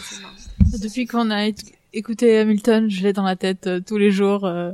c'est 0.00 0.22
marrant. 0.22 0.34
Depuis 0.80 1.06
qu'on 1.06 1.30
a 1.32 1.48
éc- 1.48 1.72
écouté 1.92 2.38
Hamilton, 2.38 2.88
je 2.88 3.02
l'ai 3.02 3.12
dans 3.12 3.24
la 3.24 3.34
tête 3.34 3.66
euh, 3.66 3.80
tous 3.84 3.98
les 3.98 4.12
jours. 4.12 4.44
euh. 4.44 4.70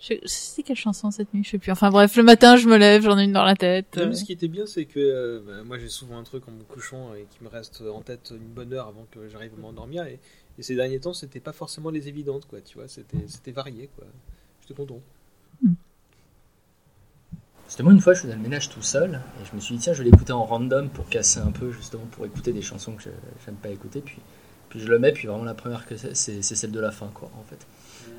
Je- 0.00 0.14
C'était 0.24 0.64
quelle 0.64 0.76
chanson 0.76 1.12
cette 1.12 1.32
nuit 1.32 1.44
Je 1.44 1.50
sais 1.50 1.58
plus. 1.58 1.70
Enfin 1.70 1.90
bref, 1.90 2.16
le 2.16 2.24
matin, 2.24 2.56
je 2.56 2.68
me 2.68 2.76
lève, 2.76 3.02
j'en 3.02 3.16
ai 3.16 3.22
une 3.24 3.32
dans 3.32 3.44
la 3.44 3.54
tête. 3.54 3.96
Non, 3.96 4.02
euh. 4.02 4.08
mais 4.08 4.14
ce 4.16 4.24
qui 4.24 4.32
était 4.32 4.48
bien, 4.48 4.66
c'est 4.66 4.86
que 4.86 4.98
euh, 4.98 5.40
bah, 5.46 5.62
moi 5.64 5.78
j'ai 5.78 5.88
souvent 5.88 6.18
un 6.18 6.24
truc 6.24 6.48
en 6.48 6.50
me 6.50 6.62
couchant 6.64 7.14
et 7.14 7.26
qui 7.30 7.44
me 7.44 7.48
reste 7.48 7.80
en 7.80 8.00
tête 8.02 8.32
une 8.36 8.48
bonne 8.52 8.72
heure 8.72 8.88
avant 8.88 9.06
que 9.12 9.28
j'arrive 9.28 9.52
à 9.56 9.60
m'endormir. 9.60 10.04
Et, 10.06 10.18
et 10.58 10.62
ces 10.62 10.74
derniers 10.74 10.98
temps, 10.98 11.14
c'était 11.14 11.38
pas 11.40 11.52
forcément 11.52 11.90
les 11.90 12.08
évidentes, 12.08 12.46
quoi. 12.46 12.60
Tu 12.60 12.76
vois, 12.76 12.88
c'était 12.88 13.18
c'était 13.28 13.52
varié, 13.52 13.88
quoi. 13.96 14.04
J'étais 14.62 14.74
content. 14.74 15.00
C'était 17.76 17.84
moi 17.84 17.92
une 17.92 18.00
fois, 18.00 18.14
je 18.14 18.20
faisais 18.22 18.32
le 18.34 18.40
ménage 18.40 18.70
tout 18.70 18.80
seul 18.80 19.20
et 19.38 19.44
je 19.44 19.54
me 19.54 19.60
suis 19.60 19.74
dit 19.76 19.82
tiens, 19.82 19.92
je 19.92 20.02
vais 20.02 20.08
l'écouter 20.10 20.32
en 20.32 20.46
random 20.46 20.88
pour 20.88 21.06
casser 21.10 21.40
un 21.40 21.50
peu 21.50 21.70
justement 21.72 22.06
pour 22.12 22.24
écouter 22.24 22.54
des 22.54 22.62
chansons 22.62 22.92
que 22.92 23.02
je- 23.02 23.10
j'aime 23.44 23.56
pas 23.56 23.68
écouter. 23.68 24.00
Puis, 24.00 24.16
puis 24.70 24.80
je 24.80 24.86
le 24.88 24.98
mets, 24.98 25.12
puis 25.12 25.28
vraiment 25.28 25.44
la 25.44 25.52
première 25.52 25.84
que 25.84 25.94
c'est, 25.98 26.14
c'est 26.14 26.40
celle 26.42 26.70
de 26.72 26.80
la 26.80 26.90
fin 26.90 27.10
quoi 27.12 27.30
en 27.38 27.42
fait. 27.44 27.66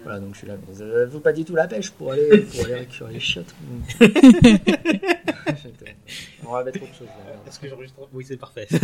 Voilà 0.04 0.20
donc 0.20 0.34
je 0.34 0.38
suis 0.40 0.48
là, 0.48 0.58
mais 0.70 0.76
ça 0.76 1.06
vaut 1.08 1.22
pas 1.22 1.34
du 1.34 1.44
tout 1.44 1.56
la 1.56 1.68
pêche 1.68 1.90
pour 1.90 2.12
aller 2.12 2.38
pour 2.38 2.66
aller 2.66 2.76
récupérer 2.76 3.14
les 3.14 3.20
chiottes. 3.20 3.56
On 6.46 6.52
va 6.52 6.64
mettre 6.64 6.84
autre 6.84 6.94
chose. 6.94 7.08
là. 7.08 7.34
Est-ce 7.48 7.60
que 7.60 7.68
j'enregistre? 7.68 7.98
Oui, 8.14 8.24
c'est 8.28 8.38
parfait. 8.38 8.68